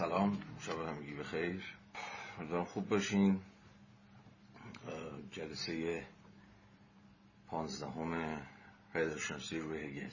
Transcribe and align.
سلام 0.00 0.38
شب 0.60 0.88
همگی 0.88 1.14
بخیر. 1.14 1.74
امیدوارم 2.38 2.64
خوب 2.64 2.88
باشین. 2.88 3.40
جلسه 5.30 6.06
پانزدهم 7.46 8.42
پیداشناسی 8.92 9.58
روی 9.58 9.78
هگل. 9.78 10.10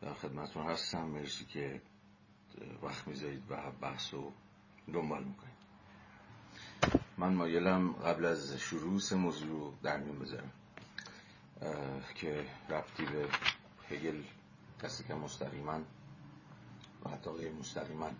در 0.00 0.14
خدمتون 0.14 0.66
هستم. 0.66 1.04
مرسی 1.04 1.44
که 1.44 1.82
وقت 2.82 3.08
می‌ذارید 3.08 3.42
و 3.50 3.70
بحث 3.80 4.14
رو 4.14 4.32
دنبال 4.92 5.24
می‌کنید. 5.24 5.56
من 7.18 7.34
مایلم 7.34 7.92
قبل 7.92 8.24
از 8.24 8.56
شروع 8.56 9.00
سه 9.00 9.16
موضوع 9.16 9.74
در 9.82 9.96
میون 9.96 10.18
بذارم. 10.18 10.52
که 12.14 12.46
ربطی 12.68 13.04
به 13.04 13.28
هگل 13.90 14.22
کسی 14.82 15.04
که 15.04 15.14
مستقیما 15.14 15.80
و 17.04 17.10
حتی 17.10 17.30
غیر 17.30 17.52
مستقیما 17.52 18.10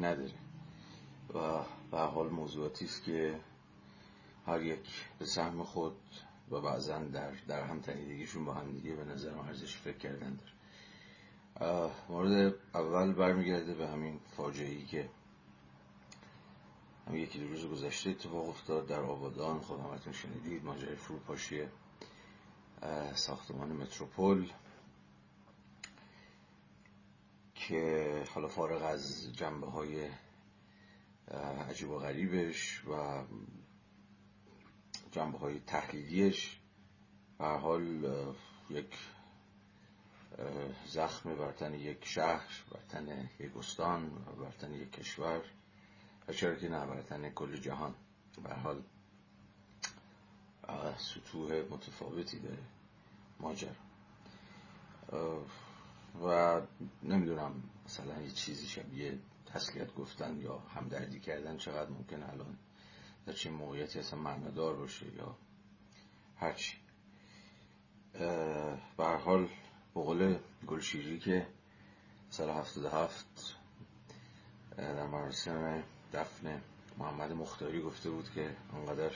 نداره. 0.00 0.34
و 1.34 1.64
به 1.90 1.98
حال 1.98 2.28
موضوعاتی 2.28 2.84
است 2.84 3.04
که 3.04 3.40
هر 4.46 4.62
یک 4.62 5.06
به 5.18 5.24
سهم 5.24 5.64
خود 5.64 5.96
و 6.50 6.60
بعضا 6.60 6.98
در, 6.98 7.30
در 7.48 7.62
هم 7.62 7.80
تنیدگیشون 7.80 8.44
با 8.44 8.54
هم 8.54 8.72
دیگه 8.72 8.94
به 8.94 9.04
نظر 9.04 9.38
ارزش 9.38 9.76
فکر 9.76 9.98
کردن 9.98 10.36
داره. 10.36 10.54
مورد 12.08 12.54
اول 12.74 13.12
برمیگرده 13.12 13.74
به 13.74 13.88
همین 13.88 14.20
فاجعه 14.36 14.68
ای 14.68 14.84
که 14.84 15.08
همین 17.08 17.22
یکی 17.22 17.38
دو 17.38 17.48
روز 17.48 17.66
گذشته 17.66 18.10
اتفاق 18.10 18.48
افتاد 18.48 18.86
در 18.86 19.00
آبادان. 19.00 19.60
خب 19.60 19.80
همتون 19.80 20.12
شنیدید 20.12 20.64
ماجرای 20.64 20.96
فروپاشی 20.96 21.62
ساختمان 23.14 23.72
متروپول. 23.72 24.52
که 27.68 28.24
حالا 28.34 28.48
فارغ 28.48 28.82
از 28.82 29.32
جنبه 29.36 29.66
های 29.66 30.08
عجیب 31.68 31.90
و 31.90 31.98
غریبش 31.98 32.84
و 32.84 33.24
جنبه 35.12 35.38
های 35.38 35.60
تحلیلیش 35.60 36.60
به 37.38 37.44
حال 37.44 38.04
یک 38.70 38.98
زخم 40.86 41.34
برتن 41.34 41.74
یک 41.74 42.04
شهر 42.04 42.64
برتن 42.70 43.30
یک 43.40 43.56
استان 43.56 44.10
برتن 44.40 44.72
یک 44.74 44.92
کشور 44.92 45.42
و 46.28 46.32
چرا 46.32 46.54
که 46.54 46.68
نه 46.68 46.86
برتن 46.86 47.30
کل 47.30 47.56
جهان. 47.56 47.94
به 48.44 48.54
حال 48.54 48.82
سطوح 50.98 51.52
متفاوتی 51.70 52.38
داره 52.38 52.62
ماجرا. 53.40 53.74
و 56.22 56.60
نمی‌دونم 57.02 57.62
مثلا 57.84 58.22
یه 58.22 58.30
چیزی 58.30 58.66
شبیه 58.66 59.18
تسلیت 59.46 59.94
گفتن 59.94 60.40
یا 60.40 60.58
همدردی 60.58 61.20
کردن 61.20 61.56
چقدر 61.56 61.90
ممکن 61.90 62.22
الان 62.22 62.58
در 63.26 63.32
چه 63.32 63.50
موقعیتی 63.50 63.98
اصلا 63.98 64.18
معنادار 64.18 64.76
باشه 64.76 65.06
یا 65.16 65.36
هرچی 66.36 66.76
به 68.96 69.04
حال 69.24 69.48
بقول 69.96 70.38
گلشیری 70.66 71.18
که 71.18 71.46
سال 72.30 72.50
هفتاد 72.50 72.84
هفت 72.84 73.56
در 74.76 75.06
مراسم 75.06 75.82
دفن 76.12 76.60
محمد 76.98 77.32
مختاری 77.32 77.82
گفته 77.82 78.10
بود 78.10 78.30
که 78.30 78.56
انقدر 78.74 79.12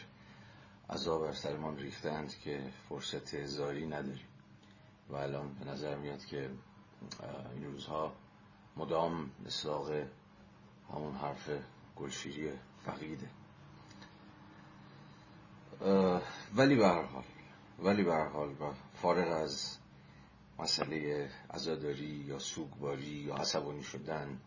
عذاب 0.90 1.26
بر 1.26 1.32
سرمان 1.32 1.78
ریختند 1.78 2.38
که 2.38 2.72
فرصت 2.88 3.44
زاری 3.44 3.86
نداریم. 3.86 4.26
و 5.08 5.14
الان 5.16 5.54
به 5.54 5.64
نظر 5.64 5.96
میاد 5.96 6.24
که 6.24 6.50
این 7.54 7.64
روزها 7.64 8.12
مدام 8.76 9.30
اصلاق 9.46 9.90
همون 10.92 11.14
حرف 11.14 11.50
گلشیری 11.96 12.52
فقیده. 12.84 13.30
ولی 16.54 16.76
به 16.76 16.88
حال 16.88 17.24
ولی 17.78 18.02
به 18.04 18.14
حال 18.14 18.54
فارغ 18.94 19.42
از 19.42 19.78
مسئله 20.58 21.30
عزاداری 21.50 22.24
یا 22.26 22.38
سوگواری 22.38 23.04
یا 23.04 23.34
عصبانی 23.34 23.82
شدن 23.82 24.40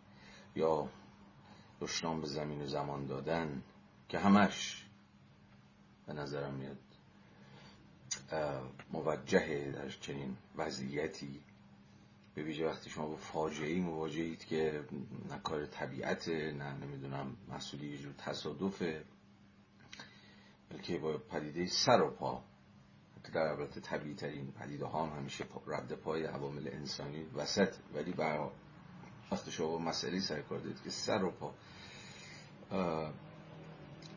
یا 0.55 0.89
دشنام 1.81 2.21
به 2.21 2.27
زمین 2.27 2.61
و 2.61 2.67
زمان 2.67 3.05
دادن 3.05 3.63
که 4.09 4.19
همش 4.19 4.85
به 6.07 6.13
نظرم 6.13 6.53
میاد 6.53 6.77
موجهه 8.93 9.71
در 9.71 9.89
چنین 9.89 10.37
وضعیتی 10.55 11.43
به 12.35 12.43
ویژه 12.43 12.67
وقتی 12.67 12.89
شما 12.89 13.07
با 13.07 13.15
فاجعه 13.15 13.81
مواجهید 13.81 14.45
که 14.45 14.85
نه 15.29 15.39
کار 15.39 15.65
طبیعت 15.65 16.27
نه 16.29 16.73
نمی‌دونم 16.73 17.37
مسئولی 17.49 17.87
یه 17.87 17.97
جور 17.97 18.13
تصادفه 18.13 19.05
بلکه 20.69 20.97
با 20.97 21.17
پدیده 21.17 21.67
سر 21.67 22.01
و 22.01 22.11
پا. 22.11 22.43
که 23.23 23.31
در 23.31 23.41
البته 23.41 23.81
طبیعی 23.81 24.15
ترین 24.15 24.51
پدیده 24.51 24.85
ها 24.85 25.05
هم 25.05 25.17
همیشه 25.19 25.45
رد 25.67 25.93
پای 25.93 26.25
عوامل 26.25 26.67
انسانی 26.67 27.23
وسط. 27.23 27.75
ولی 27.93 28.11
بر 28.13 28.49
وقتی 29.31 29.51
شما 29.51 29.67
با 29.67 29.77
مسئله 29.77 30.19
سر 30.19 30.41
کار 30.41 30.59
دارید 30.59 30.83
که 30.83 30.89
سر 30.89 31.23
و 31.23 31.31
پا 31.31 31.53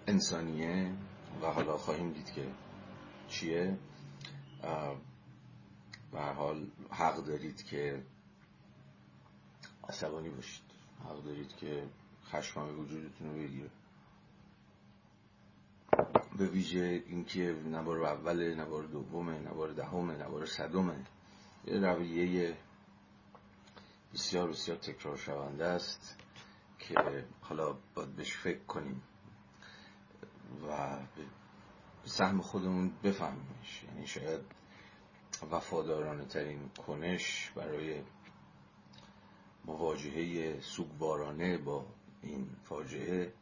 انسانیه 0.06 0.94
و 1.42 1.46
حالا 1.46 1.76
خواهیم 1.76 2.12
دید 2.12 2.32
که 2.32 2.46
چیه 3.28 3.78
به 6.14 6.20
حال 6.20 6.66
حق 6.90 7.24
دارید 7.24 7.64
که 7.64 8.02
عصبانی 9.88 10.28
باشید. 10.28 10.64
حق 11.04 11.24
دارید 11.24 11.56
که 11.56 11.88
خشمم 12.26 12.80
وجودتون 12.80 13.28
رو 13.28 13.34
بگیره. 13.34 13.70
به 16.38 16.46
ویژه 16.46 17.02
اینکه 17.06 17.52
نبار 17.52 18.04
اوله 18.04 18.54
نبار 18.54 18.82
دومه 18.82 19.38
نبار 19.38 19.72
دهمه 19.72 20.14
نبار 20.14 20.46
صدمه 20.46 21.06
یه 21.66 21.78
رویه 21.78 22.56
بسیار 24.14 24.48
بسیار 24.48 24.78
تکرار 24.78 25.16
شونده 25.16 25.64
است 25.64 26.16
که 26.78 27.24
حالا 27.40 27.76
باید 27.94 28.16
بهش 28.16 28.36
فکر 28.36 28.64
کنیم 28.64 29.02
و 30.68 30.96
به 32.02 32.08
سهم 32.10 32.40
خودمون 32.40 32.92
بفهمیمش. 33.02 33.84
یعنی 33.88 34.06
شاید 34.06 34.40
وفادارانه 35.42 36.24
ترین 36.24 36.68
کنش 36.68 37.50
برای 37.54 38.02
مواجهه 39.64 40.60
سوگوارانه 40.60 41.58
با 41.58 41.86
این 42.22 42.48
فاجعه 42.64 43.32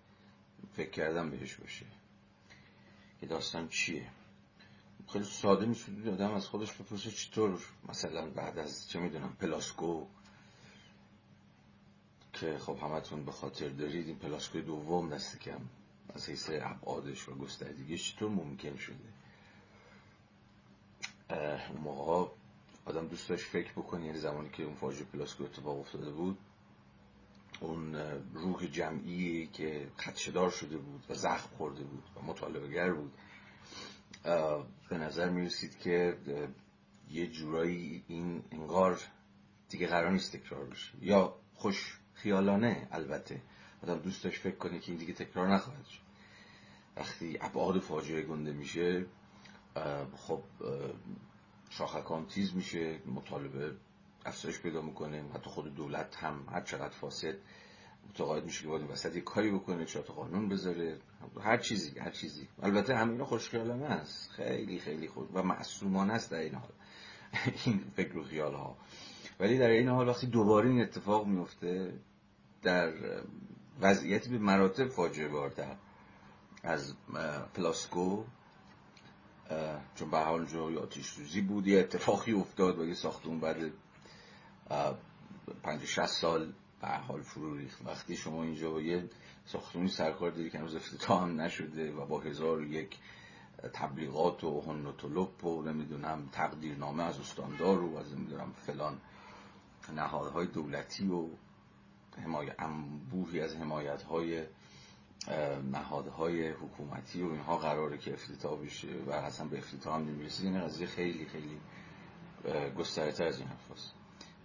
فکر 0.73 0.91
کردم 0.91 1.31
بهش 1.31 1.55
باشه. 1.55 1.87
که 3.21 3.27
داستان 3.27 3.69
چیه؟ 3.69 4.11
خیلی 5.13 5.25
ساده 5.25 5.67
می‌شود 5.67 6.09
آدم 6.09 6.35
از 6.35 6.47
خودش 6.47 6.73
بپرسه 6.73 7.11
چطور 7.11 7.61
مثلا 7.89 8.31
بعد 8.31 8.59
از 8.59 8.89
چه 8.89 8.99
می‌دونم 8.99 9.37
پلاسکو. 9.41 10.07
که 12.33 12.59
خب 12.59 12.79
همتون 12.83 13.25
به 13.25 13.33
خاطر 13.33 13.69
دارید 13.69 14.07
این 14.07 14.19
پلاسکو 14.19 14.61
دوم 14.61 15.09
دست 15.11 15.39
کم. 15.39 15.61
از 16.15 16.29
حیث 16.29 16.51
ابعادش 16.53 17.29
و 17.29 17.35
گستردگیش 17.35 18.15
چطور 18.15 18.31
ممکن 18.31 18.77
شده؟ 18.77 19.13
اون 21.31 21.81
موقع 21.85 22.31
آدم 22.85 23.07
دوست 23.07 23.29
داشت 23.29 23.45
فکر 23.45 23.73
بکنه 23.73 24.07
یعنی 24.07 24.19
زمانی 24.19 24.49
که 24.49 24.63
اون 24.63 24.75
فاجعه 24.75 25.05
پلاسکو 25.05 25.45
اتفاق 25.45 25.81
افتاده 25.81 26.11
بود 26.11 26.39
اون 27.61 27.95
روح 28.35 28.67
جمعی 28.67 29.47
که 29.53 29.89
خدشدار 29.99 30.51
شده 30.51 30.77
بود 30.77 31.05
و 31.09 31.15
زخم 31.15 31.57
خورده 31.57 31.83
بود 31.83 32.05
و 32.17 32.23
مطالبه 32.23 32.93
بود 32.93 33.13
به 34.89 34.99
نظر 34.99 35.29
می 35.29 35.47
رسید 35.47 35.79
که 35.79 36.17
یه 37.11 37.27
جورایی 37.27 38.05
این 38.09 38.43
انگار 38.53 39.01
دیگه 39.69 39.87
قرار 39.87 40.11
نیست 40.11 40.37
تکرار 40.37 40.65
بشه. 40.65 40.93
یا 41.01 41.35
خوش 41.55 41.99
خیالانه 42.15 42.89
البته 42.91 43.43
آدم 43.83 43.99
دوست 43.99 44.25
داشت 44.25 44.41
فکر 44.41 44.57
کنه 44.57 44.79
که 44.79 44.91
این 44.93 45.01
دیگه 45.01 45.13
تکرار 45.13 45.55
نخواهد 45.55 45.87
شد. 45.87 46.01
وقتی 46.97 47.39
ابعاد 47.41 47.79
فاجعه 47.79 48.23
گنده 48.23 48.53
میشه 48.53 49.07
خب 50.17 50.43
شاخکان 51.71 52.27
تیز 52.27 52.55
میشه 52.55 52.99
مطالبه 53.07 53.75
افزایش 54.27 54.61
پیدا 54.61 54.83
می‌کنه 54.83 55.25
حتی 55.35 55.51
خود 55.51 55.75
دولت 55.75 56.17
هم 56.17 56.47
هر 56.53 56.61
چقدر 56.61 56.95
فاسد 56.95 57.35
متقاعد 58.09 58.45
میشه 58.45 58.63
که 58.63 58.69
باید 58.69 58.91
وسط 58.91 59.17
یک 59.17 59.25
کاری 59.25 59.51
بکنه 59.51 59.85
چرا 59.85 60.03
قانون 60.03 60.49
بذاره 60.49 60.99
هر 61.41 61.57
چیزی 61.57 61.99
هر 61.99 62.11
چیزی. 62.11 62.49
البته 62.63 62.97
همه 62.97 63.13
اینا 63.13 63.25
خوشخیالانه 63.25 63.85
است. 63.85 64.31
خیلی 64.31 64.79
خیلی 64.79 65.09
خود 65.09 65.37
و 65.37 65.43
معصومانه 65.43 66.13
است 66.13 66.31
در 66.31 66.39
این 66.39 66.55
حال. 66.55 66.73
این 67.67 67.85
فکر 67.97 68.19
و 68.19 68.25
خیال 68.25 68.55
ها 68.55 68.77
ولی 69.41 69.59
در 69.59 69.71
این 69.71 69.89
حال 69.89 70.09
وقتی 70.09 70.27
دوباره 70.27 70.69
این 70.69 70.81
اتفاق 70.81 71.27
میفته 71.27 71.93
در 72.63 72.93
وضعیتی 73.81 74.31
به 74.31 74.39
مراتب 74.39 74.89
فاجعه 74.89 75.29
بارتر 75.29 75.77
از 76.63 76.95
پلاسکو 77.55 78.25
چون 79.95 80.11
به 80.11 80.19
حال 80.19 80.47
جای 80.47 80.77
آتیش 80.77 81.07
سوزی 81.07 81.41
بود 81.41 81.67
یه 81.67 81.81
اتفاقی 81.81 82.33
افتاد 82.33 82.79
و 82.79 82.87
یه 82.87 82.95
ساختمون 82.95 83.41
بعد 83.41 83.57
پنج 85.63 85.85
شست 85.85 86.21
سال 86.21 86.53
به 86.81 86.89
حال 86.89 87.23
فرو 87.23 87.57
ریخت. 87.57 87.87
وقتی 87.87 88.17
شما 88.17 88.43
اینجا 88.43 88.81
یه 88.81 89.09
ساختمونی 89.47 89.89
سرکار 89.89 90.31
داری 90.31 90.51
که 90.51 90.59
هنوز 90.59 90.75
افتتاح 90.75 91.23
هم 91.23 91.41
نشده 91.41 91.93
و 91.93 92.07
با 92.07 92.21
هزار 92.21 92.63
یک 92.63 92.99
تبلیغات 93.73 94.45
و 94.45 94.61
هن 94.61 94.87
و 94.87 95.49
و 95.49 95.63
نمی‌دونم 95.63 96.29
تقدیرنامه 96.33 97.03
از 97.03 97.21
استاندار 97.21 97.83
و 97.83 97.97
از 97.97 98.15
نمی‌دونم 98.15 98.53
فلان 98.53 98.99
نهادهای 99.95 100.47
دولتی 100.47 101.09
و 101.09 101.27
حمایت 102.25 102.55
انبوهی 102.59 103.41
از 103.41 103.57
حمایت 103.57 104.03
های 104.03 104.45
نهادهای 105.73 106.49
حکومتی 106.49 107.23
و 107.23 107.27
اینها 107.27 107.57
قراره 107.57 107.99
که 107.99 108.13
افتتاح 108.13 108.61
بشه 108.61 108.89
و 109.07 109.11
اصلا 109.11 109.47
به 109.47 109.59
افتتاح 109.59 109.95
هم 109.95 110.09
نمی‌رسه. 110.09 110.45
این 110.45 110.61
قضیه 110.61 110.87
خیلی 110.87 111.27
خیلی 111.27 111.61
گسترده 112.79 113.25
از 113.25 113.39
این 113.39 113.49
حرف 113.49 113.93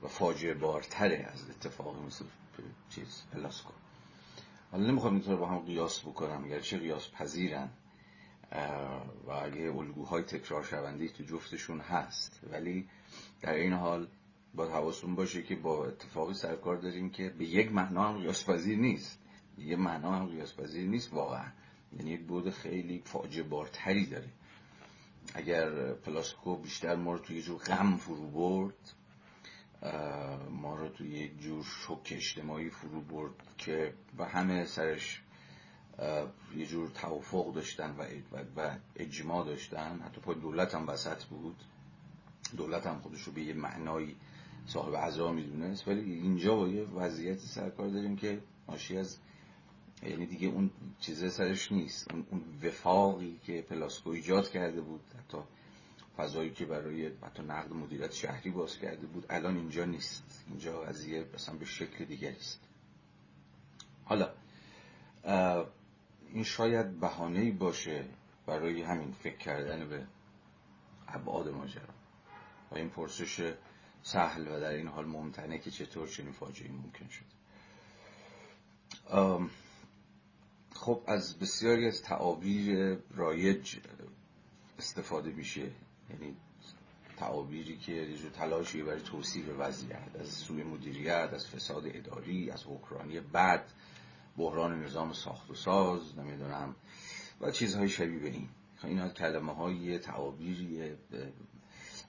و 0.03 0.07
فاجعه 0.07 0.53
بارتره 0.53 1.29
از 1.33 1.49
اتفاقی 1.49 1.99
مثل 2.05 2.25
چیز 2.89 3.23
پلاسکو. 3.33 3.73
حالا 4.71 4.87
نمی‌خوام 4.87 5.13
اینطور 5.13 5.35
با 5.35 5.47
هم 5.47 5.59
قیاس 5.59 6.01
بکنم 6.01 6.59
چه 6.59 6.77
قیاس 6.77 7.11
پذیرن 7.11 7.69
و 9.27 9.31
اگه 9.31 9.73
الگوهای 9.75 10.23
تکرار 10.23 10.63
شونده 10.63 11.07
تو 11.07 11.23
جفتشون 11.23 11.79
هست. 11.79 12.41
ولی 12.51 12.89
در 13.41 13.53
این 13.53 13.73
حال 13.73 14.07
با 14.53 14.67
حواستون 14.67 15.15
باشه 15.15 15.43
که 15.43 15.55
با 15.55 15.85
اتفاقی 15.85 16.33
سرکار 16.33 16.77
داریم 16.77 17.09
که 17.09 17.29
به 17.29 17.45
یک 17.45 17.71
معنا 17.71 18.09
هم 18.09 18.17
قیاس 18.17 18.49
پذیر 18.49 18.77
نیست. 18.77 19.19
یه 19.57 19.75
معنا 19.75 20.11
هم 20.15 20.25
قیاس 20.25 20.53
پذیر 20.53 20.87
نیست 20.87 21.13
واقعا. 21.13 21.51
یعنی 21.97 22.11
یک 22.11 22.21
بود 22.21 22.49
خیلی 22.49 23.01
فاجعه 23.05 23.43
بارتری 23.43 24.05
داره. 24.05 24.29
اگر 25.33 25.93
پلاسکو 25.93 26.55
بیشتر 26.55 26.95
ما 26.95 27.13
رو 27.13 27.19
توی 27.19 27.35
یه 27.35 27.41
جور 27.41 27.57
غم 27.57 27.97
فرو 27.97 28.29
برد 28.29 28.93
ما 30.51 30.75
رو 30.75 30.89
توی 30.89 31.09
یک 31.09 31.39
جور 31.39 31.63
شک 31.63 32.11
اجتماعی 32.11 32.69
فرو 32.69 33.01
برد 33.01 33.33
که 33.57 33.93
و 34.17 34.25
همه 34.25 34.65
سرش 34.65 35.21
یه 36.55 36.65
جور 36.65 36.89
توافق 36.89 37.53
داشتن 37.53 37.95
و, 37.97 38.03
و 38.57 38.77
اجماع 38.95 39.45
داشتن. 39.45 39.99
حتی 39.99 40.21
پای 40.21 40.35
دولت 40.35 40.75
هم 40.75 40.87
وسط 40.87 41.23
بود. 41.23 41.55
دولت 42.57 42.87
هم 42.87 42.99
خودش 42.99 43.21
رو 43.21 43.33
به 43.33 43.41
یه 43.41 43.53
معنایی 43.53 44.15
صاحب 44.65 44.95
عزا 44.95 45.31
می‌دونست. 45.31 45.87
ولی 45.87 46.13
اینجا 46.13 46.55
با 46.55 46.67
یه 46.67 46.83
وضعیت 46.83 47.39
سرکار 47.39 47.89
داریم 47.89 48.15
که 48.15 48.39
ناشی 48.69 48.97
از 48.97 49.17
یعنی 50.03 50.25
دیگه 50.25 50.47
اون 50.47 50.71
چیزه 50.99 51.29
سرش 51.29 51.71
نیست. 51.71 52.11
اون, 52.11 52.41
وفاقی 52.63 53.39
که 53.45 53.61
پلاسکو 53.61 54.09
ایجاد 54.09 54.49
کرده 54.49 54.81
بود 54.81 55.01
حتی 55.19 55.37
فضایی 56.17 56.51
که 56.51 56.65
برای 56.65 57.11
حتی 57.21 57.43
نقد 57.43 57.73
مدیریت 57.73 58.13
شهری 58.13 58.49
باز 58.49 58.77
کرده 58.77 59.07
بود 59.07 59.25
الان 59.29 59.57
اینجا 59.57 59.85
نیست. 59.85 60.43
اینجا 60.47 60.81
قضیه 60.81 61.25
مثلا 61.33 61.55
به 61.55 61.65
شکل 61.65 62.05
دیگری 62.05 62.35
است. 62.35 62.59
حالا 64.05 64.29
این 66.33 66.43
شاید 66.43 66.99
بهانه 66.99 67.51
باشه 67.51 68.05
برای 68.45 68.81
همین 68.81 69.11
فکر 69.11 69.37
کردن 69.37 69.89
به 69.89 70.07
ابعاد 71.07 71.49
ماجرا 71.49 71.93
و 72.71 72.75
این 72.75 72.89
پرسش 72.89 73.53
سهل 74.03 74.47
و 74.47 74.59
در 74.59 74.69
این 74.69 74.87
حال 74.87 75.05
ممتنه 75.05 75.59
که 75.59 75.71
چطور 75.71 76.07
چنین 76.07 76.31
فاجعه 76.31 76.71
ممکن 76.71 77.07
شد. 77.07 77.25
خب 80.87 81.01
از 81.07 81.39
بسیاری 81.39 81.87
از 81.87 82.01
تعابیر 82.01 82.97
رایج 83.15 83.77
استفاده 84.79 85.29
میشه. 85.29 85.71
یعنی 86.09 86.35
تعابیری 87.17 87.77
که 87.77 87.91
یه 87.91 88.29
تلاشی 88.29 88.83
برای 88.83 89.01
توصیف 89.01 89.45
وضعیت 89.59 90.15
از 90.19 90.27
سوی 90.27 90.63
مدیریت 90.63 91.29
از 91.33 91.47
فساد 91.47 91.83
اداری 91.85 92.51
از 92.51 92.63
اوکراینی 92.63 93.19
بد 93.19 93.63
بحران 94.37 94.83
نظام 94.83 95.13
ساخت 95.13 95.49
و 95.49 95.55
ساز 95.55 96.17
نمی‌دونم 96.17 96.75
و 97.41 97.51
چیزهای 97.51 97.89
شبیه 97.89 98.19
به 98.19 98.29
این. 98.29 98.49
خب 98.77 98.87
این 98.87 99.09
کلمه 99.09 99.53
های 99.53 99.99
تعابیری 99.99 100.95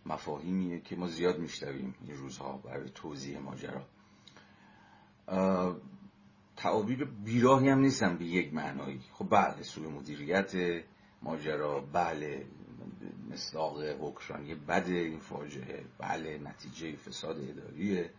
مفاهیمیه 0.07 0.81
که 0.81 0.97
ما 0.97 1.07
زیاد 1.07 1.39
میشنویم 1.39 1.95
این 2.07 2.17
روزها 2.17 2.57
برای 2.57 2.91
توضیح 2.91 3.39
ماجرا. 3.39 3.87
تعابیر 6.59 7.05
بیراهی 7.05 7.69
هم 7.69 7.79
نیستن 7.79 8.17
به 8.17 8.25
یک 8.25 8.55
معنایی. 8.55 9.01
خب 9.13 9.31
بله 9.31 9.63
سوی 9.63 9.87
مدیریت 9.87 10.53
ماجرا 11.23 11.81
بله 11.81 12.47
مصداق 13.31 13.77
اوکراینی 14.01 14.55
بده 14.55 14.93
این 14.93 15.19
فاجعه 15.19 15.85
بله 15.99 16.39
نتیجه 16.39 16.97
فساد 16.97 17.37
اداریه 17.39 18.11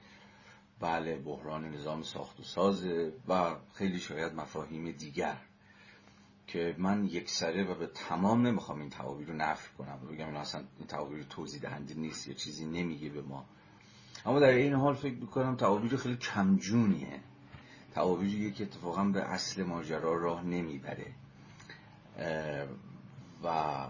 بله 0.80 1.16
بحران 1.16 1.66
نظام 1.66 2.04
ساخت 2.04 2.40
و 2.40 2.44
سازه 2.44 3.14
و 3.28 3.56
خیلی 3.74 4.00
شاید 4.00 4.34
مفاهیم 4.34 4.92
دیگر. 4.92 5.38
که 6.48 6.76
من 6.78 7.06
یک 7.06 7.30
سره 7.30 7.64
و 7.64 7.76
به 7.76 7.88
تمام 7.88 8.48
نمی‌خوام 8.48 8.80
این 8.80 8.90
تعابیر 8.90 9.28
رو 9.28 9.34
نفی 9.34 9.70
کنم. 9.78 10.00
بگم 10.12 10.26
این 10.26 10.36
اصلا 10.36 10.64
این 10.78 10.88
تعابیر 10.88 11.24
توضیح 11.24 11.62
دهنده 11.62 11.94
نیست 11.94 12.28
یا 12.28 12.34
چیزی 12.34 12.66
نمیگه 12.66 13.10
به 13.10 13.22
ما. 13.22 13.46
اما 14.26 14.40
در 14.40 14.50
این 14.50 14.74
حال 14.74 14.94
فکر 14.94 15.16
می‌کنم 15.16 15.56
تعابیر 15.56 15.96
خیلی 15.96 16.18
کمجونیه. 16.18 17.20
تعابیریه 17.92 18.52
که 18.52 18.64
اتفاقا 18.64 19.04
به 19.04 19.22
اصل 19.22 19.64
ماجرا 19.64 20.18
راه 20.18 20.44
نمی‌بره. 20.44 21.14
و 23.44 23.88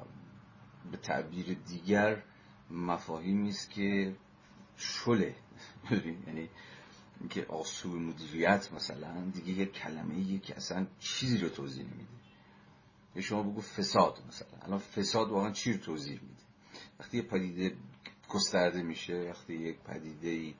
به 0.92 0.98
تعبیر 0.98 1.58
دیگر 1.68 2.24
مفاهیمی 2.72 3.50
است 3.50 3.70
که 3.70 4.16
شله 4.78 5.36
یعنی 6.28 6.50
که 7.30 7.46
آسوب 7.46 7.96
مدیریت 7.96 8.74
مثلا 8.74 9.32
دیگه 9.34 9.52
یه 9.54 9.66
کلمه 9.66 10.40
که 10.40 10.56
اصلا 10.56 10.88
چیزی 11.00 11.38
رو 11.38 11.50
توضیح 11.50 11.84
نمیده. 11.84 12.10
یه 13.16 13.22
شما 13.22 13.44
بگو 13.44 13.62
فساد 13.62 14.24
مثلا. 14.28 14.48
الان 14.62 14.80
فساد 14.80 15.30
واقعا 15.30 15.52
چی 15.52 15.74
رو 15.74 15.80
توضیح 15.80 16.14
میده؟ 16.22 16.44
وقتی 17.00 17.18
یه 17.18 17.24
پدیده 17.24 17.76
گسترده 18.30 18.84
میشه 18.84 19.30
وقتی 19.30 19.54
یک 19.54 19.78
پدیده 19.80 20.54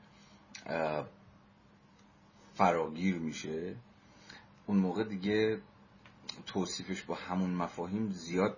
فراگیر 2.60 3.16
میشه 3.16 3.76
اون 4.68 4.78
موقع 4.78 5.04
دیگه 5.04 5.62
توصیفش 6.46 7.04
با 7.04 7.16
همون 7.16 7.50
مفاهیم 7.50 8.10
زیاد 8.12 8.58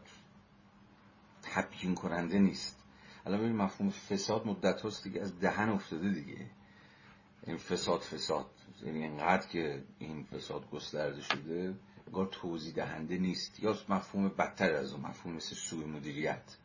تبیین 1.41 1.95
کننده 1.95 2.39
نیست. 2.39 2.83
الان 3.25 3.39
ببین 3.39 3.55
مفهوم 3.55 3.89
فساد 3.89 4.47
مدت 4.47 4.81
هاست 4.81 5.03
دیگه 5.03 5.21
از 5.21 5.39
دهن 5.39 5.69
افتاده 5.69 6.09
دیگه. 6.09 6.45
این 7.47 7.57
فساد 7.57 7.99
فساد 8.01 8.49
یعنی 8.85 9.03
اینقدر 9.03 9.47
که 9.47 9.83
این 9.99 10.23
فساد 10.23 10.69
گسترده 10.69 11.21
شده 11.21 11.75
انگار 12.07 12.25
توضیح 12.31 12.73
دهنده 12.73 13.17
نیست. 13.17 13.59
یا 13.59 13.77
مفهوم 13.89 14.29
بدتر 14.29 14.73
از 14.73 14.93
اون 14.93 15.01
مفهوم 15.05 15.35
مثل 15.35 15.55
سوی 15.55 15.85
مدیریت. 15.85 16.57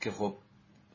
که 0.00 0.10
خب 0.10 0.36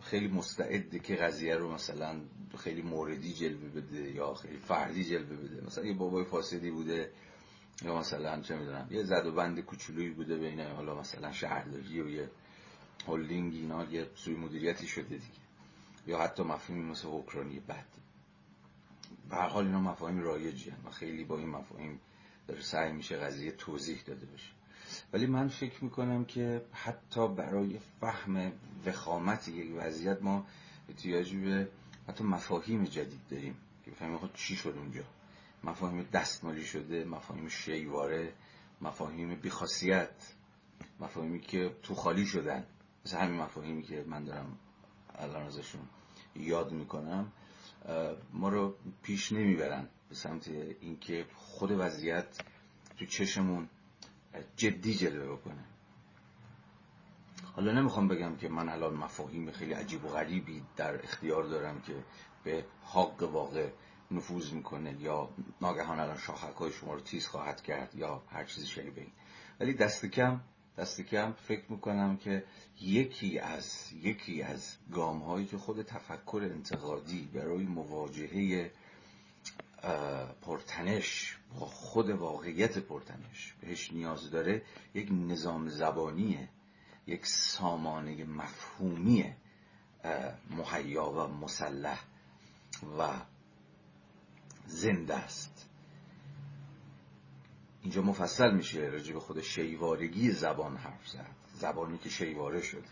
خیلی 0.03 0.27
مستعده 0.27 0.99
که 0.99 1.15
قضیه 1.15 1.55
رو 1.55 1.73
مثلا 1.73 2.21
خیلی 2.57 2.81
موردی 2.81 3.33
جلوه 3.33 3.69
بده 3.69 4.11
یا 4.11 4.33
خیلی 4.33 4.57
فردی 4.57 5.03
جلوه 5.03 5.35
بده. 5.35 5.65
مثلا 5.65 5.85
یه 5.85 5.93
بابای 5.93 6.25
فاسدی 6.25 6.71
بوده 6.71 7.11
یا 7.81 7.97
مثلا 7.97 8.41
چه 8.41 8.55
می‌دونم 8.55 8.87
یه 8.91 9.03
زد 9.03 9.25
و 9.25 9.31
بند 9.31 9.59
کوچولویی 9.59 10.09
بوده 10.09 10.37
بین 10.37 10.59
حالا 10.59 10.99
مثلا 10.99 11.31
شهرداری 11.31 12.01
و 12.01 12.09
یه 12.09 12.29
هولینگ 13.07 13.53
اینا 13.53 13.83
یه 13.83 14.09
سوی 14.15 14.35
مدیریتی 14.35 14.87
شده 14.87 15.03
دیگه. 15.03 15.43
یا 16.07 16.19
حتی 16.19 16.43
مفهومی 16.43 16.83
مثل 16.83 17.07
اوکراینی 17.07 17.59
بد. 17.59 17.85
به 19.29 19.35
هر 19.35 19.47
حال 19.47 19.65
اینا 19.65 19.79
مفاهیم 19.79 20.19
رایجی 20.19 20.73
و 20.85 20.89
خیلی 20.89 21.23
با 21.23 21.37
این 21.37 21.49
مفاهیم 21.49 21.99
داره 22.47 22.61
سعی 22.61 22.91
میشه 22.91 23.17
قضیه 23.17 23.51
توضیح 23.51 24.01
داده 24.05 24.25
بشه. 24.25 24.51
ولی 25.13 25.25
من 25.25 25.47
فکر 25.47 25.83
می‌کنم 25.83 26.25
که 26.25 26.65
حتی 26.71 27.27
برای 27.27 27.79
فهم 28.01 28.51
وخامت 28.85 29.47
یک 29.47 29.71
وضعیت 29.77 30.21
ما 30.21 30.45
احتیاجی 30.89 31.37
به 31.37 31.67
حتی 32.07 32.23
مفاهیم 32.23 32.83
جدید 32.83 33.21
داریم 33.29 33.55
که 33.85 33.91
بفهمیم 33.91 34.17
خود 34.17 34.33
چی 34.33 34.55
شد 34.55 34.73
اونجا. 34.77 35.03
مفاهیم 35.63 36.07
دستمالی 36.13 36.65
شده 36.65 37.05
مفاهیم 37.05 37.49
شیواره 37.49 38.33
مفاهیم 38.81 39.35
بیخاصیت 39.35 40.33
مفاهیمی 40.99 41.39
که 41.39 41.75
تو 41.83 41.95
خالی 41.95 42.25
شدن. 42.25 42.65
مثل 43.05 43.17
همین 43.17 43.41
مفاهیمی 43.41 43.83
که 43.83 44.03
من 44.07 44.23
دارم 44.23 44.57
الان 45.15 45.43
ازشون 45.45 45.81
یاد 46.35 46.71
می‌کنم 46.71 47.31
ما 48.33 48.49
رو 48.49 48.75
پیش 49.03 49.31
نمی‌برن 49.31 49.87
به 50.09 50.15
سمت 50.15 50.47
اینکه 50.81 51.25
خود 51.35 51.71
وضعیت 51.71 52.25
تو 52.97 53.05
چشمون 53.05 53.69
جدی 54.57 54.95
جلوه 54.95 55.35
بکنه. 55.35 55.63
حالا 57.55 57.71
نمی‌خوام 57.71 58.07
بگم 58.07 58.35
که 58.35 58.49
من 58.49 58.69
الان 58.69 58.93
مفاهیم 58.93 59.51
خیلی 59.51 59.73
عجیب 59.73 60.05
و 60.05 60.07
غریبی 60.07 60.63
در 60.75 61.03
اختیار 61.03 61.43
دارم 61.43 61.81
که 61.81 61.93
به 62.43 62.65
حق 62.85 63.23
واقع 63.23 63.69
نفوذ 64.11 64.51
می‌کنه 64.51 65.01
یا 65.01 65.29
ناگهان 65.61 65.99
الان 65.99 66.17
شاخک 66.17 66.55
های 66.55 66.71
شما 66.71 66.93
رو 66.93 66.99
تیز 66.99 67.27
خواهد 67.27 67.61
کرد 67.61 67.95
یا 67.95 68.23
هر 68.29 68.43
چیزی 68.43 68.67
شبیه 68.67 68.93
این. 68.95 69.11
ولی 69.59 69.73
دست 69.73 70.05
کم 70.05 70.41
دست 70.77 71.01
کم 71.01 71.31
فکر 71.31 71.63
می‌کنم 71.69 72.17
که 72.17 72.43
یکی 72.81 73.39
از 73.39 73.93
یکی 74.01 74.41
از 74.41 74.75
گام 74.91 75.19
هایی 75.19 75.45
که 75.45 75.57
خود 75.57 75.81
تفکر 75.81 76.49
انتقادی 76.53 77.29
برای 77.33 77.63
مواجهه 77.63 78.71
پرتنش 80.41 81.37
با 81.59 81.65
خود 81.65 82.09
واقعیت 82.09 82.77
پرتنش 82.77 83.53
بهش 83.61 83.93
نیاز 83.93 84.31
داره 84.31 84.61
یک 84.93 85.09
نظام 85.11 85.69
زبانیه 85.69 86.49
یک 87.07 87.25
سامانه 87.25 88.23
مفهومی 88.23 89.33
مهیا 90.49 91.11
و 91.11 91.27
مسلح 91.27 92.03
و 92.99 93.09
زنده 94.65 95.15
است. 95.15 95.69
اینجا 97.81 98.01
مفصل 98.01 98.51
میشه 98.53 98.79
راجع 98.79 99.13
به 99.13 99.19
خود 99.19 99.41
شیوارگی 99.41 100.31
زبان 100.31 100.77
حرف 100.77 101.07
زد 101.07 101.35
زبانی 101.53 101.97
که 101.97 102.09
شیواره 102.09 102.61
شد 102.61 102.83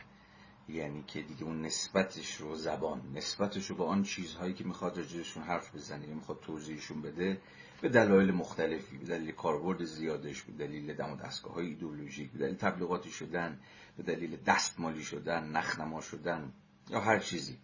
یعنی 0.72 1.04
که 1.08 1.22
دیگه 1.22 1.44
اون 1.44 1.62
نسبتش 1.62 2.36
رو 2.36 2.56
زبان 2.56 3.02
نسبتش 3.16 3.66
رو 3.66 3.76
به 3.76 3.84
آن 3.84 4.04
چیزهایی 4.04 4.54
که 4.54 4.64
می‌خواد 4.64 4.98
راجعشون 4.98 5.44
حرف 5.44 5.76
بزنه 5.76 6.08
یا 6.08 6.16
می‌خواد 6.16 6.40
توضیحشون 6.40 7.02
بده 7.02 7.42
به 7.82 7.90
دلایل 7.90 8.32
مختلفی 8.32 8.98
به 8.98 9.06
دلیل 9.06 9.32
کاربرد 9.32 9.84
زیادش 9.84 10.42
به 10.42 10.54
دلیل 10.54 10.94
دم 10.94 11.14
و 11.14 11.16
دستگاه 11.16 11.54
های 11.54 11.66
ایدولوژیک 11.66 12.32
به 12.32 12.40
دلیل 12.40 12.56
تبلیغاتی 12.56 13.12
شدن 13.12 13.60
به 13.98 14.04
دلیل 14.04 14.38
دستمالی 14.46 15.04
شدن 15.04 15.52
نخنما 15.52 16.02
شدن 16.02 16.52
یا 16.90 17.00
هر 17.00 17.20
چیزی 17.20 17.58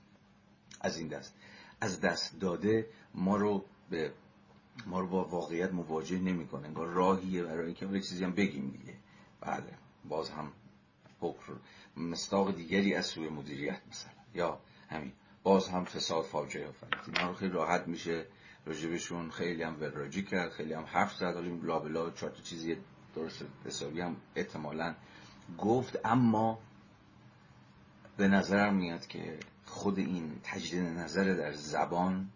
از 0.82 0.98
این 0.98 1.08
دست. 1.08 1.34
از 1.82 2.02
دست 2.02 2.40
داده 2.40 2.88
ما 3.14 3.36
رو 3.36 3.66
به 3.90 4.14
ما 4.86 5.00
رو 5.00 5.08
با 5.08 5.24
واقعیت 5.24 5.72
مواجه 5.72 6.20
نمی‌کنه 6.20 6.68
انگار 6.68 6.88
راهیه 6.88 7.44
برای 7.44 7.66
اینکه 7.66 7.86
یه 7.86 8.02
چیزی 8.02 8.24
هم 8.24 8.32
بگیم 8.32 8.70
دیگه. 8.70 8.94
بله 9.42 9.74
باز 10.10 10.30
هم 10.30 10.52
حکر 11.20 11.54
مستاق 11.98 12.56
دیگری 12.56 12.96
از 12.96 13.06
سوی 13.06 13.30
مدیریت 13.30 13.82
مثلا 13.90 14.12
یا 14.34 14.60
همین 14.90 15.12
باز 15.44 15.70
هم 15.70 15.86
فساد 15.86 16.24
فاجعه 16.24 16.68
آفرید 16.68 16.94
اینا 17.08 17.28
رو 17.28 17.34
خیلی 17.34 17.52
راحت 17.52 17.88
میشه 17.88 18.26
راجبشون 18.66 19.32
خیلی 19.32 19.64
هم 19.64 19.82
وراجی 19.82 20.24
کرد 20.24 20.52
خیلی 20.52 20.74
هم 20.74 20.84
حرف 20.84 21.16
زد. 21.16 21.34
حالا 21.34 21.56
لابلا 21.64 22.12
چهار 22.12 22.32
چیزی 22.44 22.78
درست 23.16 23.46
حسابی 23.66 24.02
هم 24.02 24.16
احتمالا 24.36 24.96
گفت. 25.58 26.00
اما 26.06 26.60
به 28.18 28.28
نظرم 28.28 28.76
میاد 28.76 29.08
که 29.08 29.40
خود 29.66 30.00
این 30.00 30.40
تجدید 30.44 30.84
نظر 30.84 31.34
در 31.34 31.54
زبان 31.54 32.30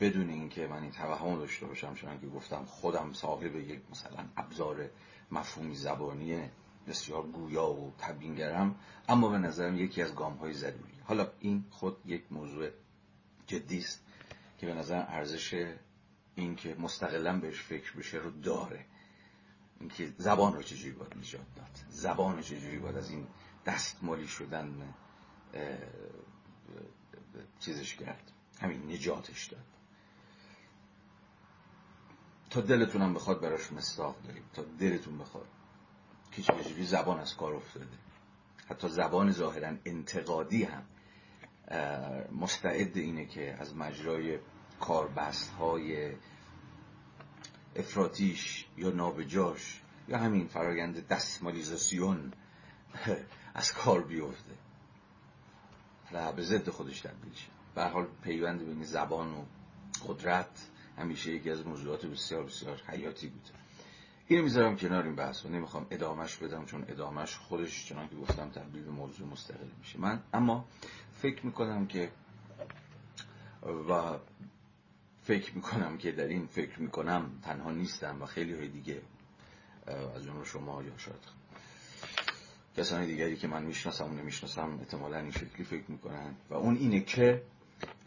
بدون 0.00 0.30
اینکه 0.30 0.66
من 0.66 0.82
این 0.82 0.90
توهم 0.90 1.38
داشته 1.38 1.66
باشم 1.66 1.94
چون 1.94 2.20
که 2.20 2.26
گفتم 2.26 2.64
خودم 2.64 3.12
صاحب 3.12 3.56
یک 3.56 3.80
مثلا 3.90 4.24
ابزار 4.36 4.90
مفهومی 5.32 5.74
زبانی 5.74 6.50
بسیار 6.88 7.26
گویا 7.26 7.66
و 7.66 7.94
تبینگرم 7.98 8.74
اما 9.08 9.28
به 9.28 9.38
نظرم 9.38 9.78
یکی 9.78 10.02
از 10.02 10.14
گام 10.14 10.36
های 10.36 10.52
ضروری. 10.52 10.94
حالا 11.04 11.32
این 11.40 11.64
خود 11.70 11.96
یک 12.04 12.24
موضوع 12.30 12.70
جدی 13.46 13.78
است 13.78 14.02
که 14.58 14.66
به 14.66 14.74
نظر 14.74 15.04
ارزش 15.08 15.66
این 16.34 16.56
که 16.56 16.76
مستقلا 16.78 17.40
بهش 17.40 17.60
فکر 17.62 17.92
بشه 17.96 18.18
رو 18.18 18.30
داره. 18.30 18.84
اینکه 19.80 20.12
زبان 20.18 20.54
رو 20.54 20.62
چجوری 20.62 20.92
باید 20.92 21.18
نجات 21.18 21.54
داد؟ 21.56 21.70
زبان 21.88 22.36
رو 22.36 22.42
چجوری 22.42 22.78
باید 22.78 22.96
از 22.96 23.10
این 23.10 23.26
دستمالی 23.66 24.28
شدن 24.28 24.94
چیزش 27.60 27.94
کرد؟ 27.94 28.32
همین 28.60 28.92
نجاتش 28.92 29.46
داد. 29.46 29.64
تا 32.50 32.60
دلتونم 32.60 33.14
بخواد 33.14 33.40
براش 33.40 33.72
مستاق 33.72 34.22
داریم. 34.22 34.42
تا 34.54 34.62
دلتون 34.62 35.18
بخواد. 35.18 35.46
چجوری 36.42 36.86
زبان 36.86 37.20
از 37.20 37.36
کار 37.36 37.54
افتاده. 37.54 37.86
حتی 38.70 38.88
زبان 38.88 39.32
ظاهرا 39.32 39.72
انتقادی 39.84 40.64
هم 40.64 40.82
مستعد 42.40 42.96
اینه 42.96 43.26
که 43.26 43.56
از 43.60 43.76
مجرای 43.76 44.38
کاربست 44.80 45.50
های 45.50 46.12
افراتیش 47.76 48.66
یا 48.76 48.90
نابجاش 48.90 49.80
یا 50.08 50.18
همین 50.18 50.46
فرایند 50.46 51.08
دستمالیزاسیون 51.08 52.32
از 53.54 53.72
کار 53.72 54.02
بیفته 54.02 54.54
و 56.12 56.32
به 56.32 56.42
ضد 56.42 56.70
خودش 56.70 57.00
تبدیل 57.00 57.34
شه. 57.34 57.48
به 57.74 57.84
حال 57.84 58.06
پیوند 58.22 58.66
بین 58.66 58.84
زبان 58.84 59.32
و 59.32 59.44
قدرت 60.08 60.68
همیشه 60.98 61.30
یکی 61.32 61.50
از 61.50 61.66
موضوعات 61.66 62.06
بسیار 62.06 62.44
بسیار 62.44 62.82
حیاتی 62.86 63.28
بوده 63.28 63.65
اینو 64.28 64.42
می‌ذارم 64.42 64.76
کنار 64.76 65.04
این 65.04 65.14
بحث 65.14 65.44
و 65.46 65.48
نمی‌خوام 65.48 65.86
ادامش 65.90 66.36
بدم 66.36 66.64
چون 66.64 66.84
ادامش 66.88 67.36
خودش 67.36 67.88
چنان 67.88 68.08
که 68.08 68.16
گفتم 68.16 68.48
تبدیل 68.50 68.82
به 68.82 68.90
موضوع 68.90 69.28
مستقل 69.28 69.68
میشه. 69.78 70.00
من 70.00 70.22
اما 70.34 70.64
فکر 71.14 71.46
می‌کنم 71.46 71.86
که 71.86 72.10
و 73.88 74.18
فکر 75.22 75.54
می‌کنم 75.54 75.98
که 75.98 76.12
در 76.12 76.24
این 76.24 76.46
فکر 76.46 76.80
می‌کنم 76.80 77.30
تنها 77.42 77.72
نیستم 77.72 78.22
و 78.22 78.26
خیلی 78.26 78.54
های 78.54 78.68
دیگه 78.68 79.02
از 80.16 80.24
جمله 80.24 80.44
شما 80.44 80.82
یا 80.82 80.98
شاید 80.98 81.36
کسانی 82.76 83.06
دیگری 83.06 83.36
که 83.36 83.48
من 83.48 83.62
می‌شناسم 83.62 84.04
و 84.04 84.14
نمی‌شناسم 84.14 84.78
احتمالا 84.80 85.18
این 85.18 85.30
شکلی 85.30 85.64
فکر 85.64 85.90
می‌کنن. 85.90 86.34
و 86.50 86.54
اون 86.54 86.76
اینه 86.76 87.00
که 87.00 87.42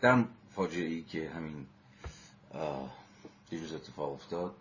در 0.02 0.24
فاجعه 0.56 0.86
ای 0.86 1.02
که 1.02 1.30
همین 1.30 1.66
دیروز 3.50 3.74
اتفاق 3.74 4.14
افتاد. 4.14 4.56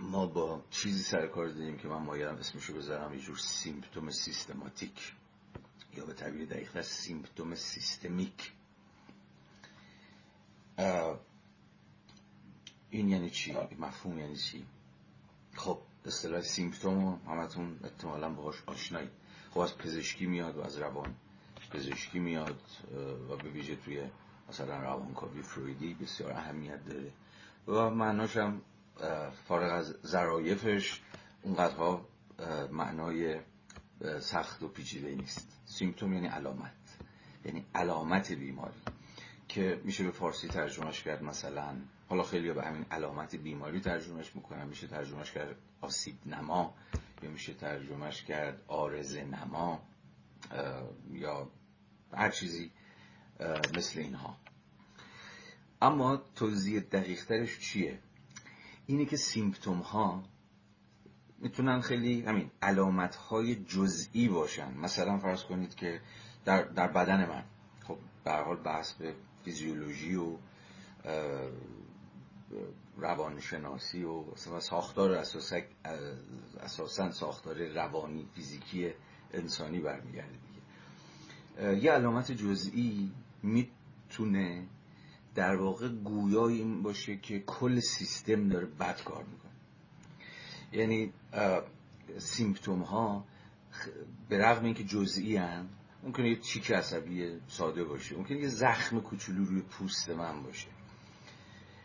ما 0.00 0.26
با 0.26 0.62
چیزی 0.70 1.02
سر 1.02 1.26
کار 1.26 1.48
داریم 1.48 1.76
که 1.76 1.88
من 1.88 2.02
مایرم 2.02 2.36
اسمشو 2.36 2.74
بذارم 2.74 3.14
یه 3.14 3.20
جور 3.20 3.36
سیمپتوم 3.36 4.10
سیستماتیک. 4.10 5.12
یا 5.96 6.06
به 6.06 6.12
تعبیر 6.12 6.48
دقیقتر 6.48 6.82
سیمپتوم 6.82 7.54
سیستمیک. 7.54 8.52
این 12.90 13.08
یعنی 13.08 13.30
چی؟ 13.30 13.56
مفهوم 13.78 14.18
یعنی 14.18 14.36
چی؟ 14.36 14.66
خب 15.54 15.78
اصطلاح 16.06 16.40
سیمپتوم 16.40 17.20
همتون 17.26 17.80
احتمالا 17.84 18.28
باهاش 18.28 18.62
آشنایی 18.66 19.08
خب 19.50 19.60
از 19.60 19.78
پزشکی 19.78 20.26
میاد 20.26 20.56
و 20.56 20.60
از 20.60 20.78
روان. 20.78 21.14
پزشکی 21.70 22.18
میاد 22.18 22.60
و 23.30 23.36
به 23.36 23.48
ویژه 23.48 23.76
توی 23.76 24.02
مثلا 24.48 24.80
روانکاوی 24.80 25.42
فرویدی 25.42 25.94
بسیار 25.94 26.32
اهمیت 26.32 26.84
داره. 26.84 27.12
و 27.68 27.90
معناش 27.90 28.36
هم 28.36 28.62
فارغ 29.48 29.72
از 29.72 29.94
ظرایفش 30.06 31.00
اونقدرها 31.42 32.08
معنای 32.70 33.40
سخت 34.20 34.62
و 34.62 34.68
پیچیده 34.68 35.14
نیست. 35.14 35.48
سیمپتوم 35.66 36.12
یعنی 36.12 36.26
علامت. 36.26 36.72
یعنی 37.44 37.64
علامت 37.74 38.32
بیماری. 38.32 38.80
که 39.48 39.80
میشه 39.84 40.04
به 40.04 40.10
فارسی 40.10 40.48
ترجمهش 40.48 41.02
کرد 41.02 41.22
مثلا 41.22 41.76
حالا 42.08 42.22
خیلی 42.22 42.52
به 42.52 42.62
همین 42.62 42.86
علامت 42.90 43.36
بیماری 43.36 43.80
ترجمهش 43.80 44.36
می‌کنن. 44.36 44.66
میشه 44.66 44.86
ترجمهش 44.86 45.32
کرد 45.32 45.56
آسیب 45.80 46.16
نما 46.26 46.74
یا 47.22 47.30
میشه 47.30 47.54
ترجمهش 47.54 48.22
کرد 48.22 48.62
آرز 48.68 49.16
نما 49.16 49.82
یا 51.12 51.50
هر 52.12 52.30
چیزی 52.30 52.70
مثل 53.76 54.00
اینها. 54.00 54.36
اما 55.82 56.16
توضیح 56.16 56.80
دقیقترش 56.80 57.60
چیه؟ 57.60 57.98
اینه 58.88 59.04
که 59.04 59.16
سیمپتوم 59.16 59.78
ها 59.78 60.22
می‌تونن 61.38 61.80
خیلی 61.80 62.20
همین 62.20 62.50
علامت 62.62 63.14
های 63.14 63.54
جزئی 63.54 64.28
باشن. 64.28 64.74
مثلا 64.74 65.18
فرض 65.18 65.44
کنید 65.44 65.74
که 65.74 66.00
در, 66.44 66.62
در 66.62 66.88
بدن 66.88 67.28
من 67.28 67.44
خب 67.80 67.96
به 68.24 68.32
حال 68.32 68.56
بحث 68.56 68.92
به 68.92 69.14
فیزیولوژی 69.44 70.14
و 70.14 70.36
روانشناسی 72.96 74.04
و 74.04 74.24
ساختار 74.60 75.12
اساسا 76.60 77.12
ساختار 77.12 77.66
روانی 77.66 78.28
فیزیکی 78.34 78.90
انسانی 79.32 79.80
برمیگرده 79.80 80.32
دیگه. 80.32 81.78
یه 81.84 81.92
علامت 81.92 82.32
جزئی 82.32 83.12
می‌تونه 83.42 84.66
در 85.38 85.56
واقع 85.56 85.88
گویای 85.88 86.58
این 86.58 86.82
باشه 86.82 87.16
که 87.16 87.40
کل 87.40 87.80
سیستم 87.80 88.48
داره 88.48 88.66
بد 88.66 89.02
کار 89.02 89.24
می‌کنه. 89.24 89.52
یعنی 90.72 91.12
سیمپتوم 92.18 92.82
ها 92.82 93.24
به 94.28 94.38
رغم 94.38 94.64
اینکه 94.64 94.84
جزئی 94.84 95.36
هن 95.36 95.68
ممکنه 96.02 96.28
یه 96.28 96.36
چیک 96.36 96.70
عصبی 96.70 97.40
ساده 97.48 97.84
باشه 97.84 98.16
ممکنه 98.16 98.38
یه 98.38 98.48
زخم 98.48 99.00
کوچولو 99.00 99.44
روی 99.44 99.60
پوست 99.60 100.10
من 100.10 100.42
باشه. 100.42 100.68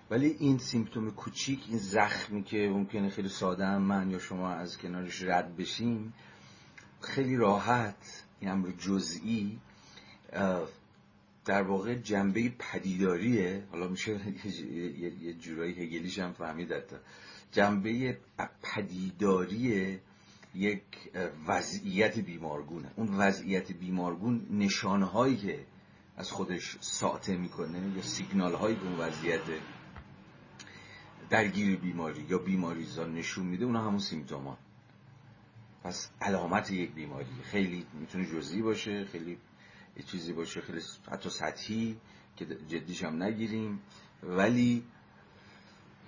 ولی 0.10 0.28
این 0.28 0.58
سیمپتوم 0.58 1.12
کوچیک 1.12 1.64
این 1.70 1.78
زخمی 1.78 2.44
که 2.44 2.58
ممکنه 2.58 3.10
خیلی 3.10 3.30
ساده 3.30 3.66
هم 3.66 3.82
من 3.82 4.12
یا 4.12 4.20
شما 4.20 4.50
از 4.50 4.78
کنارش 4.78 5.22
رد 5.22 5.58
بشیم 5.58 6.14
خیلی 7.02 7.36
راحت 7.36 8.24
این 8.40 8.52
امر 8.52 8.72
جزئی 8.72 9.60
در 11.46 11.62
واقع 11.62 11.96
جنبه 11.96 12.54
پدیداریه. 12.60 13.64
حالا 13.72 13.88
میشه 13.88 14.12
یه 15.22 15.34
جورایی 15.34 15.74
هگلیش 15.74 16.20
هم 16.20 16.34
فهمید 16.34 16.70
جنبه 17.52 18.18
پدیداری 18.64 20.00
یک 20.56 20.84
وضعیت 21.48 22.20
بیمارگونه. 22.20 22.92
اون 22.96 23.18
وضعیت 23.18 23.72
بیمارگون 23.72 24.48
نشانه 24.52 25.06
هایی 25.06 25.38
که 25.38 25.66
از 26.18 26.32
خودش 26.32 26.78
ساطع 26.80 27.36
می‌کنه 27.36 27.96
یا 27.96 28.02
سیگنال 28.02 28.54
هایی 28.54 28.76
که 28.76 28.84
اون 28.84 29.00
وضعیت 29.00 29.42
درگیر 31.30 31.78
بیماری 31.78 32.26
یا 32.30 32.38
بیماریزا 32.38 33.06
نشون 33.06 33.46
میده 33.46 33.66
اونا 33.66 33.82
همون 33.82 34.00
سیمتوم 34.00 34.44
ها. 34.44 34.58
پس 35.84 36.10
علامت 36.22 36.72
یک 36.72 36.92
بیماری. 36.92 37.26
خیلی 37.44 37.86
می‌تونه 38.00 38.26
جزئی 38.26 38.62
باشه 38.62 39.06
خیلی 39.06 39.38
یه 39.98 40.04
چیزی 40.04 40.34
باشه 40.34 40.62
خیلی 40.62 40.82
حتی 41.12 41.30
سطحی 41.30 41.98
که 42.36 42.46
جدیش 42.46 43.04
هم 43.04 43.24
نگیریم. 43.24 43.80
ولی 44.24 44.84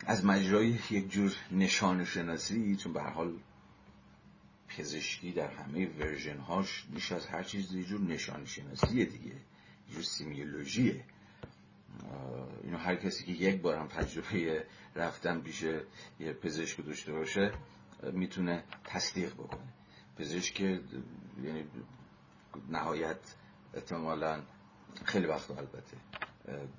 از 0.06 0.26
مجرای 0.26 0.80
یک 0.90 1.12
جور 1.12 1.36
نشان 1.52 2.06
شناسی 2.06 2.76
چون 2.76 2.94
به 2.94 3.02
حال 3.02 3.34
پزشکی 4.68 5.32
در 5.32 5.48
همه 5.48 5.88
ورژن 5.88 6.38
هاش 6.38 6.86
بیش 6.94 7.12
از 7.12 7.28
هر 7.28 7.44
چیز 7.44 7.74
یه 7.74 7.84
جور 7.84 8.02
نشان 8.02 8.46
شناسیه 8.46 9.06
دیگه 9.06 9.26
یه 9.26 9.94
جور 9.94 10.04
سیمیولوژیه. 10.04 11.04
اینو 12.64 12.78
هر 12.78 12.96
کسی 12.96 13.24
که 13.24 13.32
یک 13.32 13.62
بار 13.62 13.78
هم 13.78 13.88
تجربه 13.88 14.66
رفتن 14.96 15.42
پیش 15.42 15.62
یه 16.20 16.34
پزشک 16.34 16.86
داشته 16.86 17.14
باشه 17.14 17.52
می‌تونه 18.14 18.64
تصدیق 18.84 19.34
بکنه. 19.34 19.74
پزشک 20.18 20.60
یعنی 20.62 21.66
نهایت 22.70 23.36
احتمالا 23.76 24.42
خیلی 25.04 25.26
وقت 25.26 25.52
البته. 25.52 25.98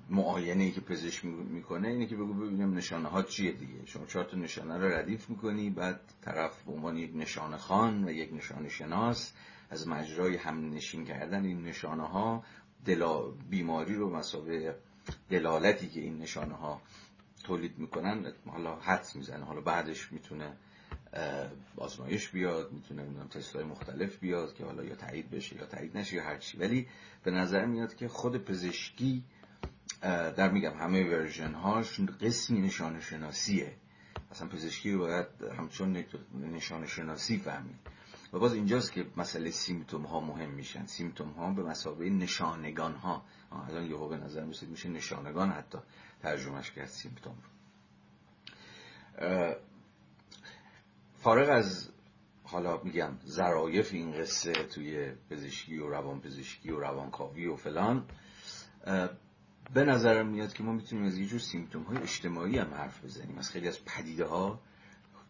معاینه 0.09 0.63
ای 0.63 0.71
که 0.71 0.81
پزشک 0.81 1.25
می‌کنه 1.25 1.87
اینه 1.87 2.05
که 2.05 2.15
بگو 2.15 2.33
ببینیم 2.33 2.73
نشانه 2.73 3.09
ها 3.09 3.23
چیه 3.23 3.51
دیگه. 3.51 3.85
شما 3.85 4.05
چهار 4.05 4.25
تا 4.25 4.37
نشانه 4.37 4.77
رو 4.77 4.83
ردیف 4.83 5.29
می‌کنی 5.29 5.69
بعد 5.69 5.99
طرف 6.21 6.63
به 6.63 6.71
عنوان 6.71 6.97
یک 6.97 7.11
نشانه 7.15 7.57
خان 7.57 8.03
و 8.03 8.11
یک 8.11 8.33
نشانه 8.33 8.69
شناس 8.69 9.33
از 9.69 9.87
مجرای 9.87 10.35
هم 10.35 10.73
نشین 10.73 11.05
کردن 11.05 11.45
این 11.45 11.63
نشانه 11.63 12.07
ها 12.07 12.43
دلا 12.85 13.21
بیماری 13.49 13.95
رو 13.95 14.15
مسابقه 14.15 14.75
دلالتی 15.29 15.89
که 15.89 15.99
این 15.99 16.17
نشانه 16.17 16.55
ها 16.55 16.81
تولید 17.43 17.77
می‌کنن 17.77 18.33
حالا 18.45 18.75
حدس 18.75 19.15
می‌زنه 19.15 19.45
حالا 19.45 19.61
بعدش 19.61 20.11
می‌تونه 20.11 20.57
آزمایش 21.77 22.29
بیاد 22.29 22.71
می‌تونه 22.71 23.03
نمی‌دونم 23.03 23.29
های 23.53 23.63
مختلف 23.63 24.19
بیاد 24.19 24.53
که 24.53 24.65
حالا 24.65 24.83
یا 24.83 24.95
تایید 24.95 25.29
بشه 25.29 25.55
یا 25.55 25.65
تایید 25.65 25.97
نشه 25.97 26.15
یا 26.15 26.23
هر 26.23 26.37
چی 26.37 26.57
ولی 26.57 26.87
به 27.23 27.31
نظر 27.31 27.65
میاد 27.65 27.95
که 27.95 28.07
خود 28.07 28.37
پزشکی 28.37 29.23
در 30.01 30.51
میگم 30.51 30.77
همه 30.77 31.09
ورژن 31.09 31.53
هاش 31.53 31.99
قسمی 31.99 32.61
نشان 32.61 32.99
شناسیه 32.99 33.75
اصلا 34.31 34.47
پزشکی 34.47 34.91
رو 34.91 34.99
باید 34.99 35.27
همچون 35.57 36.05
نشان 36.33 36.85
شناسی 36.85 37.37
فهمید. 37.37 37.79
و 38.33 38.39
باز 38.39 38.53
اینجاست 38.53 38.91
که 38.91 39.05
مسئله 39.17 39.51
سیمتوم 39.51 40.03
ها 40.03 40.19
مهم 40.19 40.49
میشن. 40.49 40.85
سیمتوم 40.85 41.29
ها 41.29 41.53
به 41.53 41.63
مسابقه 41.63 42.09
نشانگان 42.09 42.93
ها 42.93 43.25
الان 43.51 43.85
یهو 43.85 44.07
به 44.07 44.17
نظر 44.17 44.43
میسید 44.43 44.69
میشه 44.69 44.89
نشانگان 44.89 45.49
حتی 45.49 45.77
ترجمهش 46.21 46.71
کرد 46.71 46.87
سیمتوم 46.87 47.35
رو. 47.43 47.49
فارغ 51.17 51.49
از 51.49 51.89
حالا 52.43 52.81
میگم 52.83 53.11
ظرایف 53.27 53.93
این 53.93 54.11
قصه 54.11 54.53
توی 54.53 55.11
پزشکی 55.29 55.77
و 55.77 55.89
روان 55.89 56.21
پزشکی 56.21 56.71
و 56.71 56.79
روانکاوی 56.79 57.45
و 57.45 57.55
فلان 57.55 58.05
به 59.73 59.83
نظرم 59.83 60.27
میاد 60.27 60.53
که 60.53 60.63
ما 60.63 60.71
می‌تونیم 60.71 61.05
از 61.05 61.17
یه 61.17 61.25
جور 61.25 61.39
سیمتوم 61.39 61.83
های 61.83 61.97
اجتماعی 61.97 62.57
هم 62.57 62.73
حرف 62.73 63.03
بزنیم. 63.03 63.37
از 63.37 63.49
خیلی 63.49 63.67
از 63.67 63.85
پدیده 63.85 64.25
ها 64.25 64.59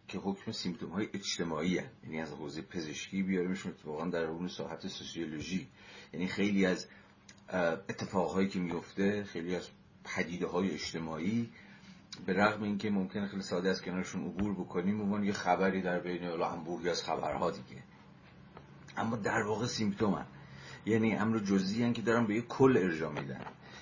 که 0.08 0.18
حکم 0.18 0.52
سیمتوم 0.52 0.90
های 0.90 1.08
اجتماعی 1.14 1.78
هست. 1.78 1.90
یعنی 2.04 2.20
از 2.20 2.32
حوزه 2.32 2.62
پزشکی 2.62 3.22
بیاریمشون 3.22 3.72
اتفاقا 3.72 4.06
در 4.06 4.24
اون 4.24 4.48
ساحت 4.48 4.88
سوسیولوژی. 4.88 5.68
یعنی 6.12 6.26
خیلی 6.26 6.66
از 6.66 6.86
اتفاقهایی 7.88 8.48
که 8.48 8.58
میفته 8.58 9.24
خیلی 9.24 9.56
از 9.56 9.68
پدیده 10.04 10.46
های 10.46 10.70
اجتماعی 10.70 11.50
به 12.26 12.32
رغم 12.32 12.62
اینکه 12.62 12.90
ممکنه 12.90 13.26
خیلی 13.26 13.42
ساده 13.42 13.68
از 13.68 13.82
کنارشون 13.82 14.24
عبور 14.24 14.54
بکنیم 14.54 15.00
عنوان 15.00 15.24
یه 15.24 15.32
خبری 15.32 15.82
در 15.82 15.98
بین 16.00 16.24
انبوهی 16.24 16.88
از 16.88 17.02
خبرها 17.02 17.50
دیگه. 17.50 17.82
اما 18.96 19.16
در 19.16 19.42
واقع 19.42 19.66
سیمتوم 19.66 20.26
یعنی 20.86 21.14
امر 21.14 21.38
جزئی 21.38 21.92
که 21.92 22.02
دارن 22.02 22.26
به 22.26 22.34
یه 22.34 22.42
کل 22.42 22.76
ارجا 22.76 23.10
میدن. 23.10 23.40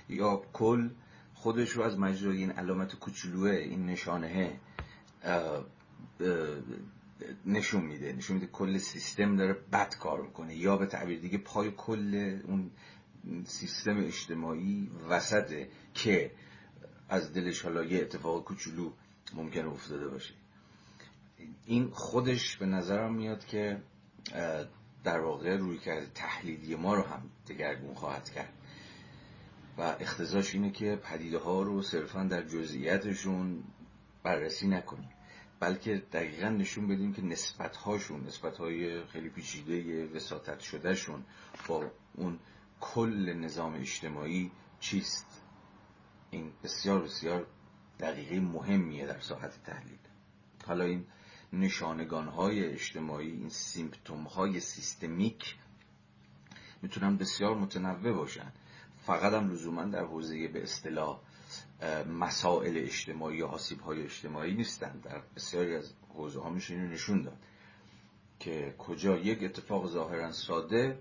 یا 0.08 0.42
کل 0.52 0.90
خودش 1.34 1.70
رو 1.70 1.82
از 1.82 1.98
مجرای 1.98 2.36
این 2.36 2.50
علامت 2.50 2.94
کوچولوه 2.94 3.50
این 3.50 3.86
نشانه 3.86 4.60
نشون 7.46 7.82
میده. 7.82 8.12
نشون 8.12 8.36
میده 8.36 8.46
کل 8.46 8.78
سیستم 8.78 9.36
داره 9.36 9.56
بد 9.72 9.94
کار 9.94 10.22
می‌کنه. 10.22 10.56
یا 10.56 10.76
به 10.76 10.86
تعبیر 10.86 11.20
دیگه 11.20 11.38
پای 11.38 11.70
کل 11.76 12.40
اون 12.44 12.70
سیستم 13.44 13.98
اجتماعی 13.98 14.90
وسطه 15.08 15.68
که 15.94 16.30
از 17.08 17.32
دلش 17.32 17.62
حالا 17.62 17.84
یه 17.84 18.00
اتفاق 18.00 18.44
کوچولو 18.44 18.92
ممکن 19.34 19.66
افتاده 19.66 20.08
باشه. 20.08 20.34
این 21.66 21.90
خودش 21.90 22.56
به 22.56 22.66
نظرم 22.66 23.14
میاد 23.14 23.46
که 23.46 23.82
در 25.04 25.20
واقع 25.20 25.56
روی 25.56 25.78
کرده 25.78 26.06
تحلیلی 26.14 26.74
ما 26.74 26.94
رو 26.94 27.02
هم 27.02 27.30
دگرگون 27.48 27.94
خواهد 27.94 28.30
کرد. 28.30 28.52
و 29.78 29.82
اختزاش 30.00 30.54
اینه 30.54 30.70
که 30.70 30.96
پدیده 30.96 31.38
ها 31.38 31.62
رو 31.62 31.82
صرفا 31.82 32.24
در 32.24 32.42
جزئیاتشون 32.42 33.64
بررسی 34.22 34.68
نکنیم. 34.68 35.10
بلکه 35.60 36.02
دقیقا 36.12 36.48
نشون 36.48 36.88
بدیم 36.88 37.12
که 37.12 37.22
نسبت 37.22 37.76
هاشون 37.76 38.26
نسبت 38.26 38.56
های 38.56 39.04
خیلی 39.04 39.28
پیچیده 39.28 40.06
وساطت 40.06 40.60
شده 40.60 40.94
شون 40.94 41.24
با 41.68 41.90
اون 42.14 42.38
کل 42.80 43.32
نظام 43.32 43.74
اجتماعی 43.74 44.50
چیست. 44.80 45.35
این 46.36 46.52
بسیار 46.64 47.02
بسیار 47.02 47.46
دقیقه 48.00 48.40
مهمیه 48.40 49.06
در 49.06 49.20
ساحت 49.20 49.62
تحلیل. 49.64 49.98
حالا 50.66 50.84
این 50.84 51.06
نشانگان 51.52 52.28
های 52.28 52.64
اجتماعی 52.64 53.30
این 53.30 53.48
سیمپتوم 53.48 54.22
های 54.22 54.60
سیستمیک 54.60 55.56
می‌تونن 56.82 57.16
بسیار 57.16 57.56
متنوع 57.56 58.12
باشن. 58.12 58.52
فقط 59.06 59.32
هم 59.32 59.50
لزوما 59.50 59.84
در 59.84 60.04
حوزه 60.04 60.48
به 60.48 60.62
اصطلاح 60.62 61.20
مسائل 62.08 62.76
اجتماعی 62.76 63.38
یا 63.38 63.48
حاسیب 63.48 63.80
های 63.80 64.02
اجتماعی 64.02 64.54
نیستن. 64.54 65.00
در 65.00 65.22
بسیاری 65.36 65.74
از 65.74 65.92
حوزه 66.08 66.40
ها 66.40 66.50
میشه 66.50 66.76
نشون 66.76 67.22
داد 67.22 67.38
که 68.40 68.74
کجا 68.78 69.16
یک 69.16 69.44
اتفاق 69.44 69.86
ظاهرا 69.86 70.32
ساده 70.32 70.98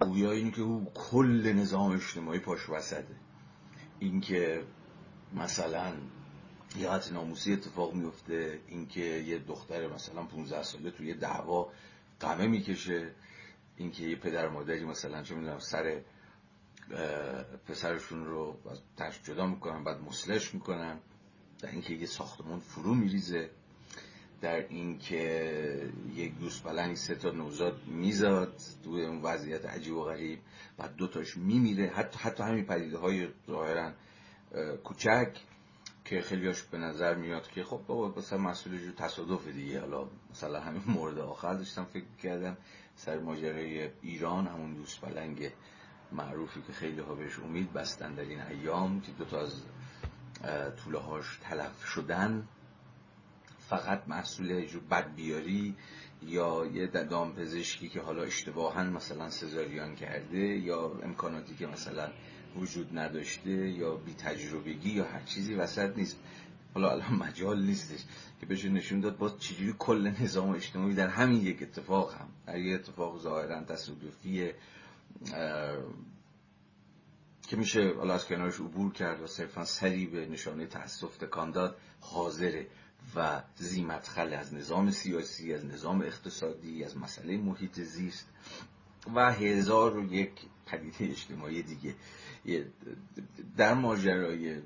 گویا 0.00 0.32
اینی 0.32 0.50
که 0.50 0.62
او 0.62 0.92
کل 0.94 1.52
نظام 1.52 1.92
اجتماعی 1.92 2.38
پاش 2.38 2.68
وسده 2.68 3.16
اینکه 3.98 4.62
مثلا 5.34 5.92
یه 6.78 6.90
حد 6.90 7.12
ناموسی 7.12 7.52
اتفاق 7.52 7.94
میفته 7.94 8.60
اینکه 8.68 9.00
یه 9.00 9.38
دختر 9.38 9.88
مثلا 9.88 10.22
15 10.22 10.62
ساله 10.62 10.90
توی 10.90 11.14
دعوا 11.14 11.72
قمه 12.20 12.46
می‌کشه 12.46 13.10
اینکه 13.76 14.04
یه 14.04 14.16
پدر 14.16 14.48
مادری 14.48 14.84
مثلا 14.84 15.22
چه 15.22 15.34
می‌دونم 15.34 15.58
سر 15.58 16.00
پسرشون 17.68 18.26
رو 18.26 18.56
از 18.98 19.12
جدا 19.24 19.46
می‌کنن 19.46 19.84
بعد 19.84 20.00
مسلش 20.00 20.54
می‌کنن 20.54 20.98
در 21.58 21.70
اینکه 21.70 21.94
یه 21.94 22.06
ساختمون 22.06 22.58
فرو 22.60 22.94
میریزه. 22.94 23.50
در 24.40 24.68
اینکه 24.68 25.92
یک 26.14 26.38
دوست 26.38 26.64
بلنگ 26.64 26.96
سه 26.96 27.14
تا 27.14 27.30
نوزاد 27.30 27.86
میزاد 27.86 28.60
تو 28.84 28.90
اون 28.90 29.22
وضعیت 29.22 29.66
عجیب 29.66 29.94
و 29.94 30.04
غریب 30.04 30.38
بعد 30.76 30.96
دوتاش 30.96 31.36
میمیره. 31.36 31.86
حتی 31.86 32.18
حتی 32.18 32.42
همین 32.42 32.66
پدیده 32.66 32.98
های 32.98 33.28
ظاهرا 33.46 33.92
کوچک 34.84 35.36
که 36.04 36.20
خیلیاش 36.20 36.62
به 36.62 36.78
نظر 36.78 37.14
میاد 37.14 37.48
که 37.48 37.64
خب 37.64 37.80
بابا 37.86 38.20
مثلا 38.20 38.38
مسئول 38.38 38.78
جو 38.78 38.92
تصادف 38.92 39.48
دیگه. 39.48 39.80
حالا 39.80 40.08
مثلا 40.30 40.60
همین 40.60 40.82
مورد 40.86 41.18
آخر 41.18 41.54
داشتم 41.54 41.84
فکر 41.84 42.04
کردم 42.22 42.56
سر 42.96 43.18
ماجرای 43.18 43.90
ایران 44.02 44.46
همون 44.46 44.74
دوست 44.74 45.00
بلنگ 45.00 45.52
معروفی 46.12 46.62
که 46.66 46.72
خیلی 46.72 47.00
ها 47.00 47.14
بهش 47.14 47.38
امید 47.38 47.72
بستن 47.72 48.14
در 48.14 48.22
این 48.22 48.40
ایام 48.40 49.00
که 49.00 49.12
دوتا 49.12 49.40
از 49.40 49.62
طوله 50.84 50.98
هاش 50.98 51.38
تلف 51.42 51.84
شدن. 51.84 52.48
فقط 53.68 54.02
محصول 54.08 54.66
بدبیاری 54.90 55.74
یا 56.22 56.66
یه 56.74 56.86
دام 56.86 57.34
پزشکی 57.34 57.88
که 57.88 58.00
حالا 58.00 58.22
اشتباها 58.22 58.82
مثلا 58.82 59.30
سزاریان 59.30 59.94
کرده 59.94 60.38
یا 60.38 60.92
امکاناتی 61.02 61.54
که 61.54 61.66
مثلا 61.66 62.10
وجود 62.56 62.98
نداشته 62.98 63.50
یا 63.50 63.94
بی 63.94 64.14
تجربگی 64.14 64.90
یا 64.90 65.04
هر 65.04 65.22
چیزی 65.22 65.54
وسط 65.54 65.96
نیست. 65.96 66.18
حالا 66.74 66.90
الان 66.90 67.14
مجال 67.14 67.62
نیستش 67.62 68.00
که 68.40 68.46
بشه 68.46 68.68
نشون 68.68 69.00
داد 69.00 69.16
باز 69.16 69.38
چجوری 69.38 69.74
کل 69.78 70.12
نظام 70.20 70.50
اجتماعی 70.50 70.94
در 70.94 71.08
همین 71.08 71.42
یک 71.42 71.62
اتفاق 71.62 72.14
هم 72.14 72.28
در 72.46 72.58
یک 72.58 72.80
اتفاق 72.80 73.20
ظاهرا 73.20 73.64
تصادفی 73.64 74.52
که 77.48 77.56
میشه 77.56 77.94
حالا 77.96 78.14
از 78.14 78.26
کنارش 78.26 78.60
عبور 78.60 78.92
کرد 78.92 79.20
و 79.22 79.26
صرفا 79.26 79.64
سری 79.64 80.06
به 80.06 80.26
نشانه 80.26 80.66
تاسف 80.66 81.16
تکان 81.16 81.50
داد 81.50 81.76
حاضره. 82.00 82.66
و 83.14 83.42
زیمتخل 83.56 84.34
از 84.34 84.54
نظام 84.54 84.90
سیاسی 84.90 85.54
از 85.54 85.64
نظام 85.64 86.02
اقتصادی 86.02 86.84
از 86.84 86.96
مسئله 86.96 87.36
محیط 87.36 87.80
زیست 87.80 88.28
و 89.14 89.32
هزار 89.32 89.96
و 89.96 90.12
یک 90.12 90.32
پدیده 90.66 91.04
اجتماعی 91.04 91.62
دیگه. 91.62 91.94
در 93.56 93.74
ماجرای 93.74 94.62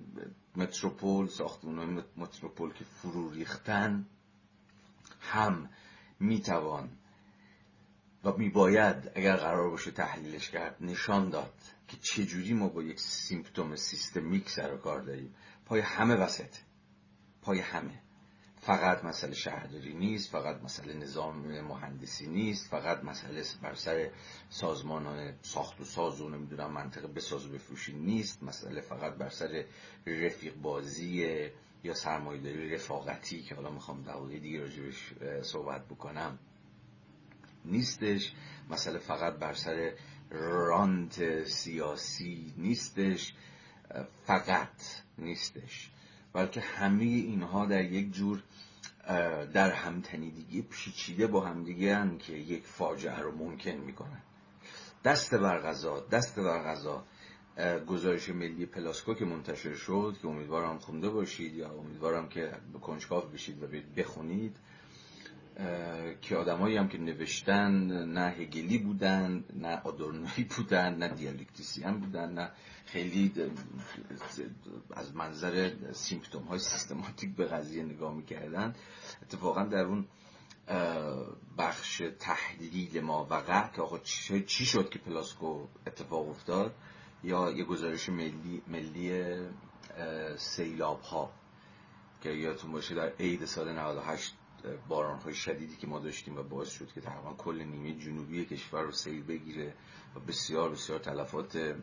متروپول 0.56 1.28
ساختمان 1.28 2.04
متروپول 2.16 2.72
که 2.72 2.84
فرو 2.84 3.30
ریختن 3.30 4.06
هم 5.20 5.68
می‌توان 6.20 6.90
و 8.24 8.32
میباید 8.36 9.10
اگر 9.14 9.36
قرار 9.36 9.70
باشه 9.70 9.90
تحلیلش 9.90 10.50
کرد 10.50 10.76
نشان 10.80 11.30
داد 11.30 11.54
که 11.88 11.96
چجوری 11.96 12.52
ما 12.52 12.68
با 12.68 12.82
یک 12.82 13.00
سیمپتوم 13.00 13.76
سیستمیک 13.76 14.50
سر 14.50 14.74
و 14.74 14.76
کار 14.76 15.00
داریم. 15.00 15.34
پای 15.66 15.80
همه 15.80 16.14
وسط. 16.14 16.56
پای 17.42 17.60
همه. 17.60 18.02
فقط 18.62 19.04
مسئله 19.04 19.34
شهرداری 19.34 19.94
نیست 19.94 20.30
فقط 20.30 20.62
مسئله 20.62 20.94
نظام 20.94 21.60
مهندسی 21.60 22.26
نیست 22.26 22.70
فقط 22.70 23.04
مسئله 23.04 23.44
بر 23.62 23.74
سر 23.74 24.10
سازمان 24.50 25.34
ساخت 25.42 25.80
و 25.80 25.84
ساز 25.84 26.20
و 26.20 26.28
نمی‌دونم 26.28 26.72
منطقه 26.72 27.06
بساز 27.06 27.46
و 27.46 27.52
بفروشی 27.52 27.92
نیست 27.92 28.42
مسئله 28.42 28.80
فقط 28.80 29.14
بر 29.14 29.28
سر 29.28 29.64
رفیق 30.06 30.54
بازی 30.54 31.50
یا 31.84 31.94
سرمایه‌داری 31.94 32.74
رفاقتی 32.74 33.42
که 33.42 33.54
حالا 33.54 33.70
می‌خوام 33.70 34.02
دقیقه 34.02 34.38
دیگه 34.38 34.60
راجبش 34.60 35.12
صحبت 35.42 35.88
بکنم. 35.88 36.38
نیستش. 37.64 38.32
مسئله 38.70 38.98
فقط 38.98 39.34
بر 39.34 39.52
سر 39.52 39.92
رانت 40.30 41.44
سیاسی 41.44 42.54
نیستش. 42.56 43.34
فقط 44.26 44.82
نیستش. 45.18 45.90
بلکه 46.32 46.60
همه 46.60 47.04
اینها 47.04 47.66
در 47.66 47.84
یک 47.84 48.12
جور 48.12 48.42
در 49.52 49.70
همتنیدگی 49.70 50.62
پیچیده 50.62 51.26
با 51.26 51.40
همدیگه 51.40 51.96
هن 51.96 52.18
که 52.18 52.32
یک 52.32 52.66
فاجعه 52.66 53.18
رو 53.18 53.36
ممکن 53.36 53.70
می‌کنن. 53.70 54.22
دست 55.04 55.34
بر 55.34 55.60
غذا 55.60 56.00
دست 56.00 56.36
بر 56.40 56.62
غذا 56.62 57.04
گزارش 57.86 58.28
ملی 58.28 58.66
پلاسکو 58.66 59.14
که 59.14 59.24
منتشر 59.24 59.74
شد 59.74 60.16
که 60.22 60.28
امیدوارم 60.28 60.78
خونده 60.78 61.10
باشید 61.10 61.54
یا 61.54 61.70
امیدوارم 61.70 62.28
که 62.28 62.52
کنجکاو 62.82 63.24
بشید 63.24 63.62
و 63.62 63.66
بخونید. 63.96 64.56
که 66.22 66.36
آدمایی 66.36 66.76
هم 66.76 66.88
که 66.88 66.98
نوشتن 66.98 67.70
نه 68.12 68.20
هگلی 68.20 68.78
بودن 68.78 69.44
نه 69.54 69.80
آدورنوی 69.84 70.44
بودن 70.56 70.94
نه 70.94 71.08
dialectician 71.08 72.00
بودن 72.00 72.32
نه 72.32 72.50
خیلی 72.86 73.32
از 74.90 75.16
منظر 75.16 75.72
symptom 75.92 76.42
های 76.42 76.58
سیستماتیک 76.58 77.36
به 77.36 77.44
قضیه 77.44 77.82
نگاه 77.82 78.14
می‌کردن. 78.14 78.74
اتفاقا 79.22 79.64
در 79.64 79.84
اون 79.84 80.06
بخش 81.58 82.02
تحلیل 82.18 83.00
ما 83.00 83.26
وقع 83.30 83.68
که 83.68 83.82
آقا 83.82 83.98
چی 84.46 84.66
شد 84.66 84.90
که 84.90 84.98
پلاسکو 84.98 85.66
اتفاق 85.86 86.28
افتاد؟ 86.28 86.74
یا 87.24 87.50
یه 87.50 87.64
گزارش 87.64 88.08
ملی, 88.08 88.62
ملی 88.66 89.36
سیلاب 90.36 91.00
ها 91.00 91.32
که 92.22 92.30
یادتون 92.30 92.72
باشه 92.72 92.94
در 92.94 93.12
عید 93.20 93.44
سال 93.44 93.72
98 93.72 94.34
باران 94.88 95.18
های 95.18 95.34
شدیدی 95.34 95.76
که 95.76 95.86
ما 95.86 95.98
داشتیم 95.98 96.36
و 96.36 96.42
باعث 96.42 96.70
شد 96.70 96.92
که 96.92 97.00
تقریبا 97.00 97.34
کل 97.38 97.62
نیمه 97.62 97.98
جنوبی 97.98 98.44
کشور 98.44 98.82
رو 98.82 98.92
سیل 98.92 99.22
بگیره 99.22 99.74
و 100.16 100.20
بسیار 100.20 100.70
بسیار 100.70 100.98
تلفات 100.98 101.76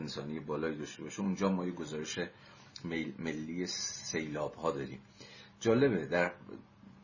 انسانی 0.00 0.40
بالایی 0.40 0.78
داشته 0.78 1.02
باشه. 1.02 1.20
اونجا 1.20 1.48
ما 1.48 1.66
یه 1.66 1.72
گزارش 1.72 2.18
ملی 3.18 3.66
سیلاب 3.66 4.54
ها 4.54 4.70
داریم. 4.70 5.00
جالبه. 5.60 6.06
در 6.06 6.32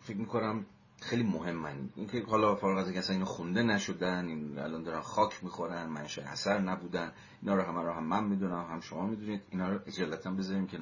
فکر 0.01 0.17
می‌کنم 0.17 0.67
خیلی 1.01 1.23
مهمن. 1.23 1.89
اینکه 1.97 2.23
حالا 2.23 2.55
فارغ 2.55 2.79
از 2.79 2.85
اینکه 2.85 2.99
اصلا 2.99 3.15
اینو 3.15 3.27
خونده 3.27 3.63
نشدن 3.63 4.27
این 4.27 4.59
الان 4.59 4.83
دارن 4.83 5.01
خاک 5.01 5.45
می‌خورن 5.45 5.87
منشه 5.87 6.23
اثر 6.23 6.59
نبودن 6.59 7.13
اینا 7.43 7.55
رو 7.55 7.63
همه 7.63 7.83
رو 7.83 7.93
هم 7.93 8.05
من 8.05 8.25
می‌دونم 8.25 8.67
هم 8.71 8.81
شما 8.81 9.07
می‌دونید 9.07 9.43
اینا 9.51 9.73
رو 9.73 9.81
اجالتا 9.87 10.31
بذاریم 10.31 10.67
که 10.67 10.79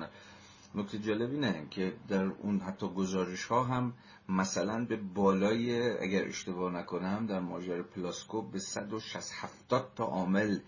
نکته 0.75 0.99
جالب 0.99 1.31
اینه 1.31 1.67
که 1.71 1.97
در 2.09 2.25
اون 2.25 2.61
حتی 2.61 2.89
گزارش 2.89 3.45
ها 3.45 3.65
هم 3.65 3.95
مثلا 4.29 4.85
به 4.85 4.97
بالای 4.97 5.91
اگر 5.99 6.25
اشتباه 6.25 6.73
نکنم 6.73 7.27
در 7.27 7.41
ماجرای 7.41 7.83
پلاسکوپ 7.83 8.53
به 8.53 8.59
160 8.59 9.95
تا 9.97 10.05
عامل 10.05 10.59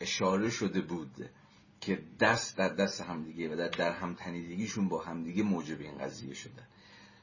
اشاره 0.00 0.50
شده 0.50 0.80
بود 0.80 1.30
که 1.80 2.02
دست 2.20 2.58
در 2.58 2.68
دست 2.68 3.00
همدیگه 3.00 3.52
و 3.52 3.56
در, 3.56 3.68
در 3.68 3.92
همتنیدگیشون 3.92 4.88
با 4.88 5.02
همدیگه 5.02 5.42
موجب 5.42 5.80
این 5.80 5.98
قضیه 5.98 6.34
شده. 6.34 6.62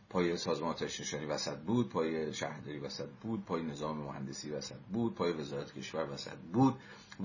پای 0.09 0.37
سازمان 0.37 0.69
آتش 0.69 0.99
نشانی 0.99 1.25
وسط 1.25 1.57
بود 1.57 1.89
پای 1.89 2.33
شهرداری 2.33 2.79
وسط 2.79 3.09
بود 3.21 3.45
پای 3.45 3.63
نظام 3.63 3.97
مهندسی 3.97 4.51
وسط 4.51 4.79
بود 4.93 5.15
پای 5.15 5.33
وزارت 5.33 5.73
کشور 5.73 6.13
وسط 6.13 6.37
بود 6.53 6.75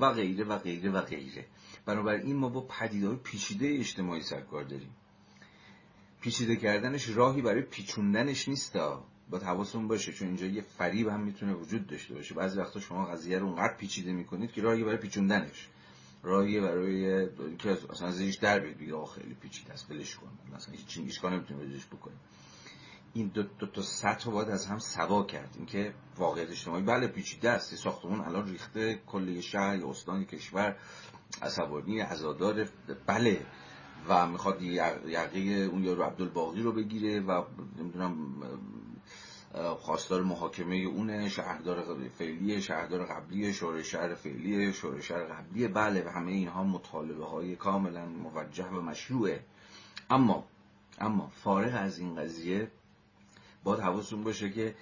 و 0.00 0.12
غیره 0.12 0.44
و 0.44 0.58
غیره 0.58 0.90
و 0.90 1.00
غیره. 1.00 1.46
بنابراین 1.86 2.36
ما 2.36 2.48
با 2.48 2.60
پدیدهای 2.60 3.16
پیچیده 3.16 3.68
اجتماعی 3.68 4.22
سرکار 4.22 4.64
داریم. 4.64 4.90
پیچیده 6.20 6.56
کردنش 6.56 7.08
راهی 7.08 7.42
برای 7.42 7.62
پیچوندنش 7.62 8.48
نیست 8.48 8.76
با 9.30 9.38
حواستون 9.38 9.88
باشه 9.88 10.12
چون 10.12 10.28
اینجا 10.28 10.46
یه 10.46 10.62
فریب 10.62 11.08
هم 11.08 11.20
می‌تونه 11.20 11.54
وجود 11.54 11.86
داشته 11.86 12.14
باشه. 12.14 12.34
بعضی 12.34 12.58
وقتا 12.58 12.80
شما 12.80 13.06
قضیه 13.06 13.38
رو 13.38 13.46
اونقدر 13.46 13.74
پیچیده 13.76 14.12
می‌کنید 14.12 14.52
که 14.52 14.62
راهی 14.62 14.84
برای 14.84 14.96
پیچوندنش. 14.96 15.68
راهی 16.22 16.60
برای 16.60 17.26
که 17.58 17.78
اصلا 17.90 18.10
زیرش 18.10 18.36
در 18.36 18.60
بگید 18.60 18.92
آخ 18.92 19.14
خیلی 19.14 19.34
پیچیده 19.34 19.72
است 19.72 19.88
بلش 19.88 20.16
کن. 20.16 20.28
مثلا 20.56 20.74
هیچ 20.74 20.86
چیزی 20.86 21.20
کار 21.20 21.40
بکنیم 21.92 22.18
این 23.12 23.28
دو, 23.28 23.42
دو 23.42 23.66
تا 23.66 23.82
سطح 23.82 24.30
باید 24.30 24.48
از 24.48 24.66
هم 24.66 24.78
سوا 24.78 25.24
کرد. 25.24 25.54
اینکه 25.56 25.94
واقعیت 26.16 26.50
اجتماعی. 26.50 26.82
بله 26.82 27.06
پیچیده 27.06 27.50
است. 27.50 27.74
ساختمون 27.74 28.20
الان 28.20 28.48
ریخته. 28.48 29.00
کل 29.06 29.40
شهر 29.40 29.76
یا 29.76 29.90
استان 29.90 30.24
کشور. 30.24 30.76
عصبانی 31.42 32.00
عزادار. 32.00 32.68
بله. 33.06 33.46
و 34.08 34.26
می‌خواد 34.26 34.62
یقه 34.62 35.38
اون 35.72 35.84
یارو 35.84 36.02
عبدالباقی 36.02 36.62
رو 36.62 36.72
بگیره 36.72 37.20
و 37.20 37.44
نمی‌دونم 37.78 38.42
خواستار 39.78 40.22
محاکمه 40.22 40.76
اونه 40.76 41.28
شهردار 41.28 42.08
فعلی 42.08 42.62
شهردار 42.62 43.06
قبلی 43.06 43.52
شورای 43.52 43.84
شهر 43.84 44.14
فعلی 44.14 44.72
شورای 44.72 45.02
شهر 45.02 45.24
قبلی 45.24 45.68
بله 45.68 46.04
و 46.06 46.08
همه 46.08 46.32
اینها 46.32 46.64
مطالبه 46.64 47.24
های 47.24 47.56
کاملا 47.56 48.06
موجه 48.06 48.68
و 48.68 48.80
مشروعه. 48.80 49.44
اما 50.10 50.44
اما 50.98 51.28
فارغ 51.28 51.74
از 51.74 51.98
این 51.98 52.14
قضیه 52.14 52.70
باید 53.64 53.80
حواستون 53.80 54.24
باشه 54.24 54.50
که 54.50 54.74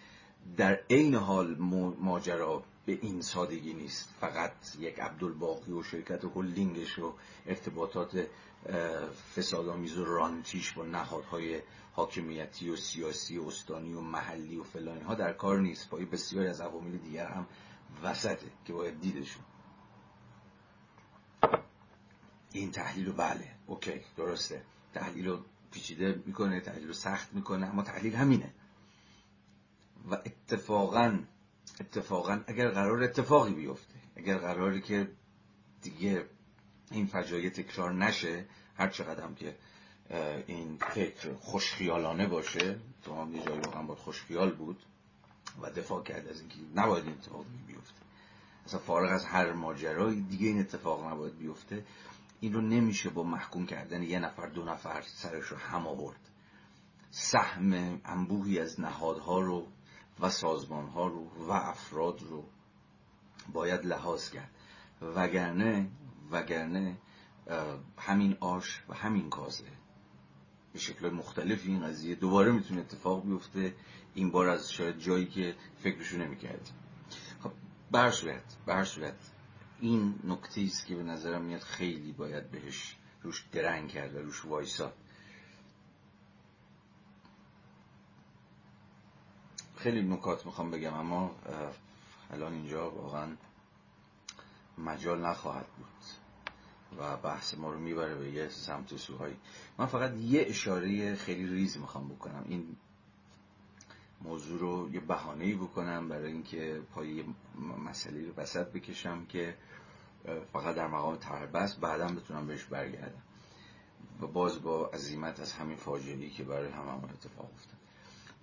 در 0.56 0.80
عین 0.90 1.14
حال 1.14 1.56
ماجرا 2.00 2.64
به 2.86 2.98
این 3.02 3.22
سادگی 3.22 3.74
نیست. 3.74 4.14
فقط 4.20 4.52
یک 4.78 5.00
عبدالباقی 5.00 5.72
و 5.72 5.82
شرکت 5.82 6.24
و 6.24 6.30
هلدینگش 6.30 6.98
و 6.98 7.14
ارتباطات 7.46 8.26
فسادآمیز 9.36 9.98
و 9.98 10.04
رانتیش 10.04 10.72
با 10.72 10.84
نهادهای 10.84 11.62
حاکمیتی 11.92 12.70
و 12.70 12.76
سیاسی 12.76 13.38
و 13.38 13.46
استانی 13.46 13.94
و 13.94 14.00
محلی 14.00 14.56
و 14.56 14.62
فلان 14.62 15.02
ها 15.02 15.14
در 15.14 15.32
کار 15.32 15.60
نیست. 15.60 15.90
پای 15.90 16.04
بسیاری 16.04 16.48
از 16.48 16.60
عوامل 16.60 16.96
دیگر 16.96 17.26
هم 17.26 17.46
وسطه 18.02 18.46
که 18.64 18.72
باید 18.72 19.00
دیدشون. 19.00 19.42
این 22.52 22.70
تحلیل 22.70 23.06
رو 23.06 23.12
بله 23.12 23.54
اوکی 23.66 24.00
درسته. 24.16 24.62
تحلیل 24.94 25.28
رو 25.28 25.38
پیچیده 25.70 26.22
می‌کنه 26.26 26.60
تحلیل 26.60 26.86
رو 26.86 26.92
سخت 26.92 27.32
می‌کنه 27.32 27.66
اما 27.66 27.82
تحلیل 27.82 28.14
همینه. 28.14 28.54
و 30.10 30.14
اتفاقا 30.14 31.18
اتفاقا 31.80 32.40
اگر 32.46 32.68
قرار 32.68 33.02
اتفاقی 33.02 33.54
بیفته 33.54 33.94
اگر 34.16 34.38
قراری 34.38 34.80
که 34.80 35.08
دیگه 35.82 36.26
این 36.90 37.06
فجایع 37.06 37.50
تکرار 37.50 37.92
نشه 37.92 38.44
هر 38.76 38.88
چقدر 38.88 39.32
که 39.32 39.56
این 40.46 40.78
فکر 40.94 41.34
خوشخیالانه 41.34 42.26
باشه 42.26 42.78
تو 43.02 43.22
هم 43.22 43.34
یه 43.34 43.42
جایی 43.42 43.60
واقعا 43.60 43.82
باید 43.82 43.98
خوشخیال 43.98 44.54
بود 44.54 44.82
و 45.62 45.70
دفاع 45.70 46.02
کرد 46.02 46.28
از 46.28 46.40
اینکه 46.40 46.56
نباید 46.74 47.04
این 47.04 47.12
اتفاق 47.12 47.44
بیفته. 47.66 48.00
اصلا 48.66 48.80
فارغ 48.80 49.12
از 49.12 49.24
هر 49.24 49.52
ماجرای 49.52 50.20
دیگه 50.20 50.46
این 50.46 50.60
اتفاق 50.60 51.06
نباید 51.06 51.38
بیفته. 51.38 51.84
این 52.40 52.52
رو 52.52 52.60
نمیشه 52.60 53.10
با 53.10 53.22
محکوم 53.22 53.66
کردن 53.66 54.02
یه 54.02 54.18
نفر 54.18 54.46
دو 54.46 54.64
نفر 54.64 55.02
سرش 55.06 55.44
رو 55.44 55.56
هم 55.56 55.86
آورد. 55.86 56.20
سهم 57.10 58.00
انبوهی 58.04 58.58
از 58.58 58.80
نهادها 58.80 59.40
رو 59.40 59.66
و 60.20 60.30
سازمانها 60.30 61.06
رو 61.06 61.30
و 61.48 61.52
افراد 61.52 62.22
رو 62.22 62.44
باید 63.52 63.86
لحاظ 63.86 64.30
کرد. 64.30 64.50
وگرنه 65.02 65.88
وگرنه 66.30 66.96
همین 67.98 68.36
آش 68.40 68.82
و 68.88 68.94
همین 68.94 69.30
کازه 69.30 69.64
به 70.72 70.78
شکل 70.78 71.10
مختلفی 71.10 71.68
این 71.68 71.86
قضیه 71.86 72.14
دوباره 72.14 72.52
می‌تونه 72.52 72.80
اتفاق 72.80 73.26
بیفته. 73.26 73.74
این 74.14 74.30
بار 74.30 74.48
از 74.48 74.72
شاید 74.72 74.98
جایی 74.98 75.26
که 75.26 75.54
فکرشو 75.82 76.18
نمی‌کردیم. 76.18 76.74
خب 77.42 77.52
به 77.92 78.10
صورت 78.10 78.56
به 78.66 78.84
صورت 78.84 79.16
این 79.80 80.14
نکته 80.24 80.60
است 80.60 80.86
که 80.86 80.96
به 80.96 81.02
نظرم 81.02 81.42
میاد 81.42 81.60
خیلی 81.60 82.12
باید 82.12 82.50
بهش 82.50 82.96
روش 83.22 83.44
درنگ 83.52 83.88
کرد 83.88 84.14
و 84.14 84.18
روش 84.18 84.44
وایساد. 84.44 84.94
خیلی 89.78 90.02
نکات 90.02 90.46
می‌خوام 90.46 90.70
بگم 90.70 90.94
اما 90.94 91.30
الان 92.30 92.52
اینجا 92.52 92.90
واقعا 92.90 93.36
مجال 94.78 95.26
نخواهد 95.26 95.66
بود 95.66 95.86
و 96.98 97.16
بحث 97.16 97.54
ما 97.54 97.72
رو 97.72 97.78
می‌بره 97.78 98.14
به 98.14 98.30
یه 98.30 98.48
سمت 98.48 98.96
سوهایی. 98.96 99.36
من 99.78 99.86
فقط 99.86 100.16
یه 100.16 100.44
اشاره 100.48 101.14
خیلی 101.14 101.46
ریز 101.46 101.78
می‌خوام 101.78 102.08
بکنم. 102.08 102.44
این 102.48 102.76
موضوع 104.22 104.60
رو 104.60 104.90
یه 104.94 105.00
بهانه‌ای 105.00 105.54
بکنم 105.54 106.08
برای 106.08 106.32
اینکه 106.32 106.82
پای 106.94 107.24
مسئله 107.84 108.26
رو 108.26 108.32
وسط 108.36 108.66
بکشم 108.66 109.24
که 109.24 109.56
فقط 110.52 110.76
در 110.76 110.86
مقام 110.86 111.18
بس 111.54 111.74
بعدا 111.74 112.08
بتونم 112.08 112.46
بهش 112.46 112.64
برگردم. 112.64 113.22
و 114.20 114.26
باز 114.26 114.62
با 114.62 114.86
عظیمت 114.86 115.40
از 115.40 115.52
همین 115.52 115.76
فاجعه‌ای 115.76 116.30
که 116.30 116.44
برای 116.44 116.70
هممون 116.70 117.10
اتفاق 117.10 117.50
افتاد 117.54 117.77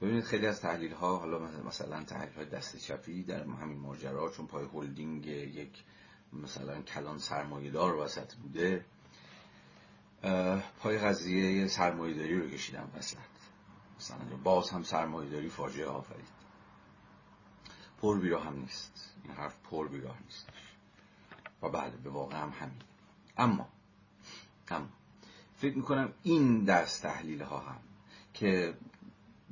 ببینید 0.02 0.24
خیلی 0.24 0.48
از 0.48 0.62
تحلیل 0.62 0.94
ها 0.94 1.18
حالا 1.18 1.40
مثلا 1.40 2.04
تحلیل 2.04 2.34
های 2.34 2.46
دست 2.46 2.78
چپی 2.78 3.24
در 3.24 3.44
همین 3.44 3.80
ماجرا 3.80 4.30
چون 4.30 4.48
پای 4.48 4.66
هلدینگ 4.74 5.26
یک 5.26 5.84
مثلا 6.34 6.82
کلان 6.82 7.18
سرمایه‌دار 7.20 7.96
وسط 7.96 8.34
بوده 8.34 8.86
پای 10.80 10.98
قضیه 10.98 11.68
سرمایه‌داری 11.68 12.40
رو 12.40 12.50
کشیدم 12.50 12.92
وسط. 12.98 13.18
مثلا 14.00 14.18
باز 14.44 14.70
هم 14.70 14.84
سرمایه‌داری 14.84 15.50
فاجعه 15.50 15.86
آفرید. 15.86 16.36
پر 18.02 18.20
بیراه 18.20 18.46
هم 18.46 18.60
نیست. 18.60 19.14
این 19.24 19.34
حرف 19.34 19.56
پر 19.72 19.88
بیراه 19.88 20.18
نیست. 20.26 20.50
و 21.62 21.70
بله 21.70 21.98
به 22.04 22.10
واقع 22.10 22.36
هم 22.36 22.50
همین. 22.50 22.82
اما 23.38 23.68
اما 24.68 24.90
فکر 25.58 25.78
می‌کنم 25.78 26.14
این 26.24 26.64
دست 26.64 27.02
تحلیل 27.04 27.42
ها 27.42 27.60
هم 27.60 27.80
که 28.34 28.78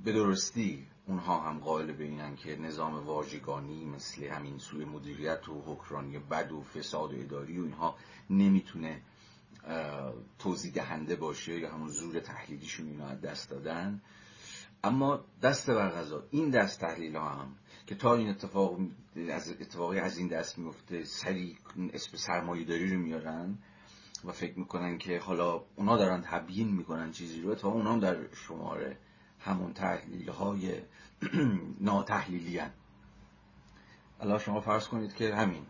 به 0.03 0.11
درستی 0.11 0.87
اونها 1.07 1.39
هم 1.39 1.59
قائل 1.59 1.91
به 1.91 2.03
اینن 2.03 2.35
که 2.35 2.55
نظام 2.55 3.05
واژگانی 3.05 3.85
مثل 3.85 4.23
همین 4.23 4.57
سوی 4.57 4.85
مدیریت 4.85 5.49
و 5.49 5.61
حکرانی 5.61 6.19
بد 6.19 6.51
و 6.51 6.63
فساد 6.63 7.13
و 7.13 7.19
اداری 7.19 7.59
و 7.59 7.63
اینها 7.63 7.95
نمی‌تونه 8.29 9.01
توضیح 10.39 10.73
دهنده 10.73 11.15
باشه 11.15 11.59
یا 11.59 11.73
همون 11.73 11.89
زور 11.89 12.19
تحلیلیشون 12.19 12.87
اینا 12.87 13.15
دست 13.15 13.49
دادن. 13.49 14.01
اما 14.83 15.25
دست 15.41 15.69
بر 15.69 15.89
غذا 15.89 16.23
این 16.31 16.49
دست 16.49 16.79
تحلیل 16.79 17.15
ها 17.15 17.29
هم 17.29 17.55
که 17.87 17.95
تا 17.95 18.15
این 18.15 18.29
اتفاق 18.29 18.79
از 19.31 19.51
اتفاقی 19.51 19.99
از 19.99 20.17
این 20.17 20.27
دست 20.27 20.57
میفته 20.57 21.03
سری 21.03 21.57
اسم 21.93 22.17
سرمایه 22.17 22.65
داری 22.65 22.93
رو 22.93 22.99
میارن 22.99 23.57
و 24.25 24.31
فکر 24.31 24.59
می‌کنن 24.59 24.97
که 24.97 25.19
حالا 25.19 25.63
اونا 25.75 25.97
دارن 25.97 26.21
تبیین 26.21 26.75
می‌کنن 26.75 27.11
چیزی 27.11 27.41
رو 27.41 27.55
تا 27.55 27.67
اونا 27.67 27.93
هم 27.93 27.99
در 27.99 28.33
شماره 28.33 28.97
همون 29.43 29.73
تحلیل 29.73 30.29
های 30.29 30.81
ناتحلیلی 31.79 32.61
شما 34.39 34.61
فرض 34.61 34.87
کنید 34.87 35.15
که 35.15 35.35
همین 35.35 35.65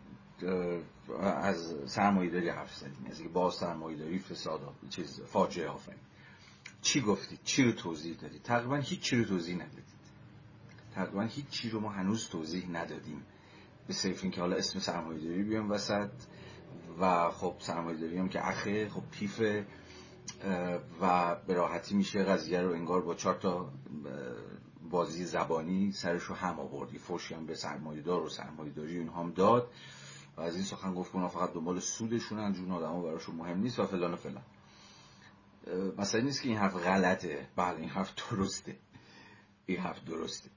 از 1.21 1.75
سرمایه 1.85 2.29
داری 2.29 2.49
حرف 2.49 2.75
زدیم 2.75 3.05
از 3.09 3.19
اینکه 3.19 3.33
با 3.33 3.51
سرمایه 3.51 3.97
داری 3.97 4.19
فساد 4.19 4.75
چیز 4.89 5.21
فاجعه 5.21 5.67
آفرین 5.67 5.99
چی 6.81 7.01
گفتید؟ 7.01 7.39
چی 7.43 7.63
رو 7.63 7.71
توضیح 7.71 8.15
دادید؟ 8.15 8.41
تقریبا 8.41 8.75
هیچ 8.75 8.99
چی 8.99 9.17
رو 9.17 9.25
توضیح 9.25 9.55
ندادید. 9.55 9.83
تقریبا 10.95 11.21
هیچ 11.21 11.49
چی 11.49 11.69
رو 11.69 11.79
ما 11.79 11.89
هنوز 11.89 12.29
توضیح 12.29 12.69
ندادیم. 12.71 13.25
به 13.87 13.93
صرف 13.93 14.25
که 14.25 14.41
حالا 14.41 14.55
اسم 14.55 14.79
سرمایه 14.79 15.19
داری 15.19 15.43
بیام 15.43 15.71
وسط 15.71 16.11
و 16.99 17.31
خب 17.31 17.55
سرمایه 17.59 17.97
داری 17.97 18.17
هم 18.17 18.29
که 18.29 18.47
اخه 18.47 18.89
خب 18.89 19.03
پیفه 19.11 19.65
و 21.01 21.35
به 21.35 21.53
راحتی 21.53 21.95
میشه 21.95 22.23
قضیه 22.23 22.61
رو 22.61 22.71
انگار 22.71 23.01
با 23.01 23.15
چهار 23.15 23.35
تا 23.35 23.69
بازی 24.89 25.25
زبانی 25.25 25.91
سرش 25.91 26.23
رو 26.23 26.35
هم 26.35 26.59
آوردی. 26.59 26.97
فوشی 26.97 27.33
هم 27.33 27.45
به 27.45 27.55
سرمایه 27.55 28.01
دار 28.01 28.21
و 28.21 28.29
سرمایه 28.29 28.71
داری 28.71 28.99
اونها 28.99 29.23
هم 29.23 29.31
داد. 29.31 29.71
و 30.37 30.41
از 30.41 30.55
این 30.55 30.63
سخن 30.63 30.93
گفت 30.93 31.15
اونا 31.15 31.27
فقط 31.27 31.53
دنبال 31.53 31.79
سودشون 31.79 32.53
جون 32.53 32.71
آدم 32.71 33.01
براشون 33.01 33.35
مهم 33.35 33.59
نیست 33.59 33.79
و 33.79 33.85
فلان 33.85 34.13
و 34.13 34.15
فلان. 34.15 34.43
مثلا 35.97 36.21
نیست 36.21 36.41
که 36.41 36.49
این 36.49 36.57
حرف 36.57 36.75
غلطه. 36.75 37.47
بله 37.55 37.77
این 37.79 37.89
حرف 37.89 38.13
درسته. 38.31 38.75
این 39.65 39.79
حرف 39.79 40.03
درسته. 40.05 40.49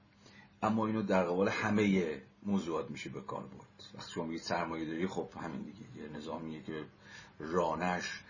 اما 0.63 0.87
اینو 0.87 1.01
در 1.01 1.23
قبال 1.23 1.49
همه 1.49 2.17
موضوعات 2.43 2.91
میشه 2.91 3.09
به 3.09 3.21
کار 3.21 3.43
برد. 3.43 3.95
وقتی 3.95 4.11
شما 4.11 4.23
میگید 4.23 4.43
سرمایه 4.43 4.85
داری 4.85 5.07
خب 5.07 5.29
همین 5.41 5.61
دیگه. 5.61 6.03
یه 6.03 6.17
نظامیه 6.17 6.63
که 6.63 6.85
رانش 7.39 8.23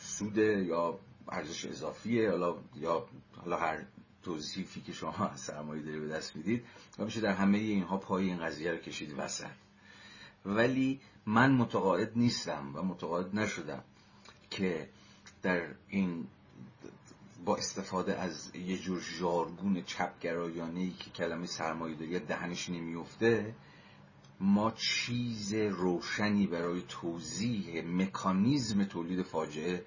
سوده 0.00 0.64
یا 0.64 0.98
ارزش 1.28 1.64
اضافیه 1.64 2.30
حالا 2.30 2.54
یا 2.76 3.06
حالا 3.36 3.56
هر 3.56 3.84
توصیفی 4.22 4.80
که 4.80 4.92
شما 4.92 5.12
از 5.12 5.40
سرمایه 5.40 5.82
داری 5.82 6.00
به 6.00 6.08
دست 6.08 6.36
می‌دید 6.36 6.64
و 6.98 7.04
میشه 7.04 7.20
در 7.20 7.32
همه 7.32 7.58
اینها 7.58 7.96
پای 7.96 8.24
این 8.24 8.38
قضیه 8.38 8.70
رو 8.70 8.76
کشید 8.78 9.14
وسط. 9.18 9.46
ولی 10.44 11.00
من 11.26 11.52
متقاعد 11.52 12.12
نیستم 12.16 12.70
و 12.74 12.82
متقاعد 12.82 13.36
نشدم 13.36 13.84
که 14.50 14.88
در 15.42 15.62
این 15.88 16.26
با 17.44 17.56
استفاده 17.56 18.18
از 18.18 18.56
یه 18.56 18.78
جور 18.78 19.00
ژارگون 19.00 19.82
چپگرایانه 19.82 20.80
ای 20.80 20.90
که 20.90 21.10
کلمه 21.10 21.46
سرمایه‌داری 21.46 22.18
دهنش 22.18 22.68
نمیفته 22.68 23.54
ما 24.40 24.70
چیز 24.70 25.54
روشنی 25.54 26.46
برای 26.46 26.82
توضیح 26.88 27.84
مکانیزم 27.86 28.84
تولید 28.84 29.22
فاجعه 29.22 29.84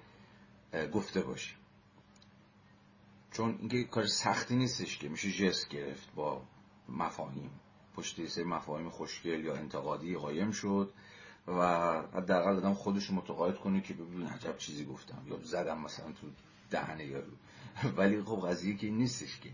گفته 0.92 1.20
باشیم. 1.22 1.56
چون 3.30 3.56
اینکه 3.58 3.84
کار 3.84 4.06
سختی 4.06 4.56
نیستش 4.56 4.98
که 4.98 5.08
میشه 5.08 5.30
جست 5.32 5.68
گرفت 5.68 6.14
با 6.14 6.42
مفاهیم. 6.88 7.50
پشت 7.94 8.26
سری 8.26 8.44
مفاهیم 8.44 8.90
خوشگل 8.90 9.44
یا 9.44 9.54
انتقادی 9.54 10.16
قایم 10.16 10.50
شد 10.50 10.92
و 11.46 11.62
حداقل 12.02 12.56
آدم 12.56 12.74
خودش 12.74 13.10
متقاعد 13.10 13.58
کنه 13.58 13.80
که 13.80 13.94
ببین 13.94 14.26
عجب 14.26 14.58
چیزی 14.58 14.84
گفتم. 14.84 15.22
یا 15.26 15.38
زدم 15.42 15.80
مثلا 15.80 16.12
تو 16.12 16.26
دهنه 16.70 17.06
یارو 17.06 17.32
ولی 17.96 18.22
خب 18.22 18.48
قضیه 18.48 18.76
که 18.76 18.90
نیستش 18.90 19.40
که. 19.40 19.50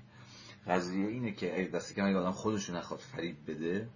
قضیه 0.66 1.06
اینه 1.06 1.32
که 1.32 1.70
دستی 1.74 1.94
که 1.94 2.02
آدم 2.02 2.30
خودش 2.30 2.70
نخواد 2.70 3.00
فریب 3.00 3.36
بده 3.46 3.88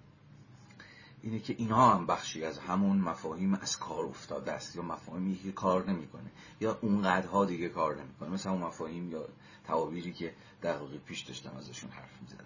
اینه 1.22 1.38
که 1.38 1.54
اینها 1.58 1.94
هم 1.94 2.06
بخشی 2.06 2.44
از 2.44 2.58
همون 2.58 2.98
مفاهیم 2.98 3.54
از 3.54 3.78
کار 3.78 4.04
افتاده 4.04 4.52
است 4.52 4.76
یا 4.76 4.82
مفاهیمی 4.82 5.36
که 5.38 5.52
کار 5.52 5.90
نمی‌کنه 5.90 6.30
یا 6.60 6.78
اونقدرها 6.82 7.44
دیگه 7.44 7.68
کار 7.68 8.02
نمی‌کنه. 8.02 8.28
مثل 8.28 8.48
اون 8.48 8.62
مفاهیم 8.62 9.10
یا 9.10 9.28
تعابیری 9.64 10.12
که 10.12 10.34
دقیقه 10.62 10.98
پیش 10.98 11.20
داشتم 11.20 11.56
ازشون 11.56 11.90
حرف 11.90 12.22
می‌زدم. 12.22 12.44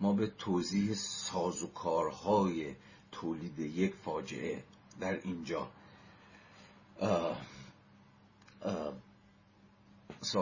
ما 0.00 0.12
به 0.12 0.26
توضیح 0.26 0.94
سازوکارهای 0.94 2.74
تولید 3.12 3.58
یک 3.58 3.94
فاجعه 3.94 4.64
در 5.00 5.20
اینجا 5.20 5.70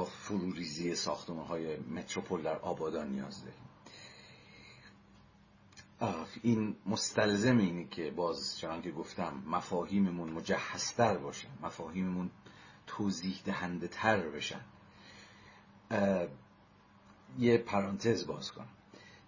فروریزی 0.04 0.94
ساختمان 0.94 1.46
های 1.46 1.76
متروپول 1.76 2.42
در 2.42 2.58
آبادان 2.58 3.08
نیاز 3.08 3.44
داریم. 3.44 3.63
این 6.42 6.76
مستلزم 6.86 7.58
اینه 7.58 7.84
که 7.84 8.10
باز 8.10 8.58
چنان 8.58 8.82
که 8.82 8.90
گفتم 8.90 9.42
مفاهیممون 9.46 10.30
مجهزتر 10.30 11.16
باشه 11.16 11.48
مفاهیممون 11.62 12.30
توضیح 12.86 13.40
دهنده 13.44 13.88
تر 13.88 14.28
بشن 14.28 14.60
یه 17.38 17.58
پرانتز 17.58 18.26
باز 18.26 18.52
کنم. 18.52 18.68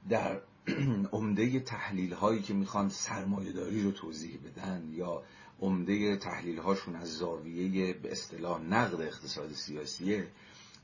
در 0.09 0.41
عمده 1.13 1.61
تحلیل 1.61 2.13
هایی 2.13 2.43
که 2.43 2.55
می‌خوان 2.55 2.89
سرمایه 2.89 3.53
داری 3.53 3.83
رو 3.83 3.91
توضیح 3.91 4.39
بدن 4.45 4.89
یا 4.93 5.23
عمده 5.61 6.17
تحلیل 6.17 6.59
هاشون 6.59 6.97
از 6.97 7.09
زاویه 7.17 7.95
به 7.95 8.13
اصطلاح 8.13 8.61
نقد 8.61 9.01
اقتصاد 9.01 9.53
سیاسیه 9.53 10.29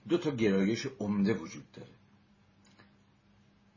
دو 0.08 0.18
تا 0.18 0.30
گرایش 0.30 0.86
عمده 1.00 1.34
وجود 1.34 1.72
داره. 1.72 1.90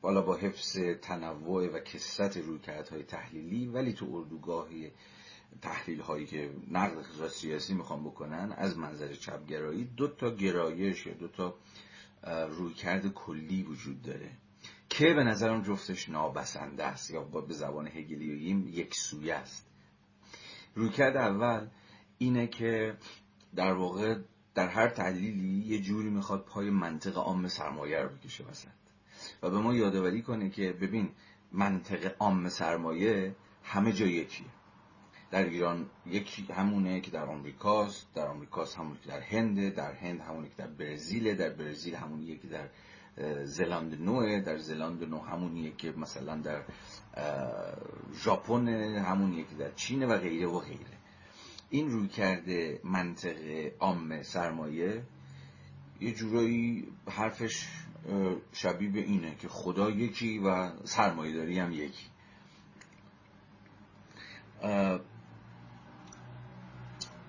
بالا 0.06 0.22
با 0.22 0.36
حفظ 0.36 0.78
تنوع 1.02 1.68
و 1.68 1.80
کسرت 1.80 2.38
رویکردهای 2.38 3.04
تحلیلی 3.04 3.68
ولی 3.68 3.94
تو 3.94 4.16
اردوگاه 4.16 4.68
تحلیل 5.62 6.02
هایی 6.02 6.26
که 6.26 6.50
نقد 6.72 6.98
اقتصاد 6.98 7.30
سیاسی 7.30 7.74
می‌خوان 7.74 8.04
بکنن 8.04 8.54
از 8.58 8.78
منظر 8.78 9.14
چپگرایی 9.14 9.84
دو 9.84 10.08
تا 10.08 10.36
گرایش 10.36 11.06
یا 11.06 11.14
دو 11.14 11.28
تا 11.28 11.56
رویکرد 12.48 13.14
کلی 13.14 13.64
وجود 13.64 14.02
داره 14.02 14.32
که 14.90 15.14
به 15.14 15.24
نظرم 15.24 15.62
جفتش 15.62 16.10
نابسنده 16.10 16.84
است 16.84 17.12
یا 17.12 17.24
به 17.24 17.54
زبان 17.54 17.88
هگلی 17.88 18.36
بگیم 18.36 18.68
یک 18.68 18.96
سویه 18.96 19.36
است. 19.36 19.68
رویکرد 20.76 21.18
اول 21.18 21.68
اینه 22.18 22.48
که 22.48 22.98
در 23.56 23.74
واقع 23.74 24.20
در 24.56 24.68
هر 24.68 24.90
تحلیلی 24.90 25.64
یه 25.66 25.82
جوری 25.82 26.10
می‌خواد 26.10 26.46
پای 26.46 26.70
منطق 26.70 27.18
عام 27.18 27.48
سرمایه 27.48 28.00
رو 28.00 28.10
بکشه 28.10 28.44
وسط. 28.44 28.85
و 29.44 29.50
به 29.50 29.60
ما 29.60 29.74
یادآوری 29.74 30.22
کنه 30.22 30.50
که 30.50 30.74
ببین 30.74 31.10
منطق 31.52 32.16
عام 32.20 32.50
سرمایه 32.50 33.36
همه 33.64 33.92
جا 33.92 34.06
یکیه. 34.06 34.48
در 35.32 35.44
ایران 35.44 35.86
یکی 36.06 36.44
همونه 36.54 37.02
که 37.02 37.12
در 37.12 37.26
آمریکاست 37.26 38.14
در 38.14 38.28
آمریکاست 38.28 38.78
همونه 38.78 39.00
که 39.04 39.10
در 39.10 39.20
هنده 39.20 39.70
در 39.70 39.94
هند 39.94 40.20
همونه 40.22 40.48
که 40.48 40.56
در 40.58 40.68
برزیل 40.68 41.36
در 41.36 41.50
برزیل 41.50 41.96
همونیه 41.96 42.38
که 42.38 42.48
در 42.48 42.68
زلاند 43.46 44.02
نوه 44.02 44.40
در 44.40 44.58
زلاند 44.58 45.04
نو 45.04 45.20
همونیه 45.20 45.72
که 45.78 45.94
مثلا 45.98 46.36
در 46.36 46.62
ژاپن 48.24 48.68
همونیه 48.98 49.44
که 49.44 49.56
در 49.56 49.72
چین 49.72 50.06
و 50.06 50.18
غیره 50.18 50.48
و 50.48 50.60
غیره. 50.60 50.96
این 51.70 51.92
روی 51.92 52.08
کرده 52.08 52.80
منطق 52.84 53.72
عام 53.80 54.24
سرمایه 54.24 55.04
یه 56.02 56.14
جورایی 56.14 56.88
حرفش 57.08 57.68
شبیه 58.52 58.90
به 58.90 59.00
اینه 59.00 59.36
که 59.36 59.48
خدا 59.48 59.90
یکی 59.90 60.40
و 60.40 60.72
سرمایه 60.84 61.34
داری 61.34 61.60
هم 61.60 61.72
یکی. 61.72 62.06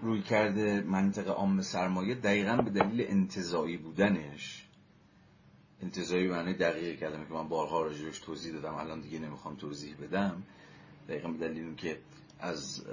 روی 0.03 0.23
کرده 0.23 0.81
منطق 0.81 1.29
عام 1.29 1.63
سرمایه 1.63 2.15
دقیقا 2.15 2.57
به 2.57 2.71
دلیل 2.71 3.07
انتظایی 3.09 3.77
بودنش. 3.77 4.69
انتظایی 5.83 6.29
معنی 6.29 6.55
دقیق 6.55 7.01
کلمه 7.01 7.27
که 7.27 7.35
من 7.35 7.49
بارها 7.49 7.83
راجبش 7.83 8.19
توضیح 8.19 8.53
دادم 8.53 8.75
الان 8.75 9.01
دیگه 9.01 9.19
نمی‌خوام 9.19 9.57
توضیح 9.57 9.97
بدم. 9.97 10.43
دقیقا 11.09 11.29
به 11.29 11.49
دلیل 11.49 11.75
که 11.75 12.01
از 12.41 12.87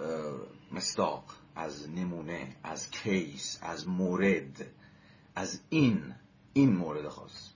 مستاق 0.72 1.24
از 1.56 1.90
نمونه 1.90 2.56
از 2.64 2.92
کیس 2.92 3.60
از 3.62 3.88
مورد 3.88 4.66
از 5.36 5.62
این 5.70 6.14
این 6.54 6.74
مورد 6.76 7.08
خاص. 7.08 7.50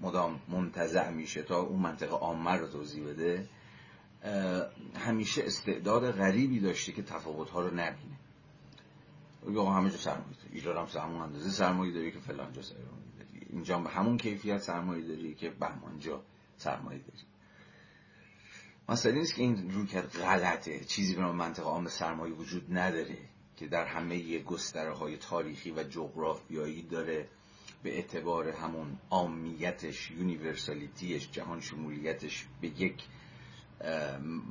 مدام 0.00 0.40
منتزع 0.48 1.10
میشه 1.10 1.42
تا 1.42 1.60
اون 1.60 1.78
منطقه 1.78 2.16
عامه 2.16 2.50
رو 2.50 2.66
توضیح 2.66 3.06
بده. 3.06 3.48
همیشه 4.94 5.42
استعداد 5.44 6.10
غریبی 6.10 6.60
داشته 6.60 6.92
که 6.92 7.02
تفاوتها 7.02 7.60
رو 7.60 7.74
نبینه. 7.74 8.16
یا 9.50 9.64
همه 9.64 9.90
جا 9.90 9.96
سرمایه 9.96 10.36
داری 10.36 10.52
ایران 10.52 10.88
هم 10.88 11.00
همون 11.02 11.20
اندازه 11.20 11.50
سرمایه 11.50 11.92
داری 11.92 12.12
که 12.12 12.18
فلان 12.18 12.52
جا 12.52 12.62
سرمایه 12.62 12.88
داری. 13.18 13.46
اینجا 13.50 13.78
به 13.78 13.90
همون 13.90 14.16
کیفیت 14.16 14.58
سرمایه 14.58 15.06
داری 15.08 15.34
که 15.34 15.50
بهمانجا 15.50 16.22
سرمایه 16.56 16.98
داری. 16.98 17.22
مثلا 18.88 19.12
نیست 19.12 19.34
که 19.34 19.42
این 19.42 19.70
روی 19.70 19.86
کرد 19.86 20.12
غلطه. 20.12 20.80
چیزی 20.80 21.14
به 21.14 21.32
منطقه 21.32 21.66
عام 21.66 21.88
سرمایه 21.88 22.34
وجود 22.34 22.78
نداره 22.78 23.18
که 23.56 23.66
در 23.66 23.84
همه 23.84 24.38
گستره 24.38 24.92
های 24.92 25.16
تاریخی 25.16 25.70
و 25.70 25.82
جغرافیایی 25.82 26.82
داره 26.82 27.28
به 27.86 27.94
اعتبار 27.94 28.48
همون 28.48 28.98
عامیتش 29.10 30.10
یونیورسالیتیش 30.10 31.30
جهان 31.30 31.60
شمولیتش 31.60 32.46
به 32.60 32.68
یک 32.68 33.04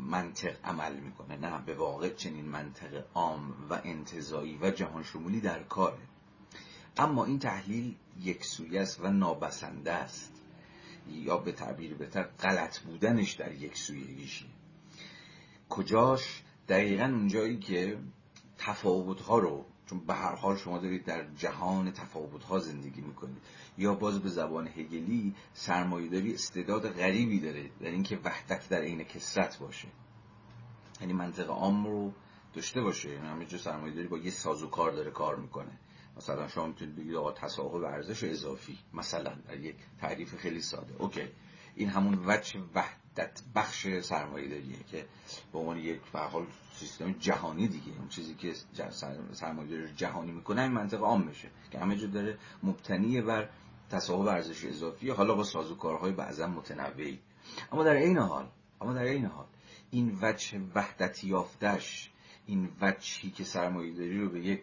منطق 0.10 0.56
عمل 0.64 1.00
می‌کنه. 1.00 1.38
نه 1.38 1.66
به 1.66 1.76
واقع 1.76 2.10
چنین 2.10 2.46
منطق 2.46 3.06
عام 3.14 3.54
و 3.70 3.82
انتظایی 3.84 4.58
و 4.62 4.72
جهان 4.72 5.04
شمولی 5.04 5.42
در 5.42 5.64
کاره. 5.64 6.02
اما 6.98 7.26
این 7.26 7.40
تحلیل 7.40 7.96
یک 8.22 8.46
سویه 8.46 8.82
است 8.82 9.02
و 9.02 9.08
نابسنده 9.08 9.92
است. 9.92 10.34
یا 11.10 11.38
به 11.38 11.52
تعبیر 11.52 11.94
بهتر 11.94 12.24
غلط 12.24 12.80
بودنش 12.80 13.34
در 13.34 13.52
یک 13.52 13.78
سویگیشه 13.78 14.46
کجاش؟ 15.70 16.44
دقیقا 16.68 17.06
اونجایی 17.06 17.60
که 17.60 17.98
تفاوت 18.58 19.22
ها 19.22 19.40
رو 19.40 19.66
چون 19.86 20.00
به 20.00 20.14
هر 20.14 20.36
حال 20.36 20.58
شما 20.58 20.78
دارید 20.78 21.06
در 21.06 21.26
جهان 21.34 21.92
تفاوت 21.92 22.44
ها 22.44 22.60
زندگی 22.60 23.02
می‌کنید. 23.02 23.38
یا 23.78 23.96
باز 23.96 24.20
به 24.20 24.30
زبان 24.30 24.68
هگلی 24.68 25.36
داری 26.12 26.34
استعداد 26.34 26.90
غریبی 26.90 27.40
داره 27.40 27.70
در 27.82 27.90
اینکه 27.90 28.20
وحدت 28.24 28.70
در 28.70 28.82
عین 28.82 29.04
کسرت 29.04 29.60
باشه. 29.60 29.88
یعنی 31.02 31.14
منطق 31.14 31.50
عام 31.50 31.86
رو 31.86 32.14
داشته 32.54 32.82
باشه. 32.82 33.10
یعنی 33.10 33.28
همه 33.28 33.46
جا 33.46 33.58
داری 33.90 34.08
با 34.08 34.18
یه 34.18 34.32
سازوکار 34.32 34.92
داره 34.92 35.12
کار 35.12 35.36
می‌کنه. 35.36 35.80
مثلا 36.18 36.48
شما 36.48 36.68
می‌تونید 36.68 36.96
بگید 36.96 37.16
آقا 37.16 37.32
تصاحب 37.32 37.84
ارزش 37.84 38.24
اضافی 38.24 38.78
مثلا 38.94 39.36
در 39.48 39.60
یک 39.60 39.76
تعریف 40.02 40.36
خیلی 40.36 40.62
ساده. 40.62 40.96
اوکی. 41.00 41.28
این 41.76 41.90
همون 41.90 42.24
وجه 42.26 42.60
وحدت 43.18 43.42
بخش 43.56 43.88
سرمایه 43.88 44.48
داریه 44.50 44.84
که 44.92 45.06
به 45.54 45.60
عنوان 45.60 45.78
یک 45.78 46.00
حال 46.14 46.46
سیستم 46.74 47.12
جهانی 47.12 47.68
دیگه 47.68 48.00
اون 48.00 48.08
چیزی 48.08 48.36
که 48.36 48.54
سرمایه 49.32 49.94
جهانی 49.98 50.32
می‌کنه 50.32 50.62
این 50.62 50.72
منطقه 50.72 51.02
عام 51.02 51.28
میشه 51.28 51.50
که 51.72 51.80
همه 51.80 51.98
جا 51.98 52.08
داره 52.08 52.38
مبتنی 52.64 53.22
بر 53.22 53.50
تصاحب 53.90 54.28
ارزش 54.28 54.66
اضافی 54.66 55.10
حالا 55.10 55.36
با 55.36 55.44
سازوکارهای 55.44 56.12
بعضا 56.12 56.48
متنوعی. 56.48 57.20
اما 57.72 57.84
در 57.84 57.96
این 57.96 58.18
حال 58.18 58.48
اما 58.82 58.94
در 58.94 59.04
این 59.04 59.26
حال 59.26 59.46
این 59.92 60.20
وجه 60.22 60.60
وحدت 60.76 61.24
یافتش 61.24 62.12
این 62.46 62.70
وجهی 62.82 63.32
که 63.32 63.44
سرمایه 63.44 63.94
داری 63.94 64.20
رو 64.20 64.30
به 64.30 64.40
یک 64.40 64.62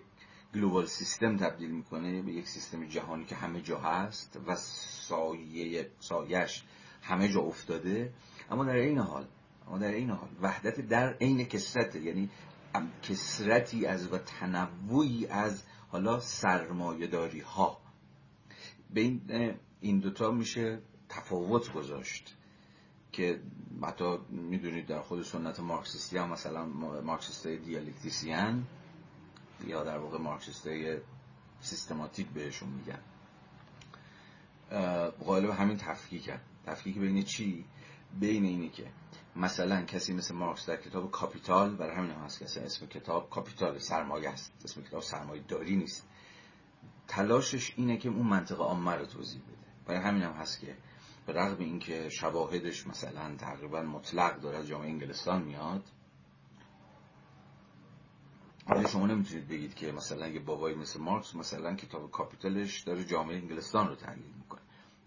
گلوبال 0.54 0.86
سیستم 0.86 1.36
تبدیل 1.36 1.70
می‌کنه 1.70 2.22
به 2.22 2.32
یک 2.32 2.48
سیستم 2.48 2.86
جهانی 2.86 3.24
که 3.24 3.34
همه 3.34 3.60
جا 3.60 3.78
هست 3.78 4.38
و 4.46 4.56
سایه 4.56 5.90
سایش 6.00 6.64
همه 7.02 7.28
جا 7.28 7.40
افتاده 7.40 8.12
اما 8.52 8.64
در 8.64 8.76
این 8.76 8.98
حال 8.98 9.26
اما 9.68 9.78
در 9.78 9.92
این 9.92 10.10
حال 10.10 10.28
وحدت 10.42 10.80
در 10.80 11.12
عین 11.12 11.44
کسرت 11.44 11.96
یعنی 11.96 12.30
کسرتی 13.02 13.86
از 13.86 14.12
و 14.12 14.18
تنوعی 14.18 15.26
از 15.26 15.64
حالا 15.88 16.20
سرمایه‌داری 16.20 17.40
ها 17.40 17.80
به 18.94 19.20
این 19.80 19.98
دوتا 19.98 20.30
میشه 20.30 20.78
تفاوت 21.08 21.72
گذاشت 21.72 22.36
که 23.12 23.40
حتی 23.82 24.18
می‌دونید 24.28 24.86
در 24.86 25.00
خود 25.00 25.22
سنت 25.22 25.60
مارکسیستی 25.60 26.18
هم 26.18 26.30
مثلا 26.30 26.66
مارکسیستی 27.04 27.56
dialectician 27.56 28.66
یا 29.66 29.84
در 29.84 29.98
واقع 29.98 30.18
مارکسیستی 30.18 30.96
سیستماتیک 31.60 32.28
بهشون 32.28 32.68
میگن. 32.68 33.00
غالب 35.24 35.50
همین 35.50 35.76
تفکیک 35.76 36.30
تفکیک 36.66 36.98
بین 36.98 37.22
چی؟ 37.22 37.64
بین 38.20 38.44
اینی 38.44 38.68
که 38.68 38.86
مثلا 39.36 39.82
کسی 39.82 40.12
مثل 40.14 40.34
مارکس 40.34 40.66
در 40.66 40.76
کتاب 40.76 41.10
Capital 41.10 41.76
برای 41.76 41.96
همین 41.96 42.10
هم 42.10 42.24
هست 42.24 42.38
که 42.38 42.44
اسم 42.44 42.86
کتاب 42.86 43.30
Capital 43.30 43.78
سرمایه 43.78 44.28
است. 44.28 44.52
اسم 44.64 44.82
کتاب 44.82 45.02
سرمایه 45.02 45.42
داری 45.42 45.76
نیست. 45.76 46.08
تلاشش 47.08 47.72
اینه 47.76 47.96
که 47.96 48.08
اون 48.08 48.26
منطقه 48.26 48.62
عامه 48.62 48.92
رو 48.92 49.06
توضیح 49.06 49.40
بده. 49.42 49.56
برای 49.86 50.00
همین 50.00 50.22
هم 50.22 50.32
هست 50.32 50.60
که 50.60 50.76
به 51.26 51.32
رغم 51.32 51.64
اینکه 51.64 52.08
شواهدش 52.08 52.86
مثلا 52.86 53.36
تقریبا 53.36 53.82
مطلق 53.82 54.40
داره 54.40 54.58
از 54.58 54.66
جامعه 54.66 54.88
انگلستان 54.88 55.42
میاد 55.42 55.82
ولی 58.68 58.88
شما 58.88 59.06
نمی‌تونید 59.06 59.48
بگید 59.48 59.74
که 59.74 59.92
مثلا 59.92 60.28
یه 60.28 60.40
بابایی 60.40 60.76
مثل 60.76 61.00
مارکس 61.00 61.34
مثلا 61.34 61.74
کتاب 61.74 62.10
کاپیتالش 62.10 62.80
داره 62.80 63.04
جامعه 63.04 63.36
انگلستان 63.36 63.88
رو 63.88 63.94
تحلیل 63.94 64.32
می‌کنه؟ 64.38 64.51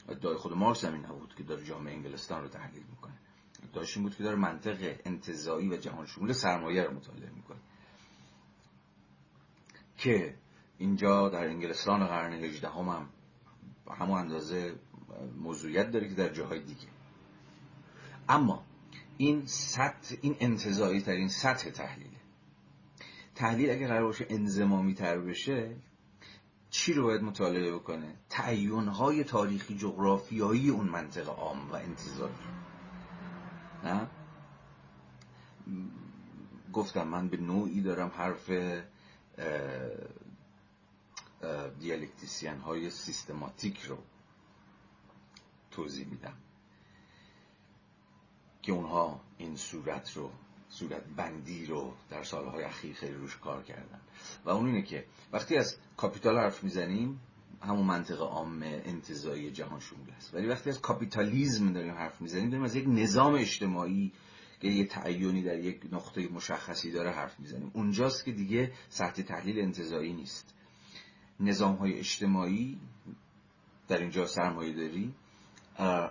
ادعای 0.10 0.38
خود 0.38 0.54
مارکس 0.54 0.86
هم 0.86 0.94
این 0.94 1.06
نبود 1.06 1.36
که 1.38 1.44
داره 1.44 1.64
جامعه 1.64 1.94
انگلستان 1.94 2.42
رو 2.42 2.48
تحلیل 2.48 2.84
می‌کنه. 2.90 3.14
ادعاش 3.64 3.98
این 3.98 4.06
بود 4.06 4.16
که 4.16 4.24
داره 4.24 4.36
منطق 4.36 5.00
انتظایی 5.06 5.70
و 5.70 5.78
جهان 5.78 6.06
شمول 6.06 6.34
سرمایه 6.34 6.84
رو 6.84 6.94
مطالعه 6.94 7.30
می‌کنه. 7.36 7.58
که 9.98 10.36
اینجا 10.78 11.30
در 11.30 11.48
انگلستان 11.48 12.08
قرن 12.08 12.34
18 12.34 12.70
هم, 12.70 12.90
هم 12.90 13.10
همون 14.00 14.20
اندازه 14.20 14.76
موضوعیت 15.38 15.92
داره 15.92 16.10
که 16.10 16.16
در 16.16 16.34
جاهای 16.34 16.60
دیگه. 16.60 16.88
اما 18.30 18.64
این 19.18 19.46
سطح 19.46 20.16
این 20.22 20.36
انتظایی 20.40 21.02
ترین 21.02 21.28
سطح 21.28 21.70
تحلیله. 21.70 22.18
تحلیل 23.36 23.70
اگر 23.70 23.88
قرار 23.88 24.04
باشه 24.04 24.26
انزمامی 24.30 24.94
تر 24.94 25.20
بشه 25.20 25.76
چی 26.76 26.94
رو 26.94 27.04
باید 27.04 27.22
مطالعه 27.22 27.76
بکنه؟ 27.76 28.16
تعیونهای 28.30 29.24
تاریخی 29.24 29.78
جغرافیایی 29.78 30.70
اون 30.70 30.88
منطقه 30.88 31.32
عام 31.32 31.72
و 31.72 31.76
انتظاری 31.76 32.34
نه؟ 33.84 34.08
گفتم 36.74 37.08
من 37.08 37.30
به 37.30 37.38
نوعی 37.38 37.82
دارم 37.82 38.12
حرف 38.16 38.50
dialectician 41.80 42.60
های 42.60 42.90
سیستماتیک 42.90 43.82
رو 43.82 43.98
توضیح 45.72 46.08
میدم. 46.08 46.38
که 48.62 48.72
اونها 48.72 49.22
این 49.38 49.56
صورت 49.56 50.14
رو 50.14 50.32
صورت 50.80 51.04
بندی 51.18 51.66
رو 51.66 51.94
در 52.10 52.24
سالهای 52.24 52.64
اخیر 52.64 52.96
خیلی 52.96 53.14
روش 53.14 53.38
کار 53.38 53.64
کردن. 53.64 54.00
و 54.46 54.50
اون 54.50 54.66
اینه 54.66 54.82
که 54.82 55.06
وقتی 55.34 55.58
از 55.58 55.78
capital 55.98 56.38
حرف 56.38 56.64
می‌زنیم 56.64 57.20
همون 57.62 57.86
منطق 57.86 58.22
عام 58.22 58.64
انتزاعی 58.64 59.52
جهان 59.52 59.80
شمول 59.80 60.12
است 60.18 60.34
ولی 60.34 60.48
وقتی 60.48 60.70
از 60.70 60.82
کاپیتالیزم 60.82 61.74
داریم 61.74 61.94
حرف 61.94 62.22
می‌زنیم 62.22 62.50
داریم 62.50 62.64
از 62.64 62.76
یک 62.76 62.86
نظام 62.88 63.34
اجتماعی 63.34 64.12
که 64.62 64.68
یه 64.68 64.86
تعیونی 64.86 65.44
در 65.44 65.60
یک 65.60 65.82
نقطه 65.92 66.28
مشخصی 66.28 66.92
داره 66.92 67.12
حرف 67.12 67.40
می‌زنیم. 67.40 67.72
اونجاست 67.74 68.26
که 68.26 68.32
دیگه 68.32 68.72
سطح 68.90 69.22
تحلیل 69.22 69.60
انتظایی 69.60 70.14
نیست. 70.14 70.54
نظام 71.40 71.76
های 71.76 72.00
اجتماعی 72.00 72.80
در 73.88 73.98
اینجا 73.98 74.26
سرمایه 74.26 74.74
داری 74.74 75.14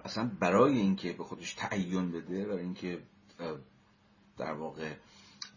اصلا 0.05 0.31
برای 0.41 0.79
اینکه 0.79 1.13
به 1.13 1.25
خودش 1.25 1.55
تعین 1.55 2.11
بده 2.13 2.47
برای 2.47 2.63
اینکه 2.63 3.03
در 4.39 4.53
واقع 4.53 4.95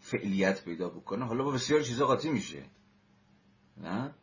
فعلیت 0.00 0.64
پیدا 0.64 0.88
بکنه. 0.88 1.24
حالا 1.24 1.44
با 1.44 1.50
بسیار 1.50 1.82
چیزا 1.82 2.06
قاطی 2.06 2.30
میشه. 2.30 2.64
نه؟ 3.76 4.14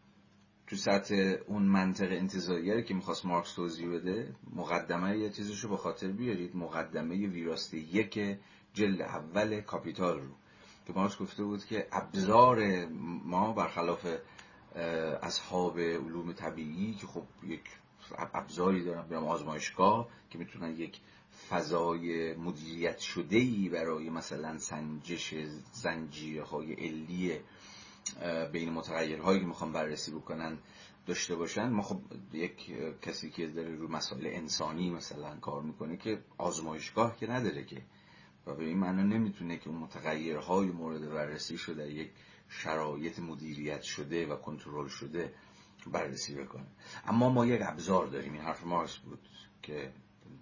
تو 0.68 0.76
سطح 0.76 1.16
اون 1.48 1.64
منطق 1.64 2.12
انتظاریه 2.12 2.82
که 2.82 2.94
می‌خواست 2.94 3.26
مارکس 3.26 3.54
توضیح 3.54 3.90
بده 3.90 4.36
مقدمه 4.54 5.18
یه 5.18 5.30
چیزش 5.30 5.60
رو 5.60 5.70
به 5.70 5.78
خاطر 5.78 6.08
بیارید. 6.08 6.56
مقدمه 6.56 7.16
ویراسته 7.16 7.78
یک 7.78 8.38
جلد 8.74 9.02
اول 9.02 9.62
کاپیتال 9.62 10.20
رو. 10.20 10.32
که 10.88 10.94
مارکس 10.94 11.18
گفته 11.18 11.44
بود 11.44 11.66
که 11.66 11.88
ابزار 11.92 12.86
ما 13.26 13.54
برخلاف 13.54 14.08
اصحاب 15.22 15.80
علوم 15.80 16.34
طبیعی 16.34 16.94
که 16.94 17.08
خب 17.08 17.24
یک 17.44 17.64
ابزاری 18.34 18.84
دارن 18.84 19.08
برام 19.08 19.28
آزمایشگاه 19.28 20.10
که 20.30 20.38
می‌تونن 20.38 20.72
یک 20.72 21.00
فضای 21.50 22.34
مدیریت 22.34 23.00
شده 23.00 23.38
ای 23.38 23.70
برای 23.70 24.10
مثلا 24.10 24.58
سنجش 24.58 25.34
زنجیرهای 25.74 26.74
علی 26.74 27.40
بین 28.52 28.70
متغیرهایی 28.70 29.40
که 29.40 29.46
می‌خوام 29.46 29.72
بررسی 29.74 30.12
بکنن 30.12 30.58
داشته 31.06 31.36
باشن. 31.36 31.70
ما 31.70 31.82
خب 31.82 32.02
یک 32.34 32.72
کسی 33.02 33.30
که 33.30 33.48
داره 33.48 33.76
رو 33.76 33.88
مسائل 33.88 34.28
انسانی 34.28 34.90
مثلا 34.90 35.36
کار 35.36 35.62
می‌کنه 35.62 35.98
که 35.98 36.24
آزمایشگاه 36.38 37.18
که 37.18 37.28
نداره 37.28 37.64
که. 37.64 37.82
و 38.48 38.54
به 38.54 38.64
این 38.64 38.78
معنا 38.78 39.04
نمی‌تونه 39.04 39.58
که 39.58 39.70
اون 39.70 39.78
متغیرهای 39.78 40.68
مورد 40.68 41.10
بررسی 41.10 41.58
شده 41.58 41.94
یک 41.94 42.12
شرایط 42.50 43.20
مدیریت 43.20 43.82
شده 43.82 44.26
و 44.28 44.36
کنترل 44.36 44.88
شده 44.88 45.34
بررسی 45.88 46.36
بکنه. 46.36 46.68
اما 47.08 47.30
ما 47.30 47.46
یک 47.46 47.62
ابزار 47.64 48.08
داریم 48.08 48.34
این 48.34 48.42
حرف 48.42 48.64
مارکس 48.64 48.98
بود 48.98 49.20
که 49.62 49.94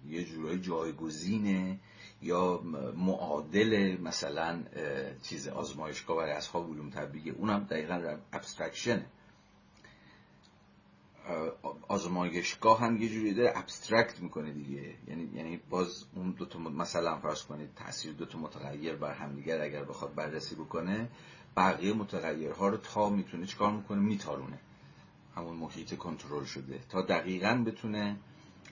یه 0.08 0.24
جورای 0.24 0.60
جایگزینه 0.60 1.78
یا 2.22 2.60
معادل 2.96 3.96
مثلا 4.02 4.62
چیز 5.22 5.48
آزمایشگاه 5.48 6.16
برای 6.16 6.32
اصحاب 6.32 6.70
علوم 6.70 6.90
طبیعیه 6.90 7.32
اونم 7.32 7.64
دقیقا 7.64 8.16
abstraction 8.32 9.00
ه 9.00 9.06
آزمایشگاه 11.88 12.80
هم 12.80 13.02
یه 13.02 13.08
جوری 13.08 13.34
داره 13.34 13.52
abstract 13.58 14.20
می‌کنه 14.20 14.52
دیگه. 14.52 14.94
یعنی 15.08 15.30
یعنی 15.34 15.60
باز 15.70 16.04
اون 16.14 16.30
دو 16.30 16.44
تا 16.44 16.58
مثلا 16.58 17.18
فرض 17.18 17.42
کنید 17.42 17.74
تاثیر 17.74 18.12
دو 18.12 18.26
تا 18.26 18.38
متغیر 18.38 18.96
بر 18.96 19.12
همدیگر 19.12 19.60
اگر 19.60 19.84
بخواد 19.84 20.14
بررسی 20.14 20.54
بکنه 20.54 21.08
بقیه 21.56 21.92
متغیرها 21.92 22.68
رو 22.68 22.76
تا 22.76 23.10
می‌تونه 23.10 23.46
چیکار 23.46 23.72
می‌کنه؟ 23.72 23.98
میتارونه. 23.98 24.58
همون 25.36 25.56
محیط 25.56 25.94
کنترل 25.94 26.44
شده. 26.44 26.78
تا 26.88 27.02
دقیقا 27.02 27.64
بتونه 27.66 28.16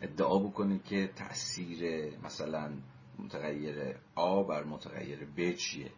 ادعا 0.02 0.38
بکنه 0.38 0.80
که 0.84 1.10
تاثیر 1.16 2.12
مثلا 2.24 2.70
متغیر 3.18 3.96
آ 4.14 4.42
بر 4.42 4.64
متغیر 4.64 5.24
ب 5.36 5.52
چیه 5.52 5.90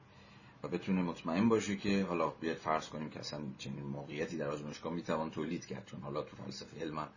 و 0.62 0.68
بتونه 0.68 1.02
مطمئن 1.02 1.48
باشه 1.48 1.76
که 1.76 2.04
حالا 2.04 2.28
بیاد 2.28 2.56
فرض 2.56 2.88
کنیم 2.88 3.10
که 3.10 3.20
اصلا 3.20 3.40
چنین 3.58 3.82
موقعیتی 3.82 4.36
در 4.36 4.48
آزمایشگاه 4.48 4.92
می‌توان 4.92 5.30
تولید 5.30 5.66
کرد. 5.66 5.86
چون 5.86 6.00
حالا 6.00 6.22
تو 6.22 6.36
فلسفه 6.36 6.80
علم 6.80 7.08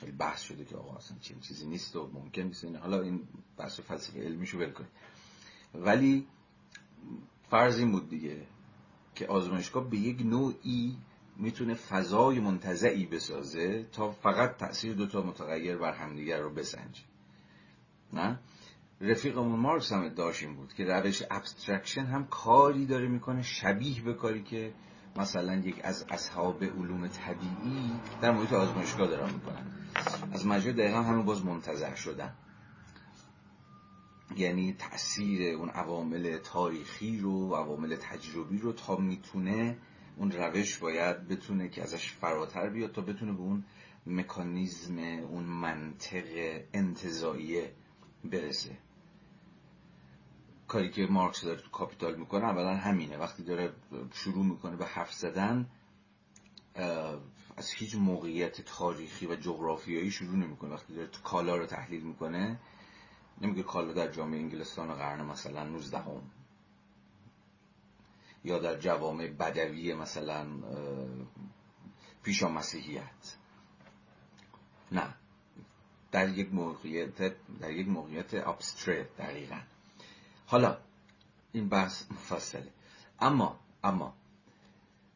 خیلی 0.00 0.12
بحث 0.12 0.42
شده 0.42 0.64
که 0.64 0.76
آقا 0.76 0.96
اصلا 0.96 1.18
چنین 1.20 1.40
چیزی 1.40 1.66
نیست 1.66 1.96
و 1.96 2.10
ممکن 2.12 2.42
نیست 2.42 2.64
حالا 2.64 3.02
این 3.02 3.20
بحث 3.56 3.80
فلسفه 3.80 4.22
علمیشو 4.22 4.58
ول 4.58 4.72
ولی 5.74 6.26
فرض 7.50 7.78
این 7.78 7.92
بود 7.92 8.08
دیگه 8.08 8.46
که 9.14 9.26
آزمایشگاه 9.26 9.90
به 9.90 9.96
یک 9.96 10.20
نوعی 10.20 10.96
می‌تونه 11.42 11.74
فضای 11.74 12.40
منتزعی 12.40 13.06
بسازه 13.06 13.86
تا 13.92 14.10
فقط 14.10 14.56
تاثیر 14.56 14.94
دو 14.94 15.06
تا 15.06 15.22
متغیر 15.22 15.76
بر 15.76 15.92
همدیگر 15.92 16.38
رو 16.38 16.50
بسنجه. 16.50 17.02
نه؟ 18.12 18.38
رفیقمون 19.00 19.60
مارکس 19.60 19.92
هم 19.92 20.04
ادعاش 20.04 20.42
این 20.42 20.54
بود 20.54 20.72
که 20.74 20.84
روش 20.84 21.22
abstraction 21.30 22.04
هم 22.04 22.26
کاری 22.26 22.86
داره 22.86 23.08
می‌کنه 23.08 23.42
شبیه 23.42 24.02
به 24.02 24.14
کاری 24.14 24.42
که 24.42 24.72
مثلا 25.16 25.54
یک 25.54 25.80
از 25.84 26.04
اصحاب 26.08 26.64
علوم 26.64 27.08
طبیعی 27.08 27.92
در 28.22 28.30
محیط 28.30 28.52
آزمایشگاه 28.52 29.08
دارن 29.08 29.34
می‌کنن. 29.34 29.66
از 30.32 30.46
مجموع 30.46 30.74
دقیقا 30.76 31.02
همون 31.02 31.24
باز 31.24 31.44
منتزع 31.44 31.94
شدن. 31.94 32.32
یعنی 34.36 34.72
تاثیر 34.78 35.54
اون 35.54 35.68
عوامل 35.68 36.38
تاریخی 36.38 37.18
رو 37.18 37.48
و 37.48 37.54
عوامل 37.54 37.96
تجربی 37.96 38.58
رو 38.58 38.72
تا 38.72 38.96
می‌تونه 38.96 39.76
اون 40.16 40.32
روش 40.32 40.78
باید 40.78 41.28
بتونه 41.28 41.68
که 41.68 41.82
ازش 41.82 42.10
فراتر 42.12 42.68
بیاد 42.68 42.92
تا 42.92 43.02
بتونه 43.02 43.32
به 43.32 43.40
اون 43.40 43.64
مکانیزم 44.06 44.98
اون 44.98 45.44
منطق 45.44 46.24
انتظاییه 46.72 47.72
برسه. 48.24 48.76
کاری 50.68 50.90
که 50.90 51.06
مارکس 51.06 51.44
داره 51.44 51.60
تو 51.60 51.70
کاپیتال 51.70 52.14
می‌کنه 52.16 52.44
اولا 52.44 52.76
همینه. 52.76 53.18
وقتی 53.18 53.42
داره 53.42 53.72
شروع 54.12 54.44
می‌کنه 54.44 54.76
به 54.76 54.86
حرف 54.86 55.14
زدن 55.14 55.66
از 57.56 57.72
هیچ 57.76 57.94
موقعیت 57.94 58.60
تاریخی 58.60 59.26
و 59.26 59.36
جغرافیایی 59.36 60.10
شروع 60.10 60.36
نمی‌کنه. 60.36 60.74
وقتی 60.74 60.94
داره 60.94 61.08
کالا 61.24 61.56
رو 61.56 61.66
تحلیل 61.66 62.02
می‌کنه 62.02 62.58
نمیگه 63.40 63.62
کالا 63.62 63.92
در 63.92 64.12
جامعه 64.12 64.40
انگلستان 64.40 64.94
قرن 64.94 65.24
مثلا 65.24 65.64
19 65.64 65.98
هم. 65.98 66.22
یا 68.44 68.58
در 68.58 68.78
جوامع 68.78 69.26
بدوی 69.26 69.94
مثلا 69.94 70.46
پیشا 72.22 72.48
مسیحیت. 72.48 73.36
نه. 74.92 75.14
در 76.12 76.28
یک 76.28 76.54
موقعیت 76.54 77.34
در 77.60 77.70
یک 77.70 77.88
موقعیت 77.88 78.34
ابسترکت 78.34 79.16
دقیقا. 79.16 79.60
حالا 80.46 80.78
این 81.52 81.68
بحث 81.68 82.10
مفصله. 82.10 82.72
اما 83.20 83.58
اما 83.84 84.14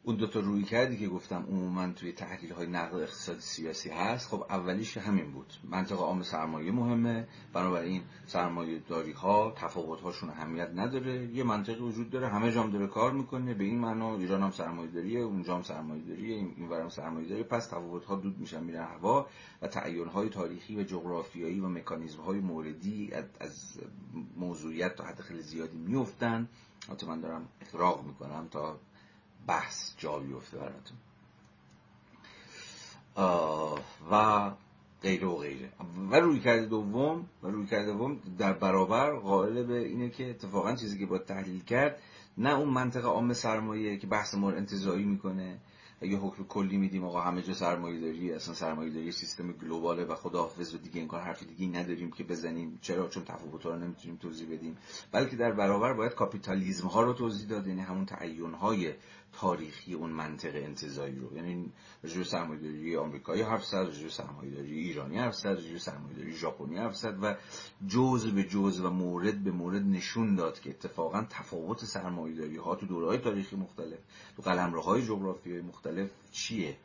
اون 0.06 0.16
دوتا 0.16 0.40
روی 0.40 0.62
کردی 0.62 0.96
که 0.96 1.08
گفتم 1.08 1.46
عموما 1.48 1.92
توی 1.92 2.12
تحلیل 2.12 2.52
های 2.52 2.66
نقد 2.66 2.94
اقتصادی 2.94 3.40
سیاسی 3.40 3.90
هست 3.90 4.28
خب 4.28 4.46
اولیش 4.50 4.96
همین 4.96 5.32
بود. 5.32 5.52
منطقه 5.64 5.98
عام 5.98 6.22
سرمایه 6.22 6.72
مهمه 6.72 7.28
بنابراین 7.52 8.02
سرمایه 8.26 8.78
داری 8.78 9.12
ها 9.12 9.54
تفاوت 9.56 10.00
هاشون 10.00 10.30
اهمیت 10.30 10.70
نداره. 10.74 11.26
یه 11.34 11.44
منطقی 11.44 11.80
وجود 11.80 12.10
داره 12.10 12.28
همه 12.28 12.52
جام 12.52 12.70
داره 12.70 12.86
کار 12.86 13.12
می‌کنه 13.12 13.54
به 13.54 13.64
این 13.64 13.78
معنا 13.78 14.16
ایران 14.16 14.42
هم 14.42 14.50
سرمایه 14.50 14.90
داریه 14.90 15.20
اونجا 15.20 15.56
هم 15.56 15.62
سرمایه 15.62 16.02
داریه 16.02 16.36
این 16.36 16.68
ورم 16.68 16.88
سرمایه 16.88 17.28
داری 17.28 17.42
پس 17.42 17.66
تفاوت 17.66 18.04
ها 18.04 18.16
دود 18.16 18.38
میشن 18.38 18.64
میرن 18.64 18.84
هوا 18.84 19.26
و 19.62 19.66
تعین 19.66 20.08
های 20.08 20.28
تاریخی 20.28 20.76
و 20.76 20.82
جغرافیایی 20.82 21.60
و 21.60 21.68
مکانیزم 21.68 22.20
های 22.20 22.40
موردی 22.40 23.12
از 23.40 23.80
موضوعیت 24.36 24.96
تا 24.96 25.04
حد 25.04 25.20
خیلی 25.20 25.42
زیادی 25.42 25.78
میفتن 25.78 26.48
البته 26.88 27.06
من 27.06 27.20
دارم 27.20 27.48
اخراق 27.60 28.06
می‌کنم 28.06 28.48
تا 28.50 28.80
بحث 29.46 29.92
جا 29.98 30.18
بیفته 30.18 30.58
براتون. 30.58 30.96
و 34.10 34.50
غیره 35.02 35.26
و 35.26 35.36
غیره. 35.36 35.72
و 36.10 36.20
روی 36.20 36.40
کرده 36.40 36.66
دوم 36.66 37.26
و 37.42 37.48
روی 37.48 37.66
کرده 37.66 37.92
دوم 37.92 38.20
در 38.38 38.52
برابر 38.52 39.16
قائل 39.16 39.62
به 39.62 39.78
اینه 39.78 40.10
که 40.10 40.30
اتفاقا 40.30 40.74
چیزی 40.74 40.98
که 40.98 41.06
باید 41.06 41.24
تحلیل 41.24 41.64
کرد 41.64 41.98
نه 42.38 42.58
اون 42.58 42.68
منطقه 42.68 43.08
عام 43.08 43.32
سرمایه 43.32 43.96
که 43.96 44.06
بحث 44.06 44.34
ما 44.34 44.50
انتظایی 44.50 45.04
می‌کنه. 45.04 45.58
یه 46.02 46.18
حکم 46.18 46.44
کلی 46.44 46.76
میدیم 46.76 47.04
آقا 47.04 47.20
همه 47.20 47.42
جا 47.42 47.54
سرمایه 47.54 48.00
داری 48.00 48.32
اصلا 48.32 48.54
سرمایه 48.54 48.90
داری 48.90 49.12
سیستم 49.12 49.52
گلوباله 49.52 50.04
و 50.04 50.14
خداحافظ 50.14 50.74
و 50.74 50.78
دیگه 50.78 51.06
کار 51.06 51.20
حرف 51.20 51.42
دیگه 51.42 51.78
نداریم 51.78 52.10
که 52.10 52.24
بزنیم. 52.24 52.78
چرا؟ 52.82 53.08
چون 53.08 53.24
تفاوت 53.24 53.66
رو 53.66 53.76
نمی‌تونیم 53.76 54.16
توضیح 54.16 54.52
بدیم. 54.52 54.76
بلکه 55.12 55.36
در 55.36 55.52
برابر 55.52 55.92
باید 55.92 56.14
کاپیتالیزم 56.14 56.88
ها 56.88 57.02
رو 57.02 57.12
توضیح 57.12 57.48
داد 57.48 57.66
یعنی 57.66 57.80
همون 57.80 58.06
تعین 58.06 58.54
های 58.54 58.92
تاریخی 59.32 59.94
اون 59.94 60.10
منطق 60.10 60.54
انتظایی 60.54 61.18
رو. 61.18 61.36
یعنی 61.36 61.72
رجوع 62.04 62.24
سرمایه‌داری 62.24 62.96
آمریکایی 62.96 63.42
حرف 63.42 63.64
زد 63.64 63.76
رجوع 63.76 64.08
سرمایه‌داری 64.08 64.78
ایرانی 64.78 65.18
حرف 65.18 65.34
زد 65.34 65.48
رجوع 65.48 65.78
سرمایه‌داری 65.78 66.32
ژاپنی 66.32 66.76
حرف 66.76 66.96
زد 66.96 67.18
و 67.22 67.36
جزء 67.88 68.30
به 68.30 68.42
جزء 68.42 68.86
و 68.86 68.90
مورد 68.90 69.44
به 69.44 69.50
مورد 69.50 69.82
نشون 69.82 70.34
داد 70.34 70.60
که 70.60 70.70
اتفاقا 70.70 71.26
تفاوت 71.30 71.84
سرمایه‌داری 71.84 72.56
ها 72.56 72.74
تو 72.74 72.86
دوره‌های 72.86 73.18
تاریخی 73.18 73.56
مختلف 73.56 73.98
تو 74.36 74.42
قلمروهای 74.42 75.02
جغرافیایی 75.02 75.62
مختلف 75.62 76.10
چیه؟ 76.32 76.76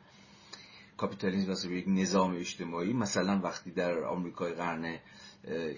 کاپیتالیسم 0.96 1.48
به 1.48 1.55
مثابه 1.55 1.72
یک 1.72 1.84
نظام 1.88 2.36
اجتماعی 2.36 2.92
مثلا 2.92 3.40
وقتی 3.44 3.70
در 3.70 4.04
آمریکای 4.04 4.52
قرن 4.52 4.98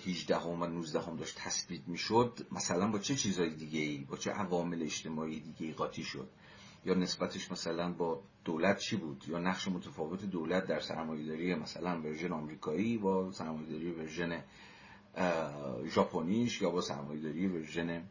18 0.06 0.36
هم 0.36 0.62
و 0.62 0.66
19 0.66 1.00
هم 1.00 1.16
داشت 1.16 1.36
تثبیت 1.38 1.82
می‌شد 1.86 2.46
مثلا 2.52 2.90
با 2.90 2.98
چه 2.98 3.14
چیزهای 3.14 3.54
دیگه 3.54 3.80
ای 3.80 3.98
با 3.98 4.16
چه 4.16 4.30
عوامل 4.30 4.82
اجتماعی 4.82 5.40
دیگه 5.40 5.66
ای 5.66 5.72
قاطی 5.72 6.04
شد؟ 6.04 6.28
یا 6.84 6.94
نسبتش 6.94 7.52
مثلا 7.52 7.92
با 7.92 8.22
دولت 8.44 8.78
چی 8.78 8.96
بود؟ 8.96 9.24
یا 9.28 9.38
نقش 9.38 9.68
متفاوت 9.68 10.24
دولت 10.24 10.66
در 10.66 10.80
سرمایه‌داری 10.80 11.54
مثلا 11.54 12.00
version 12.00 12.32
آمریکایی 12.32 12.98
با 12.98 13.32
سرمایه‌داری 13.32 13.92
version 13.92 14.42
ژاپنیش 15.84 16.62
یا 16.62 16.70
با 16.70 16.80
سرمایه‌داری 16.80 17.46
version 17.46 18.02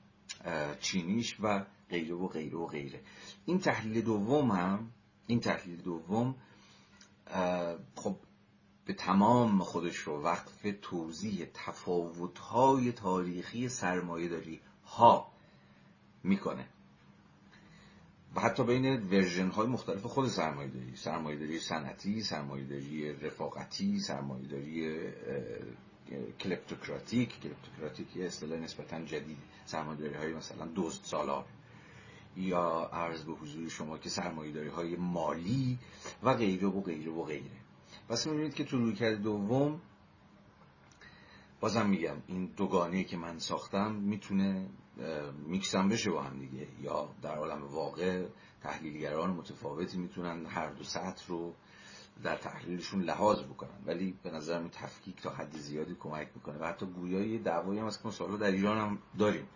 چینیش 0.80 1.38
و 1.40 1.66
غیره 1.90 2.16
و 2.16 2.28
غیره 2.28 2.58
و 2.58 2.66
غیره. 2.66 3.02
این 3.46 3.60
تحلیل 3.60 4.02
دوم 4.02 4.52
هم 4.52 4.92
این 5.28 5.40
تحلیل 5.40 5.82
دوم 5.82 6.36
خب 7.96 8.16
به 8.86 8.94
تمام 8.94 9.60
خودش 9.60 9.96
رو 9.96 10.22
وقف 10.22 10.68
توضیح 10.82 11.46
تفاوت‌های 11.54 12.92
تاریخی 12.92 13.70
سرمایه 13.70 14.30
داری 14.30 14.62
ها 14.86 15.32
می‌کنه. 16.24 16.68
و 18.36 18.40
حتی 18.40 18.64
بین 18.64 18.86
ورژن 18.86 19.50
های 19.50 19.68
مختلف 19.68 20.06
خود 20.06 20.28
سرمایه 20.28 20.70
داری 20.70 20.96
سرمایه 20.96 21.40
داری 21.40 21.60
سنتی 21.60 22.22
سرمایه 22.22 22.66
داری 22.66 23.14
رفاقتی 23.14 24.00
سرمایه 24.00 24.48
داری 24.48 24.98
کلپتوکراتیک. 26.40 27.40
کلپتوکراتیک 27.40 28.16
یه 28.16 28.26
اصطلاح 28.26 28.60
نسبتا 28.60 29.02
جدید. 29.02 29.38
سرمایه 29.66 30.00
داری 30.00 30.14
های 30.14 30.34
مثلا 30.34 30.66
دوست 30.66 31.06
سالار. 31.06 31.46
یا 32.38 32.90
عرض 32.94 33.24
به 33.24 33.32
حضور 33.32 33.70
شما 33.70 33.98
که 33.98 34.10
سرمایه 34.10 34.52
داری 34.52 34.70
های 34.70 34.96
مالی 34.96 35.80
و 36.24 36.34
غیره 36.34 36.68
و 36.68 36.82
غیره 36.82 37.12
و 37.12 37.24
غیره. 37.24 37.52
پس 38.10 38.28
می‌بینید 38.28 38.54
که 38.54 38.64
تو 38.64 38.78
رویکرد 38.78 39.22
دوم 39.22 39.82
بازم 41.60 41.90
میگم 41.90 42.16
این 42.28 42.46
دوگانه 42.58 43.04
که 43.04 43.18
من 43.18 43.40
ساختم 43.40 43.92
می‌تونه 43.92 44.70
میکسم 45.48 45.90
بشه 45.90 46.12
با 46.12 46.22
هم 46.22 46.40
دیگه. 46.40 46.68
یا 46.82 47.10
در 47.22 47.36
عالم 47.36 47.68
واقع 47.68 48.26
تحلیلگران 48.64 49.30
متفاوتی 49.30 49.98
می‌تونن 49.98 50.46
هر 50.46 50.70
دو 50.70 50.84
سطح 50.84 51.28
رو 51.28 51.54
در 52.24 52.38
تحلیلشون 52.38 53.02
لحاظ 53.02 53.44
بکنن. 53.44 53.84
ولی 53.86 54.16
به 54.24 54.32
نظر 54.32 54.60
من 54.60 54.70
تفکیک 54.70 55.22
تا 55.22 55.30
حد 55.30 55.58
زیادی 55.58 55.96
کمک 56.00 56.28
می‌کنه. 56.36 56.58
و 56.58 56.66
حتی 56.66 56.86
گویای 56.86 57.38
دعوایی 57.38 57.80
هم 57.80 57.86
از 57.86 58.02
که 58.02 58.10
در 58.40 58.52
ایران 58.52 58.78
هم 58.78 59.00
داریم. 59.20 59.48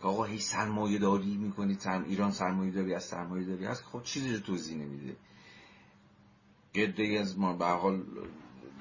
که 0.00 0.08
آقا 0.08 0.24
هی 0.24 0.38
سرمایه 0.38 0.98
داری 0.98 1.36
می‌کنید 1.36 1.78
سرم 1.78 2.04
ایران 2.04 2.30
سرمایه 2.30 2.70
داری 2.70 2.94
از 2.94 3.04
سرمایه 3.04 3.46
داری 3.46 3.64
هست 3.64 3.84
خب 3.84 4.02
چیزی 4.02 4.34
رو 4.34 4.40
توضیح 4.40 4.76
نمیده. 4.76 5.16
گده 6.74 7.20
از 7.20 7.38
ما 7.38 7.52
به 7.52 7.66
حال 7.66 8.02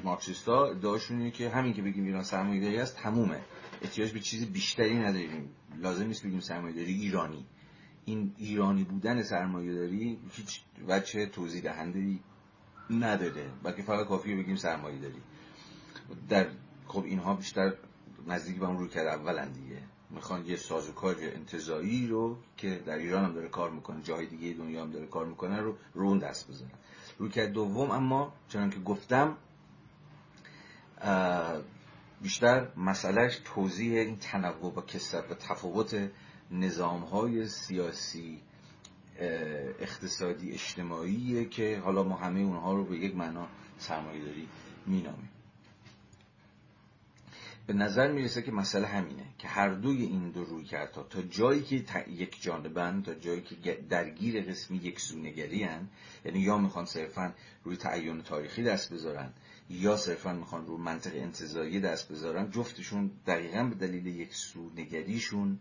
مارکسیستا 0.03 0.65
ادعاشون 0.65 1.31
که 1.31 1.49
همین 1.49 1.73
که 1.73 1.81
بگیم 1.81 2.05
ایران 2.05 2.23
سرمایه 2.23 2.61
داری 2.61 2.77
هست 2.77 2.97
تمومه. 2.97 3.41
احتیاج 3.83 4.11
به 4.11 4.19
چیز 4.19 4.45
بیشتری 4.45 4.97
نداریم. 4.99 5.49
لازم 5.77 6.07
نیست 6.07 6.25
بگیم 6.25 6.39
سرمایه 6.39 6.75
داری 6.75 6.93
ایرانی. 6.93 7.45
این 8.05 8.33
ایرانی 8.37 8.83
بودن 8.83 9.23
سرمایه 9.23 9.73
داری 9.73 10.17
هیچ 10.31 10.61
وجه 10.87 11.25
توضیح 11.25 11.61
دهنده 11.61 12.19
نداره. 12.89 13.49
بلکه 13.63 13.81
فقط 13.81 14.07
کافیه 14.07 14.35
بگیم 14.35 14.55
سرمایه 14.55 14.99
داری 14.99 15.21
در 16.29 16.47
خب 16.87 17.03
اینها 17.03 17.33
بیشتر 17.33 17.73
نزدیک 18.27 18.57
به 18.57 18.65
اون 18.65 18.77
روی 18.77 18.89
کرد 18.89 19.07
اولن 19.07 19.51
دیگه. 19.51 19.77
می‌خوان 20.09 20.45
یه 20.45 20.55
سازوکار 20.55 21.15
انتظایی 21.19 22.07
رو 22.07 22.37
که 22.57 22.83
در 22.85 22.97
ایران 22.97 23.25
هم 23.25 23.33
داره 23.33 23.47
کار 23.47 23.69
می‌کنه 23.71 24.01
جای 24.01 24.25
دیگه 24.25 24.53
دنیا 24.53 24.81
هم 24.81 24.91
داره 24.91 25.07
کار 25.07 25.25
می‌کنه 25.25 25.59
رو 25.59 25.75
رو 25.93 26.07
اون 26.07 26.17
دست 26.17 26.49
بزنن 26.49 26.71
روی 27.17 27.29
کرد 27.29 27.51
دوم 27.51 27.91
اما 27.91 28.33
چنان 28.49 28.69
که 28.69 28.79
گفتم 28.79 29.37
بیشتر 32.23 32.67
مسئلهش 32.77 33.39
توضیح 33.45 33.99
این 33.99 34.17
تنوع 34.17 34.73
و 34.75 34.81
کسرت 34.81 35.31
و 35.31 35.33
تفاوت 35.33 36.09
نظام 36.51 37.01
های 37.01 37.47
سیاسی 37.47 38.39
اقتصادی 39.79 40.51
اجتماعی 40.51 41.45
که 41.45 41.79
حالا 41.79 42.03
ما 42.03 42.15
همه 42.15 42.39
اونها 42.39 42.73
رو 42.73 42.85
به 42.85 42.97
یک 42.97 43.15
معنا 43.15 43.47
سرمایه 43.77 44.25
داری 44.25 44.47
مینامیم. 44.85 45.29
به 47.67 47.73
نظر 47.73 48.11
می‌رسه 48.11 48.41
که 48.41 48.51
مسئله 48.51 48.87
همینه 48.87 49.25
که 49.37 49.47
هر 49.47 49.69
دوی 49.69 50.01
این 50.03 50.29
دو 50.29 50.43
روی 50.43 50.63
کرد 50.63 50.91
تا 51.09 51.21
جایی 51.21 51.61
که 51.61 52.05
یک 52.07 52.41
جانبن 52.41 53.01
تا 53.01 53.13
جایی 53.13 53.41
که 53.41 53.77
درگیر 53.89 54.41
قسمی 54.41 54.77
یک 54.77 54.99
سونگری 54.99 55.67
یعنی 56.25 56.39
یا 56.39 56.57
می‌خوان 56.57 56.85
صرفا 56.85 57.33
روی 57.63 57.77
تعین 57.77 58.21
تاریخی 58.21 58.63
دست 58.63 58.93
بذارن 58.93 59.33
یا 59.69 59.97
صرفا 59.97 60.33
می‌خوان 60.33 60.65
روی 60.65 60.77
منطق 60.77 61.11
انتظایی 61.15 61.79
دست 61.79 62.11
بذارن 62.11 62.51
جفتشون 62.51 63.11
دقیقا 63.27 63.63
به 63.63 63.75
دلیل 63.75 64.07
یک 64.07 64.33
سونگریشون 64.35 65.59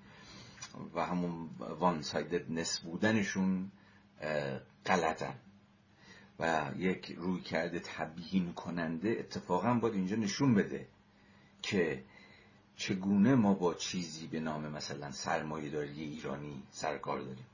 و 0.94 1.06
همون 1.06 1.48
وان 1.58 2.02
سایددنس 2.02 2.80
بودنشون 2.80 3.70
غلطن. 4.86 5.34
و 6.40 6.70
یک 6.78 7.14
روی 7.18 7.40
کرده 7.40 7.80
تبیین 7.80 8.52
کننده 8.52 9.16
اتفاقا 9.18 9.74
باید 9.74 9.94
اینجا 9.94 10.16
نشون 10.16 10.54
بده 10.54 10.86
که 11.62 12.04
چگونه 12.76 13.34
ما 13.34 13.54
با 13.54 13.74
چیزی 13.74 14.26
به 14.26 14.40
نام 14.40 14.68
مثلا 14.68 15.10
سرمایه 15.10 15.70
داری 15.70 16.00
ایرانی 16.00 16.62
سرکار 16.70 17.20
داریم. 17.20 17.46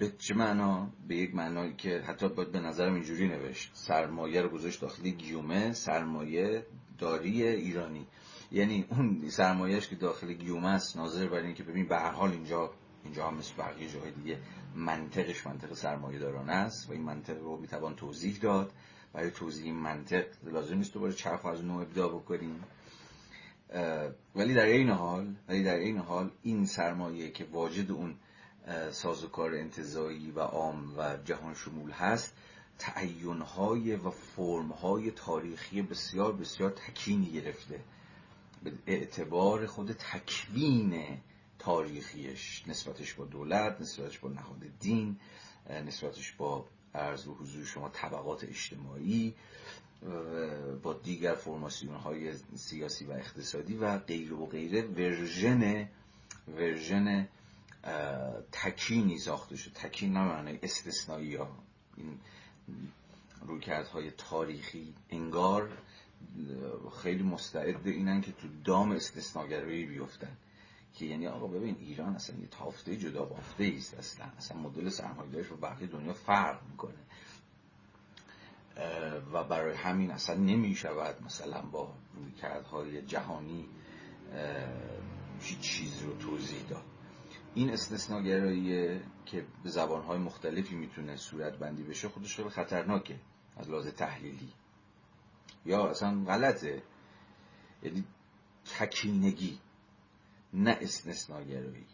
به 0.00 0.12
چه 0.18 0.34
معنا؟ 0.34 0.90
به 1.08 1.16
یک 1.16 1.34
معنایی 1.34 1.74
که 1.74 1.98
حتی 1.98 2.28
باید 2.28 2.52
به 2.52 2.60
نظرم 2.60 2.94
اینجوری 2.94 3.28
نوشت. 3.28 3.70
سرمایه 3.74 4.42
رو 4.42 4.48
گذاشت 4.48 4.80
داخلی 4.80 5.12
گیومه 5.12 5.72
سرمایه 5.72 6.66
داری 6.98 7.46
ایرانی. 7.46 8.06
یعنی 8.52 8.86
اون 8.90 9.28
سرمایهش 9.28 9.88
که 9.88 9.96
داخل 9.96 10.32
گیومه 10.32 10.68
است 10.68 10.96
ناظر 10.96 11.28
بر 11.28 11.38
اینکه 11.38 11.62
ببین 11.62 11.88
به 11.88 11.96
هر 11.96 12.10
حال 12.10 12.30
اینجا 12.30 12.70
اینجا 13.04 13.26
هم 13.26 13.34
مثل 13.34 13.54
بقیه 13.58 13.88
جاهای 13.88 14.10
دیگه 14.10 14.38
منطقش 14.74 15.46
منطق 15.46 15.72
سرمایه 15.72 16.18
دارانه 16.18 16.52
است 16.52 16.88
و 16.88 16.92
این 16.92 17.02
منطق 17.02 17.38
رو 17.38 17.56
می‌توان 17.56 17.96
توضیح 17.96 18.38
داد. 18.42 18.72
برای 19.12 19.30
توضیح 19.30 19.72
منطق 19.72 20.24
لازم 20.44 20.76
نیست 20.76 20.94
دوباره 20.94 21.12
چرخ 21.12 21.46
از 21.46 21.64
نوع 21.64 21.82
ابدا 21.82 22.08
بکنیم. 22.08 22.64
ولی 24.36 24.54
در 24.54 24.66
این 24.66 24.90
حال 24.90 25.34
ولی 25.48 25.64
در 25.64 25.78
این 25.78 25.98
حال 25.98 26.30
این 26.42 26.64
سرمایه 26.64 27.30
که 27.30 27.44
واجد 27.44 27.90
اون 27.90 28.14
سازوکار 28.90 29.54
انتظایی 29.54 30.30
و 30.30 30.40
عام 30.40 30.98
و 30.98 31.16
جهان 31.24 31.54
شمول 31.54 31.90
هست. 31.90 32.36
تعینهای 32.78 33.96
و 33.96 34.10
فرمهای 34.10 35.10
تاریخی 35.10 35.82
بسیار 35.82 36.32
بسیار 36.32 36.70
تکینی 36.70 37.32
گرفته 37.32 37.80
به 38.64 38.72
اعتبار 38.86 39.66
خود 39.66 39.92
تکوین 39.92 41.18
تاریخیش. 41.58 42.64
نسبتش 42.66 43.14
با 43.14 43.24
دولت 43.24 43.80
نسبتش 43.80 44.18
با 44.18 44.28
نهاد 44.28 44.62
دین 44.80 45.16
نسبتش 45.86 46.32
با 46.32 46.66
عرض 46.94 47.26
به 47.26 47.34
حضور 47.34 47.64
شما 47.64 47.88
طبقات 47.88 48.44
اجتماعی 48.44 49.34
با 50.82 50.92
دیگر 50.92 51.34
formation 51.34 51.94
های 51.94 52.34
سیاسی 52.54 53.04
و 53.04 53.12
اقتصادی 53.12 53.76
و 53.76 53.98
غیره 53.98 54.32
و 54.32 54.46
غیره. 54.46 54.82
version 54.82 55.88
version 56.48 57.28
تکینی 58.52 59.18
ساخته 59.18 59.56
شد. 59.56 59.72
تکین 59.72 60.12
نه 60.12 60.20
معنی 60.20 60.58
استثنایی 60.62 61.36
ها. 61.36 61.48
این 61.96 62.18
رویکردهای 63.46 64.10
تاریخی 64.10 64.94
انگار 65.10 65.78
خیلی 67.02 67.22
مستعد 67.22 67.86
اینن 67.86 68.20
که 68.20 68.32
تو 68.32 68.48
دام 68.64 68.92
استثناگرایی 68.92 69.86
بیفتن. 69.86 70.36
که 70.94 71.04
یعنی 71.06 71.26
آقا 71.26 71.46
ببین 71.46 71.76
ایران 71.80 72.14
اصلا 72.14 72.36
یه 72.40 72.46
تافته 72.46 72.96
جدا 72.96 73.24
بافته 73.24 73.74
است 73.76 73.94
اصلا. 73.94 74.26
اصلا 74.38 74.58
مدل 74.58 74.88
سرمایه‌داریش 74.88 75.46
رو 75.46 75.56
بقیه 75.56 75.86
دنیا 75.86 76.12
فرق 76.12 76.60
می‌کنه. 76.70 76.98
و 79.32 79.44
برای 79.44 79.76
همین 79.76 80.10
اصلا 80.10 80.36
نمی‌شود 80.36 81.22
مثلا 81.22 81.62
با 81.62 81.94
رویکردهای 82.14 83.02
جهانی 83.02 83.68
چیز 85.60 86.02
رو 86.02 86.16
توضیح 86.16 86.62
داد. 86.68 86.84
این 87.54 87.70
استثناگرایی 87.70 89.00
که 89.26 89.46
به 89.62 89.70
زبانهای 89.70 90.18
مختلفی 90.18 90.74
می‌تونه 90.74 91.16
صورت 91.16 91.58
بندی 91.58 91.82
بشه 91.82 92.08
خودش 92.08 92.38
رو 92.38 92.48
خطرناکه 92.48 93.20
از 93.56 93.70
لحاظ 93.70 93.86
تحلیلی. 93.86 94.52
یا 95.66 95.88
اصلا 95.88 96.24
غلطه. 96.24 96.82
یعنی 97.82 98.04
تکینگی 98.78 99.58
نه 100.54 100.78
استثناگرایی. 100.80 101.86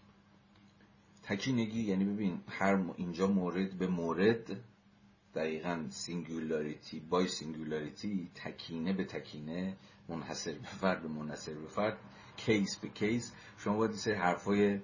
تکینگی 1.23 1.83
یعنی 1.83 2.05
ببین 2.05 2.41
هر 2.49 2.85
اینجا 2.97 3.27
مورد 3.27 3.79
به 3.79 3.87
مورد 3.87 4.61
دقیقا 5.35 5.87
singularity 5.91 7.01
by 7.01 7.29
singularity 7.29 8.31
تکینه 8.35 8.93
به 8.93 9.05
تکینه 9.05 9.77
منحصر 10.09 10.53
به 10.53 10.67
فرد 10.67 11.03
به 11.03 11.09
منحصر 11.09 11.55
به 11.55 11.67
فرد 11.67 11.99
case 12.37 12.77
به 12.77 12.89
case 12.89 13.33
شما 13.59 13.77
باید 13.77 13.93
سری 13.93 14.15
حرفای 14.15 14.81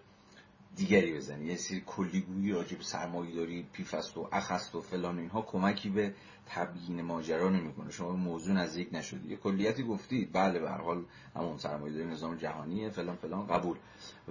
دیگری 0.76 1.14
بزنی. 1.14 1.46
یه 1.46 1.56
سری 1.56 1.82
کلیگویی 1.86 2.52
راجع 2.52 2.76
به 2.76 2.84
سرمایه 2.84 3.34
داری 3.34 3.66
پیفست 3.72 4.18
و 4.18 4.28
اخست 4.32 4.74
و 4.74 4.80
فلان 4.80 5.18
اینها 5.18 5.42
کمکی 5.42 5.88
به 5.88 6.14
تبیین 6.46 7.02
ماجرا 7.02 7.50
نمی‌کنه. 7.50 7.90
شما 7.90 8.12
موضوع 8.12 8.54
نزدیک 8.54 8.88
نشدی. 8.92 9.28
یه 9.28 9.36
کلیتی 9.36 9.82
گفتید 9.82 10.32
بله 10.32 10.58
به 10.58 10.70
هر 10.70 10.80
حال 10.80 11.04
همون 11.36 11.58
سرمایه 11.58 11.94
داری 11.94 12.06
نظام 12.06 12.36
جهانیه 12.36 12.90
فلان 12.90 13.16
فلان 13.16 13.46
قبول. 13.46 13.76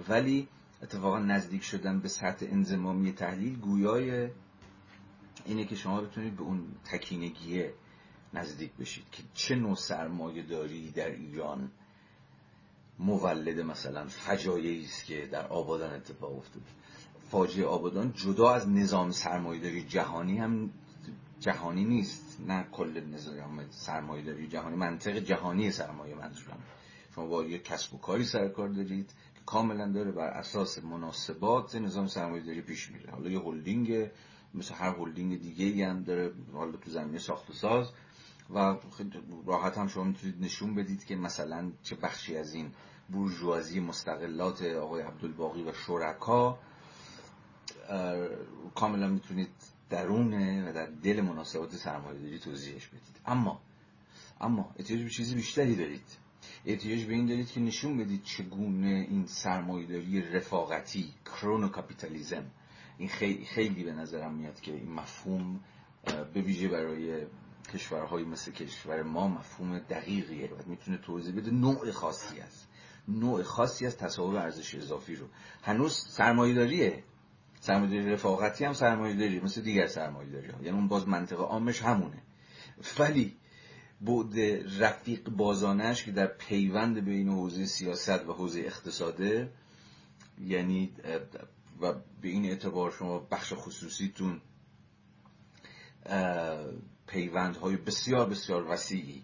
ولی 0.08 0.48
اتفاقا 0.82 1.18
نزدیک 1.18 1.62
شدن 1.62 2.00
به 2.00 2.08
سطح 2.08 2.46
انضمامی 2.50 3.12
تحلیل 3.12 3.58
گویای 3.58 4.28
اینه 5.44 5.64
که 5.64 5.74
شما 5.74 6.00
بتونید 6.00 6.36
به 6.36 6.42
اون 6.42 6.66
تکینگیه 6.84 7.74
نزدیک 8.34 8.72
بشید 8.72 9.04
که 9.12 9.22
چه 9.34 9.54
نوع 9.54 9.74
سرمایه 9.74 10.42
داری 10.42 10.90
در 10.90 11.10
ایران 11.10 11.70
مولد 12.98 13.60
مثلا 13.60 14.06
فجایعی 14.06 14.84
است 14.84 15.04
که 15.04 15.26
در 15.26 15.46
آبادان 15.46 15.94
اتفاق 15.94 16.36
افتاد. 16.36 16.62
فاجعه 17.30 17.66
آبادان 17.66 18.12
جدا 18.12 18.50
از 18.54 18.68
نظام 18.68 19.10
سرمایه‌داری 19.10 19.82
جهانی 19.82 20.38
هم 20.38 20.70
جهانی 21.40 21.84
نیست. 21.84 22.40
نه 22.46 22.66
کل 22.72 23.00
نظام 23.14 23.70
سرمایه 23.70 24.24
داری 24.24 24.48
جهانی 24.48 24.76
منطق 24.76 25.18
جهانی 25.18 25.70
سرمایه 25.70 26.14
منظورم. 26.14 26.58
شما 27.14 27.26
با 27.26 27.44
یه 27.44 27.58
کسب 27.58 27.94
و 27.94 27.98
کاری 27.98 28.24
سرکار 28.24 28.68
دارید 28.68 29.06
که 29.34 29.40
کاملا 29.46 29.92
داره 29.92 30.10
بر 30.10 30.28
اساس 30.28 30.84
مناسبات 30.84 31.74
نظام 31.74 32.06
سرمایه 32.06 32.42
داری 32.42 32.60
پیش 32.60 32.90
میره. 32.90 33.10
حالا 33.10 33.30
یه 33.30 33.40
هلدینگ 33.40 34.10
مثل 34.54 34.74
هر 34.74 34.94
هلدینگ 34.98 35.40
دیگه 35.40 35.64
ای 35.64 35.82
هم 35.82 36.02
داره 36.02 36.32
حالا 36.52 36.72
تو 36.72 36.90
زمینه 36.90 37.18
ساخت 37.18 37.50
و 37.50 37.52
ساز. 37.52 37.86
و 38.50 38.76
راحت 39.46 39.78
هم 39.78 39.88
شما 39.88 40.04
می‌تونید 40.04 40.44
نشون 40.44 40.74
بدید 40.74 41.04
که 41.04 41.16
مثلا 41.16 41.72
چه 41.82 41.96
بخشی 41.96 42.36
از 42.36 42.54
این 42.54 42.72
بورژوازی 43.08 43.80
مستقلات 43.80 44.62
آقای 44.62 45.02
عبدالباقی 45.02 45.62
و 45.62 45.72
شرکا 45.72 46.58
کاملا 48.74 49.08
می‌تونید 49.08 49.48
درونه 49.90 50.70
و 50.70 50.72
در 50.72 50.86
دل 50.86 51.20
مناسبات 51.20 51.74
سرمایه‌داری 51.76 52.38
توضیحش 52.38 52.88
بدید. 52.88 53.20
اما 53.26 53.60
اما 54.40 54.74
احتیاج 54.78 55.02
به 55.02 55.10
چیزی 55.10 55.34
بیشتری 55.34 55.76
دارید. 55.76 56.18
احتیاج 56.66 57.04
به 57.04 57.12
این 57.12 57.26
دارید 57.26 57.50
که 57.50 57.60
نشون 57.60 57.98
بدید 57.98 58.22
چگونه 58.22 59.06
این 59.10 59.26
سرمایه‌داری 59.26 60.22
رفاقتی 60.22 61.14
crony 61.24 61.68
capitalism 61.68 62.44
این 62.98 63.08
خیلی, 63.08 63.44
خیلی 63.44 63.84
به 63.84 63.92
نظرم 63.92 64.34
میاد 64.34 64.60
که 64.60 64.72
این 64.72 64.92
مفهوم 64.92 65.60
به 66.34 66.40
ویژه 66.40 66.68
برای 66.68 67.26
کشورهایی 67.68 68.24
مثل 68.24 68.52
کشور 68.52 69.02
ما 69.02 69.28
مفهوم 69.28 69.78
دقیقیه 69.78 70.50
و 70.50 70.56
می‌تونه 70.66 70.98
توضیح 70.98 71.36
بده 71.36 71.50
نوع 71.50 71.90
خاصی 71.90 72.40
است. 72.40 72.68
نوع 73.08 73.42
خاصی 73.42 73.86
از 73.86 73.96
تصاحب 73.96 74.34
ارزش 74.36 74.74
اضافی 74.74 75.16
رو. 75.16 75.26
هنوز 75.62 76.06
سرمایه 76.08 76.54
داریه 76.54 77.04
سرمایه 77.60 78.12
رفاقتی 78.12 78.64
هم 78.64 78.72
سرمایه 78.72 79.14
داری 79.14 79.40
مثل 79.40 79.60
دیگر 79.60 79.86
سرمایه 79.86 80.30
داری 80.30 80.50
ها. 80.50 80.62
یعنی 80.62 80.76
اون 80.76 80.88
باز 80.88 81.08
منطقه 81.08 81.42
عامش 81.42 81.82
همونه. 81.82 82.22
ولی 82.98 83.36
بعد 84.00 84.38
رفیق 84.80 85.30
بازانش 85.30 86.04
که 86.04 86.12
در 86.12 86.26
پیوند 86.26 87.04
بین 87.04 87.28
حوزه 87.28 87.66
سیاست 87.66 88.28
و 88.28 88.32
حوزه 88.32 88.60
اقتصاده 88.60 89.52
یعنی 90.40 90.92
و 91.80 91.92
به 91.92 92.28
این 92.28 92.44
اعتبار 92.44 92.90
شما 92.90 93.18
بخش 93.18 93.52
خصوصیتون 93.56 94.40
پیوندهای 97.12 97.76
بسیار 97.76 98.28
بسیار 98.28 98.66
وسیعی 98.70 99.22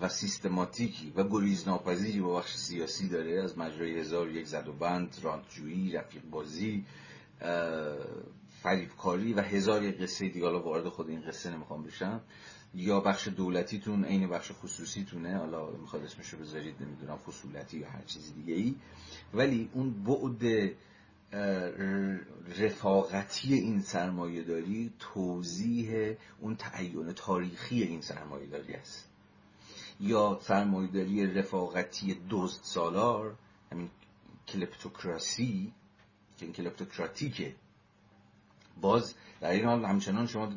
و 0.00 0.08
سیستماتیکی 0.08 1.12
و 1.16 1.24
گریزناپذیری 1.24 2.20
با 2.20 2.38
بخش 2.38 2.56
سیاسی 2.56 3.08
داره. 3.08 3.42
از 3.42 3.58
مجرای 3.58 3.98
هزار 4.00 4.30
یک 4.30 4.46
زد 4.46 4.68
و 4.68 4.72
بند 4.72 5.16
رانتجویی 5.22 5.92
رفیق 5.92 6.22
بازی 6.30 6.84
فریبکاری 8.62 9.34
و 9.34 9.40
هزار 9.40 9.82
یک 9.82 9.98
قصه 9.98 10.28
دیگه. 10.28 10.46
حالا 10.46 10.62
وارد 10.62 10.88
خود 10.88 11.08
این 11.08 11.20
قصه 11.20 11.50
نمی‌خوام 11.50 11.82
بشم. 11.82 12.20
یا 12.74 13.00
بخش 13.00 13.28
دولتیتون 13.28 14.04
عین 14.04 14.28
بخش 14.28 14.52
خصوصیتونه. 14.52 15.38
حالا 15.38 15.70
می‌خواد 15.70 16.04
اسمشو 16.04 16.36
بذارید 16.38 16.74
نمی‌دونم 16.80 17.16
فصولتی 17.16 17.78
یا 17.78 17.90
هر 17.90 18.02
چیز 18.06 18.34
دیگه 18.34 18.54
ای 18.54 18.74
ولی 19.34 19.70
اون 19.72 19.90
بعد 20.04 20.72
رفاقتی 22.58 23.54
این 23.54 23.80
سرمایه 23.80 24.42
داری 24.42 24.92
توضیح 24.98 26.16
اون 26.40 26.56
تعین 26.56 27.12
تاریخی 27.12 27.82
این 27.82 28.00
سرمایه 28.00 28.46
داری 28.46 28.74
است. 28.74 29.08
یا 30.00 30.38
سرمایه 30.42 30.90
داری 30.90 31.34
رفاقتی 31.34 32.14
دوست 32.14 32.64
سالار 32.64 33.34
همین 33.72 33.90
کلپتوکراسی 34.48 35.72
که 36.38 36.44
این 36.44 36.54
کلپتوکراتیکه. 36.54 37.54
باز 38.80 39.14
در 39.40 39.50
این 39.50 39.64
حال 39.64 39.84
همچنان 39.84 40.26
شما 40.26 40.52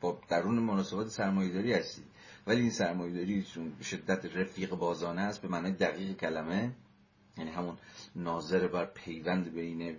با 0.00 0.20
درون 0.28 0.58
مناسبات 0.58 1.08
سرمایه 1.08 1.52
داری 1.52 1.72
هستید 1.72 2.04
ولی 2.46 2.60
این 2.60 2.70
سرمایه 2.70 3.14
داری 3.14 3.46
شدت 3.82 4.36
رفیق 4.36 4.70
بازانه 4.70 5.20
است 5.20 5.42
به 5.42 5.48
معنی 5.48 5.72
دقیق 5.72 6.16
کلمه 6.16 6.72
یعنی 7.40 7.50
همون 7.50 7.76
ناظر 8.16 8.68
بر 8.68 8.84
پیوند 8.84 9.54
بین 9.54 9.96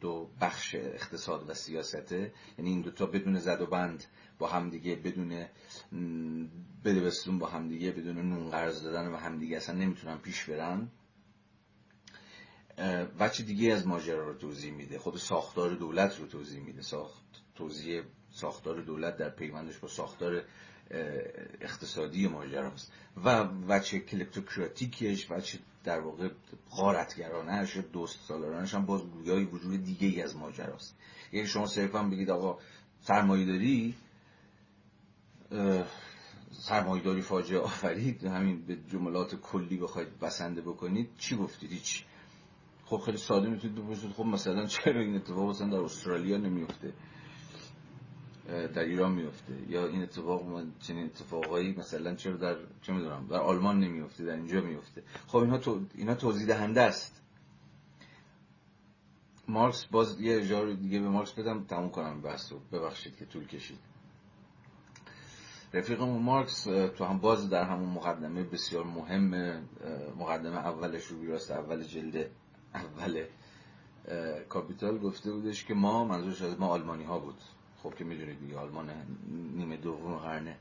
دو 0.00 0.30
بخش 0.40 0.74
اقتصاد 0.74 1.50
و 1.50 1.54
سیاسته. 1.54 2.32
یعنی 2.58 2.70
این 2.70 2.80
دوتا 2.80 3.06
بدون 3.06 3.38
زد 3.38 3.60
و 3.60 3.66
بند 3.66 4.04
با 4.38 4.48
همدیگه 4.48 4.96
بدون 4.96 5.46
بده 6.84 7.00
بستون 7.00 7.38
با 7.38 7.46
همدیگه 7.46 7.92
بدون 7.92 8.16
نون 8.16 8.50
قرض 8.50 8.82
دادن 8.82 9.08
و 9.08 9.16
همدیگه 9.16 9.56
اصلا 9.56 9.74
نمی‌تونن 9.74 10.18
پیش 10.18 10.44
برن. 10.44 10.88
بچه 13.20 13.42
دیگه 13.42 13.72
از 13.72 13.86
ماجرا 13.86 14.28
رو 14.28 14.34
توضیح 14.34 14.72
میده. 14.72 14.98
خود 14.98 15.16
ساختار 15.16 15.74
دولت 15.74 16.18
رو 16.18 16.26
توضیح 16.26 16.62
میده. 16.62 16.82
ساخت 16.82 17.24
توضیح 17.54 18.02
ساختار 18.30 18.80
دولت 18.80 19.16
در 19.16 19.30
پیوندش 19.30 19.78
با 19.78 19.88
ساختار 19.88 20.44
اقتصادی 21.60 22.28
ماجراست. 22.28 22.92
و 23.24 23.48
وچه 23.68 24.00
کلپتوکراتیکش 24.00 25.30
وچه 25.30 25.58
در 25.84 26.00
واقع 26.00 26.28
غارتگرانش 26.70 27.76
دوست 27.76 28.20
سالارانش 28.28 28.74
هم 28.74 28.86
باز 28.86 29.02
گویای 29.02 29.44
وجود 29.44 29.84
دیگه 29.84 30.08
ای 30.08 30.22
از 30.22 30.36
ماجراست. 30.36 30.96
یعنی 31.32 31.46
شما 31.46 31.66
صرفا 31.66 32.02
بگید 32.02 32.30
آقا 32.30 32.58
سرمایه 33.00 33.46
داری 33.46 33.94
سرمایه 36.52 37.02
داری 37.02 37.22
فاجعه 37.22 37.58
آفرید 37.58 38.24
همین 38.24 38.66
به 38.66 38.76
جملات 38.76 39.34
کلی 39.34 39.76
بخواید 39.76 40.18
بسنده 40.18 40.60
بکنید 40.60 41.08
چی 41.18 41.36
گفتید؟ 41.36 41.72
هیچ. 41.72 42.04
خب 42.84 42.96
خیلی 42.96 43.16
ساده 43.16 43.48
می‌تونید 43.48 43.76
بپرسید 43.76 44.12
خب 44.12 44.24
مثلا 44.24 44.66
چرا 44.66 45.00
این 45.00 45.16
اتفاق 45.16 45.48
مثلا 45.48 45.68
در 45.68 45.84
استرالیا 45.84 46.36
نمیفته 46.36 46.92
در 48.50 48.84
ایران 48.84 49.12
میفته 49.12 49.52
یا 49.68 49.86
این 49.86 50.02
اتفاق 50.02 50.62
چنین 50.80 51.04
اتفاقایی 51.04 51.74
مثلا 51.78 52.14
چرا 52.14 52.36
در 52.36 52.56
چه 52.82 52.92
می‌دونم 52.92 53.26
در 53.30 53.36
آلمان 53.36 53.80
نمیفته 53.80 54.24
در 54.24 54.34
اینجا 54.34 54.60
میفته 54.60 55.02
خب 55.26 55.38
اینها 55.38 55.58
تو 55.58 55.80
اینا 55.94 56.14
توضیح 56.14 56.46
دهنده 56.46 56.80
است. 56.80 57.22
مارکس 59.48 59.84
باز 59.84 60.20
یه 60.20 60.36
اجاره 60.36 60.74
دیگه 60.74 61.00
به 61.00 61.08
مارکس 61.08 61.32
بدم 61.32 61.64
تموم 61.64 61.90
کنم 61.90 62.20
بحث 62.20 62.52
رو. 62.52 62.58
ببخشید 62.72 63.16
که 63.16 63.24
طول 63.24 63.46
کشید. 63.46 63.78
رفیقمون 65.74 66.22
مارکس 66.22 66.64
تو 66.96 67.04
هم 67.04 67.18
باز 67.18 67.50
در 67.50 67.64
همون 67.64 67.88
مقدمه 67.88 68.42
بسیار 68.42 68.84
مهم 68.84 69.30
مقدمه 70.18 70.56
اولش 70.56 71.06
رو 71.06 71.18
بیراست 71.18 71.50
اول 71.50 71.82
جلد 71.82 72.30
اول 72.74 73.24
کاپیتال 74.48 74.98
گفته 74.98 75.32
بودش 75.32 75.64
که 75.64 75.74
ما 75.74 76.04
منظورش 76.04 76.42
از 76.42 76.60
ما 76.60 76.66
آلمانی 76.66 77.04
ها 77.04 77.18
بود. 77.18 77.38
خب 77.82 77.94
که 77.94 78.04
می‌دونید 78.04 78.40
دیگه 78.40 78.56
آلمان 78.58 78.90
نیمه 79.56 79.76
دوم 79.76 80.16
قرن 80.16 80.54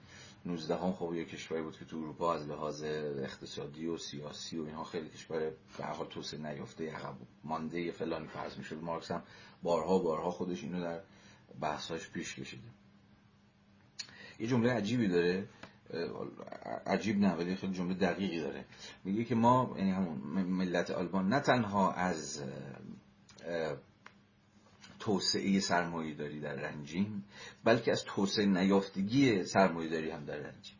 19 0.46 0.76
هم 0.76 0.94
خب 0.94 1.14
یه 1.14 1.26
کشوری 1.26 1.62
بود 1.62 1.78
که 1.78 1.86
تو 1.86 1.98
اروپا 1.98 2.34
از 2.34 2.48
لحاظ 2.48 2.84
اقتصادی 2.84 3.88
و 3.88 3.98
سیاسی 3.98 4.58
و 4.58 4.66
اینها 4.66 4.84
خیلی 4.84 5.10
کشور 5.10 5.52
به 5.78 5.86
حال 5.86 6.08
توسعه 6.08 6.40
نیافته 6.40 6.92
عقب 6.92 7.16
مانده 7.44 7.92
فلانی 7.92 8.28
فرض 8.28 8.58
می‌شد. 8.58 8.82
مارکس 8.82 9.12
هم 9.12 9.24
بارها 9.64 10.00
بارها 10.00 10.32
خودش 10.32 10.64
اینو 10.64 10.82
در 10.82 11.00
بحثاش 11.62 12.10
پیش 12.10 12.36
کشیده. 12.36 12.68
یه 14.40 14.48
جمله 14.48 14.72
عجیبی 14.72 15.08
داره. 15.08 15.48
عجیب 16.86 17.20
نه 17.20 17.34
ولی 17.34 17.56
خیلی 17.56 17.74
جمله 17.74 17.94
دقیقی 17.94 18.40
داره. 18.40 18.66
میگه 19.04 19.24
که 19.24 19.36
ما 19.36 19.76
یعنی 19.78 19.92
همون 19.92 20.18
ملت 20.44 20.92
آلمان 20.92 21.30
نه 21.30 21.40
تنها 21.40 21.92
از 21.92 22.44
توسعه 25.00 25.60
سرمایه 25.60 26.14
داری 26.14 26.40
در 26.40 26.54
رنجیم 26.54 27.26
بلکه 27.64 27.92
از 27.92 28.04
توسعه 28.04 28.46
نیافتگی 28.46 29.44
سرمایه 29.44 29.90
داری 29.90 30.12
هم 30.12 30.26
در 30.26 30.38
رنجیم 30.38 30.78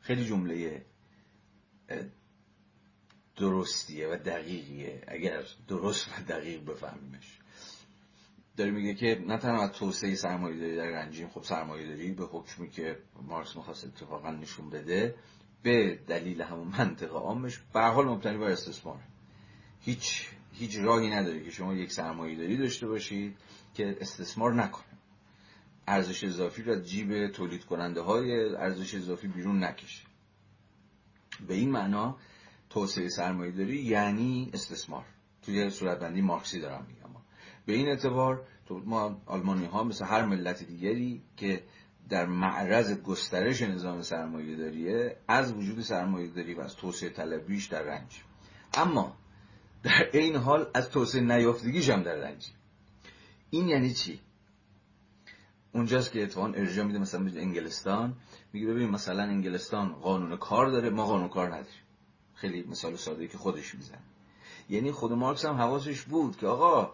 خیلی 0.00 0.24
جمله 0.24 0.84
درستیه 3.36 4.08
و 4.08 4.16
دقیقیه. 4.16 5.02
اگر 5.08 5.44
درست 5.68 6.08
و 6.08 6.22
دقیق 6.22 6.64
بفهمیمش. 6.64 7.38
داره 8.56 8.70
میگه 8.70 8.94
که 8.94 9.24
نه 9.26 9.38
تنها 9.38 9.62
از 9.62 9.72
توسعه 9.72 10.14
سرمایه 10.14 10.60
داری 10.60 10.76
در 10.76 10.86
رنجیم 10.86 11.28
خب 11.28 11.42
سرمایه 11.42 11.86
داری 11.86 12.12
به 12.12 12.24
حکمی 12.24 12.70
که 12.70 12.98
مارکس 13.22 13.56
می‌خواست 13.56 13.84
اتفاقا 13.84 14.30
نشون 14.30 14.70
بده 14.70 15.14
به 15.62 15.98
دلیل 16.06 16.42
همون 16.42 16.68
منطق 16.68 17.12
عامش 17.12 17.58
به 17.58 17.80
حال 17.80 18.06
مبتنی 18.06 18.38
بر 18.38 18.50
استثمار. 18.50 19.00
هیچ 19.80 20.28
هیچ 20.58 20.78
راهی 20.78 21.10
نداره 21.10 21.44
که 21.44 21.50
شما 21.50 21.74
یک 21.74 21.92
سرمایه 21.92 22.36
داری 22.36 22.56
داشته 22.56 22.86
باشید 22.86 23.36
که 23.74 23.96
استثمار 24.00 24.54
نکنه. 24.54 24.84
ارزش 25.88 26.24
اضافی 26.24 26.62
را 26.62 26.80
جیب 26.80 27.28
تولید 27.28 27.64
کننده 27.64 28.00
های 28.00 28.54
ارزش 28.54 28.94
اضافی 28.94 29.28
بیرون 29.28 29.64
نکشه. 29.64 30.06
به 31.46 31.54
این 31.54 31.70
معنا 31.70 32.16
توسعه 32.70 33.08
سرمایه 33.08 33.52
داری 33.52 33.82
یعنی 33.82 34.50
استثمار. 34.54 35.04
توی 35.42 35.70
صورتبندی 35.70 36.20
مارکسی 36.20 36.60
دارم 36.60 36.86
میگم. 36.88 37.06
به 37.66 37.72
این 37.72 37.88
اعتبار 37.88 38.46
ما 38.70 39.22
آلمانی 39.26 39.64
ها 39.66 39.84
مثل 39.84 40.04
هر 40.04 40.24
ملت 40.24 40.62
دیگری 40.62 41.22
که 41.36 41.62
در 42.08 42.26
معرض 42.26 43.02
گسترش 43.02 43.62
نظام 43.62 44.02
سرمایه 44.02 44.56
داریه 44.56 45.16
از 45.28 45.52
وجود 45.52 45.80
سرمایه 45.80 46.28
داری 46.28 46.54
و 46.54 46.60
از 46.60 46.76
توسعه 46.76 47.10
طلبیش 47.10 47.66
در 47.66 47.82
رنج. 47.82 48.22
اما 48.74 49.15
در 49.86 50.08
این 50.12 50.36
حال 50.36 50.66
از 50.74 50.90
توسعه 50.90 51.20
نیافتگیش 51.20 51.90
هم 51.90 52.02
در 52.02 52.14
رنج. 52.14 52.46
این 53.50 53.68
یعنی 53.68 53.92
چی؟ 53.92 54.20
اونجاست 55.72 56.12
که 56.12 56.22
اتفاقا 56.22 56.48
ارجاع 56.48 56.84
میده 56.84 56.98
مثلا 56.98 57.24
به 57.24 57.40
انگلستان 57.40 58.14
میگه 58.52 58.66
ببین 58.66 58.90
مثلا 58.90 59.22
انگلستان 59.22 59.88
قانون 59.88 60.36
کار 60.36 60.70
داره 60.70 60.90
ما 60.90 61.06
قانون 61.06 61.28
کار 61.28 61.48
نداریم. 61.48 61.82
خیلی 62.34 62.62
مثال 62.62 62.96
ساده 62.96 63.28
که 63.28 63.38
خودش 63.38 63.74
میزن 63.74 63.98
یعنی 64.70 64.92
خود 64.92 65.12
مارکس 65.12 65.44
هم 65.44 65.54
حواسش 65.54 66.02
بود 66.02 66.36
که 66.36 66.46
آقا 66.46 66.92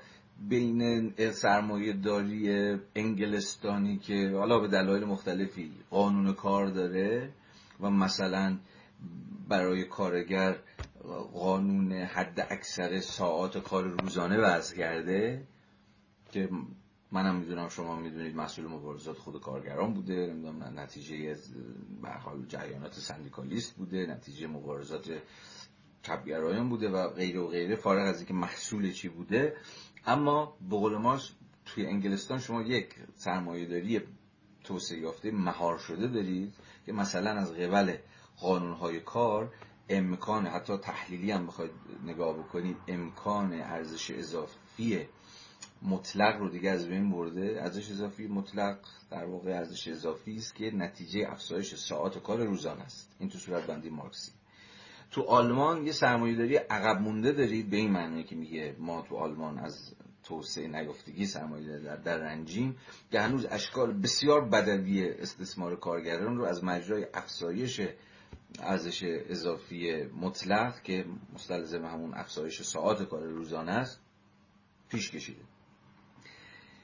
بین 0.48 1.12
سرمایه 1.30 1.92
داری 1.92 2.48
انگلستانی 2.96 3.98
که 3.98 4.30
حالا 4.36 4.58
به 4.58 4.68
دلایل 4.68 5.04
مختلفی 5.04 5.72
قانون 5.90 6.32
کار 6.32 6.66
داره 6.66 7.30
و 7.80 7.90
مثلا 7.90 8.58
برای 9.48 9.84
کارگر 9.84 10.56
قانون 11.32 11.92
حد 11.92 12.46
اکثر 12.50 13.00
ساعات 13.00 13.58
کار 13.58 13.84
روزانه 13.84 14.38
وضع 14.38 14.76
کرده 14.76 15.46
که 16.32 16.48
منم 17.12 17.36
می‌دونم 17.36 17.68
شما 17.68 17.96
می‌دونید 17.96 18.36
مسئول 18.36 18.66
مبارزات 18.66 19.18
خود 19.18 19.40
کارگران 19.40 19.94
بوده 19.94 20.34
نتیجه 20.76 21.36
به 22.02 22.08
حال 22.10 22.46
جریانات 22.48 22.94
سندیکالیست 22.94 23.76
بوده 23.76 24.06
نتیجه 24.06 24.46
مبارزات 24.46 25.22
چپگرایان 26.02 26.68
بوده 26.68 26.88
و 26.88 27.08
غیره 27.08 27.40
و 27.40 27.48
غیره 27.48 27.76
فارغ 27.76 28.06
از 28.06 28.16
اینکه 28.16 28.34
محصول 28.34 28.92
چی 28.92 29.08
بوده. 29.08 29.56
اما 30.06 30.56
به 30.70 30.76
قول 30.76 30.96
ما 30.96 31.18
توی 31.64 31.86
انگلستان 31.86 32.38
شما 32.38 32.62
یک 32.62 32.94
سرمایه‌داری 33.14 34.00
توسعه 34.64 34.98
یافته 34.98 35.30
مهار 35.30 35.78
شده 35.78 36.06
دارید 36.06 36.54
که 36.86 36.92
مثلا 36.92 37.30
از 37.30 37.52
قبل 37.52 37.96
قانونهای 38.36 39.00
کار 39.00 39.52
امکان 39.88 40.46
حتی 40.46 40.76
تحلیلی 40.76 41.30
هم 41.30 41.46
بخواید 41.46 41.70
نگاه 42.04 42.38
بکنید 42.38 42.76
امکان 42.88 43.52
ارزش 43.52 44.10
اضافی 44.10 45.06
مطلق 45.82 46.38
رو 46.38 46.48
دیگه 46.48 46.70
از 46.70 46.88
بین 46.88 47.10
برده. 47.10 47.56
ارزش 47.62 47.90
اضافی 47.90 48.26
مطلق 48.26 48.78
در 49.10 49.24
واقع 49.24 49.50
ارزش 49.50 49.88
اضافی 49.88 50.36
است 50.36 50.54
که 50.54 50.70
نتیجه 50.74 51.26
افزایش 51.28 51.74
ساعات 51.74 52.22
کار 52.22 52.44
روزانه 52.44 52.82
است. 52.82 53.16
این 53.18 53.28
تو 53.28 53.38
صورت 53.38 53.66
بندی 53.66 53.90
مارکسی. 53.90 54.32
تو 55.10 55.22
آلمان 55.22 55.86
یه 55.86 55.92
سرمایه‌داری 55.92 56.56
عقب 56.56 57.00
مونده 57.00 57.32
دارید 57.32 57.70
به 57.70 57.76
این 57.76 57.90
معنی 57.90 58.24
که 58.24 58.36
میگه 58.36 58.76
ما 58.78 59.02
تو 59.02 59.16
آلمان 59.16 59.58
از 59.58 59.94
توسعه 60.24 60.68
نیافتگی 60.68 61.26
سرمایه 61.26 61.78
در, 61.78 61.96
در 61.96 62.18
رنجیم 62.18 62.76
که 63.10 63.20
هنوز 63.20 63.46
اشکال 63.50 64.00
بسیار 64.00 64.48
بدوی 64.48 65.08
استثمار 65.08 65.76
کارگران 65.76 66.36
رو 66.36 66.44
از 66.44 66.64
مجرای 66.64 67.06
افزایش 67.14 67.80
ارزش 68.58 69.04
اضافی 69.04 70.02
مطلق 70.02 70.82
که 70.82 71.04
مستلزم 71.34 71.84
همون 71.84 72.14
افزایش 72.14 72.62
ساعات 72.62 73.02
کار 73.02 73.22
روزانه 73.22 73.72
است 73.72 74.00
پیش 74.88 75.10
کشیده. 75.10 75.40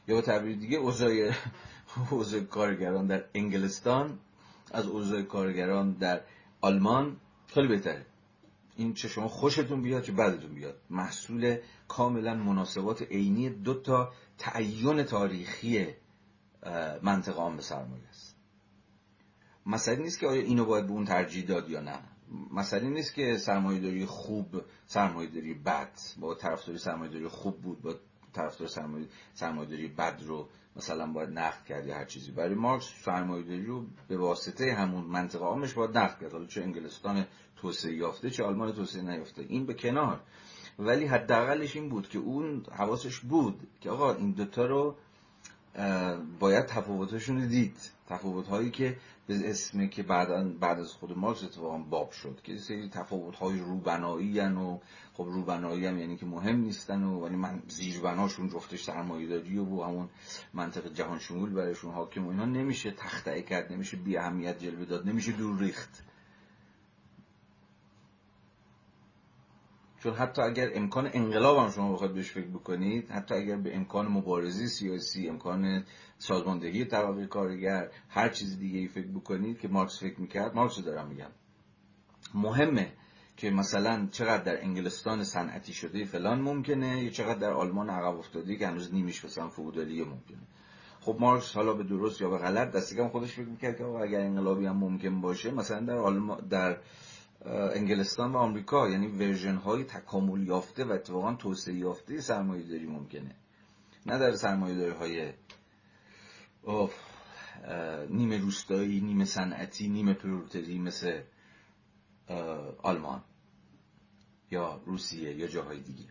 یا 0.09 0.15
با 0.15 0.21
تعبیر 0.21 0.57
دیگه 0.57 0.79
اوضاع 0.79 1.33
اوضاع 2.11 2.41
کارگران 2.41 3.07
در 3.07 3.25
انگلستان 3.35 4.19
از 4.73 4.87
اوضاع 4.87 5.23
کارگران 5.23 5.93
در 5.93 6.21
آلمان 6.61 7.17
خیلی 7.47 7.69
بهتره. 7.69 8.07
این 8.77 8.95
چه 8.95 9.09
شما 9.09 9.29
خوشتون 9.29 9.83
بیاد 9.83 10.03
چه 10.03 10.13
بدتون 10.13 10.55
بیاد. 10.55 10.81
محصول 10.91 11.59
کاملا 11.89 12.35
مناسبات 12.35 13.03
عینی 13.03 13.51
دو 13.51 13.75
تا 13.75 14.13
تعین 14.39 15.03
تاریخی 15.03 15.87
منطقه 17.03 17.41
عام 17.41 17.61
سرمایه 17.61 18.03
مسئله 19.69 19.97
نیست 19.97 20.19
که 20.19 20.27
آیا 20.27 20.43
اینو 20.43 20.65
باید 20.65 20.87
به 20.87 20.93
اون 20.93 21.05
ترجیح 21.05 21.47
داد 21.47 21.71
یا 21.71 21.81
نه. 21.81 21.99
مسئله 22.53 22.89
نیست 22.89 23.15
که 23.15 23.37
سرمایه‌داری 23.37 24.07
خوب 24.07 24.63
سرمایه‌داری 24.87 25.55
بد. 25.55 25.91
با 26.21 26.35
طرفداری 26.35 26.79
سرمایه‌داری 26.79 27.29
خوب 27.29 27.61
بود 27.61 27.83
با 27.83 27.95
طرفدار 28.33 28.69
سرمایه 28.69 29.07
سرمایه‌داری 29.35 29.89
بد 29.89 30.23
رو 30.27 30.49
مثلا 30.77 31.07
باید 31.07 31.29
نقد 31.29 31.65
کرد 31.65 31.87
یا 31.87 31.95
هر 31.95 32.05
چیزی. 32.05 32.33
برای 32.33 32.55
مارکس 32.55 32.89
سرمایه‌داری 33.05 33.67
رو 33.67 33.87
به 34.09 34.17
واسطه 34.17 34.75
همون 34.75 35.05
منطقه 35.05 35.45
عامش 35.45 35.75
باید 35.75 35.99
نقد 35.99 36.21
کرد. 36.21 36.33
حالا 36.33 36.47
چه 36.47 36.63
انگلستان 36.63 37.27
توسعه 37.57 37.95
یافته 37.95 38.31
چه 38.31 38.45
آلمان 38.45 38.73
توسعه 38.73 39.03
نیافته. 39.03 39.43
این 39.49 39.67
به 39.67 39.75
کنار. 39.75 40.21
ولی 40.79 41.07
حداقلش 41.07 41.77
این 41.77 41.89
بود 41.89 42.09
که 42.09 42.19
اون 42.19 42.65
حواسش 42.73 43.21
بود 43.21 43.69
که 43.81 43.91
آقا 43.91 44.15
این 44.15 44.31
دوتا 44.31 44.67
رو 44.67 44.97
باید 46.41 46.67
تفاوتشون 46.67 47.43
رو 47.43 47.49
دید. 47.49 47.77
تفاوت 48.09 48.47
هایی 48.47 48.71
که 48.71 48.97
به 49.29 49.51
اسم 49.51 49.87
که 49.87 50.03
بعد 50.03 50.59
بعد 50.61 50.81
از 50.81 50.93
خود 50.93 51.19
مارکس 51.19 51.45
اتفاقا 51.45 51.79
باب 51.79 52.11
شد 52.11 52.41
که 52.45 52.57
سری 52.57 52.89
تفاوت 52.89 53.37
های 53.37 53.59
روبنایی 53.59 54.41
و 54.41 54.79
خب 55.13 55.25
روبنایی 55.25 55.87
هم 55.87 55.99
یعنی 55.99 56.17
که 56.17 56.27
مهم 56.27 56.57
نیستن 56.57 57.03
و 57.03 57.21
ولی 57.21 57.37
من 57.37 57.63
زیربناشون 57.69 58.49
جفتش 58.49 58.85
سرمایه‌داری 58.85 59.59
و 59.59 59.83
همون 59.83 60.09
منطق 60.55 60.93
جهان 60.93 61.19
شمول 61.19 61.51
برایشون 61.51 61.93
حاکم 61.93 62.27
و 62.27 62.31
اینا. 62.31 62.45
نمیشه 62.45 62.91
تخته 62.91 63.43
کرد 63.43 63.73
نمیشه 63.73 63.97
بی 63.97 64.17
اهمیت 64.17 64.59
جلوه 64.59 64.85
داد 64.85 65.09
نمیشه 65.09 65.33
دور 65.33 65.59
ریخت. 65.59 66.05
چون 70.03 70.15
حتی 70.15 70.43
اگر 70.43 70.71
امکان 70.75 71.11
انقلاب 71.13 71.59
هم 71.59 71.71
شما 71.71 71.93
بخواید 71.93 72.15
بهش 72.15 72.31
فکر 72.31 72.47
بکنید 72.47 73.11
حتی 73.11 73.35
اگر 73.35 73.57
به 73.57 73.77
امکان 73.77 74.09
مبارزه 74.09 74.67
سیاسی 74.67 75.29
امکان 75.29 75.85
سازماندهی 76.19 76.85
طبقه 76.85 77.27
کارگر 77.27 77.91
هر 78.09 78.29
چیز 78.29 78.59
دیگه 78.59 78.79
ای 78.79 78.89
فکر 78.89 79.09
بکنید 79.09 79.59
که 79.59 79.69
مارکس 79.69 80.01
فکر 80.01 80.21
می‌کرد 80.21 80.55
مارکس 80.55 80.79
دارم 80.79 81.09
میگم. 81.09 81.31
مهمه 82.35 82.93
که 83.37 83.51
مثلا 83.51 84.09
چقدر 84.13 84.43
در 84.43 84.63
انگلستان 84.63 85.25
صنعتی 85.25 85.73
شده 85.73 86.05
فلان 86.05 86.41
ممکنه 86.41 87.05
یا 87.05 87.11
چقدر 87.11 87.39
در 87.39 87.53
آلمان 87.53 87.91
عقب 87.91 88.17
افتاده 88.17 88.57
که 88.57 88.69
هنوز 88.69 88.95
نیمیش 88.95 89.25
مثلا 89.25 89.49
فئودالی 89.49 90.05
ممکنه. 90.05 90.39
خب 91.01 91.17
مارکس 91.21 91.55
حالا 91.55 91.75
به 91.75 91.85
درست 91.85 92.21
یا 92.21 92.31
به 92.31 92.39
غلط 92.39 92.71
دستگاه 92.71 93.09
خودش 93.09 93.33
فکر 93.33 93.49
می‌کرد 93.49 93.79
که 93.79 93.85
اگر 93.85 94.21
انقلابی 94.21 94.67
هم 94.67 94.77
ممکن 94.77 95.21
باشه 95.21 95.51
مثلا 95.51 95.81
در 95.81 95.97
آلمان 95.97 96.49
در 96.49 96.79
انگلستان 97.47 98.33
و 98.33 98.37
آمریکا. 98.37 98.89
یعنی 98.89 99.07
ورژن 99.07 99.57
های 99.57 99.85
تکامل 99.85 100.47
یافته 100.47 100.85
و 100.85 100.93
اتفاقا 100.93 101.35
توسعه 101.35 101.75
یافته 101.75 102.21
سرمایه 102.21 102.63
داری 102.63 102.87
ممکنه. 102.87 103.35
نه 104.07 104.19
در 104.19 104.33
سرمایه 104.33 104.77
داری 104.77 104.95
های 104.95 105.33
نیمه 108.11 108.39
روستایی 108.39 109.01
نیمه 109.01 109.25
صنعتی 109.25 109.89
نیمه 109.89 110.15
پرولتری 110.15 110.79
مثل 110.79 111.23
آلمان 112.83 113.25
یا 114.51 114.81
روسیه 114.87 115.35
یا 115.35 115.47
جاهای 115.47 115.81
دیگه. 115.81 116.05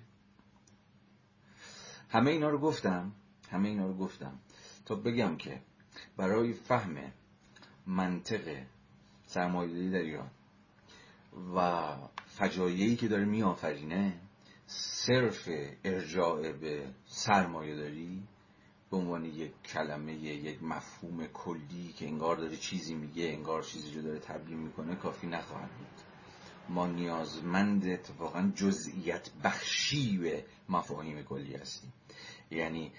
همه 2.09 2.31
اینا 2.31 2.49
رو 2.49 2.59
گفتم 2.59 3.11
همه 3.51 3.69
اینا 3.69 3.87
رو 3.87 3.93
گفتم 3.97 4.39
تا 4.85 4.95
بگم 4.95 5.37
که 5.37 5.61
برای 6.17 6.53
فهم 6.53 6.95
منطق 7.87 8.63
سرمایه‌داری 9.25 9.91
در 9.91 9.97
ایران 9.97 10.31
و 11.55 11.85
فجایعی 12.25 12.95
که 12.95 13.07
داره 13.07 13.25
میآفرینه 13.25 14.13
صرف 14.65 15.49
ارجاع 15.83 16.51
به 16.51 16.93
سرمایه 17.05 17.75
داری 17.75 18.23
به 18.91 18.97
عنوان 18.97 19.25
یک 19.25 19.51
کلمه 19.63 20.13
یک 20.13 20.63
مفهوم 20.63 21.27
کلی 21.27 21.93
که 21.97 22.07
انگار 22.07 22.35
داره 22.35 22.57
چیزی 22.57 22.95
میگه 22.95 23.23
انگار 23.23 23.63
چیزی 23.63 23.91
رو 23.95 24.01
داره 24.01 24.19
تبیین 24.19 24.59
می‌کنه 24.59 24.95
کافی 24.95 25.27
نخواهد 25.27 25.69
بود. 25.69 25.87
ما 26.69 26.87
نیازمند 26.87 27.87
اتفاقا 27.87 28.51
جزئیت 28.55 29.29
بخشی 29.43 30.17
به 30.17 30.45
مفاهیم 30.69 31.23
کلی 31.23 31.55
هستیم. 31.55 31.93
یعنی 32.51 32.91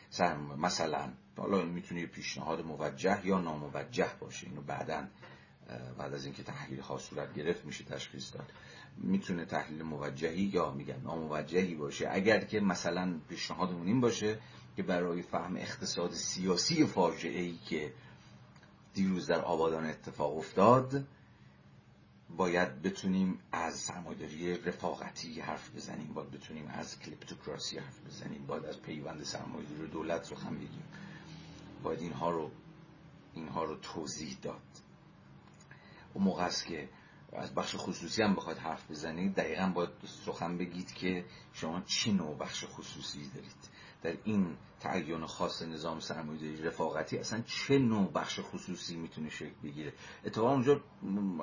مثلا 0.59 1.12
حالا 1.36 1.64
می‌تونه 1.64 2.07
پیشنهاد 2.07 2.66
موجه 2.66 3.26
یا 3.26 3.41
ناموجه 3.41 4.11
باشه 4.20 4.47
اینو 4.47 4.62
بعدا 4.62 5.09
بعد 5.98 6.14
از 6.14 6.24
اینکه 6.24 6.42
تحلیل 6.42 6.80
خاص 6.80 7.02
صورت 7.02 7.34
گرفت 7.34 7.64
میشه 7.64 7.84
تشخیص 7.84 8.34
داد. 8.34 8.52
می‌تونه 8.96 9.44
تحلیل 9.44 9.82
موجهی 9.82 10.42
یا 10.42 10.70
میگن 10.70 11.00
ناموجهی 11.04 11.74
باشه. 11.74 12.08
اگر 12.10 12.44
که 12.44 12.60
مثلا 12.60 13.20
پیشنهادمون 13.28 13.86
این 13.86 14.00
باشه 14.00 14.38
که 14.76 14.82
برای 14.82 15.22
فهم 15.22 15.56
اقتصاد 15.56 16.12
سیاسی 16.12 16.86
فاجعه 16.86 17.40
ای 17.40 17.56
که 17.56 17.92
دیروز 18.94 19.26
در 19.26 19.40
آبادان 19.40 19.86
اتفاق 19.86 20.36
افتاد 20.36 21.04
باید 22.36 22.82
بتونیم 22.82 23.38
از 23.52 23.74
سرمایه‌داری 23.74 24.54
رفاقتی 24.54 25.40
حرف 25.40 25.74
بزنیم 25.76 26.12
باید 26.14 26.30
بتونیم 26.30 26.66
از 26.68 26.98
کلیپتوکراسی 26.98 27.78
حرف 27.78 28.00
بزنیم 28.06 28.46
باید 28.46 28.64
از 28.64 28.82
پیوند 28.82 29.22
سرمایه‌داری 29.22 29.90
دولت 29.90 30.30
رو 30.30 30.38
هم 30.38 30.54
بگیم. 30.54 30.84
باید 31.82 32.00
اینها 32.00 32.30
رو 32.30 32.50
اینها 33.34 33.64
رو 33.64 33.76
توضیح 33.76 34.36
داد. 34.42 34.88
اون 36.18 36.26
موقع 36.26 36.42
است 36.42 36.66
که 36.66 36.88
از 37.32 37.54
بخش 37.54 37.74
خصوصی 37.78 38.22
هم 38.22 38.34
بخواید 38.34 38.58
حرف 38.58 38.90
بزنید 38.90 39.34
دقیقا 39.34 39.72
باید 39.74 39.90
سخن 40.24 40.58
بگید 40.58 40.92
که 40.92 41.24
شما 41.52 41.80
چی 41.80 42.12
نوع 42.12 42.38
بخش 42.38 42.64
خصوصی 42.64 43.30
دارید. 43.34 43.78
در 44.02 44.14
این 44.24 44.56
تعین 44.80 45.26
خاص 45.26 45.62
نظام 45.62 46.00
سرمایه‌داری 46.00 46.62
رفاقتی 46.62 47.18
اصلا 47.18 47.42
چه 47.46 47.78
نوع 47.78 48.12
بخش 48.12 48.40
خصوصی 48.42 48.96
می‌تونه 48.96 49.28
شکل 49.30 49.54
بگیره؟ 49.64 49.92
اتفاقا 50.24 50.52
اونجا 50.52 50.80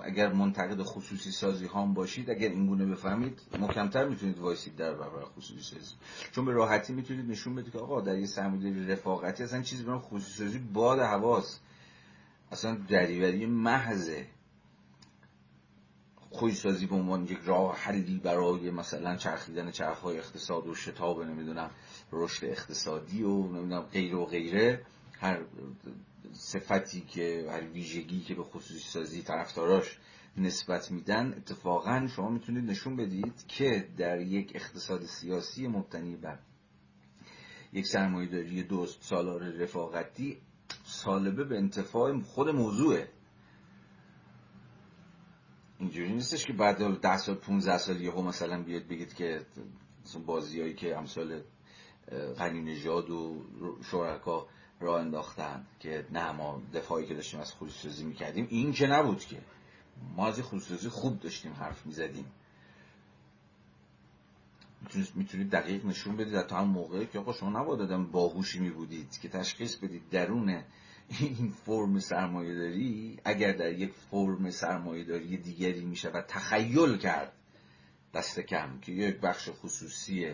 اگر 0.04 0.34
منتقد 0.34 0.82
خصوصی 0.82 1.32
سازی 1.32 1.68
هم 1.68 1.94
باشید 1.94 2.30
اگر 2.30 2.50
این 2.50 2.68
گونه 2.68 2.86
بفهمید 2.86 3.42
محکمتر 3.60 4.08
می‌تونید 4.08 4.40
وایسید 4.40 4.76
در 4.76 4.94
برابر 4.94 5.26
خصوصی 5.26 5.62
سازی. 5.62 5.96
چون 6.32 6.46
به 6.46 6.52
راحتی 6.52 6.94
می‌تونید 6.94 7.32
نشون 7.32 7.56
بدید 7.56 7.74
که 7.74 7.80
آقا 7.80 8.02
در 8.02 8.18
یه 8.18 8.26
سرمایه‌داری 8.26 8.88
رفاقتی 8.88 9.44
اصلا 9.44 9.62
چیزی 9.62 9.84
به 9.84 10.00
خصوصی 10.00 10.44
سازی 10.44 10.60
باد 10.60 11.00
حواس 11.00 11.60
اصلا 12.52 12.76
دریوری 12.76 13.46
محضه. 13.46 14.35
سازی 16.54 16.86
به 16.86 16.96
عنوان 16.96 17.24
یک 17.24 17.40
راه 17.46 17.78
حلی 17.78 18.18
برای 18.24 18.72
مثلا 18.72 19.16
چرخیدن 19.16 19.72
چرخهای 19.72 20.18
اقتصاد 20.18 20.68
و 20.68 20.76
شتاب 20.76 21.24
نمی‌دونم 21.24 21.72
رشد 22.12 22.46
اقتصادی 22.46 23.24
و 23.24 23.48
نمی‌دونم 23.48 23.82
غیر 23.82 24.16
و 24.16 24.26
غیره 24.26 24.86
هر 25.20 25.40
صفتی 26.34 27.02
که 27.02 27.48
هر 27.50 27.62
ویژگی 27.62 28.22
که 28.22 28.36
به 28.36 28.44
خصوصی 28.44 28.80
سازی 28.80 29.22
طرفداراش 29.22 29.98
نسبت 30.38 30.92
میدن 30.92 31.34
اتفاقا 31.38 32.08
شما 32.16 32.30
می‌تونید 32.30 32.70
نشون 32.70 32.96
بدید 32.96 33.48
که 33.48 33.88
در 33.98 34.22
یک 34.22 34.52
اقتصاد 34.56 35.06
سیاسی 35.06 35.68
مبتنی 35.68 36.16
بر 36.16 36.40
یک 37.74 37.88
سرمایه‌داری 37.88 38.64
دوست 38.64 39.04
سالار 39.04 39.44
رفاقتی 39.44 40.38
سالبه 40.86 41.44
به 41.44 41.58
انتفاع 41.58 42.22
خود 42.22 42.50
موضوعه. 42.50 43.10
اینجوری 45.80 46.14
نیستش 46.14 46.46
که 46.46 46.54
بعد 46.54 47.00
ده 47.02 47.18
سال 47.18 47.36
15 47.36 47.78
سال 47.78 48.02
یهو 48.02 48.22
مثلا 48.22 48.64
بیاد 48.64 48.88
بگید 48.88 49.14
که 49.14 49.46
بازیایی 50.26 50.74
که 50.74 50.98
امثال 50.98 51.42
غنی 52.38 52.62
نژاد 52.62 53.10
و 53.10 53.42
شرکا 53.92 54.48
را 54.80 55.00
انداختن 55.00 55.66
که 55.80 56.06
نه 56.12 56.32
ما 56.32 56.62
دفاعی 56.74 57.06
که 57.06 57.14
داشتیم 57.14 57.40
از 57.40 57.52
خودسازی 57.52 58.06
می‌کردیم 58.06 58.48
این 58.50 58.72
که 58.72 58.88
نبود 58.88 59.20
که. 59.20 59.42
ما 60.16 60.28
از 60.28 60.42
خودسازی 60.42 60.90
خوب 60.90 61.20
داشتیم 61.20 61.54
حرف 61.54 61.86
می‌زدیم. 61.86 62.26
می‌تونید 65.16 65.50
دقیق 65.50 65.86
نشون 65.86 66.18
بدید 66.18 66.42
تا 66.42 66.58
هم 66.58 66.68
موقعی 66.68 67.06
که 67.06 67.20
آقا 67.20 67.34
شما 67.34 67.62
نباید 67.62 67.82
آدم 67.82 68.12
باهوشی 68.12 68.60
میبودید 68.60 69.20
که 69.22 69.30
تشخیص 69.30 69.76
بدید 69.76 70.10
درون 70.10 70.64
این 71.20 71.54
فرم 71.66 72.00
سرمایه 72.00 72.56
داری 72.56 73.20
اگر 73.26 73.52
در 73.52 73.72
یک 73.72 73.94
فرم 74.12 74.50
سرمایه 74.50 75.04
داری 75.04 75.38
دیگری 75.38 75.86
میشه 75.86 76.10
و 76.10 76.22
تخیل 76.22 76.98
کرد 76.98 77.32
دست 78.14 78.40
کم 78.40 78.80
که 78.80 78.92
یک 78.92 79.16
بخش 79.16 79.50
خصوصی 79.50 80.34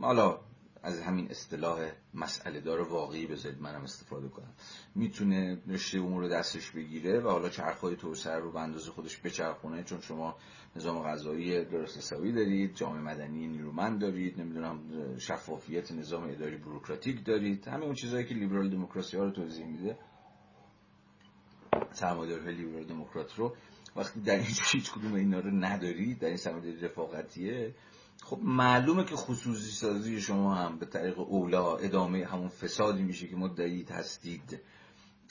حالا 0.00 0.40
از 0.82 1.00
همین 1.00 1.30
اصطلاح 1.30 1.90
مسئله 2.14 2.60
دار 2.60 2.80
واقعی 2.80 3.26
بذارید 3.26 3.62
منم 3.62 3.82
استفاده 3.82 4.28
کنم. 4.28 4.54
می‌تونه 4.94 5.58
رشته 5.68 5.98
امور 5.98 6.22
رو 6.22 6.28
دستش 6.28 6.70
بگیره 6.70 7.20
و 7.20 7.28
حالا 7.28 7.48
چرخهای 7.48 7.96
توسعه 7.96 8.38
رو 8.38 8.52
به 8.52 8.60
اندازه 8.60 8.90
خودش 8.90 9.20
بچرخونه 9.20 9.82
چون 9.82 10.00
شما 10.00 10.36
نظام 10.76 11.02
غذایی 11.02 11.64
درست 11.64 11.96
حسابی 11.96 12.32
دارید 12.32 12.74
جامعه 12.74 13.00
مدنی 13.00 13.46
نیرومند 13.46 14.00
دارید 14.00 14.40
نمی‌دونم 14.40 14.78
شفافیت 15.18 15.92
نظام 15.92 16.30
اداری 16.30 16.56
بروکراتیک 16.56 17.24
دارید 17.24 17.68
همه 17.68 17.84
اون 17.84 17.94
چیزهایی 17.94 18.26
که 18.26 18.34
لیبرال 18.34 18.70
دموکراسی 18.70 19.16
ها 19.16 19.24
رو 19.24 19.30
توضیح 19.30 19.66
میده. 19.66 19.98
سرمایه‌داری 21.92 22.54
لیبرال 22.54 22.84
دموکرات 22.84 23.34
رو. 23.34 23.56
وقتی 23.96 24.20
در 24.20 24.34
این 24.36 24.46
هیچ 24.72 24.92
کدوم 24.92 25.14
اینا 25.14 25.40
رو 25.40 25.50
ندارید 25.50 26.18
در 26.18 26.28
این 26.28 26.36
سرمایه‌داری 26.36 26.86
رفاقتیه 26.86 27.74
خب 28.24 28.38
معلومه 28.42 29.04
که 29.04 29.16
خصوصی 29.16 29.70
سازی 29.70 30.20
شما 30.20 30.54
هم 30.54 30.78
به 30.78 30.86
طریق 30.86 31.18
اولا 31.18 31.76
ادامه 31.76 32.24
همون 32.24 32.48
فسادی 32.48 33.02
میشه 33.02 33.28
که 33.28 33.36
مدعیت 33.36 33.92
هستید. 33.92 34.60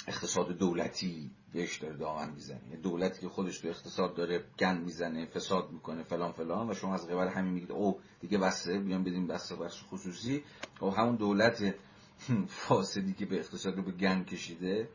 اقتصاد 0.08 0.58
دولتی 0.58 1.32
بهش 1.54 1.78
داره 1.78 1.98
دامن 1.98 2.30
می‌زنه. 2.30 2.62
یعنی 2.70 2.82
دولتی 2.82 3.22
که 3.22 3.30
خودش 3.30 3.60
تو 3.60 3.68
اقتصاد 3.68 4.16
داره 4.16 4.44
گند 4.60 4.84
می‌زنه 4.84 5.26
فساد 5.26 5.72
می‌کنه 5.72 6.04
فلان 6.04 6.32
فلان 6.32 6.70
و 6.70 6.74
شما 6.74 6.94
از 6.94 7.08
قبل 7.08 7.28
همین 7.28 7.54
میگید 7.54 7.72
او 7.72 8.00
دیگه 8.20 8.38
بسته 8.38 8.80
بیان 8.80 9.04
بدیم 9.04 9.28
بسته 9.28 9.56
بخش 9.56 9.84
خصوصی. 9.84 10.44
و 10.82 10.86
همون 10.86 11.16
دولت 11.16 11.76
فاسدی 12.68 13.14
که 13.14 13.26
به 13.26 13.40
اقتصاد 13.40 13.78
رو 13.78 13.84
به 13.84 13.92
گند 13.92 14.26
کشیده 14.26 14.90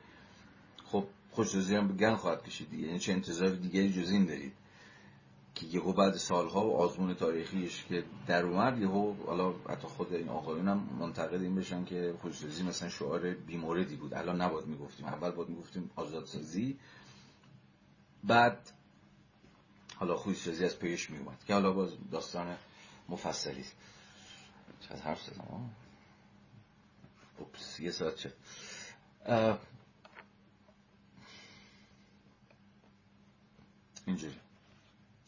خب 0.84 1.05
خصوصی 1.32 1.76
هم 1.76 1.88
به 1.88 1.94
گند 1.94 2.16
خواهد 2.16 2.42
کشید 2.42 2.70
دیگه. 2.70 2.86
یعنی 2.86 2.99
چه 2.99 3.12
انتظار 3.12 3.49
دیگری 3.49 3.92
جز 3.92 4.11
این 4.11 4.26
دارید. 4.26 4.53
که 5.57 5.66
یهو 5.66 5.92
بعد 5.92 6.16
سالها 6.16 6.66
و 6.66 6.76
آزمون 6.76 7.14
تاریخیش 7.14 7.84
که 7.84 8.04
در 8.26 8.42
اومد 8.42 8.78
یهو 8.78 9.14
حالا 9.26 9.52
حتی 9.52 9.88
خود 9.88 10.12
این 10.12 10.28
آقایون 10.28 10.68
هم 10.68 10.88
منتقد 11.00 11.42
این 11.42 11.54
بشن 11.54 11.84
که 11.84 12.14
خودسازی 12.22 12.62
مثلا 12.62 12.88
شعار 12.88 13.34
بیموردی 13.34 13.96
بود. 13.96 14.14
الان 14.14 14.40
نباید 14.40 14.66
می‌گفتیم 14.66 15.07
اول 15.07 15.30
باید 15.30 15.48
می‌گفتیم 15.48 15.90
آزادسازی. 15.96 16.78
بعد 18.24 18.70
حالا 19.94 20.16
خودسازی 20.16 20.64
از 20.64 20.78
پیش 20.78 21.11
میومد 21.11 21.44
که 21.44 21.54
حالا 21.54 21.72
باز 21.72 21.90
داستان 22.11 22.57
مفصلی. 23.09 23.61
است 23.61 23.76
چقدر 24.80 25.02
حرف 25.02 25.22
زدم؟ 25.22 25.70
اوپس 27.38 27.80
یه 27.80 27.90
ساعت 27.90 28.14
چه؟ 28.16 28.32
اینجوری. 34.07 34.45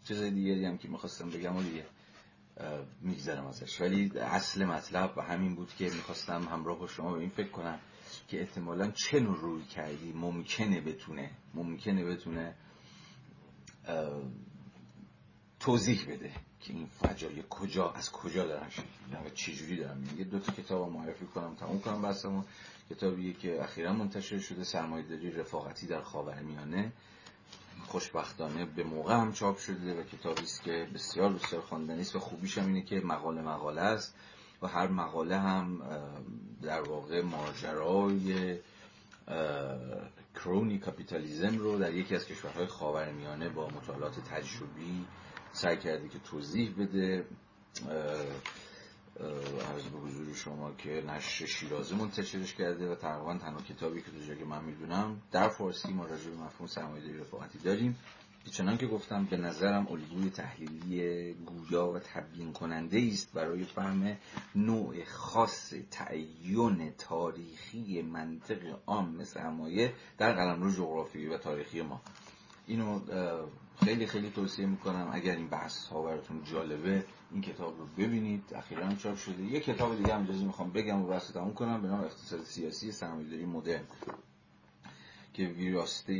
چیز 0.09 0.23
دیگری 0.23 0.65
هم 0.65 0.79
که 0.79 0.89
می‌خواستم 0.89 1.31
بگم 1.31 1.57
و 1.57 1.63
دیگه 1.63 1.85
میگذرم 3.01 3.47
ازش. 3.47 3.81
ولی 3.81 4.19
اصل 4.19 4.65
مطلب 4.65 5.13
و 5.17 5.23
همین 5.23 5.55
بود 5.55 5.75
که 5.79 5.85
می‌خواستم 5.85 6.49
همراه 6.49 6.79
با 6.79 6.87
شما 6.87 7.13
به 7.13 7.21
این 7.21 7.31
فکر 7.31 7.49
کنم 7.49 7.79
که 8.29 8.41
احتمالا 8.41 8.91
چه 8.91 9.21
نوع 9.21 9.41
روی 9.41 9.65
کردی 9.65 10.13
ممکنه 10.13 10.81
بتونه 10.81 11.31
ممکنه 11.55 12.05
بتونه 12.05 12.55
توضیح 15.61 16.07
بده 16.09 16.33
که 16.61 16.73
این 16.73 16.87
فجایع 16.87 17.43
کجا 17.43 17.91
از 17.91 18.13
کجا 18.13 18.47
دارن 18.47 18.69
شکل 18.69 19.27
و 19.27 19.31
چجوری 19.31 19.77
دارن 19.77 20.05
یه 20.19 20.25
دو 20.25 20.39
تا 20.39 20.53
کتاب 20.53 20.93
معرفی 20.93 21.27
کنم 21.27 21.55
تموم 21.55 21.81
کنم 21.81 22.03
بحثمو. 22.03 22.43
کتابی 22.91 23.33
که 23.35 23.63
اخیرا 23.63 23.93
منتشر 23.93 24.39
شده 24.39 24.65
سرمایه‌داری 24.65 25.31
رفاقتی 25.31 25.87
در 25.87 26.03
خاورمیانه. 26.03 26.93
خوشبختانه 27.89 28.65
به 28.65 28.85
موقع 28.85 29.15
هم 29.15 29.33
چاپ 29.33 29.59
شده 29.59 30.01
و 30.01 30.03
کتابی 30.03 30.43
است 30.43 30.63
که 30.63 30.89
بسیار 30.95 31.33
بسیار 31.33 31.63
خواندنی 31.63 32.01
است 32.01 32.17
و 32.17 32.19
خوبیش 32.19 32.59
هم 32.59 32.67
اینه 32.67 32.83
که 32.83 33.01
مقاله 33.01 33.43
مقاله 33.43 33.81
است 33.81 34.15
و 34.63 34.67
هر 34.67 34.89
مقاله 34.89 35.39
هم 35.39 35.83
در 36.63 36.81
واقع 36.81 37.23
ماجرای 37.23 38.59
کرونی 40.35 40.79
کاپیتالیزم 40.79 41.59
رو 41.59 41.79
در 41.79 41.95
یکی 41.95 42.15
از 42.15 42.27
کشورهای 42.27 42.67
خاورمیانه 42.67 43.49
با 43.49 43.69
مطالعات 43.69 44.21
تجربی 44.21 45.07
سعی 45.53 45.77
کرده 45.77 46.09
که 46.09 46.19
توضیح 46.19 46.75
بده. 46.79 47.25
عرض 49.21 49.85
به 49.85 49.99
حضور 49.99 50.35
شما 50.35 50.73
که 50.73 51.05
نشر 51.09 51.47
شیرازه 51.47 51.97
منتشرش 51.97 52.55
کرده 52.55 52.93
و 52.93 52.95
تقریبا 52.95 53.39
تنها 53.39 53.61
کتابی 53.61 54.01
که 54.01 54.11
تو 54.11 54.35
که 54.35 54.45
من 54.45 54.65
می‌دونم 54.65 55.23
در 55.33 55.49
فارسی 55.49 55.93
ما 55.93 56.07
راجع 56.07 56.31
به 56.31 56.37
مفهوم 56.37 56.67
سرمایه‌داری 56.67 57.19
رفاقتی 57.19 57.59
داریم. 57.59 57.97
چنان 58.53 58.77
که 58.77 58.87
گفتم 58.87 59.25
به 59.25 59.37
نظرم 59.37 59.87
الگوی 59.91 60.31
تحلیلی 60.31 61.35
گویا 61.35 61.89
و 61.89 61.99
تبیین 61.99 62.53
کننده 62.53 63.09
است 63.13 63.33
برای 63.33 63.65
فهم 63.65 64.17
نوع 64.55 65.05
خاص 65.05 65.75
تعین 65.91 66.93
تاریخی 66.99 68.03
منطق 68.03 68.79
عام 68.87 69.25
سرمایه 69.25 69.93
در 70.19 70.33
قلمرو 70.33 70.71
جغرافیایی 70.73 71.29
و 71.29 71.39
تاریخی 71.39 71.83
ما. 71.83 72.01
اینو 72.67 73.01
خیلی 73.85 74.07
خیلی 74.07 74.31
توصیه 74.31 74.67
می‌کنم 74.67 75.11
اگر 75.13 75.37
این 75.37 75.49
بحث 75.49 75.87
ها 75.87 76.03
براتون 76.03 76.45
جالبه. 76.45 77.05
این 77.31 77.43
کتاب 77.43 77.79
رو 77.79 77.87
ببینید. 77.87 78.55
اخیرا 78.55 78.95
چاپ 78.95 79.17
شده. 79.17 79.43
یه 79.43 79.61
کتاب 79.61 79.97
دیگه 79.97 80.15
هم 80.15 80.23
اجازه 80.23 80.45
می‌خوام 80.45 80.71
بگم 80.71 81.03
و 81.03 81.07
بحث 81.07 81.33
تموم 81.33 81.55
کنم. 81.55 81.83
به 81.83 81.89
نام 81.89 82.01
اقتصاد 82.01 82.45
سیاسی 82.45 82.93
سرمایه‌داری 82.93 83.45
مدرن. 83.47 83.85
که 85.35 85.45
ویراسته 85.45 86.13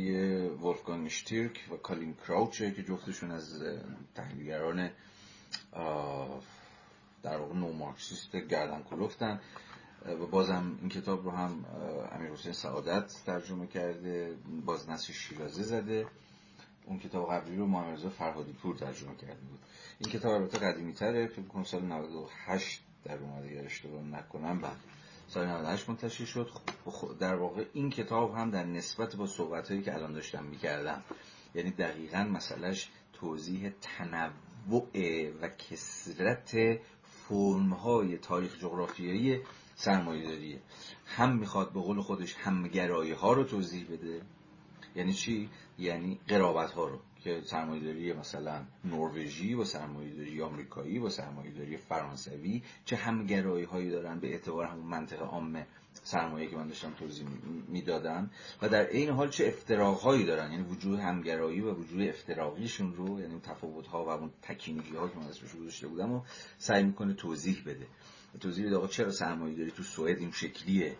ولفگانگ 0.49 1.07
شتیرک 1.07 1.67
و 1.71 1.75
کالین 1.77 2.15
کراوچه 2.27 2.71
که 2.71 2.83
جفتشون 2.83 3.31
از 3.31 3.63
تحلیلگران 4.15 4.89
در 7.23 7.37
واقع 7.37 7.53
نو 7.53 7.73
مارکسیست 7.73 8.35
گردن 8.35 8.83
کلفتن 8.83 9.39
و 10.05 10.25
بازم 10.25 10.77
این 10.81 10.89
کتاب 10.89 11.25
رو 11.25 11.31
هم 11.31 11.65
امیر 12.11 12.31
حسین 12.31 12.53
سعادت 12.53 13.13
ترجمه 13.25 13.67
کرده. 13.67 14.37
باز 14.65 14.89
نسل 14.89 15.13
شیرازه 15.13 15.63
زده. 15.63 16.07
اون 16.89 16.99
کتاب 16.99 17.31
قبلی 17.31 17.55
رو 17.55 17.65
محمد 17.65 18.09
فرهادی 18.09 18.53
پور 18.53 18.75
ترجمه 18.75 19.15
کرده 19.15 19.41
بود. 19.41 19.59
این 19.99 20.11
کتاب 20.11 20.33
البته 20.33 20.57
قدیمی 20.57 20.93
تره 20.93 21.27
فکر 21.27 21.41
کنم 21.45 21.63
سال 21.63 21.85
98 21.85 22.81
در 23.03 23.17
اومده 23.17 23.49
اگر 23.49 23.65
اشتباه 23.65 24.03
نکنم 24.03 24.61
بعد 24.61 24.77
سال 25.27 25.47
98 25.47 25.89
منتشر 25.89 26.25
شد. 26.25 26.49
خب 26.85 27.17
در 27.19 27.35
واقع 27.35 27.65
این 27.73 27.89
کتاب 27.89 28.35
هم 28.35 28.51
در 28.51 28.63
نسبت 28.63 29.15
با 29.15 29.27
صحبت 29.27 29.69
هایی 29.69 29.83
که 29.83 29.93
الان 29.93 30.13
داشتم 30.13 30.43
می‌کردم 30.43 31.03
یعنی 31.55 31.71
دقیقا 31.71 32.23
مسئلهش 32.23 32.89
توضیح 33.13 33.71
تنوع 33.81 34.87
و 35.41 35.49
کسرت 35.49 36.79
فرمهای 37.03 38.17
تاریخ 38.17 38.59
جغرافیایی 38.59 39.41
سرمایه 39.75 40.27
داریه 40.27 40.61
هم 41.05 41.37
می‌خواد 41.37 41.73
به 41.73 41.79
قول 41.81 42.01
خودش 42.01 42.35
همگرایی 42.35 43.11
ها 43.11 43.33
رو 43.33 43.43
توضیح 43.43 43.85
بده 43.91 44.21
یعنی 44.95 45.13
چی؟ 45.13 45.49
یعنی 45.79 46.19
قرابت 46.27 46.71
ها 46.71 46.87
رو 46.87 46.99
که 47.23 47.41
سرمایه‌داری 47.45 48.13
مثلا 48.13 48.65
نروژی 48.85 49.53
و 49.53 49.63
سرمایه‌داری 49.63 50.41
آمریکایی 50.41 50.99
و 50.99 51.09
سرمایه‌داری 51.09 51.77
فرانسوی 51.77 52.61
چه 52.85 52.95
همگرایی 52.95 53.65
هایی 53.65 53.89
دارن 53.89 54.19
به 54.19 54.27
اعتبار 54.27 54.65
همون 54.65 54.85
منطقه 54.85 55.25
عام 55.25 55.65
سرمایه 55.93 56.49
که 56.49 56.55
من 56.55 56.67
داشتم 56.67 56.93
توضیح 56.93 57.27
می‌دادم 57.67 58.31
و 58.61 58.69
در 58.69 58.89
این 58.89 59.09
حال 59.09 59.29
چه 59.29 59.47
افتراقهایی 59.47 60.25
دارن؟ 60.25 60.51
یعنی 60.51 60.63
وجود 60.63 60.99
همگرایی 60.99 61.61
و 61.61 61.73
وجود 61.73 62.01
افتراقیشون 62.01 62.93
رو 62.95 63.19
یعنی 63.19 63.39
تفاوت 63.39 63.87
ها 63.87 64.05
و 64.05 64.09
اون 64.09 64.31
تکینگی 64.41 64.95
ها 64.95 65.07
که 65.07 65.17
من 65.17 65.27
ازش 65.27 65.55
گذاشته 65.55 65.87
بودم 65.87 66.11
و 66.11 66.21
سعی 66.57 66.83
می‌کنه 66.83 67.13
توضیح 67.13 67.63
بده. 67.65 67.87
توضیح 68.39 68.65
بده 68.65 68.75
آقا 68.75 68.87
چرا 68.87 69.11
سرمایه 69.11 69.55
داری 69.55 69.71
تو 69.71 69.83
سوئد 69.83 70.17
این 70.17 70.31
شکلیه؟ 70.31 70.95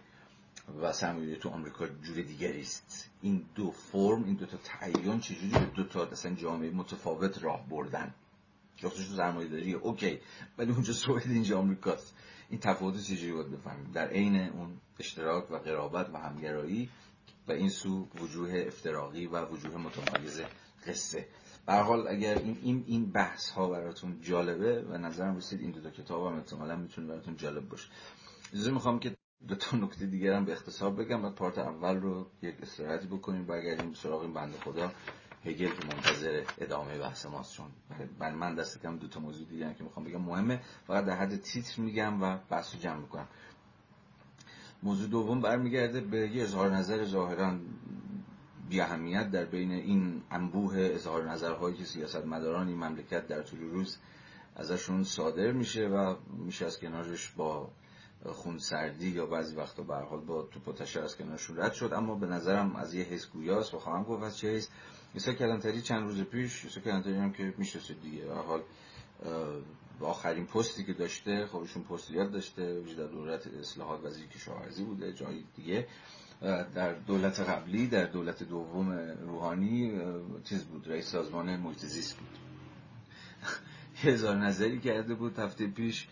و 0.81 0.93
سرمایه 0.93 1.35
تو 1.35 1.49
آمریکا 1.49 1.87
جور 1.87 2.21
دیگری 2.21 2.61
است. 2.61 3.09
این 3.21 3.45
دو 3.55 3.71
فرم 3.71 4.23
این 4.23 4.35
دو 4.35 4.45
تا 4.45 4.57
تعین 4.57 5.19
چجوری 5.19 5.51
به 5.51 5.65
دو 5.75 5.83
تا 5.83 6.05
اصلا 6.05 6.35
جامعه 6.35 6.71
متفاوت 6.71 7.43
راه 7.43 7.69
بردن؟ 7.69 8.13
جفتش 8.77 9.07
تو 9.07 9.15
سرمایه 9.15 9.49
داری 9.49 9.73
اوکی 9.73 10.19
ولی 10.57 10.71
اونجا 10.71 10.93
سوئد 10.93 11.31
اینجا 11.31 11.59
آمریکاست. 11.59 12.15
این 12.49 12.59
تفاوت 12.59 13.01
چجوری 13.03 13.31
باید 13.31 13.51
بفهمیم؟ 13.51 13.91
در 13.91 14.07
عین 14.07 14.35
اون 14.35 14.77
اشتراک 14.99 15.51
و 15.51 15.55
قرابت 15.55 16.09
و 16.13 16.17
همگرایی 16.17 16.89
و 17.47 17.51
این 17.51 17.69
سو 17.69 18.07
وجوه 18.21 18.63
افتراقی 18.67 19.25
و 19.25 19.45
وجوه 19.45 19.77
متمایز 19.77 20.41
قصه. 20.87 21.27
به 21.65 21.73
حال 21.73 22.07
اگر 22.07 22.37
این 22.37 22.57
این 22.63 22.83
این 22.87 23.11
بحث 23.11 23.49
ها 23.49 23.69
براتون 23.69 24.21
جالبه 24.21 24.81
و 24.81 24.97
نظرم 24.97 25.37
رسید 25.37 25.61
این 25.61 25.71
دو 25.71 25.81
تا 25.81 25.89
کتاب 25.89 26.31
هم 26.31 26.37
احتمالاً 26.37 26.75
می‌تونه 26.75 27.07
براتون 27.07 27.37
جالب 27.37 27.69
باشه. 27.69 27.87
اجازه 28.53 28.71
می‌خوام 28.71 28.99
که 28.99 29.15
دو 29.47 29.55
تا 29.55 29.77
نکته 29.77 30.05
دیگر 30.05 30.33
هم 30.33 30.45
به 30.45 30.51
اختصار 30.51 30.91
بگم 30.91 31.25
و 31.25 31.29
پارت 31.29 31.57
اول 31.57 31.95
رو 31.95 32.27
یک 32.41 32.55
استراحتی 32.61 33.07
بکنیم 33.07 33.45
برگردیم 33.45 33.93
سراغ 33.93 34.21
این 34.21 34.33
بنده 34.33 34.57
خدا. 34.57 34.91
هگل 35.45 35.69
که 35.69 35.87
منتظر 35.87 36.43
ادامه 36.57 36.97
بحث 36.97 37.25
ماست 37.25 37.53
چون 37.53 37.65
برای 38.19 38.35
من 38.35 38.55
دست 38.55 38.81
کم 38.81 38.97
دو 38.97 39.07
تا 39.07 39.19
موضوع 39.19 39.47
دیگه 39.47 39.73
که 39.73 39.83
می‌خوام 39.83 40.05
بگم 40.05 40.21
مهمه. 40.21 40.61
فقط 40.87 41.05
در 41.05 41.15
حد 41.15 41.41
تیتر 41.41 41.81
میگم 41.81 42.23
و 42.23 42.37
بحث 42.49 42.73
رو 42.73 42.79
جمع 42.79 42.99
می‌کنم. 42.99 43.27
موضوع 44.83 45.09
دوم 45.09 45.41
برمیگرده 45.41 46.01
به 46.01 46.29
یه 46.29 46.43
اظهار 46.43 46.75
نظر 46.75 47.05
ظاهرا 47.05 47.57
بی 48.69 48.81
اهمیت 48.81 49.31
در 49.31 49.45
بین 49.45 49.71
این 49.71 50.21
انبوه 50.31 50.89
اظهار 50.93 51.31
نظرهایی 51.31 51.77
که 51.77 51.85
سیاست 51.85 52.25
مداران 52.25 52.67
این 52.67 52.77
مملکت 52.77 53.27
در 53.27 53.41
طول 53.41 53.59
روز 53.59 53.97
ازشون 54.55 55.03
صادر 55.03 55.51
میشه 55.51 55.87
و 55.87 56.15
میشه 56.45 56.65
از 56.65 56.79
کنارش 56.79 57.29
با 57.29 57.71
خونسردی 58.25 59.09
یا 59.09 59.25
بعضی 59.25 59.55
وقتا 59.55 59.83
به 59.83 59.95
حال 59.95 60.19
با 60.19 60.41
توپ 60.41 60.67
و 60.67 60.73
تشر 60.73 61.03
از 61.03 61.17
کنارشون 61.17 61.57
رد 61.57 61.73
شد. 61.73 61.93
اما 61.93 62.15
به 62.15 62.27
نظرم 62.27 62.75
از 62.75 62.93
یه 62.93 63.03
حس 63.03 63.27
گویاست. 63.27 63.73
و 63.73 63.79
خواهم 63.79 64.03
گفت 64.03 64.23
از 64.23 64.37
چه 64.37 64.47
حس. 64.47 64.69
ایسا 65.13 65.33
کلانتری 65.33 65.81
چند 65.81 66.03
روز 66.03 66.21
پیش 66.21 66.65
ایسا 66.65 66.81
کلانتری 66.81 67.15
هم 67.15 67.33
که 67.33 67.53
می‌شناسید 67.57 68.01
دیگه 68.01 68.25
به 68.25 68.35
حال 68.35 68.61
آخرین 70.01 70.45
پستی 70.45 70.83
که 70.83 70.93
داشته 70.93 71.45
خودشون 71.45 71.83
پست 71.83 72.11
یاد 72.11 72.31
داشته 72.31 72.81
در 72.97 73.05
دولت 73.05 73.47
اصلاحات 73.47 74.05
وزیر 74.05 74.27
کشاورزی 74.27 74.83
بوده 74.83 75.13
جایی 75.13 75.45
دیگه 75.55 75.87
در 76.75 76.93
دولت 76.93 77.39
قبلی 77.39 77.87
در 77.87 78.05
دولت 78.05 78.43
دوم 78.43 78.91
روحانی 79.27 80.01
چیز 80.43 80.65
بود 80.65 80.87
رئیس 80.87 81.05
سازمان 81.05 81.57
محیط 81.57 82.13
بود. 82.13 82.37
هزار 84.03 84.37
نظری 84.37 84.79
کرده 84.79 85.15
بود 85.15 85.39
هفته 85.39 85.67
پیش 85.67 86.07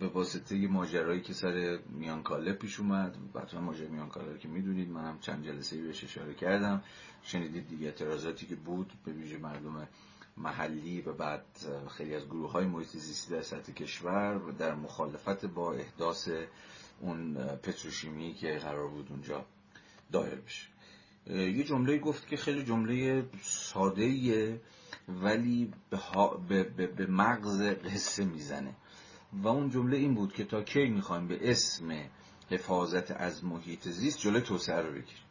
به 0.00 0.08
واسطه 0.08 0.66
ماجرایی 0.66 1.20
که 1.20 1.32
سر 1.32 1.78
میانکاله 1.88 2.52
پیش 2.52 2.80
اومد. 2.80 3.16
حتما 3.42 3.60
ماجرای 3.60 3.88
میانکاله 3.88 4.38
که 4.38 4.48
می‌دونید. 4.48 4.88
منم 4.88 5.18
چند 5.20 5.44
جلسه 5.44 5.82
بهش 5.82 6.04
اشاره 6.04 6.34
کردم. 6.34 6.82
شنیدید 7.22 7.68
دیگه 7.68 7.86
اعتراضاتی 7.86 8.46
که 8.46 8.54
بود 8.56 8.92
به 9.04 9.12
ویژه 9.12 9.38
مردم 9.38 9.88
محلی 10.36 11.00
و 11.00 11.12
بعد 11.12 11.44
خیلی 11.96 12.14
از 12.14 12.26
گروه 12.26 12.52
های 12.52 12.66
محیط 12.66 12.88
زیستی 12.88 13.34
در 13.34 13.42
سطح 13.42 13.72
کشور 13.72 14.52
در 14.58 14.74
مخالفت 14.74 15.46
با 15.46 15.72
احداث 15.72 16.28
اون 17.00 17.34
پتروشیمی 17.34 18.34
که 18.34 18.58
قرار 18.58 18.88
بود 18.88 19.06
اونجا 19.10 19.44
دایر 20.12 20.34
بشه. 20.34 20.68
یه 21.26 21.64
جمله 21.64 21.98
گفت 21.98 22.28
که 22.28 22.36
خیلی 22.36 22.64
جمله 22.64 23.24
ساده 23.42 24.60
ولی 25.08 25.72
به, 26.48 26.62
به, 26.62 26.86
به 26.86 27.06
مغز 27.06 27.62
قصه 27.62 28.24
می‌زنه. 28.24 28.74
و 29.32 29.48
اون 29.48 29.70
جمله 29.70 29.96
این 29.96 30.14
بود 30.14 30.32
که 30.32 30.44
تا 30.44 30.62
کی 30.62 30.88
می‌خوایم 30.88 31.28
به 31.28 31.50
اسم 31.50 32.10
حفاظت 32.50 33.10
از 33.10 33.44
محیط 33.44 33.88
زیست 33.88 34.18
جلوی 34.18 34.40
توسعه 34.40 34.80
رو 34.80 34.90
بگیریم. 34.90 35.24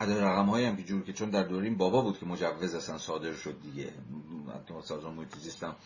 عدد 0.00 0.18
رقم 0.18 0.46
هایی 0.46 0.66
هم 0.66 0.76
که 0.76 0.82
جور 0.82 1.02
که 1.02 1.12
چون 1.12 1.30
در 1.30 1.42
دوره 1.42 1.64
این 1.64 1.76
بابا 1.76 2.02
بود 2.02 2.18
که 2.18 2.26
مجوز 2.26 2.74
اصلا 2.74 2.98
صادر 2.98 3.32
شد 3.32 3.60
دیگه. 3.62 3.92
سازمان 4.82 5.14
محیط 5.14 5.36
زیست 5.36 5.64
هم 5.64 5.76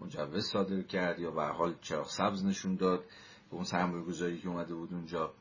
مجوز 0.00 0.46
صادر 0.46 0.82
کرد 0.82 1.18
یا 1.18 1.30
به 1.30 1.44
حال 1.44 1.74
چراغ 1.82 2.08
سبز 2.08 2.44
نشون 2.44 2.76
داد. 2.76 3.04
به 3.50 3.54
اون 3.54 3.64
سرمایه 3.64 4.04
گذاری 4.04 4.38
که 4.38 4.48
اومده 4.48 4.74
بود 4.74 4.94
اونجا 4.94 5.34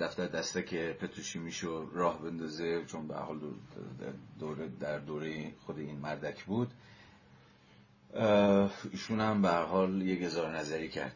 دفتر 0.00 0.26
دسته 0.26 0.62
که 0.62 0.96
پتروشیمیشو 1.00 1.90
راه 1.92 2.22
بندازه 2.22 2.84
چون 2.84 3.08
به 3.08 3.16
حال 3.16 3.40
دوره 4.38 4.68
در 4.68 4.98
دوره 4.98 5.54
خود 5.66 5.78
این 5.78 5.98
مردک 5.98 6.44
بود. 6.44 6.70
ایشون 8.92 9.20
هم 9.20 9.42
به 9.42 9.48
حال 9.48 10.02
یک 10.02 10.22
هزار 10.22 10.56
نظری 10.56 10.88
کرد. 10.88 11.14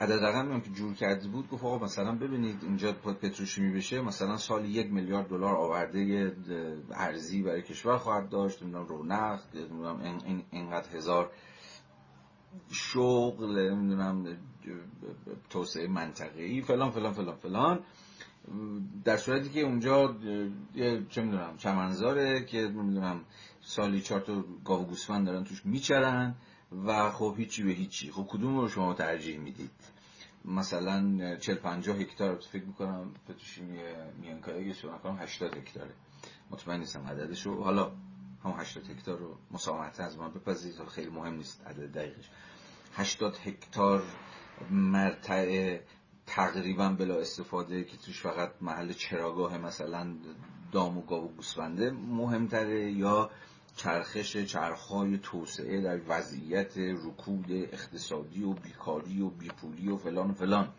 عدد 0.00 0.24
رقمی 0.24 0.54
هم 0.54 0.60
که 0.60 0.70
جور 0.70 0.94
کرده 0.94 1.28
بود 1.28 1.50
گفت 1.50 1.64
آقا 1.64 1.84
مثلا 1.84 2.12
ببینید 2.12 2.58
اینجا 2.62 2.92
پتروشیمی 2.92 3.76
بشه 3.76 4.00
مثلا 4.00 4.36
سال 4.36 4.64
یک 4.64 4.92
میلیارد 4.92 5.28
دلار 5.28 5.56
آورده 5.56 6.32
ارزی 6.92 7.42
برای 7.42 7.62
کشور 7.62 7.98
خواهد 7.98 8.28
داشت 8.28 8.62
نمی‌دونم 8.62 8.86
رونق 8.86 9.40
نمی‌دونم 9.54 10.22
اینقدر 10.50 10.96
هزار 10.96 11.30
شغل 12.70 13.70
نمی‌دونم 13.70 14.36
توسعه 15.50 15.86
منطقه‌ای 15.86 16.62
فلان 16.62 16.90
فلان 16.90 17.12
فلان 17.12 17.36
فلان. 17.36 17.80
در 19.04 19.16
صورتی 19.16 19.50
که 19.50 19.60
اونجا 19.60 20.16
چه 21.10 21.22
می‌دونم 21.22 21.56
چمنزاره 21.58 22.44
که 22.44 22.58
نمی‌دونم 22.58 23.24
سالی 23.62 24.00
چهار 24.00 24.20
تا 24.20 24.44
گاو 24.64 24.86
گوسفند 24.86 25.26
دارن 25.26 25.44
توش 25.44 25.66
میچرن 25.66 26.34
و 26.86 27.10
خب 27.10 27.34
هیچی 27.38 27.62
به 27.62 27.70
هیچی. 27.70 28.12
خب 28.12 28.26
کدوم 28.30 28.58
رو 28.58 28.68
شما 28.68 28.94
ترجیح 28.94 29.38
می‌دید؟ 29.38 29.70
مثلا 30.44 31.36
40 31.36 31.56
50 31.56 31.96
هکتار 31.96 32.36
فکر 32.52 32.64
می‌کنم 32.64 33.14
پتروشیمی 33.28 33.78
میانکایی 34.20 34.64
اگه 34.64 34.72
شما 34.72 34.98
کنم 34.98 35.18
80 35.18 35.56
هکتاره. 35.56 35.94
مطمئن 36.50 36.80
نیستم 36.80 37.06
عددش 37.06 37.46
رو 37.46 37.64
حالا 37.64 37.92
هم 38.44 38.50
80 38.58 38.90
هکتار 38.90 39.18
رو 39.18 39.36
مساهمتا 39.50 40.04
از 40.04 40.18
من 40.18 40.30
بپذیرید. 40.30 40.88
خیلی 40.88 41.10
مهم 41.10 41.34
نیست 41.34 41.66
عدد 41.66 41.92
دقیقش. 41.92 42.30
80 42.94 43.36
هکتار 43.44 44.02
مرتع 44.70 45.78
تقریبا 46.26 46.88
بلا 46.88 47.20
استفاده 47.20 47.84
که 47.84 47.96
توش 47.96 48.20
فقط 48.20 48.52
محل 48.60 48.92
چراگاه 48.92 49.58
مثلا 49.58 50.14
دام 50.72 50.98
و 50.98 51.02
گاو 51.02 51.24
و 51.24 51.28
گوسفنده 51.28 51.90
مهمتره 51.90 52.92
یا 52.92 53.30
چرخش 53.82 54.36
چرخهای 54.36 55.18
توسعه 55.18 55.80
در 55.80 56.00
وضعیت 56.08 56.78
رکود 56.78 57.46
اقتصادی 57.50 58.42
و 58.42 58.52
بیکاری 58.52 59.20
و 59.20 59.30
بیپولی 59.30 59.88
و 59.88 59.96
فلان 59.96 60.30
و 60.30 60.34
فلان. 60.34 60.72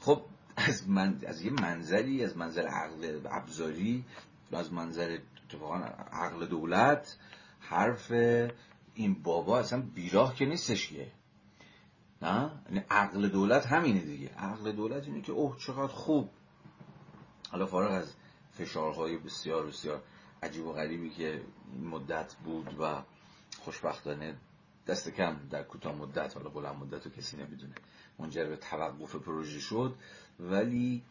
خب 0.00 0.22
از, 0.56 0.88
من، 0.88 1.20
از 1.26 1.42
یه 1.42 1.52
منظری 1.52 2.24
از 2.24 2.36
منظر 2.36 2.66
عقل 2.66 3.20
ابزاری 3.30 4.04
و 4.52 4.56
از 4.56 4.72
منظر 4.72 5.18
عقل 6.12 6.46
دولت 6.46 7.16
حرف 7.60 8.12
این 8.94 9.22
بابا 9.22 9.58
اصلا 9.58 9.82
بیراه 9.94 10.34
که 10.34 10.44
نیستش 10.44 10.88
که. 10.88 11.12
نه؟ 12.22 12.50
یعنی 12.66 12.84
عقل 12.90 13.28
دولت 13.28 13.66
همینه 13.66 14.00
دیگه. 14.00 14.28
عقل 14.28 14.72
دولت 14.72 15.06
اینه 15.06 15.22
که 15.22 15.32
اوه 15.32 15.58
چقدر 15.58 15.92
خوب. 15.92 16.30
حالا 17.50 17.66
فارغ 17.66 17.90
از 17.90 18.14
فشارهای 18.52 19.16
بسیار 19.16 19.66
بسیار 19.66 20.02
عجیب 20.42 20.66
و 20.66 20.72
غریبی 20.72 21.10
که 21.10 21.42
مدت 21.82 22.34
بود 22.34 22.76
و 22.80 23.02
خوشبختانه 23.58 24.36
دست 24.86 25.08
کم 25.08 25.36
در 25.50 25.62
کوتاه 25.62 25.94
مدت 25.94 26.36
حالا 26.36 26.50
بلند 26.50 26.76
مدت 26.76 27.06
رو 27.06 27.10
کسی 27.10 27.36
نمی‌دونه. 27.36 27.74
منجر 28.18 28.44
به 28.44 28.56
توقف 28.56 29.16
پروژه 29.16 29.60
شد. 29.60 29.94
ولی 30.40 31.02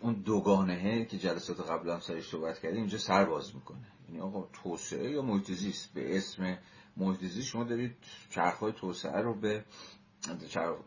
اون 0.00 0.14
دوگانهه 0.14 1.04
که 1.04 1.18
جلسات 1.18 1.70
قبل 1.70 1.90
هم 1.90 2.00
سرش 2.00 2.28
صحبت 2.28 2.58
کردیم 2.58 2.80
اینجا 2.80 2.98
سر 2.98 3.24
باز 3.24 3.54
می‌کنه. 3.54 3.86
یعنی 4.08 4.20
آقا 4.20 4.48
توسعه 4.52 5.10
یا 5.10 5.22
محیط 5.22 5.50
زیست 5.50 5.94
به 5.94 6.16
اسم 6.16 6.58
محیط 6.96 7.24
زیست 7.24 7.46
شما 7.46 7.64
دارید 7.64 7.96
چرخهای 8.30 8.72
توسعه 8.72 9.20
رو 9.20 9.34
به 9.34 9.64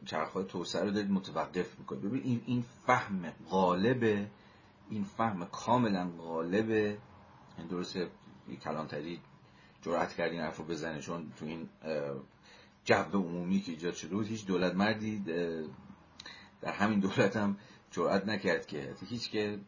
چرخهای 0.06 0.46
توسعه 0.46 0.84
رو 0.84 0.92
دارید 0.92 1.12
متوقف 1.12 1.80
می‌کنید. 1.80 2.02
ببین 2.02 2.24
این 2.24 2.42
این 2.46 2.64
فهم 2.86 3.34
غالب 3.50 4.28
این 4.90 5.04
فهم 5.04 5.46
کاملا 5.46 6.10
غالبه. 6.18 6.98
درسته 7.70 8.10
کلانتری 8.64 9.20
جرأت 9.82 10.14
کرد 10.14 10.32
این 10.32 10.42
حرف 10.42 10.58
رو 10.58 10.64
بزنه 10.66 11.00
چون 11.00 11.34
تو 11.40 11.46
این 11.46 11.70
جو 12.86 12.96
عمومی 13.14 13.60
که 13.60 13.72
ایجاد 13.72 13.94
شده 13.94 14.16
بود 14.16 14.28
هیچ 14.28 14.46
دولت 14.46 14.76
مردی 14.76 15.20
در 16.62 16.72
همین 16.72 17.00
دولت 17.00 17.38
هم 17.38 17.58
جرأت 17.92 18.26
نکرد 18.26 18.66
که. 18.66 18.96
هیچ 19.10 19.30
که 19.30 19.60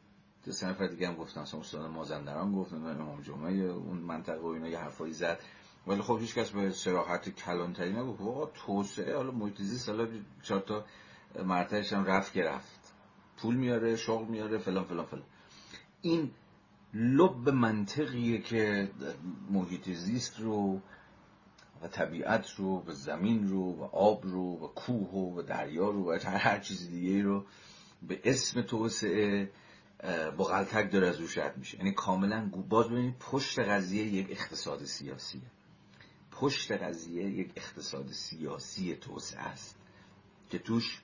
دو 0.46 0.52
سه 0.52 0.68
نفر 0.68 0.88
دیگه 0.88 1.08
هم 1.08 1.16
گفتن 1.16 1.42
مثلا 1.42 1.60
استاد 1.60 1.92
مازندران 1.92 2.52
گفت 2.52 2.74
امام 2.74 3.22
جمعه 3.22 3.54
اون 3.54 3.98
منطقه 3.98 4.40
و 4.40 4.46
اینا 4.46 4.68
یه 4.68 4.80
حرفایی 4.80 5.14
زد. 5.14 5.40
ولی 5.88 6.02
خب 6.02 6.18
هیچ 6.20 6.36
کس 6.36 6.50
به 6.50 6.72
صراحت 6.72 7.30
کلانتری 7.30 7.94
نگفت. 7.94 8.22
واقعا 8.22 8.46
توسعه 8.46 9.16
حالا 9.16 9.32
محیط 9.32 9.62
زیست 9.62 9.90
حالا 9.90 10.08
چهار 10.42 10.62
تا 10.62 10.86
مرتبش 11.44 11.94
هم 11.94 12.06
رفت 12.06 12.34
که 12.34 12.44
رفت. 12.44 12.94
پول 13.38 13.56
میاره 13.56 13.96
شغل 13.96 14.26
میاره 14.26 14.58
فلان 14.58 14.84
فلان 14.84 15.06
فلان. 15.06 15.26
این 16.02 16.32
لب 16.96 17.50
منطقیه 17.50 18.42
که 18.42 18.92
محیط 19.50 19.90
زیست 19.90 20.40
رو 20.40 20.82
و 21.82 21.88
طبیعت 21.88 22.52
رو 22.58 22.84
و 22.88 22.92
زمین 22.92 23.48
رو 23.48 23.74
و 23.74 23.84
آب 23.84 24.24
رو 24.24 24.66
و 24.66 24.68
کوه 24.68 25.10
و 25.10 25.42
دریا 25.42 25.90
رو 25.90 26.12
و 26.12 26.20
هر 26.24 26.60
چیز 26.60 26.90
دیگه 26.90 27.24
رو 27.24 27.46
به 28.08 28.22
اسم 28.24 28.62
توسعه 28.62 29.52
با 30.38 30.44
غلطک 30.44 30.92
داره 30.92 31.08
از 31.08 31.20
روش 31.20 31.38
میشه. 31.58 31.78
یعنی 31.78 31.92
کاملا 31.92 32.52
باز 32.70 32.88
ببینید 32.90 33.16
پشت 33.20 33.60
قضیه 33.60 34.06
یک 34.06 34.28
اقتصاد 34.32 34.86
سیاسیه. 34.86 35.42
پشت 36.32 36.72
قضیه 36.72 37.24
یک 37.24 37.52
اقتصاد 37.56 38.08
سیاسی 38.12 38.96
توسعه 38.96 39.42
است 39.42 39.78
که 40.50 40.60
توش 40.60 41.02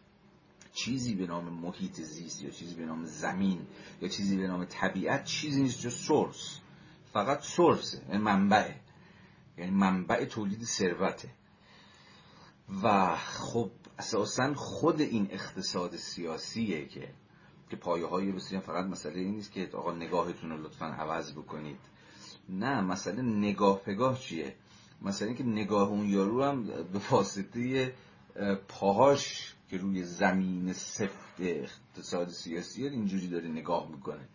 چیزی 0.73 1.15
به 1.15 1.27
نام 1.27 1.49
محیط 1.49 2.01
زیست 2.01 2.41
یا 2.41 2.49
چیزی 2.49 2.75
به 2.75 2.85
نام 2.85 3.05
زمین 3.05 3.67
یا 4.01 4.07
چیزی 4.07 4.37
به 4.37 4.47
نام 4.47 4.65
طبیعت 4.65 5.25
چیزی 5.25 5.61
نیست 5.61 5.81
جز 5.81 5.93
سورس. 5.93 6.59
فقط 7.13 7.41
سورسه 7.41 8.01
یعنی 8.09 8.23
منبعه 8.23 8.75
یعنی 9.57 9.71
منبع 9.71 10.25
تولید 10.25 10.63
ثروته. 10.63 11.29
و 12.83 13.15
خب 13.15 13.71
اساسا 13.99 14.53
خود 14.53 15.01
این 15.01 15.27
اقتصاد 15.31 15.95
سیاسیه 15.95 16.85
که 16.85 17.09
که 17.69 17.77
پایه 17.77 18.05
های 18.05 18.39
فقط 18.39 18.85
مسئله 18.85 19.19
این 19.19 19.35
نیست 19.35 19.51
که 19.51 19.69
آقا 19.73 19.91
نگاهتون 19.91 20.49
رو 20.49 20.63
لطفا 20.63 20.85
عوض 20.85 21.33
بکنید. 21.33 21.79
نه 22.49 22.81
مسئله 22.81 23.21
نگاه 23.21 23.79
پگاه 23.79 24.19
چیه؟ 24.19 24.55
مثلا 25.01 25.27
اینکه 25.27 25.43
نگاه 25.43 25.89
اون 25.89 26.09
یارو 26.09 26.43
هم 26.43 26.63
به 26.65 27.01
واسطه 27.11 27.93
پاهاش 28.67 29.55
که 29.71 29.77
روی 29.77 30.03
زمین 30.03 30.73
سفت 30.73 31.39
اقتصاد 31.39 32.29
سیاسی 32.29 32.87
اینجوری 32.87 33.27
داره 33.27 33.47
نگاه 33.47 33.91
می‌کنه. 33.91 34.27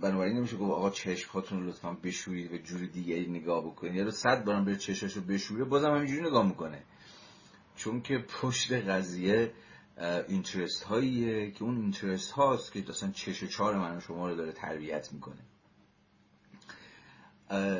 بنابراین 0.00 0.36
نمیشه 0.36 0.56
گفت 0.56 0.72
آقا 0.72 0.90
چشم 0.90 1.30
خودتون 1.30 1.66
لطفا 1.66 1.92
بشورید 1.92 2.52
و 2.52 2.58
جور 2.58 2.86
دیگه 2.86 3.16
نگاه 3.16 3.64
بکنید. 3.64 3.94
یا 3.94 4.10
صد 4.10 4.44
بارم 4.44 4.64
بره 4.64 4.76
چشاشو 4.76 5.20
بشوره 5.20 5.64
بازم 5.64 5.90
همینجوری 5.90 6.20
نگاه 6.20 6.46
می‌کنه. 6.46 6.82
چون 7.76 8.00
که 8.00 8.18
پشت 8.42 8.72
قضیه 8.72 9.52
اینترست 10.28 10.82
هاییه 10.82 11.50
که 11.50 11.64
اون 11.64 11.76
اینترست 11.76 12.30
هاست 12.30 12.72
که 12.72 12.84
اصلا 12.88 13.10
چش 13.10 13.42
و 13.42 13.46
چار 13.46 13.78
من 13.78 14.00
شما 14.00 14.28
رو 14.28 14.36
داره 14.36 14.52
تربیت 14.52 15.12
می‌کنه. 15.12 15.40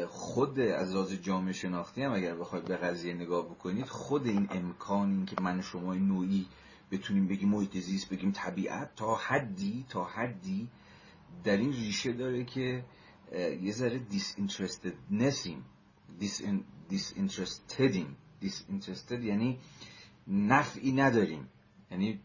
خود 0.08 0.60
از 0.60 0.94
لحاظ 0.94 1.12
جامعه 1.12 1.52
شناختی 1.52 2.02
هم 2.02 2.12
اگر 2.12 2.34
بخواید 2.34 2.64
به 2.64 2.76
قضیه 2.76 3.14
نگاه 3.14 3.44
بکنید 3.44 3.86
خود 3.86 4.26
این 4.26 4.48
امکان 4.50 5.10
این 5.10 5.26
که 5.26 5.36
من 5.42 5.60
شما 5.60 5.94
نوعی 5.94 6.46
بتونیم 6.90 7.28
بگیم 7.28 7.48
محیط 7.48 7.76
زیست 7.76 8.08
بگیم 8.08 8.32
طبیعت 8.32 8.94
تا 8.96 9.14
حدی 9.14 9.86
تا 9.88 10.04
حدی 10.04 10.68
در 11.44 11.56
این 11.56 11.72
ریشه 11.72 12.12
داره 12.12 12.44
که 12.44 12.84
یه 13.62 13.72
ذره 13.72 13.98
دیس 13.98 14.36
نسیم. 15.10 15.64
دیس 16.88 17.12
اینترستدیم 17.16 18.16
دیس 18.40 18.64
یعنی 19.10 19.58
نفعی 20.28 20.92
نداریم. 20.92 21.48
یعنی 21.90 22.20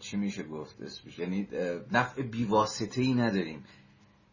چی 0.00 0.16
میشه 0.16 0.42
گفت 0.42 0.80
اسمش؟ 0.80 1.18
یعنی 1.18 1.48
نفع 1.92 2.22
بیواسطه 2.22 3.02
ای 3.02 3.14
نداریم. 3.14 3.64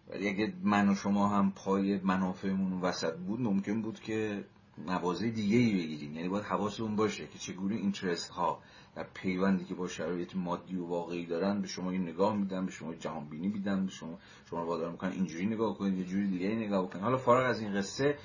ولی 0.09 0.29
اگه 0.29 0.53
من 0.63 0.89
و 0.89 0.95
شما 0.95 1.27
هم 1.27 1.51
پای 1.51 1.99
منافعمون 2.03 2.81
وسط 2.81 3.17
بود 3.17 3.41
ممکن 3.41 3.81
بود 3.81 3.99
که 3.99 4.45
موازه 4.77 5.29
دیگه 5.29 5.57
ای 5.57 5.73
بگیریم. 5.73 6.15
یعنی 6.15 6.29
باید 6.29 6.43
حواسمون 6.43 6.95
باشه 6.95 7.27
که 7.27 7.39
چگونه 7.39 7.75
اینترست 7.75 8.29
ها 8.29 8.61
در 8.95 9.05
پیوندی 9.13 9.65
که 9.65 9.75
با 9.75 9.87
شرایط 9.87 10.35
مادی 10.35 10.75
و 10.75 10.85
واقعی 10.85 11.25
دارن 11.25 11.61
به 11.61 11.67
شما 11.67 11.91
این 11.91 12.01
نگاه 12.01 12.35
میدن 12.35 12.65
به 12.65 12.71
شما 12.71 12.93
جهان 12.95 13.29
بینی 13.29 13.47
میدن 13.47 13.85
به 13.85 13.91
شما 13.91 14.19
شما 14.49 14.61
رو 14.61 14.67
وادار 14.67 14.91
می‌کنن 14.91 15.11
اینجوری 15.11 15.45
نگاه 15.45 15.77
کنید 15.77 15.97
یه 15.97 16.05
جوری 16.05 16.27
دیگه 16.27 16.47
نگاه 16.49 16.89
کنید 16.89 17.03
حالا 17.03 17.17
فارغ 17.17 17.49
از 17.49 17.61
این 17.61 17.73
قصه 17.73 18.17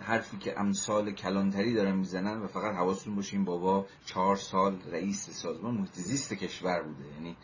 حرفی 0.00 0.36
که 0.36 0.60
امثال 0.60 1.12
کلانتری 1.12 1.74
دارن 1.74 1.96
می‌زنن 1.96 2.42
و 2.42 2.46
فقط 2.46 2.74
حواستون 2.74 3.14
باشه 3.14 3.36
این 3.36 3.44
بابا 3.44 3.86
چهار 4.06 4.36
سال 4.36 4.78
رئیس 4.90 5.30
سازمان 5.30 5.74
محیط 5.74 5.94
زیست 5.94 6.34
کشور 6.34 6.82
بوده. 6.82 7.04
یعنی 7.14 7.36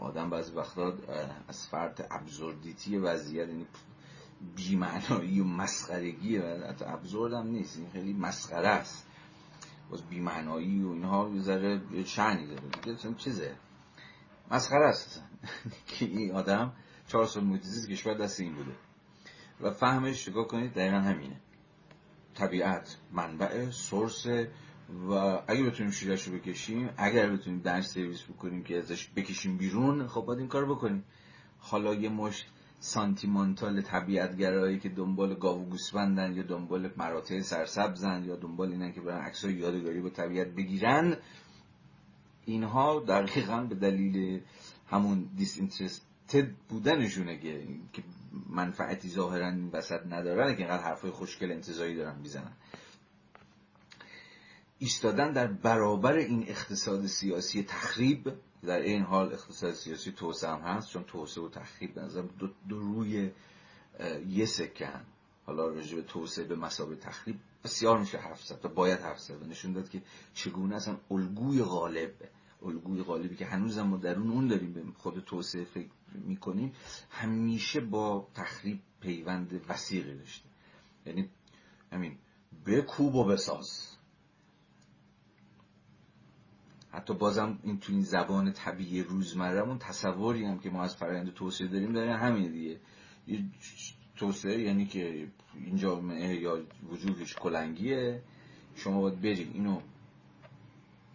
آدم 0.00 0.30
بعضی 0.30 0.52
وقتا 0.52 0.92
از 1.48 1.66
فرد 1.66 2.08
ابزوردیتی 2.10 2.98
وضعیت 2.98 3.48
یعنی 3.48 3.66
بیمعنایی 4.56 5.40
و 5.40 5.44
مسخرگی 5.44 6.36
حتی 6.38 6.84
ابزورد 6.84 7.32
هم 7.32 7.46
نیست 7.46 7.78
این 7.78 7.90
خیلی 7.90 8.12
مسخره 8.12 8.68
است. 8.68 9.06
باز 9.90 10.02
بیمعنایی 10.02 10.82
و 10.82 10.88
اینها 10.88 11.30
یه 11.34 11.40
ذره 11.40 12.04
شعنی 12.04 12.46
داره 12.46 13.14
چیزه؟ 13.18 13.56
مسخره 14.50 14.86
است. 14.86 15.22
که 15.86 16.04
این 16.04 16.32
آدم 16.34 16.72
چهار 17.06 17.26
سال 17.26 17.44
محیط 17.44 17.62
زیست 17.62 17.90
کشور 17.90 18.14
دست 18.14 18.40
این 18.40 18.54
بوده. 18.54 18.76
و 19.60 19.70
فهمش 19.70 20.28
نگاه 20.28 20.46
کنید 20.46 20.72
دقیقا 20.72 20.96
همینه. 20.96 21.40
طبیعت 22.34 22.96
منبع 23.12 23.70
سورس 23.70 24.26
و 24.88 25.12
اگه 25.46 25.62
بتونیم 25.62 25.92
شیرش 25.92 26.22
رو 26.22 26.38
بکشیم 26.38 26.90
اگر 26.96 27.30
بتونیم 27.30 27.60
دنج 27.60 27.84
سرویس 27.84 28.22
بکنیم 28.22 28.64
که 28.64 28.78
ازش 28.78 29.08
بکشیم 29.16 29.56
بیرون 29.56 30.06
خب 30.06 30.20
باید 30.20 30.38
این 30.38 30.48
کار 30.48 30.66
بکنیم. 30.66 31.04
حالا 31.58 31.94
یه 31.94 32.08
مشت 32.08 32.46
سانتیمانتال 32.80 33.80
طبیعتگرایی 33.80 34.78
که 34.78 34.88
دنبال 34.88 35.34
گاو 35.34 35.72
و 35.72 35.76
یا 36.36 36.42
دنبال 36.42 36.90
مراتع 36.96 37.40
سرسبزن 37.40 38.24
یا 38.24 38.36
دنبال 38.36 38.72
اینن 38.72 38.92
که 38.92 39.00
برن 39.00 39.20
عکسای 39.20 39.52
یادگاری 39.54 40.00
با 40.00 40.08
طبیعت 40.08 40.48
بگیرن 40.48 41.16
اینها 42.44 43.00
دقیقا 43.08 43.60
به 43.60 43.74
دلیل 43.74 44.40
همون 44.86 45.30
دیس 45.36 46.00
بودنشونه 46.68 47.38
که 47.92 48.02
منفعتی 48.50 49.08
ظاهرا 49.08 49.48
این 49.48 49.70
وسط 49.72 50.00
ندارن 50.06 50.56
که 50.56 50.58
اینقدر 50.58 50.82
حرفای 50.82 51.10
خوشگل 51.10 51.52
انتظایی 51.52 51.96
دارن 51.96 52.18
می‌زنن. 52.18 52.52
ایستادن 54.78 55.32
در 55.32 55.46
برابر 55.46 56.12
این 56.12 56.44
اقتصاد 56.48 57.06
سیاسی 57.06 57.62
تخریب 57.62 58.32
در 58.62 58.78
این 58.78 59.02
حال 59.02 59.32
اقتصاد 59.32 59.72
سیاسی 59.72 60.12
توسعه 60.12 60.50
هم 60.50 60.60
هست 60.60 60.90
چون 60.90 61.04
توسعه 61.04 61.44
و 61.44 61.48
تخریب 61.48 61.98
نظر 61.98 62.22
دو, 62.22 62.48
دو 62.68 62.78
روی 62.78 63.30
یه 64.28 64.46
سکه 64.46 64.90
حالا 65.46 65.68
راجع 65.68 65.96
به 65.96 66.02
توسعه 66.02 66.44
به 66.44 66.56
مسابه 66.56 66.96
تخریب 66.96 67.38
بسیار 67.64 67.98
میشه 67.98 68.18
حرف 68.18 68.44
زد 68.44 68.64
و 68.64 68.68
باید 68.68 69.00
حرف 69.00 69.20
زد. 69.20 69.42
و 69.42 69.46
نشون 69.46 69.72
داد 69.72 69.88
که 69.90 70.02
چگونه 70.34 70.76
اصلا 70.76 70.96
الگوی 71.10 71.62
غالب 71.62 72.14
الگوی 72.62 73.02
غالبی 73.02 73.36
که 73.36 73.46
هنوزم 73.46 73.82
ما 73.82 73.96
درون 73.96 74.30
اون 74.30 74.48
داریم 74.48 74.72
به 74.72 74.82
خود 74.98 75.24
توسعه 75.24 75.64
فکر 75.64 75.88
می‌کنیم 76.14 76.72
همیشه 77.10 77.80
با 77.80 78.28
تخریب 78.34 78.80
پیوند 79.00 79.60
وسیقی 79.68 80.14
داشته. 80.14 80.48
یعنی 81.06 81.28
همین 81.92 82.18
بکوب 82.66 83.14
و 83.14 83.24
بساز. 83.24 83.97
حتی 86.92 87.14
بازم 87.14 87.58
این 87.62 87.78
تو 87.78 87.92
این 87.92 88.02
زبان 88.02 88.52
طبیعی 88.52 89.02
روزمرهمون 89.02 89.78
تصوری 89.78 90.44
هم 90.44 90.58
که 90.58 90.70
ما 90.70 90.82
از 90.82 90.96
فرآیند 90.96 91.34
توسعه 91.34 91.66
داریم 91.68 91.92
داره 91.92 92.16
همین 92.16 92.52
دیگه. 92.52 92.80
توسعه 94.16 94.60
یعنی 94.60 94.86
که 94.86 95.28
این 95.54 95.76
جامعه 95.76 96.34
یا 96.34 96.62
وجودش 96.90 97.34
کلنگیه. 97.34 98.22
شما 98.76 99.00
باید 99.00 99.20
بری 99.20 99.50
اینو 99.54 99.80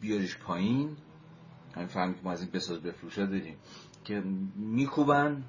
بیاریش 0.01 0.37
پایین. 0.37 0.97
همین 1.75 1.87
فهمی 1.87 2.13
که 2.13 2.19
ما 2.23 2.31
از 2.31 2.41
این 2.41 2.51
بساز 2.51 2.79
بفروشه 2.79 3.25
داریم 3.25 3.57
که 4.03 4.23
میکوبن 4.55 5.43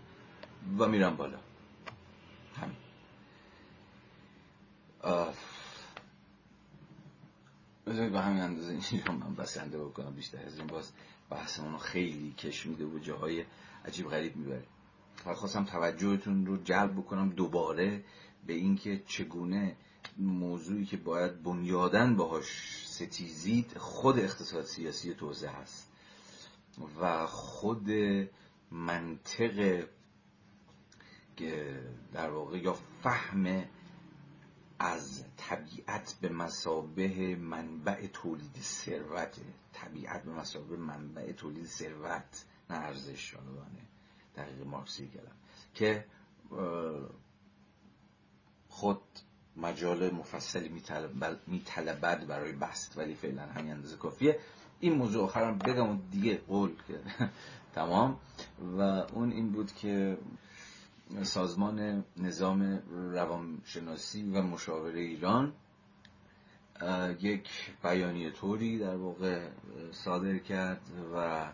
و 0.79 0.89
میرن 0.89 1.17
بالا. 1.17 1.39
همین. 2.57 2.77
بذارید 7.87 8.13
به 8.13 8.21
همین 8.21 8.43
اندازه 8.43 8.71
اینجا 8.71 9.13
من 9.13 9.35
بسنده 9.35 9.85
بکنم 9.85 10.15
بیشتر 10.15 10.47
از 10.47 10.59
این 10.59 10.67
باز 10.67 10.93
بحثمون 11.31 11.79
خیلی 11.79 12.33
کش 12.33 12.67
میده 12.67 12.85
و 12.85 12.99
جاهای 12.99 13.45
عجیب 13.85 14.09
غریب 14.09 14.37
می‌بره. 14.37 14.65
خواستم 15.35 15.65
توجهتون 15.65 16.47
رو 16.47 16.57
جلب 16.57 16.93
بکنم 16.93 17.31
دوباره 17.31 18.05
به 18.47 18.53
اینکه 18.53 19.03
چگونه 19.07 19.77
موضوعی 20.19 20.85
که 20.85 20.97
باید 20.97 21.43
بنیادن 21.43 22.17
باهاش 22.17 22.83
ستیزید 22.87 23.79
خود 23.79 24.19
اقتصاد 24.19 24.65
سیاسی 24.65 25.15
توزه 25.15 25.49
هست 25.49 25.91
و 27.01 27.27
خود 27.27 27.91
منطق 28.71 29.85
در 32.13 32.31
واقع 32.31 32.59
یا 32.59 32.77
فهم 33.03 33.65
از 34.85 35.25
طبیعت 35.37 36.15
به 36.21 36.29
مسابه 36.29 37.37
منبع 37.37 38.07
تولید 38.07 38.57
ثروت 38.61 39.37
طبیعت 39.73 40.23
به 40.23 40.33
مسابه 40.33 40.77
منبع 40.77 41.33
تولید 41.33 41.67
ثروت 41.67 42.45
نه 42.71 42.77
ارزش 42.77 43.35
دقیق 44.37 44.67
مارکسی 44.67 45.09
کلم 45.09 45.37
که 45.75 46.05
خود 48.69 49.01
مجال 49.57 50.11
مفصلی 50.11 50.69
میطلبد 51.47 52.27
برای 52.27 52.53
بست 52.53 52.99
ولی 52.99 53.15
فعلا 53.15 53.43
همین 53.43 53.73
اندازه 53.73 53.97
کافیه. 53.97 54.39
این 54.81 54.95
موضوع 54.95 55.25
آخرم 55.25 55.59
بگم 55.59 55.99
دیگه 56.11 56.37
قول 56.37 56.71
که 56.89 57.01
تمام. 57.75 58.21
و 58.79 58.81
اون 58.81 59.33
این 59.33 59.53
بود 59.53 59.73
که 59.73 60.19
سازمان 61.23 62.05
نظام 62.17 62.83
روانشناسی 63.13 64.23
و 64.23 64.43
مشاوره 64.43 65.01
ایران 65.01 65.53
یک 67.21 67.49
بیانیه 67.83 68.31
طوری 68.31 68.79
در 68.79 68.97
واقع 68.97 69.49
صادر 69.91 70.39
کرد 70.39 70.81
و 71.15 71.47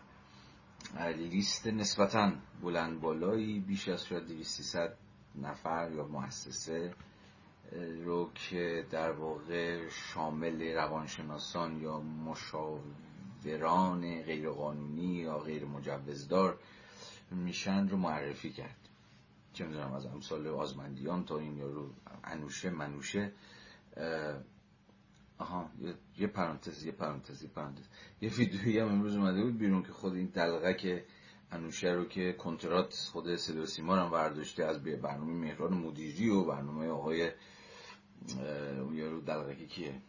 لیست 1.17 1.67
نسبتا 1.67 2.33
بلند 2.63 3.01
بالایی 3.01 3.61
بیش 3.61 3.89
از 3.89 4.07
شاید 4.07 4.27
200 4.27 4.79
نفر 5.43 5.91
یا 5.95 6.07
مؤسسه 6.07 6.95
رو 8.05 8.31
که 8.35 8.87
در 8.91 9.13
واقع 9.13 9.89
شامل 9.89 10.75
روانشناسان 10.75 11.81
یا 11.81 12.01
مشاوران 12.01 12.83
غیرقانونی 14.23 15.15
یا 15.15 15.39
غیر 15.39 15.65
مجوزدار 15.65 16.59
میشن 17.31 17.89
رو 17.89 17.97
معرفی 17.97 18.51
کرد. 18.51 18.80
چه 19.53 19.67
می‌دونم 19.67 19.93
از 19.93 20.07
امثال 20.07 20.47
آزمندیان 20.47 21.25
تا 21.25 21.39
این 21.39 21.57
یارو 21.57 21.91
انوشه 22.25 22.71
منوشه 22.71 23.33
آها 25.39 25.71
یه 26.19 26.27
پرانتز 26.27 26.85
یه 26.85 26.93
پرانتز 26.93 27.43
یه 27.43 27.49
پرانتز. 27.49 27.85
یه 28.21 28.31
ویدیویی 28.31 28.79
هم 28.79 28.89
امروز 28.89 29.17
اومده 29.17 29.43
بود 29.43 29.59
بیرون 29.59 29.83
که 29.83 29.93
خود 29.93 30.15
این 30.15 30.27
دلغه 30.27 30.75
که 30.75 31.05
انوشه 31.51 31.93
رو 31.93 32.05
که 32.05 32.33
کنترات 32.33 32.95
خود 33.13 33.37
صدا 33.37 33.67
سیما 33.67 33.97
هم 33.97 34.11
برداشته 34.11 34.65
از 34.65 34.83
برنامه 34.83 35.33
مهران 35.33 35.73
مدیری 35.73 36.29
و 36.29 36.45
برنامه 36.45 36.89
آقای 36.89 37.31
اون 38.81 38.95
یارو 38.95 39.21
دلغه 39.21 39.67
کیه؟ 39.67 40.03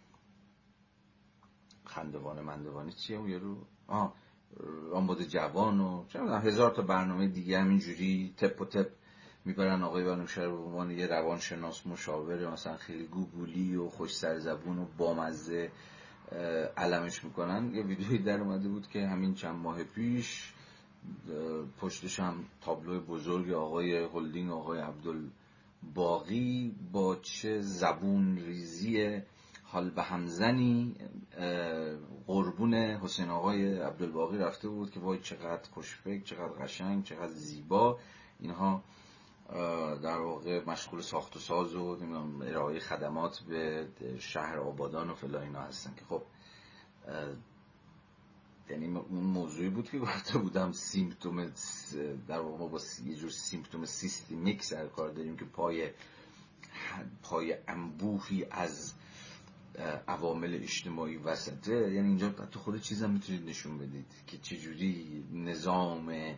خندوان 1.85 2.41
مندوانی 2.41 2.91
چیه 2.91 3.17
اون 3.17 3.29
یارو؟ 3.29 3.57
آه 3.87 4.15
آمبود 4.93 5.21
جوان 5.21 5.79
و 5.79 6.05
هزار 6.15 6.71
تا 6.71 6.81
برنامه 6.81 7.27
دیگه 7.27 7.59
همینجوری 7.59 8.33
تپ 8.37 8.61
و 8.61 8.65
تپ 8.65 8.91
می‌برن 9.45 9.83
آقای 9.83 10.03
بنوشه 10.03 10.41
رو 10.41 10.57
به 10.57 10.63
عنوان 10.63 10.91
یه 10.91 11.07
روانشناس 11.07 11.87
مشاور 11.87 12.51
مثلا 12.51 12.77
خیلی 12.77 13.03
گوگولی 13.03 13.75
و 13.75 13.89
خوش 13.89 14.15
سرزبون 14.15 14.79
و 14.79 14.85
بامزه 14.97 15.71
علمش 16.77 17.23
می‌کنن. 17.23 17.75
یه 17.75 17.83
ویدیویی 17.83 18.19
در 18.19 18.39
اومده 18.39 18.69
بود 18.69 18.87
که 18.87 19.07
همین 19.07 19.33
چند 19.33 19.55
ماه 19.55 19.83
پیش 19.83 20.53
پشتش 21.79 22.19
هم 22.19 22.45
تابلو 22.61 22.99
بزرگ 22.99 23.51
آقای 23.51 24.03
هلدینگ 24.03 24.51
آقای 24.51 24.79
عبدالباقی 24.79 26.75
با 26.91 27.15
چه 27.15 27.61
زبون 27.61 28.37
ریزی 28.37 29.21
حال 29.63 29.89
به 29.89 30.03
همزنی 30.03 30.95
قربون 32.27 32.73
حسین 32.73 33.29
آقای 33.29 33.77
عبدالباقی 33.77 34.37
رفته 34.37 34.69
بود 34.69 34.91
که 34.91 34.99
وای 34.99 35.19
چقدر 35.19 35.69
خوشفکر 35.71 36.23
چقدر 36.23 36.63
قشنگ 36.63 37.03
چقدر 37.03 37.31
زیبا. 37.31 37.99
اینها 38.39 38.83
در 40.03 40.17
واقع 40.17 40.63
مشغول 40.67 41.01
ساخت 41.01 41.35
و 41.35 41.39
ساز 41.39 41.75
و 41.75 41.97
ارائه 42.41 42.79
خدمات 42.79 43.39
به 43.39 43.87
شهر 44.19 44.59
آبادان 44.59 45.09
و 45.09 45.13
فلا 45.13 45.41
اینا 45.41 45.61
هستن 45.61 45.93
که 45.95 46.05
خب 46.05 46.23
یعنی 48.69 48.97
اون 48.97 49.23
موضوعی 49.23 49.69
بود 49.69 49.89
که 49.89 49.99
گفته 49.99 50.37
بودم 50.37 50.71
سیمپتوم 50.71 51.51
در 52.27 52.39
واقع 52.39 52.57
ما 52.57 52.67
با 52.67 52.79
یه 53.05 53.15
جور 53.15 53.29
سیمپتوم 53.29 53.85
سیستمیک 53.85 54.63
سر 54.63 54.87
کار 54.87 55.09
داریم 55.09 55.37
که 55.37 55.45
پای 55.45 55.91
پای 57.23 57.55
انبوهی 57.67 58.45
از 58.51 58.93
عوامل 60.07 60.53
اجتماعی 60.53 61.17
وسطه. 61.17 61.73
یعنی 61.73 62.07
اینجا 62.07 62.29
تو 62.29 62.59
خود 62.59 62.81
چیزم 62.81 63.11
می‌تونید 63.11 63.49
نشون 63.49 63.77
بدید 63.77 64.05
که 64.27 64.37
چجوری 64.37 65.23
نظام 65.33 66.35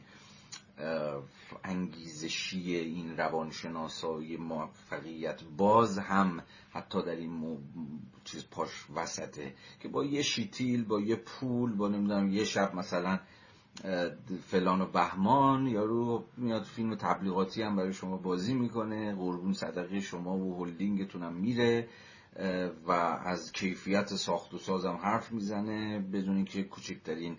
انگیزشی 1.64 2.76
این 2.76 3.18
روانشناسای 3.18 4.38
موفقیت 4.38 5.42
باز 5.58 6.00
هم 6.00 6.44
حتی 6.72 7.02
در 7.02 7.16
این 7.16 7.58
چیز 8.24 8.50
پاش 8.50 8.86
وسطه 8.96 9.54
که 9.80 9.88
با 9.88 10.06
یه 10.06 10.22
شیتیل 10.22 10.84
با 10.84 11.00
یه 11.00 11.16
پول 11.16 11.76
با 11.76 11.88
نمی‌دونم 11.88 12.30
یه 12.30 12.44
شب 12.44 12.76
مثلا 12.76 13.20
فلان 14.48 14.82
و 14.82 14.86
بهمان 14.86 15.68
یارو 15.68 16.24
میاد 16.38 16.64
فیلم 16.64 16.96
تبلیغاتی 16.96 17.62
هم 17.62 17.76
برای 17.76 17.94
شما 17.94 18.18
بازی 18.18 18.54
می‌کنه 18.54 19.16
قربون 19.16 19.54
صدقه 19.54 20.00
شما 20.00 20.38
و 20.38 20.66
هلدینگتون 20.66 21.24
هم 21.24 21.34
میره 21.34 21.88
و 22.88 22.92
از 23.26 23.52
کیفیت 23.52 24.08
ساخت 24.08 24.54
و 24.54 24.58
سازم 24.58 25.00
حرف 25.04 25.32
می‌زنه 25.32 26.00
بدون 26.00 26.36
اینکه 26.36 26.64
کوچکترین 26.64 27.38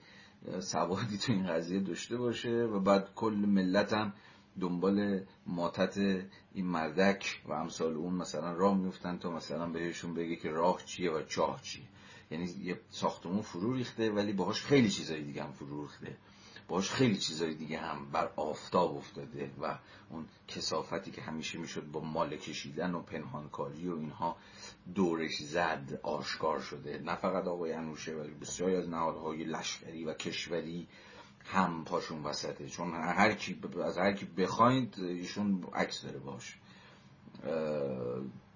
سوادی 0.60 1.18
تو 1.18 1.32
این 1.32 1.46
قضیه 1.46 1.80
داشته 1.80 2.16
باشه 2.16 2.50
و 2.50 2.80
بعد 2.80 3.14
کل 3.14 3.34
ملت 3.34 3.92
هم 3.92 4.12
دنبال 4.60 5.20
ماتت 5.46 5.98
این 6.54 6.66
مردک 6.66 7.42
و 7.46 7.52
امثال 7.52 7.94
اون 7.94 8.14
مثلا 8.14 8.52
راه 8.52 8.76
میفتن 8.76 9.18
تا 9.18 9.30
مثلا 9.30 9.66
بهشون 9.66 10.14
بگه 10.14 10.36
که 10.36 10.50
راه 10.50 10.84
چیه 10.84 11.10
و 11.10 11.22
چاه 11.22 11.62
چیه. 11.62 11.84
یعنی 12.30 12.44
یه 12.62 12.80
ساختمون 12.90 13.42
فرو 13.42 13.72
ریخته 13.72 14.10
ولی 14.10 14.32
باهاش 14.32 14.62
خیلی 14.62 14.90
چیزای 14.90 15.22
دیگه 15.22 15.42
هم 15.42 15.52
فرو 15.52 15.82
ریخته. 15.82 16.16
باش 16.68 16.90
خیلی 16.90 17.16
چیزای 17.16 17.54
دیگه 17.54 17.78
هم 17.78 18.06
بر 18.12 18.30
آفتاب 18.36 18.96
افتاده 18.96 19.50
و 19.62 19.78
اون 20.10 20.24
کسافتی 20.48 21.10
که 21.10 21.22
همیشه 21.22 21.58
می‌شد 21.58 21.90
با 21.92 22.00
مال 22.00 22.36
کشیدن 22.36 22.94
و 22.94 23.02
پنهانکاری 23.02 23.88
و 23.88 23.96
اینها 23.96 24.36
دورش 24.94 25.42
زد 25.42 26.00
آشکار 26.02 26.60
شده. 26.60 26.98
نه 26.98 27.16
فقط 27.16 27.46
آقای 27.46 27.72
انوشه 27.72 28.14
ولی 28.14 28.34
بسیاری 28.34 28.76
از 28.76 28.88
نهادهای 28.88 29.44
لشکری 29.44 30.04
و 30.04 30.14
کشوری 30.14 30.88
هم 31.44 31.84
پاشون 31.84 32.22
وسطه. 32.22 32.68
چون 32.68 32.94
هر 32.94 33.32
کی 33.32 33.60
از 33.84 33.98
هر 33.98 34.12
کی 34.12 34.26
بخواید 34.26 34.94
ایشون 34.98 35.64
عکس 35.74 36.02
داره 36.02 36.18
باش. 36.18 36.58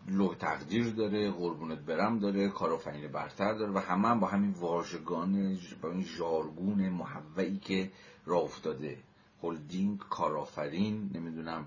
لوح 0.09 0.35
تقدیر 0.35 0.91
داره 0.91 1.31
قربونت 1.31 1.79
برم 1.79 2.19
داره 2.19 2.49
کارآفرین 2.49 3.13
برتر 3.13 3.55
داره 3.55 3.73
و 3.73 3.79
همه 3.79 4.09
هم 4.09 4.21
با 4.21 4.27
همین 4.27 4.51
واژگان 4.51 5.59
با 5.83 5.91
این 5.91 6.05
ژارگون 6.05 6.89
محوعی 6.89 7.57
که 7.59 7.91
راه 8.27 8.43
افتاده. 8.43 8.99
هلدینگ 9.43 9.99
کارآفرین 9.99 11.11
نمی‌دونم 11.15 11.67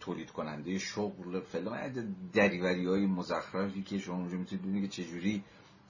تولید 0.00 0.30
کننده 0.30 0.78
شغل 0.78 1.40
فلان 1.40 2.16
دریوری 2.32 2.86
های 2.86 3.06
مزخرفی 3.06 3.82
که 3.82 3.98
شما 3.98 4.16
اونجا 4.16 4.36
می‌تونید 4.36 4.64
ببینید 4.64 4.90
که 4.90 5.02
چجوری 5.02 5.44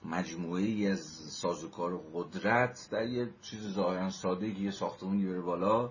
مجموعه 0.05 0.63
ای 0.63 0.87
از 0.87 0.99
سازوکار 1.29 2.03
قدرت 2.13 2.87
در 2.91 3.05
یه 3.05 3.29
چیز 3.41 3.73
ظاهرا 3.73 4.09
ساده 4.09 4.47
یه 4.47 4.71
ساختمونی 4.71 5.25
بره 5.25 5.41
بالا 5.41 5.89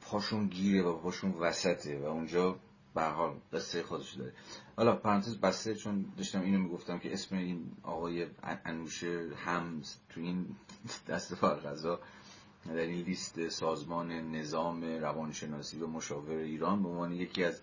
پاشون 0.00 0.46
گیره 0.46 0.82
و 0.82 0.98
پاشون 0.98 1.32
وسطه 1.32 1.98
و 1.98 2.04
اونجا 2.04 2.56
به 2.94 3.02
حال 3.02 3.36
قصه 3.52 3.82
خودش 3.82 4.14
داره. 4.14 4.32
حالا 4.76 4.96
پرانتز 4.96 5.36
بسته 5.36 5.74
چون 5.74 6.04
داشتم 6.16 6.40
اینو 6.40 6.58
می‌گفتم 6.58 6.98
که 6.98 7.12
اسم 7.12 7.36
این 7.36 7.72
آقای 7.82 8.26
انوشه 8.64 9.28
هم 9.36 9.82
تو 10.08 10.20
این 10.20 10.56
دست 11.08 11.44
غذا 11.44 12.00
در 12.66 12.74
این 12.74 13.04
لیست 13.04 13.48
سازمان 13.48 14.12
نظام 14.12 14.84
روانشناسی 14.84 15.80
و 15.80 15.86
مشاور 15.86 16.36
ایران 16.36 16.82
به 16.82 16.88
عنوان 16.88 17.12
یکی 17.12 17.44
از 17.44 17.60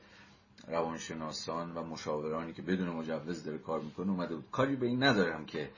روانشناسان 0.67 1.73
و 1.75 1.83
مشاورانی 1.83 2.53
که 2.53 2.61
بدون 2.61 2.89
مجوز 2.89 3.43
داره 3.43 3.57
کار 3.57 3.79
می‌کنه 3.79 4.11
اومده 4.11 4.35
بود. 4.35 4.45
کاری 4.51 4.75
به 4.75 4.85
این 4.87 5.03
ندارم 5.03 5.45
که 5.45 5.69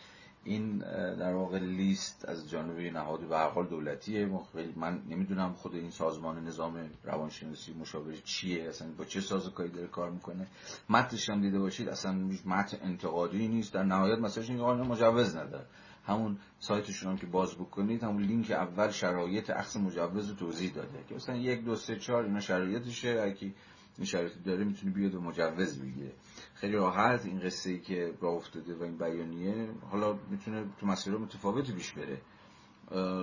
این 0.44 0.78
در 1.16 1.34
واقع 1.34 1.60
لیست 1.60 2.26
از 2.30 2.50
جانب 2.50 2.80
نهاد 2.80 3.20
به 3.20 3.38
هر 3.38 3.64
دولتیه. 3.64 4.30
من 4.76 5.02
نمی‌دونم 5.10 5.54
خود 5.54 5.76
این 5.76 5.92
سازمان 5.92 6.48
نظام 6.48 6.90
روانشناسی 7.04 7.74
مشاور 7.74 8.16
چیه 8.16 8.64
اصلا 8.64 8.88
با 8.98 9.06
چه 9.06 9.22
سازوکاری 9.22 9.70
داره 9.70 9.88
کار 9.88 10.10
می‌کنه. 10.10 10.48
متنش 10.90 11.30
هم 11.30 11.42
دیده 11.42 11.60
باشید 11.60 11.90
اصلا 11.90 12.12
متن 12.46 12.78
انتقادی 12.82 13.48
نیست. 13.48 13.74
در 13.74 13.84
نهایت 13.84 14.20
مثلا 14.20 14.44
این 14.44 14.62
مجوز 14.62 15.36
نداره 15.36 15.66
همون 16.10 16.38
سایتشون 16.60 17.12
هم 17.12 17.18
که 17.18 17.26
باز 17.26 17.56
بکنید 17.56 18.04
همون 18.04 18.24
لینک 18.24 18.52
اول 18.52 18.92
شرایط 18.92 19.50
اخذ 19.50 19.78
مجوز 19.78 20.36
توضیح 20.36 20.74
داده 20.74 21.04
که 21.10 21.16
مثلا 21.16 21.36
یک 21.36 21.64
دو 21.64 21.76
سه 21.76 21.96
چهار 21.96 22.24
اینا 22.24 22.40
شرایطشه. 22.40 23.22
اگه 23.24 23.54
این 23.98 24.06
شرایطی 24.06 24.40
داره 24.40 24.64
می‌تونه 24.64 24.94
بیاد 24.94 25.16
و 25.16 25.22
مجوز 25.22 25.82
بگیره. 25.82 26.14
خیلی 26.54 26.74
راحت 26.74 27.26
این 27.26 27.40
قصه 27.40 27.70
ای 27.70 27.80
که 27.80 28.14
راه 28.22 28.34
افتاده 28.34 28.76
و 28.76 28.84
این 28.84 28.98
بیانیه 28.98 29.70
حالا 29.92 30.20
می‌تونه 30.30 30.66
تو 30.80 30.86
مسیر 30.86 31.18
متفاوتی 31.18 31.74
پیش 31.74 31.94
بره. 31.94 32.22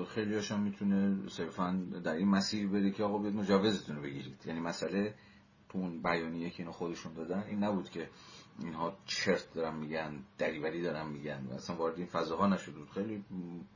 خیلی 0.05 0.35
هاشم 0.35 0.61
می‌تونه 0.61 1.29
صرفا 1.29 1.87
در 2.05 2.13
این 2.13 2.29
مسیر 2.29 2.69
بره 2.69 2.91
که 2.91 3.05
آقا 3.05 3.19
بیاد 3.19 3.35
مجوزتون 3.35 3.97
رو 3.97 4.03
بگیرید. 4.03 4.47
یعنی 4.47 4.61
مسئله 4.61 5.15
تو 5.69 5.79
اون 5.79 6.03
بیانیه 6.03 6.51
که 6.51 6.63
اینو 6.63 6.73
خودشون 6.73 7.13
دادن 7.13 7.45
این 7.49 7.65
نبود 7.65 7.91
که 7.91 8.09
اینها 8.59 8.97
چرت 9.07 9.55
دارن 9.55 9.77
میگن 9.77 10.25
دریوری 10.39 10.83
دارن 10.83 11.07
میگن. 11.07 11.47
و 11.51 11.53
اصلا 11.55 11.77
وارد 11.77 11.99
این 11.99 12.07
فضاها 12.07 12.47
نشده 12.47 12.79
بود. 12.79 12.91
خیلی 12.91 13.25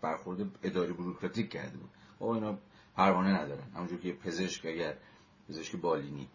برخورد 0.01 0.40
اداری 0.62 0.93
بروکراتیک 0.93 1.51
کرده 1.51 1.78
بود. 1.78 1.90
آقا 2.20 2.35
اینا 2.35 2.59
پروانه 2.97 3.40
ندارن. 3.43 3.70
همونجور 3.74 4.01
که 4.01 4.12
پزشک 4.12 4.66
اگر 4.66 4.97
پزشک 5.48 5.77
بالینی 5.77 6.28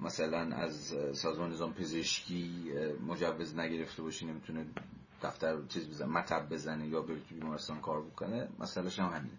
مثلا 0.00 0.56
از 0.56 0.94
سازمان 1.12 1.52
نظام 1.52 1.72
پزشکی 1.74 2.72
مجوز 3.06 3.58
نگرفته 3.58 4.02
باشه 4.02 4.26
نمی‌تونه 4.26 4.66
دفتر 5.22 5.58
چیز 5.68 5.88
بزنه 5.88 6.08
مطب 6.08 6.48
بزنه 6.48 6.88
یا 6.88 7.02
بره 7.02 7.20
تو 7.28 7.34
بیمارستان 7.34 7.80
کار 7.80 8.02
بکنه 8.02 8.48
مسئلهش 8.58 8.98
هم 8.98 9.08
همینه. 9.08 9.38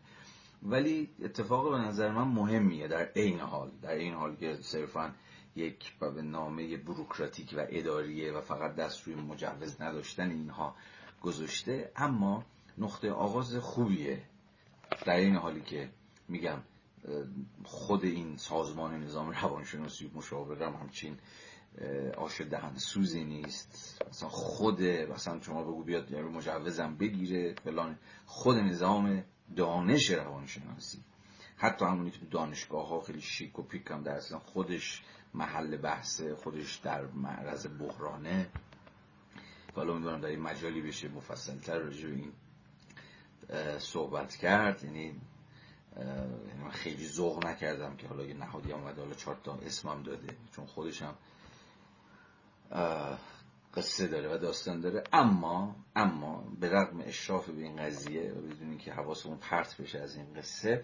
ولی 0.63 1.09
اتفاق 1.23 1.71
به 1.71 1.77
نظر 1.77 2.11
من 2.11 2.27
مهمیه 2.27 2.87
در 2.87 3.05
عین 3.15 3.39
حال 3.39 3.71
در 3.81 3.95
این 3.95 4.13
حال 4.13 4.35
که 4.35 4.57
صرفا 4.61 5.13
یک 5.55 5.99
به 5.99 6.21
نامه 6.21 6.77
بروکراتیک 6.77 7.53
و 7.57 7.65
اداریه 7.69 8.31
و 8.31 8.41
فقط 8.41 8.75
دست 8.75 9.07
روی 9.07 9.15
مجوز 9.15 9.81
نداشتن 9.81 10.31
اینها 10.31 10.75
گذاشته 11.21 11.91
اما 11.95 12.43
نقطه 12.77 13.11
آغاز 13.11 13.55
خوبیه. 13.55 14.21
در 15.05 15.15
این 15.15 15.35
حالی 15.35 15.61
که 15.61 15.89
میگم 16.27 16.59
خود 17.63 18.03
این 18.03 18.37
سازمان 18.37 19.03
نظام 19.03 19.29
روانشناسی 19.29 20.11
مشاورم 20.15 20.75
همچین 20.75 21.17
آش 22.17 22.41
دهن 22.41 22.75
سوزی 22.75 23.23
نیست. 23.23 24.01
مثلا 24.09 24.29
خود 24.29 24.81
مثلا 24.81 25.41
شما 25.41 25.63
بگو 25.63 25.83
بیاد 25.83 26.11
یارو 26.11 26.31
مجوزم 26.31 26.95
بگیره 26.95 27.55
فلان. 27.63 27.97
خود 28.25 28.57
نظام 28.57 29.23
دانش 29.55 30.09
روانشناسی. 30.09 31.03
حتی 31.57 31.85
همونی 31.85 32.11
که 32.11 32.25
دانشگاه 32.31 32.87
ها 32.87 33.01
خیلی 33.01 33.21
شیک 33.21 33.59
و 33.59 33.63
پیک 33.63 33.91
هم 33.91 34.03
در 34.03 34.15
اصلا 34.15 34.39
خودش 34.39 35.03
محل 35.33 35.77
بحث 35.77 36.21
خودش 36.21 36.75
در 36.75 37.05
معرض 37.05 37.67
بحرانه. 37.79 38.49
حالا 39.75 39.93
امیدوارم 39.93 40.21
در 40.21 40.27
این 40.27 40.39
مجالی 40.39 40.81
بشه 40.81 41.07
مفصلتر 41.07 41.79
راجع 41.79 42.07
به 42.07 42.15
این 42.15 42.31
صحبت 43.79 44.35
کرد. 44.35 44.83
یعنی, 44.83 45.21
من 46.63 46.71
خیلی 46.71 47.07
ذوق 47.07 47.45
نکردم 47.45 47.95
که 47.95 48.07
حالا 48.07 48.23
یه 48.23 48.33
نهادی 48.33 48.71
آمده 48.71 49.01
حالا 49.01 49.13
چهار 49.13 49.37
تا 49.43 49.53
اسمم 49.53 50.03
داده 50.03 50.37
چون 50.51 50.65
خودشم 50.65 51.15
قصه 53.79 54.07
داره 54.07 54.35
و 54.35 54.37
داستان 54.37 54.79
داره. 54.79 55.03
اما 55.13 55.75
اما 55.95 56.43
به 56.59 56.69
رغم 56.69 57.01
اشراف 57.05 57.49
به 57.49 57.61
این 57.61 57.75
قضیه 57.75 58.21
بدون 58.21 58.77
که 58.77 58.93
حواسمون 58.93 59.37
پرت 59.37 59.77
بشه 59.81 59.99
از 59.99 60.15
این 60.15 60.33
قصه 60.33 60.83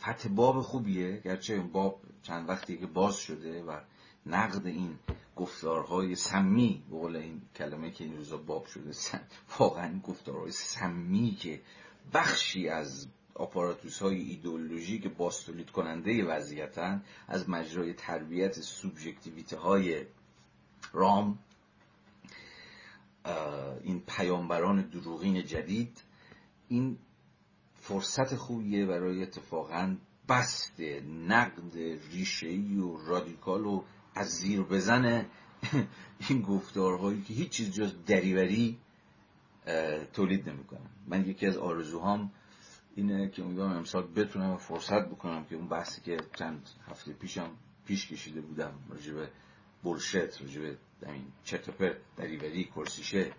فتح 0.00 0.28
باب 0.28 0.60
خوبیه. 0.60 1.20
گرچه 1.20 1.54
این 1.54 1.72
باب 1.72 2.00
چند 2.22 2.48
وقتی 2.48 2.76
که 2.76 2.86
باز 2.86 3.16
شده 3.16 3.62
و 3.62 3.80
نقد 4.26 4.66
این 4.66 4.98
گفتارهای 5.36 6.14
سمی 6.14 6.82
به 6.90 6.96
قول 6.96 7.16
این 7.16 7.42
کلمه 7.56 7.90
که 7.90 8.04
این 8.04 8.16
روزا 8.16 8.36
باب 8.36 8.66
شده 8.66 8.92
واقعا 9.58 9.98
گفتارهای 9.98 10.52
سمی 10.52 11.30
که 11.40 11.60
بخشی 12.12 12.68
از 12.68 13.08
آپاراتوس 13.34 14.02
های 14.02 14.20
ایدئولوژی 14.20 14.98
که 14.98 15.08
باستولید 15.08 15.70
کننده 15.70 16.24
وضعیتن 16.24 17.02
از 17.28 17.48
مجرای 17.48 17.92
تربیت 17.92 18.60
سوبژکتیویته 18.60 19.56
های 19.56 20.06
رام 20.92 21.38
این 23.82 24.02
پیامبران 24.06 24.82
دروغین 24.82 25.42
جدید 25.42 26.02
این 26.68 26.98
فرصت 27.74 28.36
خوبیه 28.36 28.86
برای 28.86 29.22
اتفاقا 29.22 29.96
بست 30.28 30.80
نقد 31.28 31.76
ریشه‌ای 32.12 32.76
و 32.76 32.96
رادیکال 32.96 33.66
و 33.66 33.82
از 34.14 34.28
زیر 34.28 34.62
بزن 34.62 35.26
این 36.28 36.42
گفتارهایی 36.42 37.22
که 37.22 37.34
هیچ 37.34 37.48
چیز 37.48 37.70
جز 37.70 37.94
دریوری 38.06 38.78
تولید 40.12 40.48
نمی‌کنن. 40.48 40.90
من 41.06 41.28
یکی 41.28 41.46
از 41.46 41.56
آرزوهام 41.56 42.30
اینه 42.96 43.28
که 43.28 43.42
امیدوارم 43.42 43.76
امسال 43.76 44.06
بتونم 44.16 44.56
فرصت 44.56 45.08
بکنم 45.08 45.44
که 45.44 45.56
اون 45.56 45.68
بحثی 45.68 46.00
که 46.00 46.16
چند 46.38 46.68
هفته 46.88 47.12
پیشم 47.12 47.50
پیش 47.86 48.08
کشیده 48.08 48.40
بودم 48.40 48.72
راجب 48.88 49.28
بولشت 49.82 50.42
راجب 50.42 50.76
این 51.12 51.24
چتپر 51.44 51.94
دریوری 52.16 52.64
کرسیشه 52.64 53.32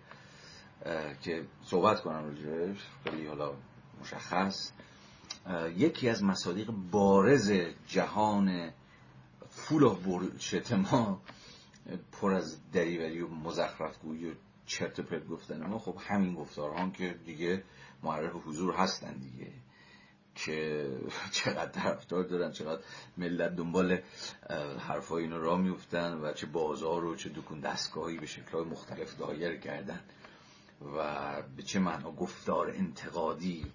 که 1.22 1.44
صحبت 1.64 2.00
کنم 2.00 2.24
راجبش 2.24 2.78
خیلی 3.04 3.26
حالا 3.26 3.52
مشخص. 4.00 4.72
یکی 5.76 6.08
از 6.08 6.24
مصادیق 6.24 6.70
بارز 6.70 7.52
جهان 7.88 8.70
فول 9.50 9.84
آف 9.84 10.02
بولشت 10.02 10.72
ما 10.72 11.20
پر 12.12 12.34
از 12.34 12.70
دریوری 12.72 13.20
و 13.20 13.28
مزخرفگویی 13.28 14.30
و 14.30 14.34
چرت 14.66 15.00
پرت 15.00 15.28
گفتن 15.28 15.66
ما 15.66 15.78
خب 15.78 15.96
همین 16.08 16.34
گفتارها 16.34 16.90
که 16.90 17.14
دیگه 17.26 17.64
معرف 18.02 18.32
حضور 18.46 18.74
هستن 18.74 19.12
دیگه. 19.12 19.52
که 20.36 20.88
چقدر 21.32 21.70
طرفدار 21.70 22.24
دارن 22.24 22.52
چقدر 22.52 22.82
ملت 23.16 23.56
دنبال 23.56 23.98
حرفای 24.78 25.22
اینو 25.22 25.38
را 25.38 25.56
میفتن 25.56 26.14
و 26.14 26.32
چه 26.32 26.46
بازار 26.46 27.04
و 27.04 27.16
چه 27.16 27.28
دکون 27.28 27.60
دستگاهی 27.60 28.18
به 28.18 28.26
شکلهای 28.26 28.64
مختلف 28.64 29.16
دایر 29.16 29.56
کردن 29.56 30.00
و 30.96 31.42
به 31.56 31.62
چه 31.62 31.78
معنا 31.78 32.12
گفتار 32.12 32.70
انتقادی 32.70 33.66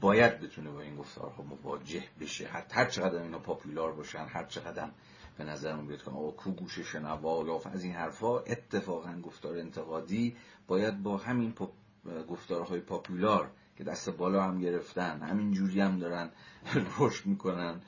باید 0.00 0.40
بتونه 0.40 0.70
با 0.70 0.80
این 0.80 0.96
گفتارها 0.96 1.42
مواجه 1.42 2.04
بشه. 2.20 2.48
هر 2.70 2.84
چقدر 2.84 3.22
اینا 3.22 3.38
پاپولار 3.38 3.92
باشن 3.92 4.26
هر 4.28 4.44
چقدر 4.44 4.90
به 5.38 5.44
نظرمون 5.44 5.86
بیاد 5.86 6.02
که 6.02 6.10
کو 6.10 6.50
گوش 6.50 6.78
شنوا 6.78 7.60
از 7.72 7.84
این 7.84 7.92
حرفها 7.92 8.40
اتفاقا 8.40 9.20
گفتار 9.22 9.58
انتقادی 9.58 10.36
باید 10.66 11.02
با 11.02 11.16
همین 11.16 11.54
گفتارهای 12.28 12.80
پاپولار 12.80 13.50
که 13.80 13.84
دست 13.84 14.10
بالا 14.10 14.42
هم 14.42 14.58
گرفتن 14.58 15.22
همین 15.22 15.52
جوری 15.52 15.80
هم 15.80 15.98
دارن 15.98 16.30
رشد 16.98 17.26
می‌کنن 17.26 17.80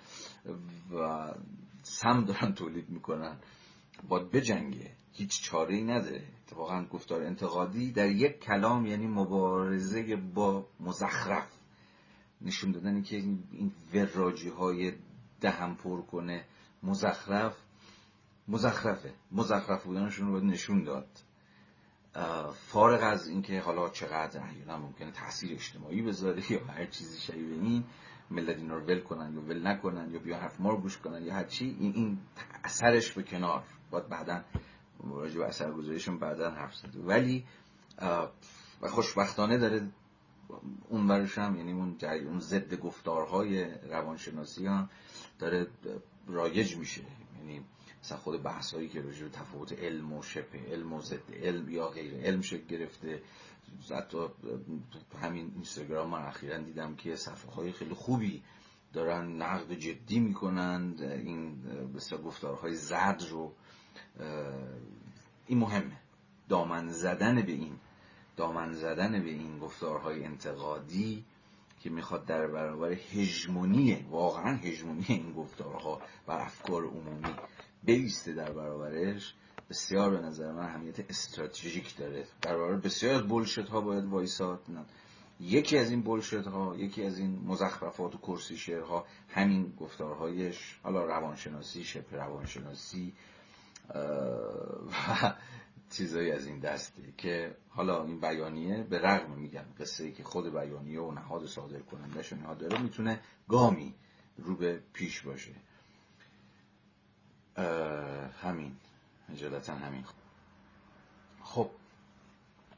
و 0.93 1.35
سم 1.83 2.25
دارن 2.25 2.55
تولید 2.55 2.89
می‌کنن. 2.89 3.37
باید 4.09 4.31
بجنگه. 4.31 4.91
هیچ 5.13 5.43
چاره 5.43 5.75
ای 5.75 5.85
نداره 5.85 6.25
اتفاقا 6.43 6.85
گفتار 6.85 7.23
انتقادی 7.23 7.93
در 7.93 8.09
یک 8.09 8.41
کلام 8.41 8.87
یعنی 8.87 9.07
مبارزه 9.07 10.17
با 10.17 10.67
مزخرف. 10.81 11.53
نشون 12.41 12.73
دادن 12.73 13.03
که 13.03 13.17
این 13.17 13.73
وراجی 13.95 14.49
های 14.49 14.93
دهم 15.41 15.77
پر 15.77 16.03
کنه. 16.03 16.45
مزخرف 16.83 17.57
مزخرفه. 18.49 19.15
مزخرف 19.33 19.85
بودنشون 19.85 20.27
رو 20.27 20.33
باید 20.33 20.45
نشون 20.45 20.85
داد. 20.85 21.09
فارغ 22.55 23.03
از 23.03 23.29
اینکه 23.29 23.61
حالا 23.61 23.89
چقدر 23.89 24.41
احیانا 24.41 24.79
ممکنه 24.79 25.11
تاثیر 25.11 25.53
اجتماعی 25.53 26.03
بذاره 26.03 26.53
یا 26.53 26.65
هر 26.65 26.87
چیزی 26.87 27.21
شبیه 27.21 27.55
این 27.55 27.85
ملت 28.31 28.57
اینا 28.57 28.75
رو 28.75 28.85
ول 28.85 29.01
کنن 29.01 29.35
یا 29.35 29.41
ول 29.41 29.67
نکنن 29.67 30.11
یا 30.11 30.19
بیا 30.19 30.37
حرف 30.37 30.61
ما 30.61 30.71
رو 30.71 30.77
گوش 30.77 30.99
کنن 30.99 31.23
یا 31.23 31.35
هر 31.35 31.45
چی 31.45 31.77
این, 31.81 31.93
این 31.95 32.19
اثرش 32.65 33.13
به 33.13 33.23
کنار. 33.23 33.65
باید 33.91 34.09
بعدا 34.09 34.45
راجع 35.05 35.39
به 35.39 35.47
اثر 35.47 35.73
گذاریشون 35.73 36.19
بعدا 36.19 36.51
حرف 36.51 36.75
زد 36.75 36.97
ولی 36.97 37.45
و 38.83 38.89
خوشبختانه 38.89 39.59
داره 39.59 39.89
اون 40.89 41.09
برش 41.09 41.39
هم 41.39 41.57
یعنی 41.57 41.73
اون 41.73 41.97
اون 42.03 42.41
ضد 42.41 42.75
گفتارهای 42.75 43.65
روانشناسی 43.65 44.67
هم 44.67 44.91
داره 45.39 45.67
رایج 46.27 46.77
میشه. 46.77 47.03
یعنی 47.39 47.65
مثلا 48.03 48.19
خود 48.19 48.43
بحث 48.43 48.75
هایی 48.75 48.89
که 48.89 49.01
راجع 49.01 49.25
به 49.25 49.31
تفاوت 49.31 49.73
علم 49.73 50.13
و 50.13 50.23
شبه 50.23 50.59
علم 50.59 50.93
و 50.93 51.01
ضد 51.01 51.35
علم 51.35 51.71
یا 51.71 51.89
غیر 51.89 52.15
علم 52.15 52.41
شکل 52.41 52.67
گرفته. 52.67 53.23
حتی 53.91 54.19
همین 55.23 55.53
اینستاگرام 55.55 56.11
من 56.11 56.23
اخیرا 56.23 56.59
دیدم 56.59 56.95
که 56.95 57.17
صفحه 57.17 57.53
های 57.53 57.73
خیلی 57.73 57.95
خوبی 57.95 58.43
دارن 58.93 59.43
نقد 59.43 59.73
جدی 59.73 60.21
می‌کنند 60.21 61.03
این 61.03 61.63
بسیار 61.95 62.23
گفتارهای 62.23 62.75
زد 62.75 63.23
رو 63.31 63.53
این 65.47 65.59
مهمه. 65.59 65.97
دامن 66.49 66.89
زدن 66.89 67.43
به 67.43 67.53
این 67.53 67.77
دامن 68.37 68.73
زدن 68.73 69.23
به 69.23 69.31
این 69.31 69.59
گفتارهای 69.59 70.25
انتقادی 70.25 71.25
که 71.81 71.91
می‌خواد 71.91 72.27
در 72.27 72.47
برابر 72.47 72.93
هژمونی 72.93 74.07
واقعا 74.11 74.57
هژمونی 74.57 75.05
این 75.09 75.33
گفتارها 75.33 76.03
بر 76.27 76.41
افکار 76.41 76.85
عمومی 76.85 77.35
بیسته 77.85 78.33
در 78.33 78.53
برابرش 78.53 79.35
بسیار 79.71 80.11
به 80.11 80.27
نظر 80.27 80.53
من 80.53 80.63
اهمیت 80.63 81.11
استراتژیک 81.11 81.97
داره. 81.97 82.27
در 82.43 82.57
برابر 82.57 82.77
بسیار 82.77 83.15
از 83.15 83.23
بولشت 83.23 83.59
ها 83.59 83.81
باید 83.81 84.05
وایساد. 84.05 84.61
یکی 85.41 85.79
از 85.79 85.91
این 85.91 86.03
بولشت 86.03 86.35
ها 86.35 86.77
یکی 86.77 87.05
از 87.05 87.19
این 87.19 87.43
مزخرفات 87.47 88.15
و 88.15 88.19
کرسی 88.19 88.57
شعرها 88.57 89.07
همین 89.29 89.73
گفتارهایش 89.81 90.79
حالا 90.83 91.05
روانشناسی 91.05 91.85
شبه 91.85 92.17
روانشناسی 92.17 93.13
و 94.93 95.35
چیزایی 95.91 96.31
از 96.31 96.47
این 96.47 96.59
دسته 96.59 97.03
که 97.17 97.57
حالا 97.69 98.05
این 98.05 98.21
بیانیه 98.21 98.83
به 98.83 98.99
رغم 98.99 99.33
میگم 99.33 99.65
قصه 99.81 100.05
ای 100.05 100.13
که 100.13 100.25
خود 100.25 100.53
بیانیه 100.53 101.01
و 101.01 101.13
نهاد 101.13 101.47
صادر 101.47 101.79
کنندش 101.79 102.33
و 102.33 102.55
داره 102.55 102.83
می‌تونه 102.83 103.21
گامی 103.49 103.95
رو 104.37 104.57
به 104.57 104.81
پیش 104.93 105.21
باشه. 105.21 105.55
همین. 108.43 108.77
اجالتا 109.33 109.75
همین. 109.75 110.05
خب 111.43 111.71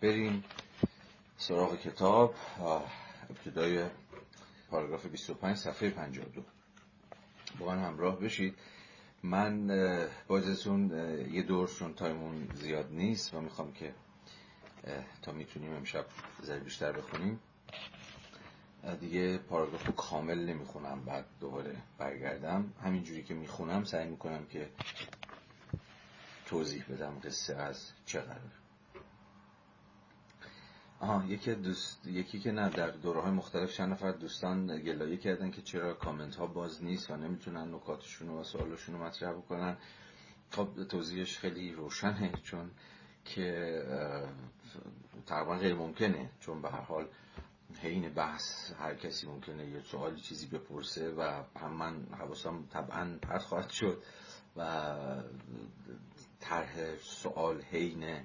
بریم 0.00 0.44
سراغ 1.38 1.80
کتاب. 1.80 2.34
ابتدای 3.30 3.86
پاراگراف 4.70 5.06
25 5.06 5.56
صفحه 5.56 5.90
52 5.90 6.42
با 7.58 7.66
من 7.66 7.78
همراه 7.84 8.18
بشید. 8.20 8.58
من 9.22 9.66
با 10.28 10.40
یه 10.40 11.42
دور 11.42 11.68
چون 11.68 11.94
تایمون 11.94 12.48
زیاد 12.54 12.92
نیست 12.92 13.34
و 13.34 13.40
می‌خوام 13.40 13.72
که 13.72 13.94
تا 15.22 15.32
می‌تونیم 15.32 15.72
امشب 15.72 16.06
ذره 16.42 16.60
بیشتر 16.60 16.92
بخونیم. 16.92 17.40
دیگه 19.00 19.38
پاراگراف 19.38 19.96
کامل 19.96 20.38
نمی‌خونم 20.38 21.04
بعد 21.04 21.24
دوباره 21.40 21.76
برگردم. 21.98 22.72
همینجوری 22.82 23.22
که 23.22 23.34
می‌خونم 23.34 23.84
سعی 23.84 24.08
می‌کنم 24.08 24.46
که 24.46 24.70
توضیح 26.46 26.84
بدم 26.90 27.20
قصه 27.24 27.56
از 27.56 27.90
چه 28.06 28.20
قرار 28.20 28.40
آها 31.00 31.24
یکی 31.26 31.54
دوست 31.54 32.06
یکی 32.06 32.40
که 32.40 32.52
نه 32.52 32.68
در 32.68 32.90
دوره 32.90 33.20
های 33.20 33.30
مختلف 33.30 33.72
چند 33.72 33.92
نفر 33.92 34.12
دوستان 34.12 34.78
گلایه 34.78 35.16
کردن 35.16 35.50
که 35.50 35.62
چرا 35.62 35.94
کامنت 35.94 36.36
ها 36.36 36.46
باز 36.46 36.84
نیست 36.84 37.10
و 37.10 37.16
نمی‌تونن 37.16 37.74
نکاتشون 37.74 38.28
و 38.28 38.44
سوالشون 38.44 38.94
رو 38.94 39.04
مطرح 39.04 39.32
بکنن. 39.32 39.76
خب 40.50 40.84
توضیحش 40.88 41.38
خیلی 41.38 41.72
روشنه 41.72 42.32
چون 42.42 42.70
که 43.24 43.82
تقریبا 45.26 45.56
غیر 45.58 45.74
ممکنه 45.74 46.30
چون 46.40 46.62
به 46.62 46.70
هر 46.70 46.80
حال 46.80 47.08
حین 47.82 48.08
بحث 48.08 48.72
هر 48.72 48.94
کسی 48.94 49.26
ممکنه 49.26 49.66
یه 49.66 49.80
سوالی 49.80 50.20
چیزی 50.20 50.46
بپرسه 50.46 51.14
و 51.14 51.42
هم 51.60 51.72
من 51.72 52.06
حواسم 52.18 52.66
طبعا 52.72 53.18
پرت 53.22 53.42
خواهد 53.42 53.70
شد 53.70 54.02
و 54.56 54.94
طرح 56.40 56.96
سوال 56.96 57.62
حین 57.62 58.20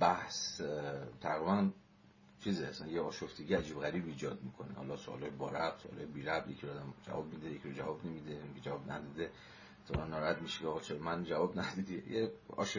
بحث 0.00 0.60
تقریبا 1.20 1.70
چیزه 2.44 2.66
اصلا 2.66 2.88
یه 2.88 3.00
آشفتگی 3.00 3.54
عجیب 3.54 3.80
غریب 3.80 4.06
ایجاد 4.06 4.42
می‌کنه. 4.42 4.74
حالا 4.74 4.96
سوال 4.96 5.30
با 5.30 5.50
ربط 5.50 5.82
سوال 5.82 6.04
بی 6.04 6.22
ربط 6.22 6.48
یکی 6.50 6.66
رو 6.66 6.72
جواب 7.06 7.32
میده 7.32 7.50
یکی 7.50 7.68
رو 7.68 7.74
جواب 7.74 8.06
نمیده 8.06 8.30
یکی 8.30 8.60
جواب 8.60 8.90
نداده 8.92 9.30
تو 9.88 10.04
ناراحت 10.04 10.42
میشه 10.42 10.60
که 10.60 10.66
آقا 10.66 10.80
من 11.00 11.24
جواب 11.24 11.58
ندیدی 11.58 12.02
یه 12.14 12.32
آش 12.56 12.78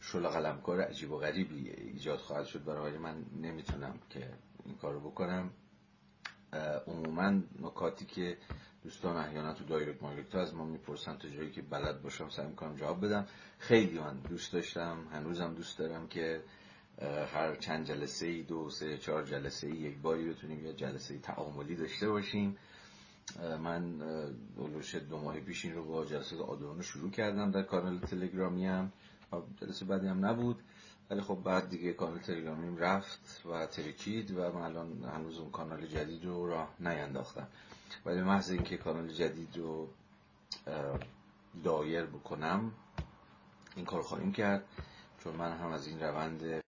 شل 0.00 0.28
قلمکار 0.28 0.80
عجیب 0.80 1.12
و 1.12 1.18
غریبی 1.18 1.70
ایجاد 1.70 2.18
خواهد 2.18 2.46
شد. 2.46 2.64
برای 2.64 2.98
من 2.98 3.24
نمی‌تونم 3.42 3.98
که 4.10 4.30
این 4.66 4.74
کارو 4.74 5.00
بکنم. 5.00 5.50
عموما 6.86 7.30
نکاتی 7.62 8.04
که 8.04 8.36
دوستان 8.82 9.16
احیانا 9.16 9.54
تو 9.54 9.64
دایرکت 9.64 10.02
مایرکت 10.02 10.34
از 10.34 10.54
ما 10.54 10.64
می‌پرسن 10.64 11.16
تا 11.16 11.28
جایی 11.28 11.50
که 11.50 11.62
بلد 11.62 12.02
باشم 12.02 12.28
سعی 12.28 12.46
می‌کنم 12.46 12.76
جواب 12.76 13.06
بدم. 13.06 13.26
خیلی 13.58 13.98
من 13.98 14.16
دوست 14.18 14.52
داشتم. 14.52 14.98
هنوزم 15.12 15.54
دوست 15.54 15.78
دارم 15.78 16.08
که 16.08 16.42
هر 17.34 17.54
چند 17.54 17.86
جلسه 17.86 18.26
ای 18.26 18.42
دو 18.42 18.70
سه 18.70 18.98
چهار 18.98 19.24
جلسه 19.24 19.66
ای 19.66 19.72
یک 19.72 19.98
باری 19.98 20.28
بتونیم 20.28 20.66
یه 20.66 20.72
جلسه 20.72 21.18
تعاملی 21.18 21.76
داشته 21.76 22.08
باشیم. 22.08 22.56
من 23.62 23.98
دولوش 24.56 24.94
دو 24.94 25.18
ماه 25.18 25.40
پیش 25.40 25.64
این 25.64 25.74
رو 25.74 25.84
با 25.84 26.04
جلسه 26.04 26.36
آدوانو 26.36 26.82
شروع 26.82 27.10
کردم 27.10 27.50
در 27.50 27.62
کانال 27.62 27.98
تلگرامی 27.98 28.66
هم. 28.66 28.92
جلسه 29.60 29.84
بعدی 29.84 30.06
هم 30.06 30.26
نبود. 30.26 30.62
ولی 31.12 31.20
خب 31.20 31.38
بعد 31.44 31.68
دیگه 31.68 31.92
کانال 31.92 32.18
تلگرامیم 32.18 32.76
رفت 32.76 33.42
و 33.46 33.66
ترکید 33.66 34.30
و 34.30 34.52
من 34.52 34.62
الان 34.62 35.04
هنوز 35.04 35.38
اون 35.38 35.50
کانال 35.50 35.86
جدید 35.86 36.24
رو 36.24 36.46
راه 36.46 36.68
نینداختم. 36.80 37.46
ولی 38.06 38.22
محض 38.22 38.50
اینکه 38.50 38.76
کانال 38.76 39.08
جدید 39.08 39.56
رو 39.56 39.88
دایر 41.64 42.06
بکنم 42.06 42.72
این 43.76 43.84
کار 43.84 44.02
خواهیم 44.02 44.32
کرد 44.32 44.64
چون 45.24 45.36
من 45.36 45.58
هم 45.58 45.72
از 45.72 45.86
این 45.86 46.00
روند 46.00 46.62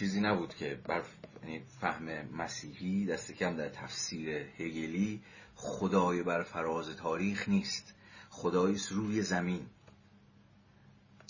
چیزی 0.00 0.20
نبود 0.20 0.54
که 0.54 0.80
بر 0.84 1.02
یعنی 1.42 1.64
فهم 1.80 2.28
مسیحی 2.36 3.06
دست 3.06 3.32
کم 3.32 3.56
در 3.56 3.68
تفسیر 3.68 4.28
هگلی 4.30 5.22
خدای 5.54 6.22
بر 6.22 6.42
فراز 6.42 6.96
تاریخ 6.96 7.48
نیست. 7.48 7.94
خدای 8.30 8.78
روی 8.90 9.22
زمین. 9.22 9.66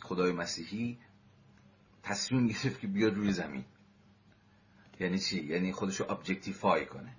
خدای 0.03 0.33
مسیحی 0.33 0.99
تصمیم 2.03 2.47
گرفت 2.47 2.81
که 2.81 2.87
بیاد 2.87 3.15
روی 3.15 3.33
زمین. 3.33 3.65
یعنی 5.01 5.19
چی؟ 5.19 5.45
یعنی 5.45 5.73
خودشو 5.73 6.05
objectify 6.11 6.87
کنه. 6.87 7.17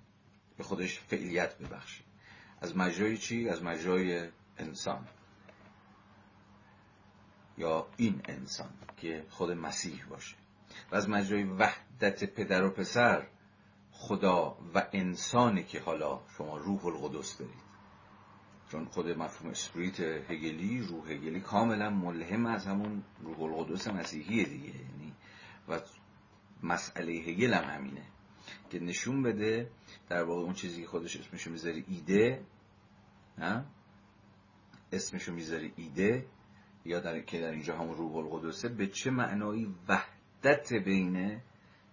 به 0.56 0.64
خودش 0.64 1.00
فعلیت 1.00 1.58
ببخشه. 1.58 2.04
از 2.60 2.76
مجرای 2.76 3.18
چی؟ 3.18 3.48
از 3.48 3.62
مجرای 3.62 4.28
انسان. 4.58 5.08
یا 7.58 7.86
این 7.96 8.20
انسان 8.24 8.70
که 8.96 9.26
خود 9.30 9.50
مسیح 9.50 10.04
باشه. 10.06 10.41
و 10.92 10.96
از 10.96 11.08
مجرای 11.08 11.44
وحدت 11.44 12.24
پدر 12.24 12.64
و 12.64 12.70
پسر 12.70 13.26
خدا 13.92 14.58
و 14.74 14.86
انسانی 14.92 15.64
که 15.64 15.80
حالا 15.80 16.20
شما 16.36 16.56
روح 16.56 16.86
القدس 16.86 17.38
دارید. 17.38 17.62
چون 18.70 18.84
خود 18.84 19.08
مفهوم 19.08 19.50
اسپریت 19.50 20.00
هگلی 20.00 20.80
روح 20.80 21.10
هگلی 21.10 21.40
کاملا 21.40 21.90
ملهم 21.90 22.46
از 22.46 22.66
همون 22.66 23.02
روح 23.22 23.42
القدس 23.42 23.88
مسیحی 23.88 24.44
دیگه. 24.44 24.68
یعنی 24.68 25.12
و 25.68 25.80
مسئله 26.62 27.12
هگل 27.12 27.54
هم 27.54 27.74
همینه 27.74 28.02
که 28.70 28.80
نشون 28.80 29.22
بده 29.22 29.70
در 30.08 30.22
واقع 30.22 30.42
اون 30.42 30.54
چیزی 30.54 30.80
که 30.80 30.86
خودش 30.86 31.16
اسمشو 31.16 31.50
می‌ذاره 31.50 31.84
ایده 31.88 32.44
اسمشو 34.92 35.32
می‌ذاره 35.32 35.72
ایده 35.76 36.26
یا 36.84 37.00
در 37.00 37.20
که 37.20 37.40
در 37.40 37.50
اینجا 37.50 37.78
همون 37.78 37.96
روح 37.96 38.16
القدسه 38.16 38.68
به 38.68 38.86
چه 38.86 39.10
معنایی 39.10 39.74
وحدت 39.88 40.21
بین 40.84 41.40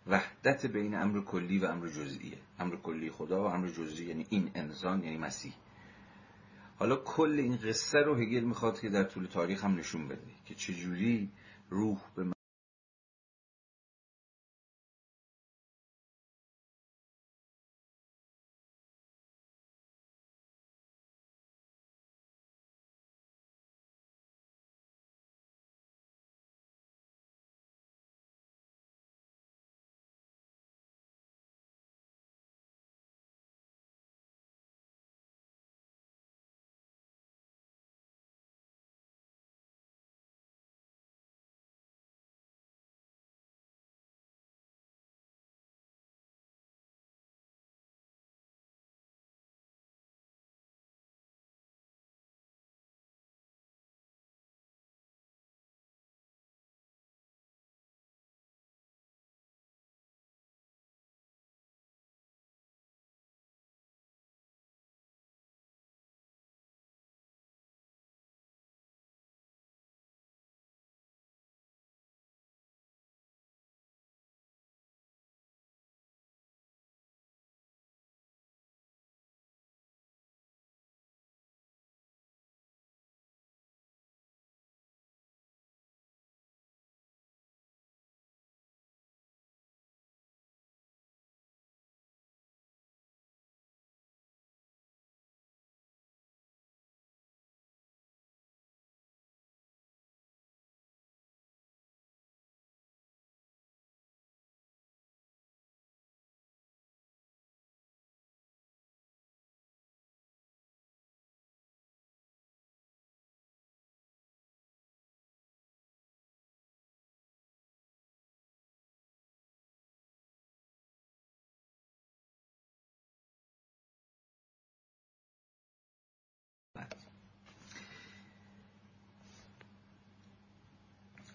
وحدت 0.07 0.65
بین 0.65 0.95
امر 0.95 1.21
کلی 1.21 1.59
و 1.59 1.65
امر 1.65 1.87
جزئیه. 1.87 2.37
امر 2.59 2.75
کلی 2.75 3.11
خدا 3.11 3.43
و 3.43 3.45
امر 3.45 3.67
جزئی 3.67 4.07
یعنی 4.07 4.25
این 4.29 4.51
انسان 4.55 5.03
یعنی 5.03 5.17
مسیح. 5.17 5.53
حالا 6.79 6.95
کل 6.95 7.39
این 7.39 7.57
قصه 7.57 7.99
رو 7.99 8.15
هگل 8.15 8.43
می‌خواد 8.43 8.79
که 8.79 8.89
در 8.89 9.03
طول 9.03 9.25
تاریخ 9.25 9.63
هم 9.63 9.75
نشون 9.75 10.07
بده 10.07 10.31
که 10.45 10.55
چجوری 10.55 11.29
روح 11.69 11.97
به 12.15 12.38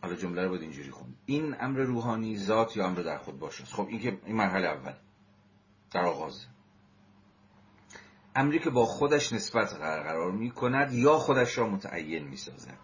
حالا 0.05 0.17
جمله 0.17 0.43
رو 0.43 0.49
باید 0.49 0.63
اینجوری 0.63 0.91
خون. 0.91 1.15
این 1.27 1.57
امر 1.61 1.81
روحانی 1.81 2.39
ذات 2.39 2.77
یا 2.77 2.87
امر 2.87 3.01
در 3.01 3.19
خود 3.19 3.39
باشه. 3.39 3.65
خب 3.65 3.87
این 3.89 4.01
که 4.01 4.19
این 4.27 4.37
مرحله 4.37 4.69
اول. 4.69 4.93
در 5.91 6.05
آغاز. 6.05 6.47
امری 8.37 8.59
که 8.59 8.71
با 8.71 8.87
خودش 8.87 9.33
نسبت 9.33 9.73
قرار 9.73 10.33
می 10.33 10.51
کند 10.51 10.93
یا 10.93 11.19
خودش 11.19 11.59
را 11.59 11.69
متعین 11.69 12.29
می 12.29 12.37
سازد 12.37 12.79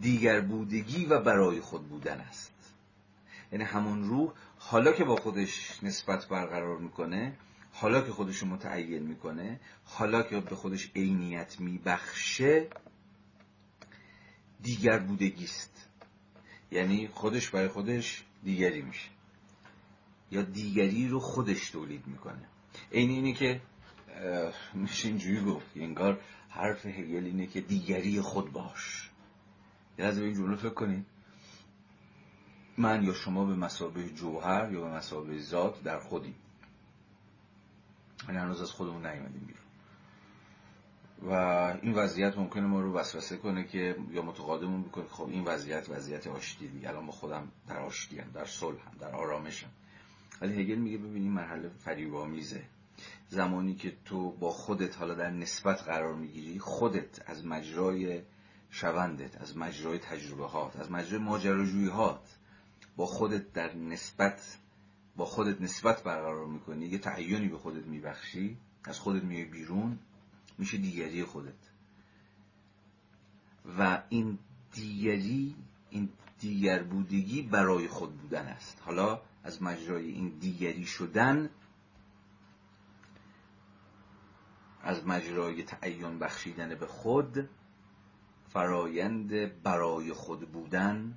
دیگر 0.00 0.40
بودگی 0.40 1.06
و 1.06 1.20
برای 1.20 1.60
خود 1.60 1.88
بودن 1.88 2.20
است. 2.20 2.74
یعنی 3.52 3.64
همون 3.64 4.04
روح 4.04 4.32
حالا 4.58 4.92
که 4.92 5.04
با 5.04 5.16
خودش 5.16 5.82
نسبت 5.82 6.28
برقرار 6.28 6.78
می‌کنه 6.78 7.36
حالا 7.72 8.00
که 8.00 8.12
خودش 8.12 8.42
متعین 8.42 9.02
می‌کنه 9.02 9.60
حالا 9.84 10.22
که 10.22 10.40
به 10.40 10.56
خودش 10.56 10.90
عینیت 10.96 11.60
میبخشه 11.60 12.68
دیگر 14.62 14.98
بودگی 14.98 15.44
است. 15.44 15.88
یعنی 16.72 17.08
خودش 17.08 17.50
برای 17.50 17.68
خودش 17.68 18.24
دیگری 18.44 18.82
میشه. 18.82 19.08
یا 20.30 20.42
دیگری 20.42 21.08
رو 21.08 21.20
خودش 21.20 21.70
تولید 21.70 22.06
می‌کنه. 22.06 22.48
این 22.90 23.10
اینه 23.10 23.32
که 23.32 23.60
میشه 24.74 25.08
اینجوری 25.08 25.44
گفت. 25.44 25.66
انگار 25.76 26.20
حرف 26.48 26.86
هگل 26.86 27.24
اینه 27.24 27.46
که 27.46 27.60
دیگری 27.60 28.20
خود 28.20 28.52
باش. 28.52 29.10
یه 29.98 30.04
از 30.04 30.18
این 30.18 30.34
جمله 30.34 30.56
فکر 30.56 30.74
کنید 30.74 31.06
من 32.78 33.04
یا 33.04 33.12
شما 33.12 33.44
به 33.44 33.54
مسابه 33.54 34.08
جوهر 34.08 34.72
یا 34.72 34.80
به 34.80 34.88
مسابه 34.88 35.38
ذات 35.38 35.82
در 35.82 35.98
خودیم. 35.98 36.34
یعنی 38.28 38.38
هنوز 38.40 38.62
از 38.62 38.70
خودمون 38.70 39.06
نیومدیم 39.06 39.44
بیرون. 39.46 39.61
و 41.22 41.32
این 41.82 41.92
وضعیت 41.94 42.38
ممکنه 42.38 42.66
ما 42.66 42.80
رو 42.80 42.92
وسوسه 42.92 43.36
کنه 43.36 43.64
که 43.64 43.96
یا 44.10 44.22
متقادمون 44.22 44.82
بکنه. 44.82 45.04
خب 45.10 45.28
این 45.28 45.44
وضعیت 45.44 45.90
وضعیت 45.90 46.26
آشتی 46.26 46.68
دیگه. 46.68 46.88
الان 46.88 47.06
با 47.06 47.12
خودم 47.12 47.48
در 47.68 47.78
آشتی 47.78 48.18
هم 48.18 48.30
در 48.34 48.44
صلح 48.44 48.78
هم 48.86 48.92
در 49.00 49.14
آرامشم. 49.14 49.70
ولی 50.40 50.62
هگل 50.62 50.78
میگه 50.78 50.98
ببین 50.98 51.22
این 51.22 51.32
مرحله 51.32 51.68
فریبامیزه 51.68 52.62
زمانی 53.28 53.74
که 53.74 53.92
تو 54.04 54.30
با 54.30 54.50
خودت 54.50 54.98
حالا 54.98 55.14
در 55.14 55.30
نسبت 55.30 55.82
قرار 55.82 56.14
می‌گیری 56.14 56.58
خودت 56.58 57.30
از 57.30 57.46
مجرای 57.46 58.22
شوندت 58.70 59.40
از 59.40 59.56
مجرای 59.56 59.98
تجربه 59.98 60.46
هات 60.46 60.76
از 60.76 60.90
مجرای 60.90 61.22
ماجراجویی 61.22 61.88
هات 61.88 62.36
با 62.96 63.06
خودت 63.06 63.52
در 63.52 63.76
نسبت 63.76 64.58
با 65.16 65.24
خودت 65.24 65.60
نسبت 65.60 66.02
برقرار 66.02 66.46
می‌کنی 66.46 66.86
یه 66.86 66.98
تعیینی 66.98 67.48
به 67.48 67.58
خودت 67.58 67.86
میبخشی 67.86 68.56
از 68.84 68.98
خودت 68.98 69.22
میای 69.22 69.44
بیرون 69.44 69.98
میشه 70.62 70.76
دیگری 70.76 71.24
خودت. 71.24 71.62
و 73.78 74.02
این 74.08 74.38
دیگری 74.72 75.56
این 75.90 76.08
دیگر 76.38 76.82
بودگی 76.82 77.42
برای 77.42 77.88
خود 77.88 78.16
بودن 78.16 78.46
است. 78.46 78.82
حالا 78.84 79.20
از 79.44 79.62
مجرای 79.62 80.10
این 80.10 80.28
دیگری 80.28 80.86
شدن 80.86 81.50
از 84.82 85.06
مجرای 85.06 85.62
تعین 85.62 86.18
بخشیدن 86.18 86.74
به 86.74 86.86
خود 86.86 87.48
فرایند 88.48 89.62
برای 89.62 90.12
خود 90.12 90.52
بودن 90.52 91.14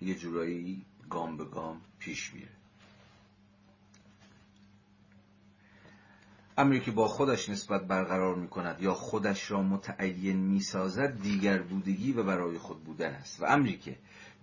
یه 0.00 0.14
جورایی 0.14 0.84
گام 1.10 1.36
به 1.36 1.44
گام 1.44 1.80
پیش 1.98 2.34
میره. 2.34 2.63
امری 6.58 6.80
که 6.80 6.90
با 6.90 7.08
خودش 7.08 7.48
نسبت 7.48 7.86
برقرار 7.86 8.34
می 8.34 8.48
کند 8.48 8.82
یا 8.82 8.94
خودش 8.94 9.50
را 9.50 9.62
متعین 9.62 10.36
می 10.36 10.60
سازد 10.60 11.22
دیگر 11.22 11.62
بودگی 11.62 12.12
و 12.12 12.22
برای 12.22 12.58
خود 12.58 12.84
بودن 12.84 13.10
است. 13.10 13.42
و 13.42 13.44
امری 13.44 13.78
که 13.78 13.96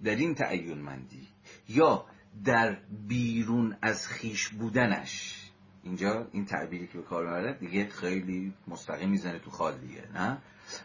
در 0.04 0.16
این 0.16 0.36
تعین 0.36 0.78
مندی 0.78 1.28
یا 1.70 2.06
در 2.44 2.78
بیرون 3.08 3.78
از 3.82 4.08
خیش 4.08 4.48
بودنش. 4.50 5.38
اینجا 5.84 6.28
این 6.32 6.46
تعبیری 6.46 6.88
که 6.88 6.98
به 6.98 7.04
کار 7.04 7.24
می‌بره 7.26 7.54
دیگه 7.54 7.90
خیلی 7.90 8.54
مستقیم 8.68 9.10
می‌زنه 9.10 9.40
تو 9.40 9.52
خال 9.52 9.78
دیگه 9.78 10.08
نه؟ 10.14 10.38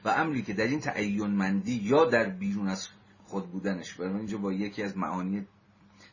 و 0.05 0.09
امری 0.09 0.43
که 0.43 0.53
در 0.55 0.67
این 0.67 0.81
تعین 0.81 1.27
مندی 1.27 1.75
یا 1.75 2.05
در 2.05 2.29
بیرون 2.29 2.69
از 2.69 2.89
خود 3.25 3.51
بودنش 3.51 3.95
برای 3.95 4.17
اینجا 4.17 4.39
با 4.39 4.53
یکی 4.53 4.83
از 4.83 4.97
معانی 4.97 5.47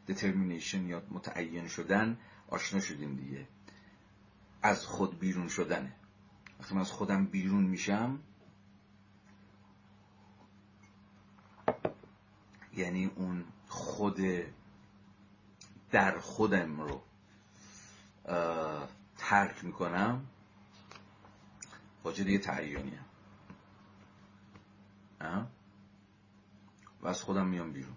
determination 0.09 0.87
یا 0.87 1.01
متعین 1.11 1.67
شدن 1.67 2.17
آشنا 2.49 2.79
شدیم 2.79 3.15
دیگه. 3.15 3.47
از 4.63 4.85
خود 4.85 5.19
بیرون 5.19 5.47
شدنه. 5.47 5.91
وقتی 6.59 6.75
من 6.75 6.81
از 6.81 6.91
خودم 6.91 7.25
بیرون 7.25 7.63
میشم. 7.63 8.19
یعنی 12.73 13.05
اون 13.05 13.45
خود 13.67 14.19
در 15.91 16.19
خودم 16.19 16.81
رو 16.81 17.03
ترک 19.17 19.65
می‌کنم. 19.65 20.25
واجه 22.03 22.23
دیگه 22.23 22.37
تعیینی 22.37 22.99
و 27.01 27.07
از 27.07 27.21
خودم 27.21 27.47
میام 27.47 27.71
بیرون. 27.71 27.95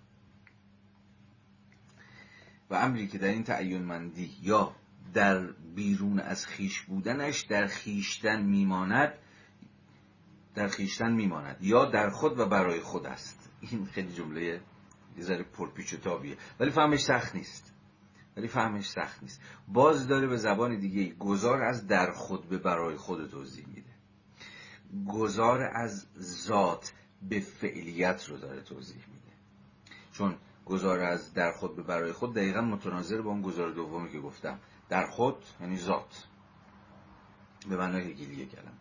و 2.70 2.74
امری 2.74 3.08
که 3.08 3.18
در 3.18 3.28
این 3.28 3.44
تعیین 3.44 3.82
مندی 3.82 4.36
یا 4.42 4.74
در 5.14 5.52
بیرون 5.74 6.20
از 6.20 6.46
خیش 6.46 6.82
بودنش 6.82 7.40
در 7.40 7.66
خیشتن 7.66 8.42
میماند 8.42 9.12
در 10.54 10.68
خیشتن 10.68 11.12
میماند 11.12 11.56
یا 11.60 11.84
در 11.84 12.10
خود 12.10 12.38
و 12.38 12.46
برای 12.46 12.80
خود 12.80 13.06
است. 13.06 13.50
این 13.60 13.86
خیلی 13.86 14.12
جمله 14.12 14.60
یه 15.16 15.22
ذره 15.24 15.42
پرپیچ 15.42 15.94
و 15.94 15.96
تابیه. 15.96 16.36
ولی 16.60 16.70
فهمش 16.70 17.00
سخت 17.00 17.34
نیست. 17.34 17.74
ولی 18.36 18.48
فهمش 18.48 18.90
سخت 18.90 19.22
نیست. 19.22 19.40
باز 19.68 20.08
داره 20.08 20.26
به 20.26 20.36
زبان 20.36 20.78
دیگه 20.78 21.14
گذار 21.14 21.62
از 21.62 21.86
در 21.86 22.12
خود 22.12 22.48
به 22.48 22.58
برای 22.58 22.96
خود 22.96 23.30
توضیح 23.30 23.66
میده. 23.66 23.96
گذار 25.08 25.62
از 25.62 26.06
ذات 26.20 26.92
به 27.22 27.40
فعلیت 27.40 28.28
رو 28.28 28.36
داره 28.36 28.60
توضیح 28.60 28.96
میده. 29.08 29.36
چون 30.12 30.36
گذار 30.64 31.00
از 31.00 31.34
در 31.34 31.52
خود 31.52 31.76
به 31.76 31.82
برای 31.82 32.12
خود 32.12 32.34
دقیقا 32.34 32.60
متناظر 32.60 33.20
با 33.20 33.30
اون 33.30 33.42
گذار 33.42 33.70
دومی 33.70 34.12
که 34.12 34.20
گفتم. 34.20 34.60
در 34.88 35.06
خود 35.06 35.44
یعنی 35.60 35.76
ذات. 35.76 36.26
به 37.68 37.76
معنای 37.76 38.10
هگلیه 38.10 38.46
کلم 38.46 38.72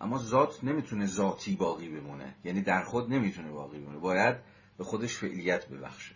اما 0.00 0.18
ذات 0.18 0.64
نمی‌تونه 0.64 1.06
ذاتی 1.06 1.56
باقی 1.56 1.88
بمونه. 1.88 2.34
یعنی 2.44 2.62
در 2.62 2.84
خود 2.84 3.12
نمی‌تونه 3.12 3.50
باقی 3.50 3.78
بمونه. 3.78 3.98
باید 3.98 4.36
به 4.78 4.84
خودش 4.84 5.16
فعلیت 5.16 5.68
ببخشه. 5.68 6.14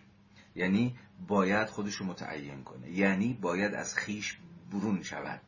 یعنی 0.55 0.97
باید 1.27 1.67
خودش 1.67 1.95
رو 1.95 2.05
متعین 2.05 2.63
کنه. 2.63 2.91
یعنی 2.91 3.33
باید 3.33 3.73
از 3.73 3.95
خیش 3.95 4.37
برون 4.71 5.03
شود. 5.03 5.41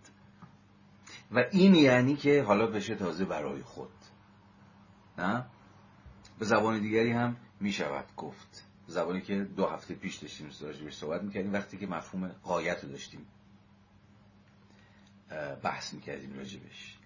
و 1.31 1.45
این 1.51 1.75
یعنی 1.75 2.15
که 2.15 2.43
حالا 2.43 2.67
بشه 2.67 2.95
تازه 2.95 3.25
برای 3.25 3.61
خود. 3.61 3.91
نه؟ 5.17 5.45
به 6.39 6.45
زبان 6.45 6.79
دیگری 6.81 7.11
هم 7.11 7.37
می 7.59 7.71
شود 7.71 8.05
گفت. 8.17 8.65
زبانی 8.87 9.21
که 9.21 9.43
دو 9.43 9.65
هفته 9.65 9.93
پیش 9.95 10.15
داشتیم 10.15 10.49
صحبت 10.91 11.23
می‌کردیم. 11.23 11.53
وقتی 11.53 11.77
که 11.77 11.87
مفهوم 11.87 12.27
قایت 12.27 12.83
رو 12.83 12.89
داشتیم 12.89 13.27
بحث 15.63 15.93
می‌کردیم 15.93 16.37
راجبش. 16.37 16.97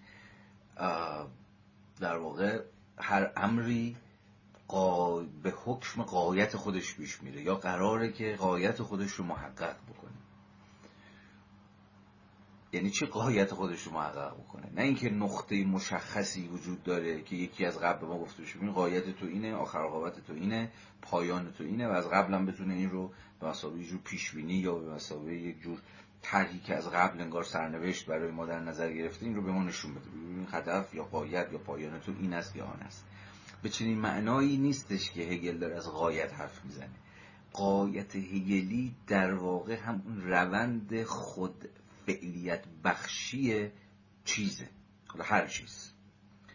در 2.00 2.16
واقع 2.16 2.62
هر 2.98 3.32
امری 3.36 3.96
به 5.42 5.54
حکم 5.64 6.02
قایت 6.02 6.56
خودش 6.56 6.94
پیش 6.94 7.22
میره 7.22 7.42
یا 7.42 7.54
قراره 7.54 8.12
که 8.12 8.36
قایت 8.38 8.82
خودش 8.82 9.10
رو 9.10 9.24
محقق 9.24 9.76
بکنه. 9.76 10.10
یعنی 12.72 12.90
چه 12.90 13.06
قایت 13.06 13.54
خودش 13.54 13.82
رو 13.82 13.92
محقق 13.92 14.34
بکنه؟ 14.34 14.70
نه 14.74 14.82
اینکه 14.82 15.10
نقطه 15.10 15.64
مشخصی 15.64 16.48
وجود 16.48 16.82
داره 16.82 17.22
که 17.22 17.36
یکی 17.36 17.64
از 17.64 17.78
قبل 17.78 18.06
ما 18.06 18.18
گفته 18.18 18.42
بشه 18.42 18.58
قایت 18.58 19.10
تو 19.10 19.26
اینه 19.26 19.54
آخر 19.54 19.86
قایت 19.86 20.26
تو 20.26 20.32
اینه 20.32 20.72
پایان 21.02 21.52
تو 21.52 21.64
اینه 21.64 21.88
و 21.88 21.90
از 21.90 22.08
قبلم 22.08 22.46
بتونه 22.46 22.74
این 22.74 22.90
رو 22.90 23.12
به 23.40 23.48
مسابقه 23.48 23.78
یه 23.78 23.86
جور 23.86 24.00
پیشبینی 24.04 24.54
یا 24.54 24.74
به 24.74 24.94
مسابقه 24.94 25.34
یک 25.34 25.60
جور 25.60 25.78
طرحی 26.24 26.58
که 26.58 26.74
از 26.74 26.90
قبل 26.90 27.20
انگار 27.20 27.44
سرنوشت 27.44 28.06
برای 28.06 28.30
ما 28.30 28.46
در 28.46 28.60
نظر 28.60 28.92
گرفته 28.92 29.26
این 29.26 29.34
رو 29.34 29.42
به 29.42 29.52
ما 29.52 29.62
نشون 29.62 29.94
بده. 29.94 30.04
این 30.14 30.46
هدف 30.52 30.94
یا 30.94 31.04
قایت 31.04 31.52
یا 31.52 31.58
پایان 31.58 32.00
تو 32.00 32.12
این 32.20 32.32
است 32.32 32.56
یا 32.56 32.64
آن 32.64 32.80
است. 32.80 33.04
به 33.62 33.68
چنین 33.68 33.98
معنایی 33.98 34.56
نیستش 34.56 35.10
که 35.10 35.20
هگل 35.20 35.58
داره 35.58 35.76
از 35.76 35.88
قایت 35.88 36.34
حرف 36.34 36.64
می‌زنه. 36.64 36.94
قایت 37.52 38.16
هگلی 38.16 38.94
در 39.06 39.34
واقع 39.34 39.74
هم 39.74 40.02
روند 40.24 41.02
خود 41.02 41.68
فعلیت 42.06 42.64
بخشی 42.84 43.70
چیزه. 44.24 44.68
حالا 45.06 45.24
هر 45.24 45.46
چیز. 45.46 45.92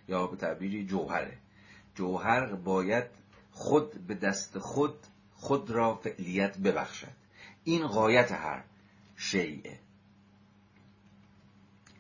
یا 0.08 0.28
به 0.28 0.38
تعبیری 0.38 0.86
جوهره. 0.86 1.38
جوهر 1.96 2.56
باید 2.56 3.06
خود 3.52 4.08
به 4.08 4.16
دست 4.16 4.60
خود 4.60 4.96
خود 5.34 5.72
را 5.72 5.96
فعلیت 5.96 6.58
ببخشد. 6.58 7.20
این 7.64 7.88
قایت 7.88 8.32
هر. 8.32 8.64
شیعه. 9.20 9.80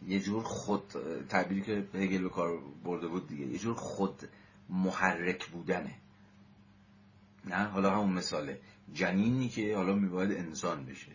یه 0.08 0.20
جور 0.20 0.44
خود 0.44 0.84
تعبیری 1.30 1.62
که 1.62 1.88
هگل 1.94 2.24
به 2.24 2.30
کار 2.30 2.60
برده 2.84 3.08
بود 3.08 3.28
دیگه 3.28 3.46
یه 3.46 3.60
جور 3.60 3.76
خود 3.76 4.30
محرک 4.70 5.48
بودنه. 5.48 5.96
نه؟ 7.46 7.64
حالا 7.64 7.92
همون 7.92 8.14
مثاله. 8.14 8.60
جنینی 8.94 9.50
که 9.50 9.76
حالا 9.76 9.96
میباید 9.96 10.32
انسان 10.32 10.86
بشه. 10.86 11.12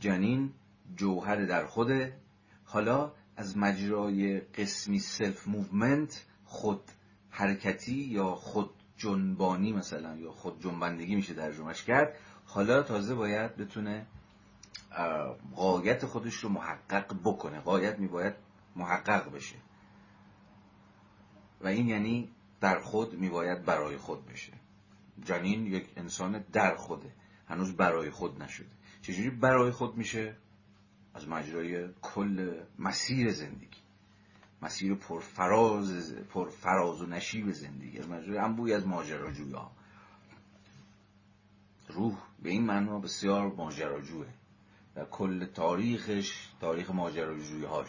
جنین 0.00 0.52
جوهر 0.96 1.44
در 1.44 1.66
خوده. 1.66 2.16
حالا 2.64 3.12
از 3.36 3.58
مجرای 3.58 4.40
قسمی 4.40 4.98
self 4.98 5.48
movement 5.48 6.26
خود 6.44 6.82
حرکتی 7.30 8.04
یا 8.04 8.34
خود 8.34 8.70
جنبانی 8.96 9.72
مثلا 9.72 10.16
یا 10.16 10.30
خود 10.32 10.62
جنبندگی 10.62 11.14
میشه 11.14 11.34
ترجمهش 11.34 11.82
کرد. 11.84 12.16
حالا 12.44 12.82
تازه 12.82 13.14
باید 13.14 13.56
بتونه 13.56 14.06
غایت 15.54 16.06
خودش 16.06 16.34
رو 16.34 16.48
محقق 16.48 17.16
بکنه. 17.24 17.60
غایت 17.60 17.98
میباید 17.98 18.34
محقق 18.76 19.32
بشه. 19.32 19.56
و 21.60 21.66
این 21.66 21.88
یعنی 21.88 22.30
در 22.60 22.80
خود 22.80 23.14
میباید 23.14 23.64
برای 23.64 23.96
خود 23.96 24.26
بشه. 24.26 24.52
جنین 25.24 25.66
یک 25.66 25.92
انسان 25.96 26.44
در 26.52 26.76
خوده. 26.76 27.12
هنوز 27.48 27.76
برای 27.76 28.10
خود 28.10 28.42
نشده. 28.42 28.70
چجوری 29.02 29.30
برای 29.30 29.70
خود 29.70 29.96
میشه؟ 29.96 30.36
از 31.14 31.28
مجرای 31.28 31.88
کل 32.02 32.62
مسیر 32.78 33.32
زندگی. 33.32 33.80
مسیر 34.62 34.94
پرفراز 34.94 36.14
پرفراز 36.14 37.02
و 37.02 37.06
نشیب 37.06 37.52
زندگی. 37.52 37.98
از 37.98 38.08
مجرای 38.08 38.38
انبوی 38.38 38.74
از 38.74 38.86
ماجراجویی 38.86 39.52
ها 39.52 39.72
روح 41.88 42.18
به 42.42 42.50
این 42.50 42.66
معنا 42.66 42.98
بسیار 42.98 43.52
ماجراجوه. 43.52 44.26
در 44.94 45.04
کل 45.04 45.44
تاریخش 45.44 46.48
تاریخ 46.60 46.90
ماجراجویی 46.90 47.64
هاش 47.64 47.88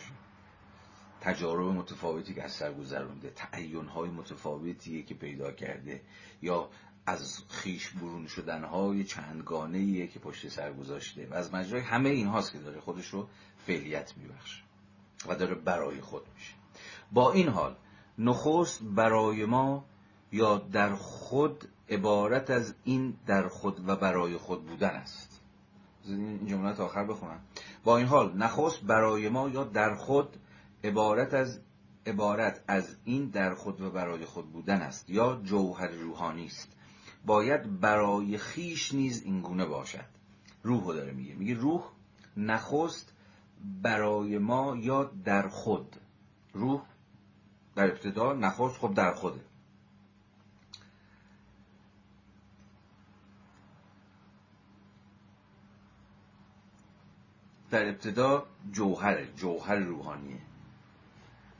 تجارب 1.22 1.66
متفاوتی 1.66 2.34
که 2.34 2.44
از 2.44 2.52
سر 2.52 2.74
گذرونده 2.74 3.30
تعین 3.30 3.86
های 3.86 4.10
متفاوتیه 4.10 5.04
که 5.04 5.14
پیدا 5.14 5.52
کرده. 5.52 6.02
یا 6.42 6.70
از 7.06 7.44
خیش 7.50 7.90
برون 7.90 8.28
شدن 8.28 8.64
های 8.64 9.04
چندگانه 9.04 10.08
که 10.08 10.20
پشت 10.20 10.48
سر 10.48 10.74
گذاشته. 10.74 11.28
و 11.28 11.34
از 11.34 11.54
مجرای 11.54 11.82
همه 11.82 12.10
این 12.10 12.28
هاست 12.28 12.52
که 12.52 12.58
داره 12.58 12.80
خودش 12.80 13.08
رو 13.08 13.28
فعلیت 13.58 14.18
میبخشه 14.18 14.64
و 15.28 15.36
داره 15.36 15.56
برای 15.56 16.02
خود 16.02 16.24
میشه. 16.36 16.54
با 17.12 17.32
این 17.32 17.48
حال 17.48 17.76
نخست 18.18 18.84
برای 18.84 19.46
ما 19.46 19.86
یا 20.32 20.58
در 20.58 20.96
خود 20.96 21.68
عبارت 21.90 22.50
از 22.50 22.76
این 22.84 23.18
در 23.26 23.48
خود 23.48 23.90
و 23.90 23.96
برای 23.96 24.38
خود 24.38 24.66
بودن 24.66 24.90
است. 24.90 25.33
این 26.06 26.48
جملات 26.48 26.80
آخر 26.80 27.06
بخونم. 27.06 27.40
با 27.84 27.98
این 27.98 28.08
حال 28.08 28.38
نخست 28.38 28.84
برای 28.84 29.30
ما 29.30 29.50
یا 29.50 29.64
در 29.64 29.96
خود 29.96 30.38
عبارت 30.84 31.34
از 31.34 31.60
عبارت 32.06 32.64
از 32.68 32.96
این 33.04 33.30
در 33.30 33.54
خود 33.54 33.82
و 33.82 33.92
برای 33.92 34.26
خود 34.26 34.52
بودن 34.52 34.82
است 34.82 35.10
یا 35.10 35.42
جوهر 35.44 35.88
روحانی 35.88 36.46
است. 36.46 36.78
باید 37.26 37.80
برای 37.80 38.38
خیش 38.38 38.94
نیز 38.94 39.24
این 39.24 39.42
گونه 39.42 39.66
باشد. 39.66 40.06
روح 40.64 40.86
داره 40.94 41.12
میگه. 41.12 41.36
میگه 41.36 41.54
روح 41.54 41.84
نخست 42.38 43.14
برای 43.82 44.38
ما 44.38 44.76
یا 44.78 45.04
در 45.04 45.48
خود. 45.48 45.96
روح 46.54 46.82
در 47.76 47.92
ابتدا 47.92 48.34
نخست 48.34 48.78
خب 48.78 48.94
در 48.94 49.14
خوده. 49.14 49.40
در 57.74 57.90
ابتدا 57.90 58.46
جوهره 58.72 59.28
جوهر 59.36 59.76
روحانیه. 59.76 60.42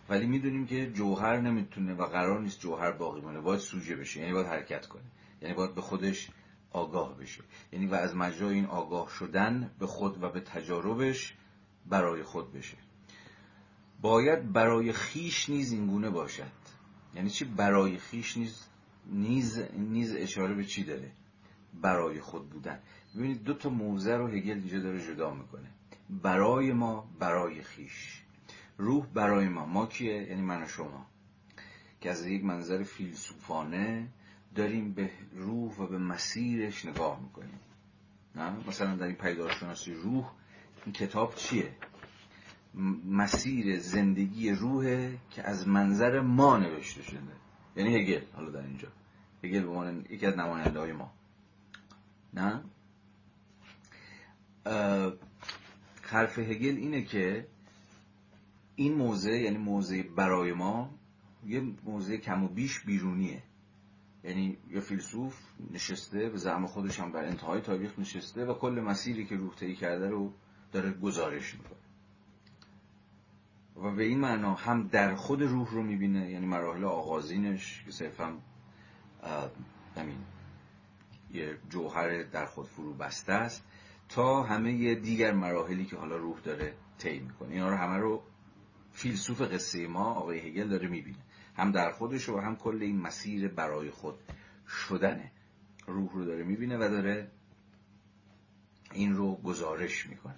ولی 0.10 0.26
می‌دونیم 0.26 0.66
که 0.66 0.92
جوهر 0.92 1.42
نمی‌تونه 1.42 1.94
و 1.94 2.06
قرار 2.06 2.42
نیست 2.42 2.60
جوهر 2.60 2.92
باقی 2.92 3.22
مونه 3.22 3.42
باید 3.42 3.60
سوژه 3.60 3.96
بشه 3.96 4.20
یعنی 4.20 4.34
باید 4.34 4.48
حرکت 4.48 4.86
کنه. 4.88 5.04
یعنی 5.42 5.54
باید 5.54 5.76
به 5.76 5.82
خودش 5.82 6.30
آگاه 6.72 7.18
بشه. 7.18 7.44
یعنی 7.72 7.86
و 7.86 7.96
از 7.96 8.16
مجرای 8.16 8.54
این 8.54 8.66
آگاه 8.66 9.10
شدن 9.10 9.72
به 9.80 9.88
خود 9.88 10.24
و 10.24 10.30
به 10.30 10.40
تجاربش 10.40 11.34
برای 11.86 12.24
خود 12.24 12.54
بشه. 12.54 12.78
باید 14.02 14.54
برای 14.54 14.92
خیش 14.94 15.50
نیز 15.50 15.72
اینگونه 15.72 16.10
باشد. 16.10 16.52
یعنی 17.16 17.30
چی 17.30 17.46
برای 17.46 17.98
خیش 17.98 18.38
نیز 18.38 18.68
نیز, 19.06 19.62
نیز 19.78 20.16
اشاره 20.16 20.54
به 20.54 20.66
چی 20.66 20.84
داره؟ 20.84 21.12
برای 21.82 22.20
خود 22.20 22.50
بودن. 22.50 22.80
ببینید 23.16 23.44
دو 23.44 23.54
تا 23.54 23.70
موزه 23.70 24.16
رو 24.16 24.28
هگل 24.28 24.58
اینجا 24.58 24.80
داره 24.80 25.08
جدا 25.08 25.34
می‌کنه. 25.34 25.70
برای 26.22 26.74
ما 26.74 27.10
برای 27.20 27.62
خیش. 27.62 28.24
روح 28.78 29.06
برای 29.06 29.50
ما. 29.50 29.66
ما 29.66 29.86
کیه؟ 29.86 30.14
یعنی 30.14 30.42
من 30.42 30.64
و 30.64 30.68
شما. 30.68 31.06
که 32.02 32.12
از 32.12 32.26
یک 32.26 32.44
منظر 32.44 32.84
فیلسوفانه 32.84 34.08
داریم 34.56 34.94
به 34.94 35.12
روح 35.36 35.78
و 35.78 35.88
به 35.88 35.98
مسیرش 35.98 36.86
نگاه 36.86 37.20
می‌کنیم. 37.22 37.60
نه؟ 38.36 38.68
مثلا 38.68 38.96
در 38.96 39.06
این 39.06 39.16
پیدارشناسی 39.16 39.94
روح 39.94 40.32
این 40.86 40.94
کتاب 40.94 41.36
چیه؟ 41.36 41.76
مسیر 43.06 43.80
زندگی 43.80 44.52
روحه 44.52 45.18
که 45.32 45.50
از 45.50 45.68
منظر 45.68 46.22
ما 46.22 46.58
نوشته 46.58 47.04
شده. 47.04 47.20
یعنی 47.76 47.96
هگل 47.96 48.26
حالا 48.34 48.50
در 48.50 48.62
اینجا. 48.62 48.88
هگل 49.44 49.62
به 49.62 49.70
عنوان 49.70 50.06
یکی 50.10 50.26
از 50.26 50.38
نماینده 50.38 50.80
های 50.80 50.92
ما. 50.92 51.12
نه؟ 52.34 52.64
حرف 56.14 56.40
هگل 56.40 56.76
اینه 56.76 57.04
که 57.04 57.48
این 58.76 58.94
موضع 58.94 59.32
یعنی 59.32 59.58
موضع 59.58 60.04
برای 60.04 60.54
ما 60.54 60.90
یه 61.46 61.62
موضع 61.84 62.18
کم 62.18 62.44
و 62.44 62.48
بیش 62.48 62.80
بیرونیه. 62.80 63.44
یعنی 64.24 64.58
یه 64.70 64.80
فیلسوف 64.80 65.40
نشسته 65.72 66.30
به 66.30 66.38
زعم 66.38 66.66
خودش 66.66 67.00
هم 67.00 67.12
در 67.12 67.26
انتهای 67.26 67.62
تاریخ 67.62 68.00
نشسته 68.00 68.46
و 68.46 68.54
کل 68.54 68.80
مسیری 68.88 69.26
که 69.26 69.36
روح 69.36 69.56
طی 69.56 69.76
کرده 69.76 70.10
رو 70.10 70.34
داره 70.72 70.92
گزارش 70.92 71.54
می‌کنه. 71.54 71.80
و 73.76 73.96
به 73.96 74.04
این 74.04 74.20
معنا 74.20 74.54
هم 74.54 74.88
در 74.88 75.16
خود 75.16 75.42
روح 75.42 75.72
رو 75.72 75.84
می‌بینه 75.84 76.32
یعنی 76.32 76.46
مراحل 76.46 76.84
آغازینش 76.84 77.84
که 77.86 77.92
صرفا 77.92 78.38
همین 79.96 80.18
یه 81.32 81.58
جوهر 81.70 82.24
در 82.24 82.46
خود 82.46 82.66
فرو 82.66 82.94
بسته 82.94 83.34
است. 83.34 83.64
تا 84.16 84.44
همه 84.44 84.96
دیگر 84.96 85.34
مراحلی 85.34 85.86
که 85.86 85.96
حالا 85.96 86.18
روح 86.18 86.40
داره 86.40 86.74
طی 86.98 87.20
می‌کنه. 87.20 87.54
اینا 87.54 87.70
رو 87.70 87.76
همه 87.76 87.98
رو 87.98 88.24
فیلسوف 88.92 89.42
قصه 89.42 89.88
ما 89.88 90.14
آقای 90.14 90.40
هگل 90.40 90.68
داره 90.68 90.88
می‌بینه. 90.88 91.18
هم 91.56 91.72
در 91.72 91.92
خودش 91.92 92.30
و 92.30 92.40
هم 92.40 92.56
کل 92.56 92.78
این 92.82 93.02
مسیر 93.02 93.48
برای 93.48 93.90
خود 93.90 94.16
شدنه. 94.68 95.32
روح 95.88 96.12
رو 96.14 96.26
داره 96.26 96.44
می‌بینه 96.44 96.78
و 96.78 96.80
داره 96.80 97.32
این 98.94 99.14
رو 99.14 99.36
گزارش 99.36 100.06
می‌کنه. 100.06 100.36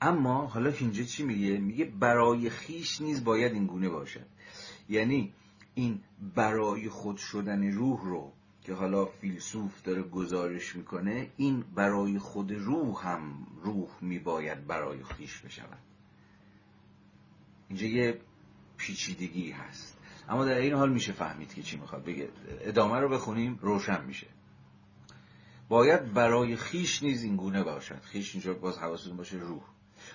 اما 0.00 0.46
حالا 0.46 0.70
اینجا 0.70 1.04
چی 1.04 1.24
میگه؟ 1.24 1.58
میگه 1.58 1.84
برای 1.84 2.50
خیش 2.50 3.00
نیز 3.00 3.24
باید 3.24 3.52
این 3.52 3.66
گونه 3.66 3.88
باشد. 3.88 4.26
یعنی 4.88 5.32
این 5.74 6.00
برای 6.34 6.88
خود 6.88 7.16
شدن 7.16 7.72
روح 7.72 8.04
رو 8.04 8.32
که 8.64 8.74
حالا 8.74 9.06
فیلسوف 9.06 9.82
داره 9.82 10.02
گزارش 10.02 10.76
می‌کنه 10.76 11.30
این 11.36 11.64
برای 11.74 12.18
خود 12.18 12.52
روح 12.52 13.06
هم 13.06 13.46
روح 13.62 13.88
میباید 14.00 14.66
برای 14.66 15.04
خیش 15.04 15.38
بشود. 15.38 15.78
اینجا 17.68 17.86
یه 17.86 18.20
پیچیدگی 18.76 19.50
هست. 19.50 19.98
اما 20.28 20.44
در 20.44 20.58
این 20.58 20.74
حال 20.74 20.92
میشه 20.92 21.12
فهمید 21.12 21.54
که 21.54 21.62
چی 21.62 21.76
می‌خواد. 21.76 22.04
بگه 22.04 22.28
ادامه 22.60 23.00
رو 23.00 23.08
بخونیم 23.08 23.58
روشن 23.62 24.04
میشه. 24.04 24.26
باید 25.68 26.12
برای 26.12 26.56
خیش 26.56 27.02
نیز 27.02 27.22
این 27.22 27.36
گونه 27.36 27.62
باشد. 27.62 28.00
خیش 28.00 28.34
اینجا 28.34 28.54
باز 28.54 28.78
حواستون 28.78 29.16
باشه 29.16 29.36
روح. 29.36 29.62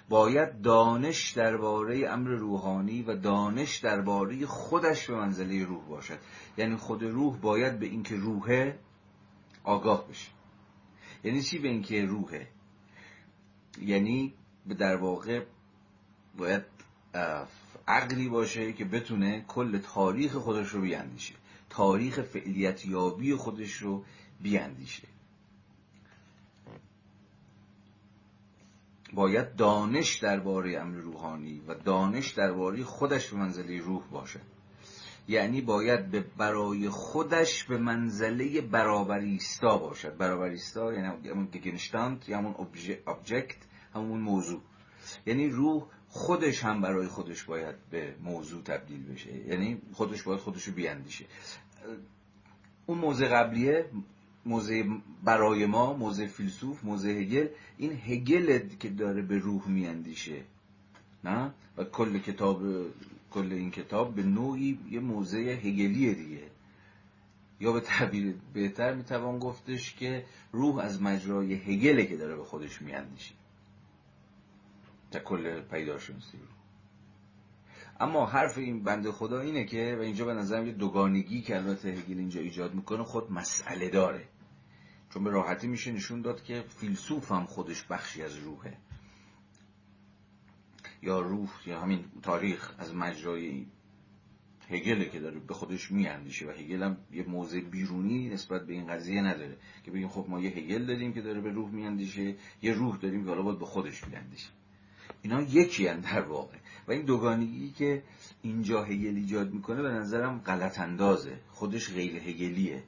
باید 0.09 0.61
دانش 0.61 1.31
درباره 1.31 2.09
امر 2.09 2.29
روحانی 2.29 3.01
و 3.01 3.15
دانش 3.15 3.77
درباره 3.77 4.45
خودش 4.45 5.07
به 5.09 5.15
منزله 5.15 5.65
روح 5.65 5.85
باشد. 5.85 6.19
یعنی 6.57 6.75
خود 6.75 7.03
روح 7.03 7.37
باید 7.37 7.79
به 7.79 7.85
اینکه 7.85 8.15
روحه 8.15 8.79
آگاه 9.63 10.07
بشه. 10.07 10.31
یعنی 11.23 11.41
چی 11.41 11.59
به 11.59 11.67
اینکه 11.67 12.05
روحه 12.05 12.47
یعنی 13.81 14.33
در 14.79 14.95
واقع 14.95 15.43
باید 16.37 16.63
عقلی 17.87 18.29
باشه 18.29 18.73
که 18.73 18.85
بتونه 18.85 19.45
کل 19.47 19.77
تاریخ 19.77 20.35
خودش 20.35 20.69
رو 20.69 20.81
بیاندیشه. 20.81 21.35
تاریخ 21.69 22.21
فعلیت 22.21 22.85
یابی 22.85 23.35
خودش 23.35 23.73
رو 23.73 24.03
بیاندیشه. 24.41 25.07
باید 29.15 29.55
دانش 29.55 30.15
درباره 30.17 30.79
امر 30.79 30.97
روحانی 30.97 31.61
و 31.67 31.75
دانش 31.75 32.31
درباره 32.31 32.83
خودش 32.83 33.29
به 33.29 33.37
منزله 33.37 33.81
روح 33.81 34.03
باشه. 34.11 34.39
یعنی 35.27 35.61
باید 35.61 36.11
به 36.11 36.25
برای 36.37 36.89
خودش 36.89 37.63
به 37.63 37.77
منزله 37.77 38.61
برابریستا 38.61 39.77
باشد 39.77 40.17
برابریستا 40.17 40.93
یعنی 40.93 41.29
همون 41.29 41.45
گگنشتانت 41.45 42.29
یا 42.29 42.37
همون 42.37 42.55
ابجکت 43.07 43.57
همون 43.93 44.19
موضوع. 44.19 44.61
یعنی 45.25 45.49
روح 45.49 45.83
خودش 46.07 46.63
هم 46.63 46.81
برای 46.81 47.07
خودش 47.07 47.43
باید 47.43 47.75
به 47.91 48.15
موضوع 48.23 48.63
تبدیل 48.63 49.03
بشه. 49.03 49.47
یعنی 49.47 49.81
خودش 49.93 50.23
باید 50.23 50.39
خودش 50.39 50.63
رو 50.63 50.73
بیاندیشه. 50.73 51.25
اون 52.85 52.97
موضع 52.97 53.27
قبلیه 53.27 53.85
موضع 54.45 54.83
برای 55.23 55.65
ما 55.65 55.93
موضع 55.93 56.25
فیلسوف 56.25 56.83
موضع 56.83 57.09
هگل 57.09 57.47
این 57.77 57.91
هگل 57.91 58.59
که 58.79 58.89
داره 58.89 59.21
به 59.21 59.37
روح 59.37 59.67
میاندیشه 59.67 60.43
نه؟ 61.23 61.53
و 61.77 61.83
کل 61.83 62.19
کتاب 62.19 62.61
کل 63.31 63.51
این 63.51 63.71
کتاب 63.71 64.15
به 64.15 64.23
نوعی 64.23 64.79
یه 64.89 64.99
موضع 64.99 65.39
هگلیه 65.39 66.13
دیگه. 66.13 66.43
یا 67.59 67.71
به 67.71 67.79
تعبیر 67.79 68.35
بهتر 68.53 68.93
می‌توان 68.93 69.39
گفتش 69.39 69.95
که 69.95 70.25
روح 70.51 70.77
از 70.77 71.01
مجرای 71.01 71.53
هگله 71.53 72.05
که 72.05 72.17
داره 72.17 72.35
به 72.35 72.43
خودش 72.43 72.81
میاندیشه. 72.81 73.33
تا 75.11 75.19
کل 75.19 75.61
پیداشناسی. 75.61 76.37
رو 76.37 76.47
اما 77.99 78.25
حرف 78.25 78.57
این 78.57 78.83
بنده 78.83 79.11
خدا 79.11 79.39
اینه 79.41 79.65
که 79.65 79.95
و 79.99 80.01
اینجا 80.01 80.25
به 80.25 80.33
نظرم 80.33 80.67
یه 80.67 80.73
دوگانگی 80.73 81.41
که 81.41 81.55
البته 81.55 81.89
هگل 81.89 82.17
اینجا 82.17 82.41
ایجاد 82.41 82.73
می‌کنه 82.73 83.03
خود 83.03 83.31
مسئله 83.31 83.89
داره. 83.89 84.27
چون 85.15 85.23
به 85.23 85.29
راحتی 85.29 85.67
میشه 85.67 85.91
نشون 85.91 86.21
داد 86.21 86.43
که 86.43 86.63
فیلسوف 86.67 87.31
هم 87.31 87.45
خودش 87.45 87.83
بخشی 87.83 88.21
از 88.21 88.35
روحه. 88.37 88.77
یا 91.01 91.19
روح 91.19 91.49
یا 91.65 91.81
همین 91.81 92.05
تاریخ 92.21 92.71
از 92.77 92.95
مجرای 92.95 93.65
هگله 94.69 95.09
که 95.09 95.19
داره 95.19 95.39
به 95.39 95.53
خودش 95.53 95.91
میاندیشه 95.91 96.47
و 96.47 96.49
هگل 96.49 96.83
هم 96.83 96.97
یه 97.11 97.23
موضع 97.23 97.59
بیرونی 97.59 98.29
نسبت 98.29 98.65
به 98.65 98.73
این 98.73 98.87
قضیه 98.87 99.21
نداره 99.21 99.57
که 99.83 99.91
بگیم 99.91 100.07
خب 100.07 100.25
ما 100.29 100.39
یه 100.41 100.49
هگل 100.49 100.85
داریم 100.85 101.13
که 101.13 101.21
داره 101.21 101.41
به 101.41 101.51
روح 101.51 101.71
میاندیشه 101.71 102.35
یه 102.61 102.73
روح 102.73 102.97
داریم 102.97 103.23
که 103.23 103.29
حالا 103.29 103.41
باید 103.41 103.59
به 103.59 103.65
خودش 103.65 104.07
میاندیشه. 104.07 104.49
اینا 105.21 105.41
یکی 105.41 105.87
هن 105.87 105.99
در 105.99 106.21
واقع. 106.21 106.57
و 106.87 106.91
این 106.91 107.05
دوگانگی 107.05 107.71
که 107.71 108.03
اینجا 108.41 108.83
هگل 108.83 109.15
ایجاد 109.15 109.53
می‌کنه 109.53 109.81
به 109.81 109.89
نظرم 109.89 110.39
غلط 110.39 110.79
اندازه 110.79 111.39
خودش 111.51 111.93
غیر 111.93 112.15
هگلیه. 112.15 112.83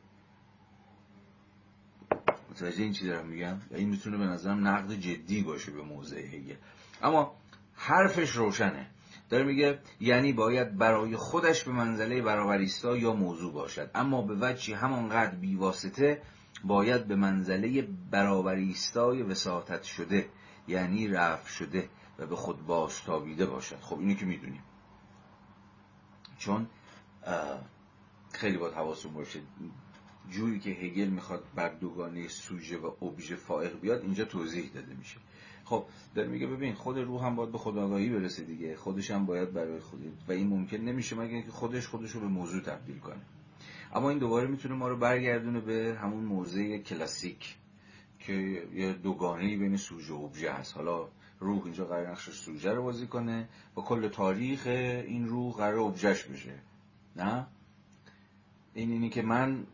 متوجه 2.57 2.83
این 2.83 2.93
چی 2.93 3.07
دارم 3.07 3.27
میگم 3.27 3.57
و 3.71 3.75
این 3.75 3.89
می‌تونه 3.89 4.17
به 4.17 4.25
نظرم 4.25 4.67
نقد 4.67 4.93
جدی 4.93 5.41
باشه 5.41 5.71
به 5.71 5.81
موضع 5.81 6.19
هگل. 6.19 6.55
اما 7.03 7.35
حرفش 7.73 8.29
روشنه. 8.29 8.89
داره 9.29 9.43
میگه 9.43 9.79
یعنی 9.99 10.33
باید 10.33 10.77
برای 10.77 11.15
خودش 11.15 11.63
به 11.63 11.71
منزله 11.71 12.21
برابریستا 12.21 12.97
یا 12.97 13.13
موضوع 13.13 13.53
باشد. 13.53 13.91
اما 13.95 14.21
به 14.21 14.37
وجهی 14.41 14.73
همانقدر 14.73 15.35
بیواسطه 15.35 16.21
باید 16.63 17.07
به 17.07 17.15
منزله 17.15 17.87
برابریستای 18.11 19.21
وساطت 19.21 19.83
شده 19.83 20.29
یعنی 20.67 21.07
رفع 21.07 21.49
شده 21.49 21.89
و 22.19 22.25
به 22.25 22.35
خود 22.35 22.65
بازتابیده 22.65 23.45
باشد. 23.45 23.79
خب 23.81 23.99
اینو 23.99 24.13
که 24.13 24.25
می‌دونیم. 24.25 24.63
چون 26.37 26.67
خیلی 28.33 28.57
باید 28.57 28.73
حواسون 28.73 29.13
باشه. 29.13 29.39
جوری 30.29 30.59
که 30.59 30.69
هگل 30.69 31.07
می‌خواد 31.07 31.43
بر 31.55 31.69
دوگانه 31.69 32.27
سوژه 32.27 32.77
و 32.77 33.05
ابژه 33.05 33.35
فائق 33.35 33.79
بیاد 33.79 34.01
اینجا 34.01 34.25
توضیح 34.25 34.71
داده 34.73 34.95
میشه. 34.95 35.17
خب 35.63 35.85
داره 36.15 36.27
میگه 36.27 36.47
ببین 36.47 36.73
خود 36.73 36.97
روح 36.97 37.25
هم 37.25 37.35
باید 37.35 37.51
به 37.51 37.57
خداگاهی 37.57 38.09
برسه 38.09 38.43
دیگه. 38.43 38.75
خودش 38.75 39.11
هم 39.11 39.25
باید 39.25 39.53
برای 39.53 39.79
خود 39.79 39.99
و 40.27 40.31
این 40.31 40.47
ممکن 40.47 40.77
نمیشه 40.77 41.15
مگر 41.15 41.33
اینکه 41.33 41.51
خودش 41.51 41.87
خودش 41.87 42.11
رو 42.11 42.19
به 42.19 42.27
موضوع 42.27 42.61
تبدیل 42.61 42.99
کنه. 42.99 43.21
اما 43.93 44.09
این 44.09 44.19
دوباره 44.19 44.47
می‌تونه 44.47 44.75
ما 44.75 44.87
رو 44.87 44.97
برگردونه 44.97 45.59
به 45.59 45.97
همون 46.01 46.23
موضع 46.23 46.77
کلاسیک 46.77 47.55
که 48.19 48.33
یه 48.73 48.93
دوگانه 48.93 49.57
بین 49.57 49.77
سوژه 49.77 50.13
و 50.13 50.23
ابژه 50.23 50.51
هست. 50.51 50.75
حالا 50.75 51.07
روح 51.39 51.63
اینجا 51.65 51.85
قرار 51.85 52.11
نقش 52.11 52.29
سوژه 52.29 52.71
رو 52.71 52.83
بازی 52.83 53.07
کنه 53.07 53.49
و 53.77 53.81
کل 53.81 54.07
تاریخ 54.07 54.67
این 54.67 55.27
روح 55.27 55.53
قرار 55.53 55.79
ابژش 55.79 56.23
بشه. 56.23 56.59
نه؟ 57.15 57.47
این 58.73 58.91
اینی 58.91 59.09
که 59.09 59.21
من 59.21 59.65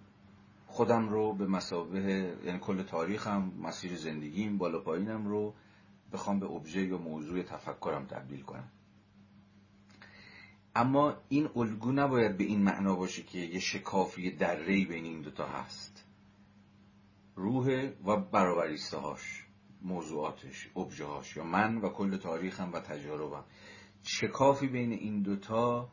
خودم 0.74 1.10
رو 1.10 1.34
به 1.34 1.48
مسابه 1.48 2.00
یعنی 2.45 2.60
کل 2.60 2.84
تاریخم 2.84 3.52
مسیر 3.62 3.95
زندگیم 3.95 4.58
بالا 4.58 4.80
پایینم 4.80 5.28
رو 5.28 5.54
بخوام 6.14 6.40
به 6.40 6.45
ابژه 6.45 6.86
یا 6.86 6.98
موضوع 6.98 7.44
تفکرم 7.44 8.06
تبدیل 8.06 8.41
کنم. 8.41 8.70
اما 10.76 11.18
این 11.30 11.50
الگو 11.56 11.91
نباید 11.91 12.38
به 12.38 12.44
این 12.44 12.64
معنا 12.64 12.95
باشه 12.95 13.24
که 13.24 13.40
یه 13.40 13.60
شکافی 13.60 14.32
دره 14.32 14.86
بین 14.86 15.06
این 15.06 15.22
دوتا 15.22 15.48
هست. 15.48 16.06
روح 17.36 17.90
و 18.06 18.18
برابریسته 18.18 18.98
هاش 18.98 19.45
موضوعاتش 19.82 20.70
ابژه 20.76 21.06
هاش 21.06 21.38
یا 21.38 21.44
من 21.44 21.78
و 21.78 21.90
کل 21.90 22.18
تاریخم 22.18 22.72
و 22.74 22.80
تجاربم. 22.80 23.44
شکافی 24.04 24.68
بین 24.68 24.91
این 24.91 25.22
دوتا 25.22 25.90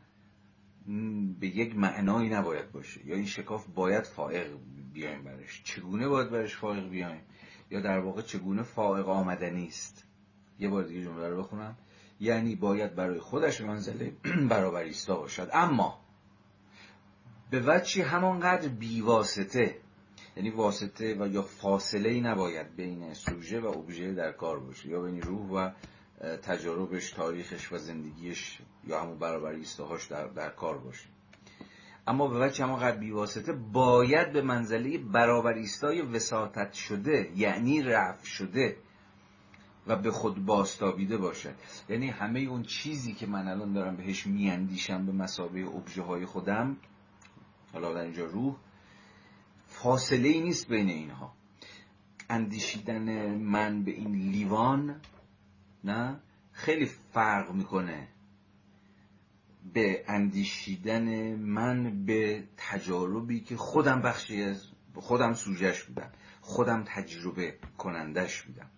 به 1.39 1.47
یک 1.47 1.75
معنایی 1.75 2.29
نباید 2.29 2.71
باشه. 2.71 3.07
یا 3.07 3.15
این 3.15 3.25
شکاف 3.25 3.67
باید 3.67 4.03
فائق 4.03 4.47
بیایم 4.93 5.23
برش. 5.23 5.61
چگونه 5.63 6.07
باید 6.07 6.29
برش 6.29 6.55
فائق 6.55 6.89
بیایم؟ 6.89 7.21
یا 7.69 7.81
در 7.81 7.99
واقع 7.99 8.21
چگونه 8.21 8.63
فائق 8.63 9.09
آمدنی 9.09 9.67
است 9.67 10.05
یه 10.59 10.69
بار 10.69 10.83
دیگه 10.83 11.03
جمله 11.03 11.29
رو 11.29 11.37
بخونم. 11.37 11.77
یعنی 12.19 12.55
باید 12.55 12.95
برای 12.95 13.19
خودش 13.19 13.61
منزله 13.61 14.13
برابریستا 14.49 15.15
باشد. 15.15 15.49
اما 15.53 16.01
به 17.49 17.63
وجه 17.67 18.03
همانقدر 18.03 18.67
بیواسطه 18.67 19.77
یعنی 20.37 20.49
واسطه 20.49 21.15
و 21.19 21.27
یا 21.27 21.41
فاصله 21.41 22.09
ای 22.09 22.21
نباید 22.21 22.75
بین 22.75 23.13
سوژه 23.13 23.59
و 23.59 23.65
ابژه 23.65 24.13
در 24.13 24.31
کار 24.31 24.59
باشه. 24.59 24.89
یا 24.89 25.01
بین 25.01 25.21
روح 25.21 25.49
و 25.49 25.71
تجاربش 26.37 27.11
تاریخش 27.11 27.71
و 27.71 27.77
زندگیش 27.77 28.61
یا 28.87 29.01
همون 29.01 29.19
برابریستاهاش 29.19 30.07
در, 30.07 30.27
در 30.27 30.49
کار 30.49 30.77
باشه. 30.77 31.07
اما 32.07 32.27
به 32.27 32.45
وجه 32.45 32.63
همانقدر 32.63 32.97
بیواسطه 32.97 33.53
باید 33.53 34.33
به 34.33 34.41
منزله 34.41 34.97
برابریستای 34.97 36.01
وساطت 36.01 36.73
شده 36.73 37.31
یعنی 37.35 37.81
رفع 37.81 38.25
شده 38.25 38.77
و 39.87 39.95
به 39.95 40.11
خود 40.11 40.45
باستابیده 40.45 41.17
باشد. 41.17 41.55
یعنی 41.89 42.07
همه 42.07 42.39
اون 42.39 42.63
چیزی 42.63 43.13
که 43.13 43.27
من 43.27 43.47
الان 43.47 43.73
دارم 43.73 43.95
بهش 43.95 44.27
میاندیشم 44.27 45.05
به 45.05 45.11
مسابه 45.11 45.65
ابژه 45.65 46.01
های 46.01 46.25
خودم 46.25 46.77
حالا 47.73 47.93
در 47.93 48.01
اینجا 48.01 48.25
روح 48.25 48.55
فاصله 49.67 50.27
ای 50.29 50.41
نیست 50.41 50.67
بین 50.67 50.89
اینها. 50.89 51.33
اندیشیدن 52.29 53.35
من 53.37 53.83
به 53.83 53.91
این 53.91 54.11
لیوان 54.11 55.01
نه 55.83 56.19
خیلی 56.51 56.85
فرق 56.85 57.51
می‌کنه 57.51 58.07
به 59.73 60.03
اندیشیدن 60.07 61.35
من 61.35 62.05
به 62.05 62.43
تجاربی 62.57 63.39
که 63.39 63.57
خودم 63.57 64.01
بخشی 64.01 64.43
از 64.43 64.67
خودم 64.95 65.33
سوژش 65.33 65.83
بودم 65.83 66.09
خودم 66.41 66.83
تجربه 66.87 67.55
کنندش 67.77 68.41
بودم. 68.41 68.69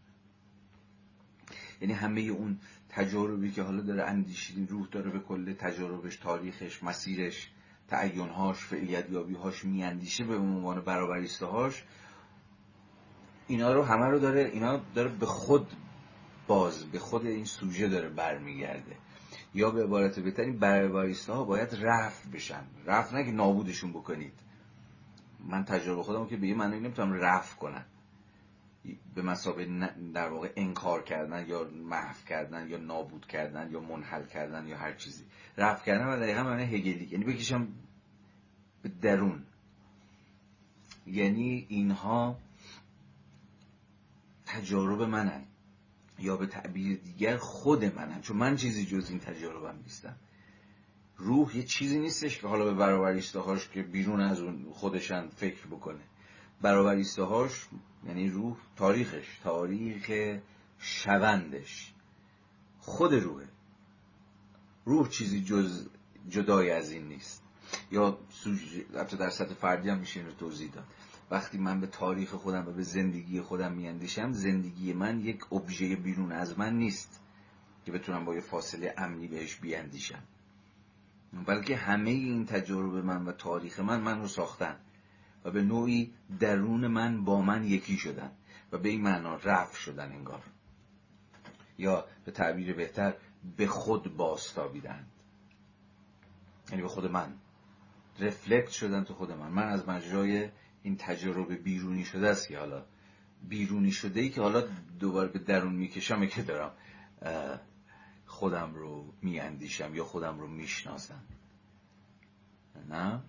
یعنی 1.81 1.93
همه 1.93 2.21
اون 2.21 2.59
تجاربی 2.89 3.51
که 3.51 3.61
حالا 3.61 3.81
داره 3.81 4.03
اندیشیدین 4.03 4.67
روح 4.67 4.87
داره 4.91 5.09
به 5.11 5.19
کل 5.19 5.53
تجاربش 5.53 6.15
تاریخش 6.15 6.83
مسیرش 6.83 7.51
تعینهاش 7.87 8.57
فعلیت 8.57 9.09
یابیهاش 9.09 9.65
میاندیشه 9.65 10.23
به 10.23 10.35
عنوان 10.35 10.81
برابریسته 10.81 11.45
هاش 11.45 11.83
اینا 13.47 13.73
رو 13.73 13.83
همه 13.83 14.05
رو 14.05 14.19
داره 14.19 14.49
اینا 14.53 14.81
داره 14.95 15.09
به 15.09 15.25
خود 15.25 15.67
باز 16.47 16.85
به 16.85 16.99
خود 16.99 17.25
این 17.25 17.45
سوژه 17.45 17.87
داره 17.87 18.09
برمیگرده. 18.09 18.95
یا 19.53 19.71
به 19.71 19.83
عبارت 19.83 20.19
بهتری 20.19 20.51
برابریسته 20.51 21.33
ها 21.33 21.43
باید 21.43 21.75
رفع 21.81 22.29
بشن. 22.29 22.63
رفع 22.85 23.15
نه 23.15 23.25
که 23.25 23.31
نابودشون 23.31 23.91
بکنید. 23.91 24.33
من 25.39 25.65
تجربه 25.65 26.03
خودم 26.03 26.27
که 26.27 26.37
به 26.37 26.47
یه 26.47 26.55
معنی 26.55 26.79
نمی‌تونم 26.79 27.13
رفع 27.13 27.55
کنم. 27.55 27.85
به 29.15 29.21
مسابه 29.21 29.65
در 30.13 30.29
واقع 30.29 30.51
انکار 30.55 31.03
کردن 31.03 31.47
یا 31.47 31.63
محو 31.63 32.25
کردن 32.27 32.69
یا 32.69 32.77
نابود 32.77 33.27
کردن 33.27 33.71
یا 33.71 33.79
منحل 33.79 34.25
کردن 34.25 34.67
یا 34.67 34.77
هر 34.77 34.93
چیزی. 34.93 35.23
رفع 35.57 35.85
کردن 35.85 36.05
و 36.05 36.17
دقیقا 36.19 36.43
معنی 36.43 36.63
هگلی 36.63 37.07
یعنی 37.11 37.25
بکشم 37.25 37.67
به 38.81 38.89
درون. 38.89 39.43
یعنی 41.05 41.65
اینها 41.69 42.37
تجارب 44.45 45.01
منن. 45.01 45.45
یا 46.19 46.37
به 46.37 46.47
تعبیر 46.47 46.97
دیگر 46.97 47.37
خود 47.37 47.85
منن 47.85 48.21
چون 48.21 48.37
من 48.37 48.55
چیزی 48.55 48.85
جز 48.85 49.09
این 49.09 49.19
تجاربم 49.19 49.79
نیستم. 49.83 50.15
روح 51.17 51.57
یه 51.57 51.63
چیزی 51.63 51.99
نیستش 51.99 52.39
که 52.39 52.47
حالا 52.47 52.65
به 52.65 52.73
برابریسته 52.73 53.39
هاش 53.39 53.69
که 53.69 53.83
بیرون 53.83 54.21
از 54.21 54.39
اون 54.39 54.65
خودشن 54.71 55.27
فکر 55.27 55.67
بکنه. 55.67 56.03
برابریسته 56.61 57.23
هاش 57.23 57.67
یعنی 58.07 58.29
روح 58.29 58.57
تاریخش 58.75 59.39
تاریخ 59.43 60.11
شوندش. 60.79 61.93
خود 62.79 63.13
روحه. 63.13 63.47
روح 64.85 65.09
چیزی 65.09 65.43
جز 65.43 65.87
جدای 66.29 66.71
از 66.71 66.91
این 66.91 67.07
نیست. 67.07 67.43
یا 67.91 68.17
حتی 68.99 69.17
در 69.17 69.29
سطح 69.29 69.53
فردی 69.53 69.89
هم 69.89 69.97
میشه 69.97 70.19
این 70.19 70.29
رو 70.29 70.35
توضیح 70.35 70.71
داد. 70.71 70.85
وقتی 71.33 71.57
من 71.57 71.79
به 71.79 71.87
تاریخ 71.87 72.29
خودم 72.29 72.67
و 72.67 72.71
به 72.71 72.83
زندگی 72.83 73.41
خودم 73.41 73.71
میاندیشم 73.71 74.31
زندگی 74.31 74.93
من 74.93 75.19
یک 75.19 75.53
ابژه 75.53 75.95
بیرون 75.95 76.31
از 76.31 76.59
من 76.59 76.77
نیست 76.77 77.21
که 77.85 77.91
بتونم 77.91 78.25
با 78.25 78.35
یه 78.35 78.41
فاصله 78.41 78.93
امنی 78.97 79.27
بهش 79.27 79.55
بیاندیشم. 79.55 80.23
بلکه 81.45 81.75
همه 81.75 82.09
این 82.09 82.45
تجربه 82.45 83.01
من 83.01 83.25
و 83.25 83.31
تاریخ 83.31 83.79
من 83.79 84.01
من 84.01 84.21
رو 84.21 84.27
ساختن 84.27 84.75
و 85.43 85.51
به 85.51 85.61
نوعی 85.61 86.13
درون 86.39 86.87
من 86.87 87.23
با 87.23 87.41
من 87.41 87.63
یکی 87.63 87.97
شدن 87.97 88.31
و 88.71 88.77
به 88.77 88.89
این 88.89 89.01
معنا 89.01 89.35
رفع 89.35 89.75
شدن 89.75 90.11
انگار. 90.11 90.43
یا 91.77 92.05
به 92.25 92.31
تعبیر 92.31 92.73
بهتر 92.73 93.13
به 93.57 93.67
خود 93.67 94.17
باستابیدند 94.17 95.07
یعنی 96.69 96.81
به 96.81 96.87
خود 96.87 97.05
من. 97.05 97.33
رفلکت 98.19 98.69
شدن 98.69 99.03
تو 99.03 99.13
خود 99.13 99.31
من. 99.31 99.49
من 99.49 99.67
از 99.67 99.89
مجرای 99.89 100.49
این 100.83 100.97
تجربه 100.97 101.55
بیرونی 101.55 102.05
شده 102.05 102.29
است 102.29 102.47
که 102.47 102.59
حالا 102.59 102.83
بیرونی 103.49 103.91
شده 103.91 104.21
ای 104.21 104.29
که 104.29 104.41
حالا 104.41 104.63
دوباره 104.99 105.27
به 105.27 105.39
درون 105.39 105.75
می‌کشم 105.75 106.25
که 106.25 106.41
دارم 106.41 106.71
خودم 108.25 108.75
رو 108.75 109.13
میاندیشم 109.21 109.95
یا 109.95 110.03
خودم 110.03 110.39
رو 110.39 110.47
می‌شناسم. 110.47 111.23
نه؟ 112.89 113.21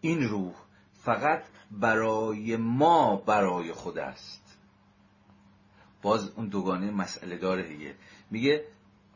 این 0.00 0.22
روح 0.22 0.54
فقط 0.92 1.44
برای 1.70 2.56
ما 2.56 3.16
برای 3.16 3.72
خود 3.72 3.98
است. 3.98 4.58
باز 6.02 6.30
اون 6.30 6.48
دوگانه 6.48 6.90
مسئله 6.90 7.36
داره 7.36 7.68
دیگه. 7.68 7.94
میگه 8.30 8.64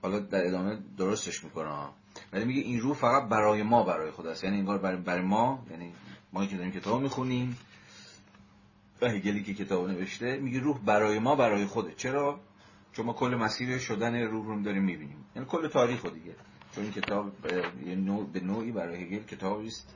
حالا 0.02 0.18
در 0.18 0.46
ادامه 0.46 0.78
درستش 0.96 1.44
می‌کنه 1.44 1.88
ولی 2.32 2.44
میگه 2.44 2.60
این 2.60 2.80
روح 2.80 2.96
فقط 2.96 3.28
برای 3.28 3.62
ما 3.62 3.82
برای 3.82 4.10
خود 4.10 4.26
است. 4.26 4.44
یعنی 4.44 4.58
انگار 4.58 4.78
برای, 4.78 4.96
برای 4.96 5.22
ما 5.22 5.66
یعنی 5.70 5.92
ما 6.32 6.46
که 6.46 6.56
داریم 6.56 6.72
کتاب 6.72 7.02
می‌خونیم 7.02 7.58
و 9.00 9.08
هگلی 9.08 9.42
که 9.42 9.54
کتاب 9.54 9.88
نوشته 9.88 10.36
میگه 10.36 10.60
روح 10.60 10.78
برای 10.78 11.18
ما 11.18 11.36
برای 11.36 11.66
خوده 11.66 11.94
چرا؟ 11.94 12.40
چون 12.92 13.06
ما 13.06 13.12
کل 13.12 13.34
مسیر 13.34 13.78
شدن 13.78 14.14
روح 14.14 14.46
رو 14.46 14.62
داریم 14.62 14.82
می‌بینیم. 14.82 15.24
یعنی 15.36 15.48
کل 15.48 15.68
تاریخ 15.68 16.06
دیگه. 16.06 16.34
چون 16.74 16.84
این 16.84 16.92
کتاب 16.92 17.32
به 18.32 18.40
نوعی 18.40 18.72
برای 18.72 19.04
هگل 19.04 19.22
کتابی 19.22 19.66
است. 19.66 19.94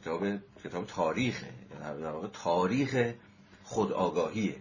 کتاب 0.00 0.26
کتاب 0.64 0.86
تاریخه. 0.86 1.46
یعنی 1.46 2.02
در 2.02 2.10
واقع 2.10 2.28
تاریخ 2.28 3.14
خود 3.64 3.92
آگاهیه 3.92 4.56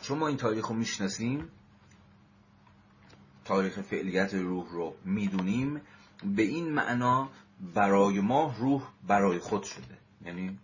چون 0.00 0.18
ما 0.18 0.28
این 0.28 0.36
تاریخ 0.36 0.66
رو 0.66 0.74
می‌شناسیم 0.74 1.48
تاریخ 3.44 3.80
فعلیت 3.80 4.34
روح 4.34 4.70
رو 4.70 4.94
می‌دونیم 5.04 5.80
به 6.36 6.42
این 6.42 6.72
معنا 6.72 7.28
برای 7.60 8.20
ما 8.20 8.54
روح 8.58 8.82
برای 9.06 9.38
خود 9.38 9.62
شده. 9.62 9.98
یعنی 10.24 10.58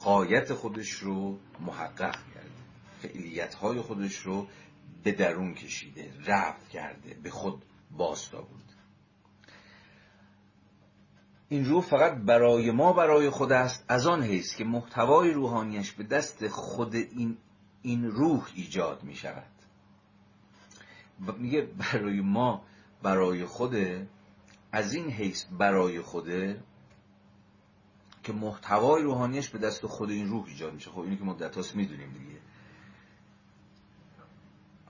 قایت 0.00 0.54
خودش 0.54 0.90
رو 0.90 1.38
محقق 1.60 2.16
کرده. 2.34 2.50
فعلیت 3.02 3.54
های 3.54 3.80
خودش 3.80 4.16
رو 4.16 4.46
به 5.04 5.12
درون 5.12 5.54
کشیده 5.54 6.12
رفت 6.26 6.68
کرده 6.68 7.14
به 7.22 7.30
خود 7.30 7.62
باستا 7.90 8.42
بود 8.42 8.62
این 11.48 11.64
روح 11.64 11.84
فقط 11.84 12.12
برای 12.12 12.70
ما 12.70 12.92
برای 12.92 13.30
خود 13.30 13.52
است. 13.52 13.84
از 13.88 14.06
آن 14.06 14.22
حیث 14.22 14.56
که 14.56 14.64
محتوای 14.64 15.30
روحانیش 15.30 15.92
به 15.92 16.04
دست 16.04 16.48
خود 16.48 16.94
این, 16.94 17.36
این 17.82 18.04
روح 18.10 18.48
ایجاد 18.54 19.02
می 19.02 19.14
شود 19.14 19.52
میگه 21.38 21.62
برای 21.62 22.20
ما 22.20 22.64
برای 23.02 23.44
خوده 23.44 24.06
از 24.72 24.94
این 24.94 25.10
حیث 25.10 25.44
برای 25.58 26.00
خوده 26.00 26.62
که 28.22 28.32
محتوای 28.32 29.02
روحانیش 29.02 29.48
به 29.48 29.58
دست 29.58 29.86
خود 29.86 30.10
این 30.10 30.28
روح 30.28 30.46
ایجاد 30.46 30.74
میشه. 30.74 30.90
خب 30.90 31.00
اینو 31.00 31.16
که 31.16 31.24
مدت 31.24 31.56
هاست 31.56 31.76
می‌دونیم 31.76 32.12
دیگه. 32.12 32.40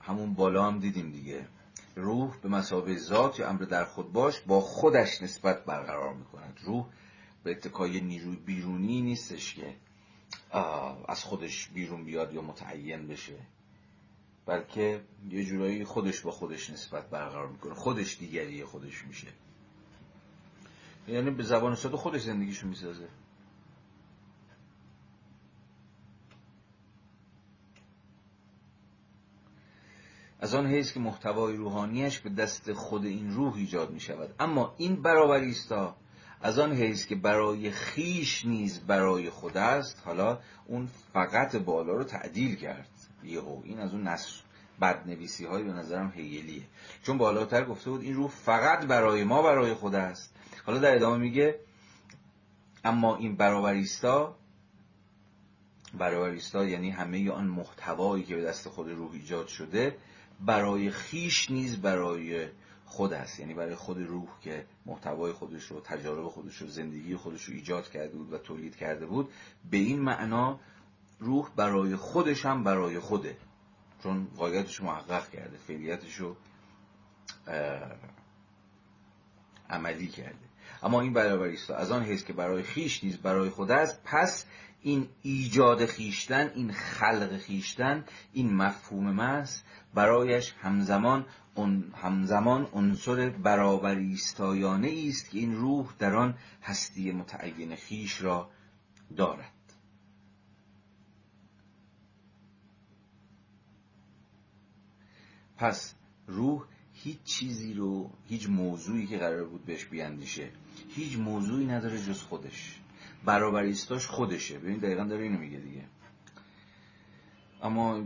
همون 0.01 0.33
بالا 0.33 0.65
هم 0.65 0.79
دیدیم 0.79 1.11
دیگه. 1.11 1.47
روح 1.95 2.37
به 2.41 2.49
مسابه 2.49 2.97
ذات 2.97 3.39
یا 3.39 3.49
امر 3.49 3.63
در 3.63 3.85
خود 3.85 4.13
باش 4.13 4.39
با 4.39 4.61
خودش 4.61 5.21
نسبت 5.21 5.65
برقرار 5.65 6.13
می‌کند. 6.13 6.59
روح 6.63 6.85
به 7.43 7.51
اتکای 7.51 8.01
نیروی 8.01 8.35
بیرونی 8.35 9.01
نیستش 9.01 9.53
که 9.53 9.75
از 11.07 11.23
خودش 11.23 11.67
بیرون 11.67 12.03
بیاد 12.03 12.33
یا 12.33 12.41
متعین 12.41 13.07
بشه. 13.07 13.39
بلکه 14.45 15.01
یه 15.29 15.45
جورایی 15.45 15.85
خودش 15.85 16.21
با 16.21 16.31
خودش 16.31 16.69
نسبت 16.69 17.09
برقرار 17.09 17.47
می‌کنه. 17.47 17.73
خودش 17.73 18.17
دیگری 18.17 18.63
خودش 18.63 19.05
میشه. 19.05 19.27
یعنی 21.07 21.31
به 21.31 21.43
زبان 21.43 21.75
ساده 21.75 21.97
خودش 21.97 22.21
زندگیشو 22.21 22.67
می‌سازه. 22.67 23.07
از 30.39 30.55
آن 30.55 30.67
حیث 30.67 30.93
که 30.93 30.99
محتوای 30.99 31.55
روحانیش 31.55 32.19
به 32.19 32.29
دست 32.29 32.73
خود 32.73 33.05
این 33.05 33.31
روح 33.31 33.55
ایجاد 33.55 33.91
می 33.91 33.99
شود 33.99 34.35
اما 34.39 34.75
این 34.77 35.01
برابری 35.01 35.49
است 35.49 35.73
از 36.41 36.59
آن 36.59 36.73
حیث 36.73 37.05
که 37.05 37.15
برای 37.15 37.71
خیش 37.71 38.45
نیز 38.45 38.79
برای 38.79 39.29
خود 39.29 39.57
است 39.57 40.01
حالا 40.05 40.39
اون 40.65 40.89
فقط 41.13 41.55
بالا 41.55 41.93
رو 41.93 42.03
تعدیل 42.03 42.55
کرد. 42.55 42.89
یهو 43.25 43.61
این 43.63 43.79
از 43.79 43.93
اون 43.93 44.07
نصر 44.07 44.31
بدنویسی 44.81 45.45
های 45.45 45.63
به 45.63 45.73
نظرم 45.73 46.11
هیلیه. 46.15 46.63
چون 47.03 47.17
بالاتر 47.17 47.65
گفته 47.65 47.89
بود 47.89 48.01
این 48.01 48.15
روح 48.15 48.29
فقط 48.29 48.85
برای 48.85 49.23
ما 49.23 49.41
برای 49.41 49.73
خود 49.73 49.95
است. 49.95 50.35
حالا 50.65 50.79
در 50.79 50.95
ادامه 50.95 51.17
میگه 51.17 51.59
اما 52.83 53.15
این 53.15 53.35
برابریستا 53.35 54.35
برابریستا 55.93 56.65
یعنی 56.65 56.89
همه 56.89 57.31
آن 57.31 57.47
محتوایی 57.47 58.23
که 58.23 58.35
به 58.35 58.41
دست 58.41 58.69
خود 58.69 58.89
روح 58.89 59.11
ایجاد 59.11 59.47
شده 59.47 59.97
برای 60.45 60.91
خیش 60.91 61.51
نیز 61.51 61.81
برای 61.81 62.47
خود 62.85 63.13
است. 63.13 63.39
یعنی 63.39 63.53
برای 63.53 63.75
خود 63.75 64.01
روح 64.01 64.27
که 64.41 64.65
محتوای 64.85 65.31
خودش 65.31 65.63
رو 65.63 65.79
تجارب 65.79 66.27
خودش 66.27 66.57
رو 66.57 66.67
زندگی 66.67 67.15
خودش 67.15 67.43
رو 67.43 67.53
ایجاد 67.53 67.89
کرده 67.89 68.17
بود 68.17 68.33
و 68.33 68.37
تولید 68.37 68.75
کرده 68.75 69.05
بود 69.05 69.29
به 69.71 69.77
این 69.77 69.99
معنا 69.99 70.59
روح 71.23 71.49
برای 71.55 71.95
خودش 71.95 72.45
هم 72.45 72.63
برای 72.63 72.99
خوده. 72.99 73.37
چون 74.03 74.27
قایتش 74.37 74.81
محقق 74.81 75.29
کرده 75.29 75.57
فعلیتش 75.57 76.15
رو 76.15 76.35
عملی 79.69 80.07
کرده. 80.07 80.35
اما 80.83 81.01
این 81.01 81.13
برابری 81.13 81.53
است. 81.53 81.71
از 81.71 81.91
آن 81.91 82.03
حیث 82.03 82.23
که 82.23 82.33
برای 82.33 82.63
خیش 82.63 83.03
نیز 83.03 83.17
برای 83.17 83.49
خود 83.49 83.71
است 83.71 84.01
پس 84.03 84.45
این 84.81 85.09
ایجاد 85.21 85.85
خیشتن 85.85 86.51
این 86.55 86.71
خلق 86.71 87.37
خیشتن 87.37 88.05
این 88.33 88.55
مفهوم 88.55 89.11
مست 89.11 89.65
برایش 89.93 90.53
همزمان 90.61 91.25
همزمان 91.95 92.67
عنصر 92.73 93.29
برابری 93.29 94.13
استایانه 94.13 95.05
است 95.07 95.29
که 95.29 95.39
این 95.39 95.55
روح 95.55 95.93
در 95.99 96.15
آن 96.15 96.37
هستی 96.63 97.11
متعین 97.11 97.75
خیش 97.75 98.21
را 98.21 98.49
دارد. 99.17 99.52
پس 105.63 105.93
روح 106.27 106.63
هیچ 106.93 107.23
چیزی 107.23 107.73
رو 107.73 108.09
هیچ 108.27 108.49
موضوعی 108.49 109.07
که 109.07 109.17
قرار 109.17 109.43
بود 109.43 109.65
بهش 109.65 109.85
بیاندیشه 109.85 110.49
هیچ 110.95 111.17
موضوعی 111.17 111.65
نداره 111.65 111.99
جز 111.99 112.21
خودش. 112.21 112.79
برابریستاش 113.25 114.07
خودشه. 114.07 114.59
ببین 114.59 114.77
دقیقا 114.77 115.03
داره 115.03 115.23
اینو 115.23 115.37
میگه 115.37 115.57
دیگه. 115.57 115.81
اما 117.61 118.03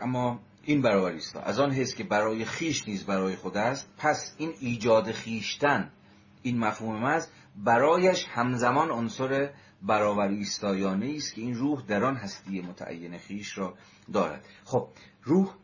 اما 0.00 0.40
این 0.62 0.82
برابریستا 0.82 1.40
از 1.40 1.60
آن 1.60 1.70
حس 1.70 1.94
که 1.94 2.04
برای 2.04 2.44
خیش 2.44 2.88
نیز 2.88 3.04
برای 3.04 3.36
خود 3.36 3.56
است 3.56 3.88
پس 3.98 4.34
این 4.38 4.52
ایجاد 4.60 5.12
خیشتن 5.12 5.90
این 6.42 6.58
مفهوم 6.58 7.04
است 7.04 7.32
برایش 7.56 8.24
همزمان 8.24 8.90
عنصر 8.90 9.50
برابری 9.82 10.40
استایانه 10.40 11.14
است 11.16 11.34
که 11.34 11.40
این 11.40 11.54
روح 11.54 11.82
در 11.82 12.04
آن 12.04 12.16
هستی 12.16 12.60
متعین 12.60 13.18
خیش 13.18 13.58
را 13.58 13.74
دارد. 14.12 14.44
خب 14.64 14.88
روح 15.22 15.54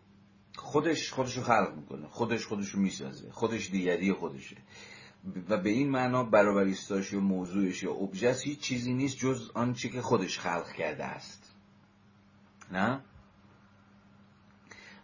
خودش 0.56 1.12
خودش 1.12 1.36
رو 1.36 1.42
خلق 1.42 1.74
می‌کنه 1.76 2.08
خودش 2.08 2.46
خودش 2.46 2.68
رو 2.68 2.80
می‌سازه 2.80 3.30
خودش 3.32 3.70
دیگری 3.70 4.12
خودشه. 4.12 4.56
و 5.48 5.56
به 5.56 5.70
این 5.70 5.90
معنا 5.90 6.24
برابریستاش 6.24 7.12
یا 7.12 7.20
موضوعش 7.20 7.82
یا 7.82 7.92
ابژهش 7.92 8.44
هیچ 8.44 8.60
چیزی 8.60 8.94
نیست 8.94 9.16
جز 9.16 9.50
آنچه 9.54 9.88
که 9.88 10.02
خودش 10.02 10.38
خلق 10.38 10.72
کرده 10.72 11.04
است. 11.04 11.54
نه؟ 12.72 13.00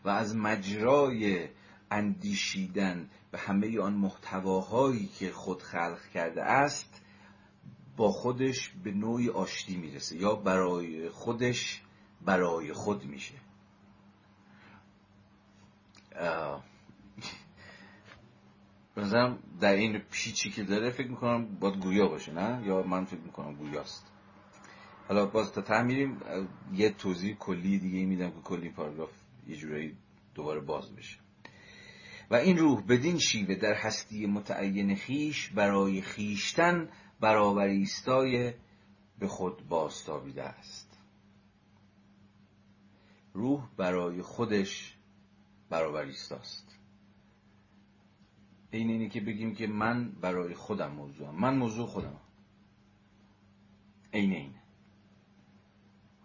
و 0.05 0.09
از 0.09 0.37
مجرای 0.37 1.49
اندیشیدن 1.91 3.11
به 3.31 3.39
همه 3.39 3.81
آن 3.81 3.95
محتواهایی 3.95 5.07
که 5.07 5.33
خود 5.33 5.63
خلق 5.63 6.01
کرده 6.15 6.43
است 6.43 6.88
با 7.99 8.11
خودش 8.11 8.71
به 8.85 8.93
نوعی 8.93 9.29
آشتی 9.29 9.77
می‌رسه 9.77 10.17
یا 10.17 10.35
برای 10.35 11.11
خودش 11.11 11.83
برای 12.25 12.73
خود 12.73 13.05
میشه. 13.05 13.35
بنظرم 18.95 19.39
در 19.61 19.73
این 19.73 19.99
پیچی 20.11 20.51
که 20.51 20.63
داره 20.63 20.91
فکر 20.91 21.09
می‌کنم 21.09 21.59
باید 21.61 21.77
گویا 21.81 22.09
باشه 22.09 22.33
نه؟ 22.33 22.67
یا 22.67 22.83
من 22.83 23.05
فکر 23.05 23.21
می‌کنم 23.21 23.55
گویاست. 23.55 24.13
حالا 25.09 25.27
باز 25.27 25.53
تا 25.53 25.63
ته 25.63 25.83
میریم 25.83 26.21
یه 26.75 26.91
توضیح 26.91 27.35
کلی 27.35 27.79
دیگه 27.79 28.07
میدم 28.07 28.31
که 28.31 28.41
کلی 28.45 28.71
پاراگراف 28.71 29.11
یه 29.47 29.57
جورایی 29.57 29.97
دوباره 30.35 30.61
باز 30.61 30.97
بشه. 30.97 31.19
و 32.31 32.35
این 32.35 32.57
روح 32.59 32.83
بدین 32.83 33.19
شیوه 33.19 33.55
در 33.55 33.75
هستی 33.75 34.27
متعین 34.27 34.97
خیش 34.97 35.49
برای 35.49 36.03
خیشتن 36.03 36.89
برابر 37.21 37.67
ایستای 37.67 38.55
به 39.19 39.29
خود 39.29 39.69
باستابیده 39.69 40.43
است. 40.43 40.99
روح 43.33 43.69
برای 43.77 44.23
خودش 44.23 44.97
برابر 45.71 46.03
ایستاست. 46.03 46.79
این 48.71 48.91
اینه 48.91 49.09
که 49.09 49.21
بگیم 49.21 49.55
که 49.55 49.67
من 49.67 50.13
برای 50.13 50.55
خودم 50.55 50.91
موضوعم. 50.91 51.35
من 51.35 51.57
موضوع 51.57 51.87
خودم. 51.87 52.21
اینه 54.13 54.51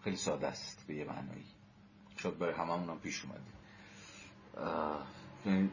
خیلی 0.03 0.15
ساده 0.15 0.47
است 0.47 0.87
به 0.87 0.95
یه 0.95 1.05
معنایی. 1.05 1.45
شاید 2.17 2.39
برای 2.39 2.53
همه 2.53 2.73
هم 2.73 2.99
پیش 2.99 3.25
اومده. 3.25 3.41
یعنی 5.45 5.69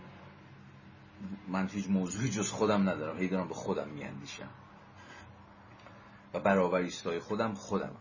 من 1.48 1.68
هیچ 1.68 1.88
موضوعی 1.88 2.30
جز 2.30 2.51
خودم 2.51 2.88
ندارم. 2.88 3.18
هی 3.18 3.28
دارم 3.28 3.48
به 3.48 3.55
خودم 3.55 3.88
میاندیشم. 3.88 4.51
و 6.35 6.40
برابر 6.40 6.78
ایستای 6.78 7.19
خودم 7.19 7.55
خودم. 7.55 7.97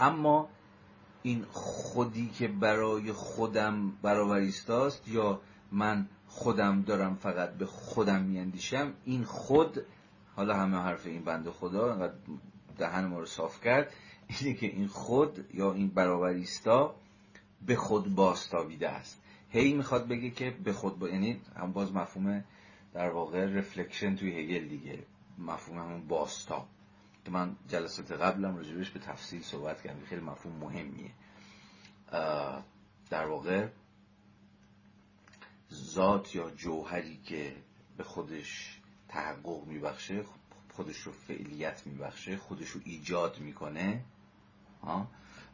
اما 0.00 0.48
این 1.22 1.44
خودی 1.50 2.28
که 2.28 2.48
برای 2.48 3.12
خودم 3.12 3.92
برابر 4.02 4.36
ایستاست 4.36 5.08
یا 5.08 5.40
من 5.72 6.08
خودم 6.26 6.82
دارم 6.82 7.14
فقط 7.14 7.50
به 7.50 7.66
خودم 7.66 8.22
میاندیشم 8.22 8.92
این 9.04 9.24
خود 9.24 9.82
حالا 10.36 10.56
همه 10.56 10.76
حرف 10.76 11.06
این 11.06 11.24
بنده 11.24 11.50
خدا 11.50 12.12
دهن 12.78 13.04
ما 13.04 13.18
رو 13.18 13.26
صاف 13.26 13.60
کرد 13.60 13.92
اینه 14.28 14.54
که 14.54 14.66
این 14.66 14.86
خود 14.86 15.46
یا 15.54 15.72
این 15.72 15.88
برابریستا 15.88 16.94
به 17.66 17.76
خود 17.76 18.14
باستابیده 18.14 18.88
است. 18.88 19.22
هی 19.50 19.72
می‌خواد 19.72 20.08
بگه 20.08 20.30
که 20.30 20.50
به 20.64 20.72
خود 20.72 20.98
با... 20.98 21.08
یعنی 21.08 21.40
هم 21.56 21.72
باز 21.72 21.92
مفهوم 21.92 22.44
در 22.94 23.10
واقع 23.10 23.44
رفلکشن 23.44 24.16
توی 24.16 24.40
هگل 24.40 24.68
دیگه. 24.68 24.98
مفهوم 25.38 25.78
همون 25.78 26.08
باستا 26.08 26.66
که 27.24 27.30
من 27.30 27.56
جلسات 27.68 28.12
قبلم 28.12 28.56
راجبش 28.56 28.90
به 28.90 29.00
تفصیل 29.00 29.42
صحبت 29.42 29.82
کردم 29.82 30.04
خیلی 30.04 30.20
مفهوم 30.20 30.56
مهمیه. 30.56 31.10
در 33.10 33.26
واقع 33.26 33.68
ذات 35.72 36.34
یا 36.34 36.50
جوهری 36.50 37.20
که 37.24 37.56
به 37.96 38.04
خودش 38.04 38.80
تحقق 39.08 39.66
میبخشه 39.66 40.24
خودش 40.72 40.98
رو 40.98 41.12
فعلیت 41.12 41.86
میبخشه 41.86 42.36
خودش 42.36 42.68
رو 42.68 42.80
ایجاد 42.84 43.38
می‌کنه 43.38 44.04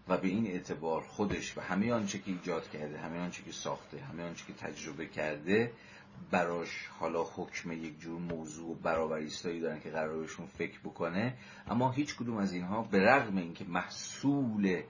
و 0.09 0.19
به 0.19 0.29
این 0.29 0.47
اعتبار 0.47 1.03
خودش 1.03 1.59
و 1.59 1.61
همه 1.61 1.93
آنچه 1.93 2.19
که 2.19 2.31
ایجاد 2.31 2.71
کرده 2.71 2.99
همه 2.99 3.19
آنچه 3.19 3.43
که 3.43 3.53
ساخته 3.53 4.01
همه 4.01 4.23
آنچه 4.23 4.45
که 4.47 4.53
تجربه 4.53 5.07
کرده 5.07 5.73
براش 6.31 6.87
حالا 6.87 7.25
حکم 7.25 7.73
یک 7.73 8.01
جور 8.01 8.19
موضوع 8.21 8.71
و 8.71 8.75
برابریستایی 8.75 9.61
دارن 9.61 9.81
که 9.81 9.91
قرارشون 9.91 10.47
فکر 10.47 10.81
بکنه. 10.81 11.37
اما 11.67 11.91
هیچ 11.91 12.17
کدوم 12.17 12.37
از 12.37 12.53
اینها 12.53 12.83
به 12.83 12.99
رغم 12.99 13.37
اینکه 13.37 13.65
محصول 13.65 14.83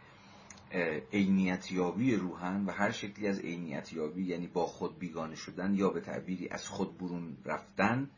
عینیتیابی 1.13 2.17
روحن 2.17 2.65
و 2.65 2.71
هر 2.71 2.91
شکلی 2.91 3.29
از 3.29 3.41
عینیتیابی 3.41 4.25
یعنی 4.25 4.47
با 4.47 4.67
خود 4.67 4.99
بیگانه 4.99 5.35
شدن 5.35 5.75
یا 5.75 5.91
به 5.91 6.01
تعبیری 6.01 6.49
از 6.49 6.69
خود 6.69 6.99
برون 6.99 7.37
رفتن 7.45 8.11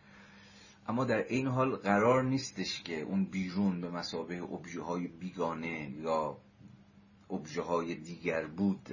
اما 0.88 1.04
در 1.04 1.24
این 1.28 1.46
حال 1.46 1.76
قرار 1.76 2.22
نیستش 2.22 2.82
که 2.82 3.00
اون 3.00 3.24
بیرون 3.24 3.80
به 3.80 3.90
مسابه 3.90 4.42
ابژه 4.42 4.82
های 4.82 5.08
بیگانه 5.08 5.90
یا 5.90 6.36
ابژه 7.30 7.62
های 7.62 7.94
دیگر 7.94 8.46
بود 8.46 8.88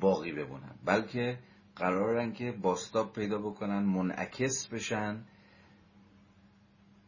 باقی 0.00 0.32
بمونن. 0.32 0.74
بلکه 0.84 1.38
قرارن 1.76 2.32
که 2.32 2.52
باستاب 2.52 3.12
پیدا 3.12 3.38
بکنن 3.38 3.82
منعکس 3.82 4.66
بشن 4.66 5.24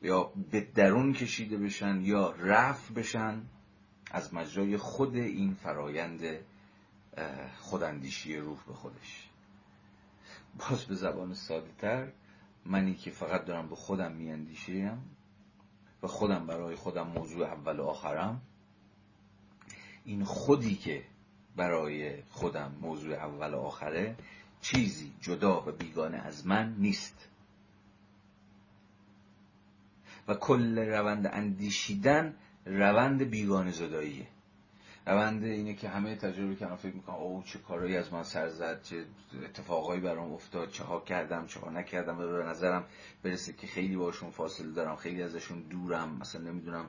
یا 0.03 0.33
به 0.51 0.61
درون 0.61 1.13
کشیده 1.13 1.59
بشن 1.59 2.01
یا 2.01 2.31
رفع 2.31 2.95
بشن 2.95 3.43
از 4.11 4.35
مجرای 4.35 4.77
خود 4.77 5.17
این 5.17 5.55
فرایند 5.55 6.21
خوداندیشی 7.59 8.37
روح 8.37 8.59
به 8.67 8.73
خودش. 8.73 9.29
باز 10.59 10.85
به 10.85 10.95
زبان 10.95 11.35
ساده 11.35 11.71
تر 11.79 12.13
منی 12.67 12.95
که 12.95 13.11
فقط 13.11 13.45
دارم 13.45 13.69
به 13.69 13.77
خودم 13.77 14.13
میاندیشیم 14.13 15.17
و 16.03 16.07
خودم 16.07 16.47
برای 16.47 16.77
خودم 16.77 17.07
موضوع 17.07 17.47
اول 17.47 17.81
و 17.81 17.85
آخرم 17.85 18.43
این 20.05 20.25
خودی 20.25 20.75
که 20.75 21.05
برای 21.57 22.23
خودم 22.23 22.75
موضوع 22.81 23.15
اول 23.15 23.55
و 23.55 23.59
آخره 23.59 24.17
چیزی 24.61 25.13
جدا 25.21 25.61
و 25.67 25.73
بیگانه 25.73 26.19
از 26.19 26.47
من 26.47 26.75
نیست. 26.79 27.29
و 30.29 30.35
کل 30.35 30.79
روند 30.79 31.27
اندیشیدن 31.33 32.35
روند 32.67 33.23
بیگانه 33.23 33.71
زداییه. 33.71 34.27
روند 35.07 35.45
اینه 35.45 35.75
که 35.75 35.89
همه 35.89 36.17
تجربه 36.17 36.55
کردم 36.55 36.77
فکر 36.77 36.95
می‌کنم 36.95 37.17
او 37.17 37.43
چه 37.47 37.59
کارایی 37.59 37.97
از 37.97 38.13
من 38.13 38.23
سر 38.23 38.49
زد 38.49 38.83
چه 38.83 39.05
اتفاقایی 39.45 40.01
برام 40.01 40.33
افتاد 40.33 40.71
چه 40.71 40.85
ها 40.85 41.01
کردم 41.01 41.47
چه 41.47 41.61
ها 41.61 41.71
نکردم 41.71 42.21
و 42.21 42.27
به 42.27 42.45
نظرم 42.45 42.85
برسه 43.23 43.53
که 43.53 43.67
خیلی 43.67 43.97
باشون 43.97 44.31
فاصله 44.31 44.73
دارم 44.73 44.97
خیلی 44.97 45.23
ازشون 45.23 45.61
دورم 45.61 46.19
مثلا 46.21 46.43
نمی‌دونم 46.43 46.87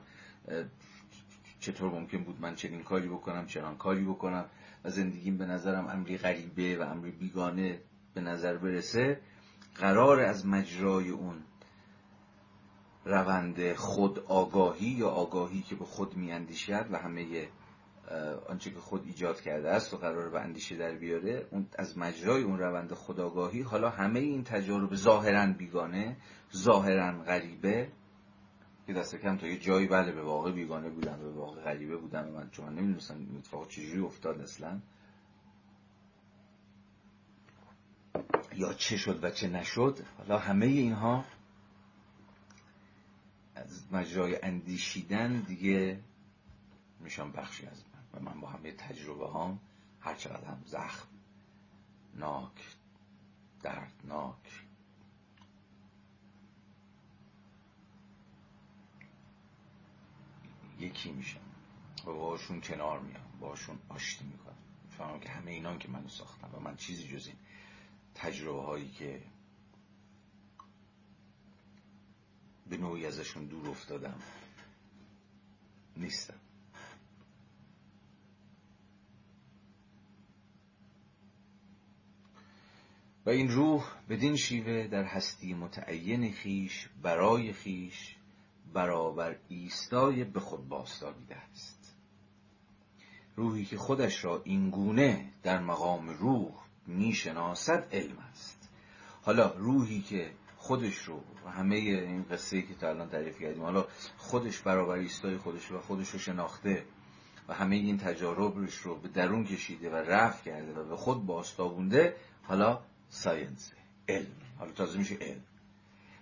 چطور 1.60 1.90
ممکن 1.90 2.24
بود 2.24 2.40
من 2.40 2.54
چنین 2.54 2.82
کاری 2.82 3.08
بکنم 3.08 3.46
چنان 3.46 3.76
کاری 3.76 4.04
بکنم. 4.04 4.44
و 4.84 4.90
زندگیم 4.90 5.38
به 5.38 5.46
نظرم 5.46 5.86
امری 5.86 6.18
غریبه 6.18 6.78
و 6.78 6.82
امری 6.82 7.10
بیگانه 7.10 7.80
به 8.14 8.20
نظر 8.20 8.56
برسه 8.56 9.20
قرار 9.74 10.20
از 10.20 10.46
مجرای 10.46 11.08
اون 11.08 11.42
روند 13.04 13.72
خود 13.72 14.18
آگاهی 14.18 14.88
یا 14.88 15.08
آگاهی 15.08 15.62
که 15.62 15.74
به 15.74 15.84
خود 15.84 16.16
میاندیشد 16.16 16.86
و 16.90 16.98
همه 16.98 17.48
آنچه 18.48 18.70
که 18.70 18.80
خود 18.80 19.04
ایجاد 19.06 19.40
کرده 19.40 19.70
است 19.70 19.94
و 19.94 19.96
قرار 19.96 20.30
به 20.30 20.40
اندیشه 20.40 20.76
در 20.76 20.94
بیاره 20.94 21.46
اون 21.50 21.66
از 21.78 21.98
مجرای 21.98 22.42
اون 22.42 22.58
روند 22.58 22.92
خداگاهی 22.92 23.62
حالا 23.62 23.90
همه 23.90 24.20
این 24.20 24.44
تجارب 24.44 24.94
ظاهرا 24.94 25.52
بیگانه 25.52 26.16
ظاهرا 26.56 27.22
غریبه 27.22 27.88
که 28.90 28.98
دست 28.98 29.16
کم 29.16 29.36
تا 29.36 29.46
یه 29.46 29.58
جایی 29.58 29.86
بله 29.86 30.12
به 30.12 30.22
واقع 30.22 30.52
بیگانه 30.52 30.90
بودن 30.90 31.18
به 31.18 31.30
واقع 31.30 31.62
غریبه 31.62 31.96
بودن 31.96 32.28
و 32.28 32.32
من 32.32 32.50
چون 32.50 32.74
نمی‌دونستم 32.74 33.16
این 33.16 33.36
اتفاق 33.36 33.68
چجوری 33.68 34.00
افتاد 34.00 34.40
اصلا. 34.40 34.80
یا 38.54 38.74
چه 38.74 38.96
شد 38.96 39.24
و 39.24 39.30
چه 39.30 39.48
نشد. 39.48 39.98
حالا 40.18 40.38
همه 40.38 40.66
اینها 40.66 41.24
از 43.54 43.92
مجرای 43.92 44.42
اندیشیدن 44.42 45.40
دیگه 45.40 46.00
میشم 47.00 47.32
بخشی 47.32 47.66
از 47.66 47.84
من. 47.94 48.20
و 48.20 48.24
من 48.30 48.40
با 48.40 48.48
همه 48.48 48.72
تجربه 48.72 49.26
هام 49.26 49.60
هر 50.00 50.14
چقدر 50.14 50.44
هم 50.44 50.62
زخم 50.64 51.08
ناک 52.14 52.76
دردناک 53.62 54.64
یکی 60.80 61.12
میشم 61.12 61.40
و 62.06 62.12
باشون 62.12 62.60
کنار 62.60 63.00
میام 63.00 63.38
باشون 63.40 63.78
آشتی 63.88 64.24
می‌کنم. 64.24 64.56
فهمم 64.98 65.20
که 65.20 65.28
همه 65.28 65.50
اینان 65.50 65.78
که 65.78 65.88
منو 65.88 66.08
ساختن 66.08 66.48
و 66.52 66.60
من 66.60 66.76
چیزی 66.76 67.08
جز 67.08 67.26
این 67.26 67.36
تجربه 68.14 68.62
هایی 68.62 68.88
که 68.88 69.22
به 72.66 72.76
نوعی 72.76 73.06
ازشون 73.06 73.44
دور 73.44 73.68
افتادم 73.68 74.18
نیستم. 75.96 76.40
و 83.26 83.30
این 83.30 83.48
روح 83.48 83.84
بدین 84.08 84.36
شیوه 84.36 84.86
در 84.86 85.04
هستی 85.04 85.54
متعین 85.54 86.32
خیش 86.32 86.88
برای 87.02 87.52
خیش 87.52 88.16
برابر 88.72 89.36
ایستای 89.48 90.24
به 90.24 90.40
خود 90.40 90.68
باستابیده 90.68 91.36
است 91.36 91.96
روحی 93.36 93.64
که 93.64 93.76
خودش 93.76 94.24
را 94.24 94.42
اینگونه 94.44 95.32
در 95.42 95.58
مقام 95.58 96.08
روح 96.08 96.52
می‌شناسد 96.86 97.88
علم 97.92 98.18
است. 98.18 98.68
حالا 99.22 99.54
روحی 99.56 100.00
که 100.00 100.30
خودش 100.56 100.96
رو 100.96 101.22
و 101.46 101.50
همه 101.50 101.76
این 101.76 102.24
قصه 102.24 102.62
که 102.62 102.74
تا 102.74 102.88
الان 102.88 103.08
تعریف 103.08 103.40
کردیم 103.40 103.62
حالا 103.62 103.86
خودش 104.16 104.58
برابر 104.58 104.94
ایستای 104.94 105.36
خودش 105.36 105.72
و 105.72 105.80
خودش 105.80 106.08
رو 106.08 106.18
شناخته 106.18 106.84
و 107.48 107.54
همه 107.54 107.76
این 107.76 107.98
تجاربش 107.98 108.74
رو 108.74 108.94
به 108.94 109.08
درون 109.08 109.44
کشیده 109.44 109.90
و 109.90 109.94
رفت 109.94 110.44
کرده 110.44 110.80
و 110.80 110.88
به 110.88 110.96
خود 110.96 111.26
باستابونده 111.26 112.16
حالا 112.42 112.80
ساینس 113.08 113.72
علم. 114.08 114.26
حالا 114.58 114.72
تازه 114.72 114.98
میشه 114.98 115.14
علم. 115.14 115.42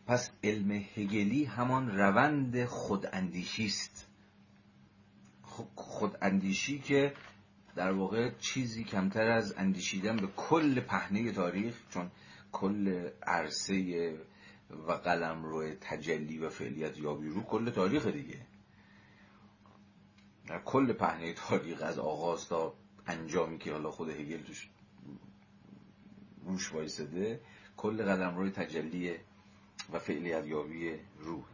پس 0.09 0.31
علم 0.45 0.71
هگلی 0.71 1.45
همان 1.45 1.99
روند 1.99 2.65
خوداندیشی 2.65 3.67
است. 3.67 4.07
خوداندیشی 5.75 6.79
که 6.79 7.13
در 7.77 7.93
واقع 7.93 8.31
چیزی 8.39 8.85
کمتر 8.85 9.31
از 9.31 9.55
اندیشیدن 9.59 10.17
به 10.17 10.27
کل 10.37 10.81
پهنه 10.81 11.33
تاریخ 11.33 11.75
چون 11.91 12.11
کل 12.53 13.09
عرصه 13.23 14.15
و 14.89 14.93
قلم 14.93 15.45
روی 15.45 15.75
تجلی 15.81 16.39
و 16.39 16.49
فعلیت 16.49 16.99
یابی 16.99 17.29
رو 17.29 17.43
کل 17.43 17.71
تاریخ 17.71 18.07
دیگه. 18.07 18.47
در 20.47 20.59
کل 20.59 20.93
پهنه 20.93 21.33
تاریخ 21.33 21.83
از 21.83 21.99
آغاز 21.99 22.49
تا 22.49 22.75
انجامی 23.07 23.59
که 23.59 23.73
حالا 23.73 23.91
خود 23.91 24.09
هگل 24.09 24.43
توش 24.43 24.69
روش 26.45 26.73
کل 27.77 28.05
قلم 28.05 28.37
روی 28.37 28.51
تجلی 28.51 29.28
و 29.93 30.01
یابی 30.47 30.99
روح. 31.19 31.45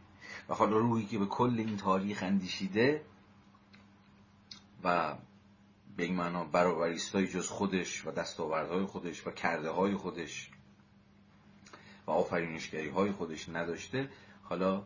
و 0.49 0.53
حالا 0.53 0.77
روحی 0.77 1.05
که 1.05 1.19
به 1.19 1.25
کل 1.25 1.55
این 1.57 1.77
تاریخ 1.77 2.23
اندیشیده 2.23 3.05
و 4.83 5.15
به 5.97 6.03
این 6.03 6.15
معنا 6.15 6.43
برابریستای 6.43 7.27
جز 7.27 7.49
خودش 7.49 8.05
و 8.05 8.11
دستاوردهای 8.11 8.85
خودش 8.85 9.27
و 9.27 9.31
کرده 9.31 9.69
های 9.69 9.95
خودش 9.95 10.51
و 12.07 12.11
آفرینشگری 12.11 12.89
های 12.89 13.11
خودش 13.11 13.49
نداشته 13.49 14.09
حالا 14.43 14.83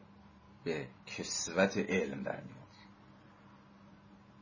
به 0.64 0.88
کسوت 1.06 1.78
علم 1.78 2.24
در 2.24 2.42
میاد. 2.42 2.60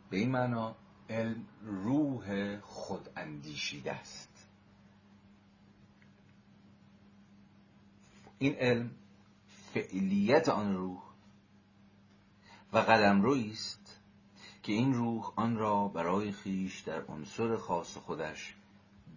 به 0.10 0.18
این 0.18 0.32
معنا 0.32 0.76
علم 1.10 1.46
روح 1.64 2.60
خود 2.60 3.10
اندیشیده 3.16 3.92
است. 3.92 4.27
این 8.40 8.56
علم 8.56 8.92
فعلیت 9.74 10.50
آن 10.50 10.76
روح 10.76 11.02
و 12.74 12.78
قدم 12.78 13.26
است 13.26 14.00
که 14.64 14.74
این 14.74 14.94
روح 14.94 15.34
آن 15.36 15.58
را 15.58 15.88
برای 15.88 16.32
خیش 16.32 16.80
در 16.80 17.02
عنصر 17.02 17.58
خاص 17.58 17.98
خودش 17.98 18.56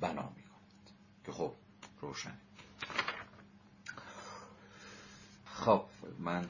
بنا 0.00 0.32
می 0.36 0.42
کند. 0.42 0.90
که 1.24 1.32
خب 1.32 1.52
روشن. 2.00 2.34
خب 5.44 5.84
من 6.18 6.48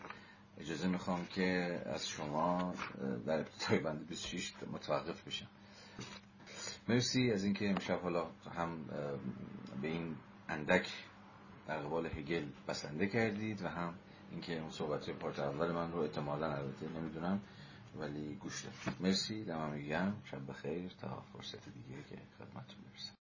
اجازه 0.58 0.88
می‌خوام 0.88 1.26
که 1.26 1.80
از 1.86 2.08
شما 2.08 2.74
در 3.26 3.38
ابتدای 3.38 3.78
بند 3.78 4.06
26 4.06 4.52
متوقف 4.72 5.26
بشم. 5.26 5.46
مرسی 6.88 7.32
از 7.32 7.44
اینکه 7.44 7.70
امشب 7.70 8.00
حالا 8.00 8.30
هم 8.56 8.84
به 9.82 9.88
این 9.88 10.16
اندک 10.48 10.88
در 11.68 11.78
قبال 11.78 12.06
هگل 12.06 12.44
بسنده 12.68 13.06
کردید 13.06 13.62
و 13.62 13.68
هم 13.68 13.94
اینکه 14.30 14.60
اون 14.60 14.70
صحبت 14.70 15.10
پارت 15.10 15.38
اول 15.38 15.72
من 15.72 15.92
رو 15.92 15.98
اعتمالا 15.98 16.52
البته 16.52 16.88
نمی‌دونم 16.88 17.40
ولی 17.98 18.34
گوش 18.34 18.64
دادید 18.64 19.02
مرسی 19.02 19.44
دمم 19.44 19.70
میگم 19.70 20.12
شب 20.24 20.46
بخیر. 20.50 20.92
تا 21.00 21.22
فرصت 21.32 21.64
دیگه 21.64 22.02
که 22.10 22.16
خدمتتون 22.38 22.76
برسم. 22.92 23.12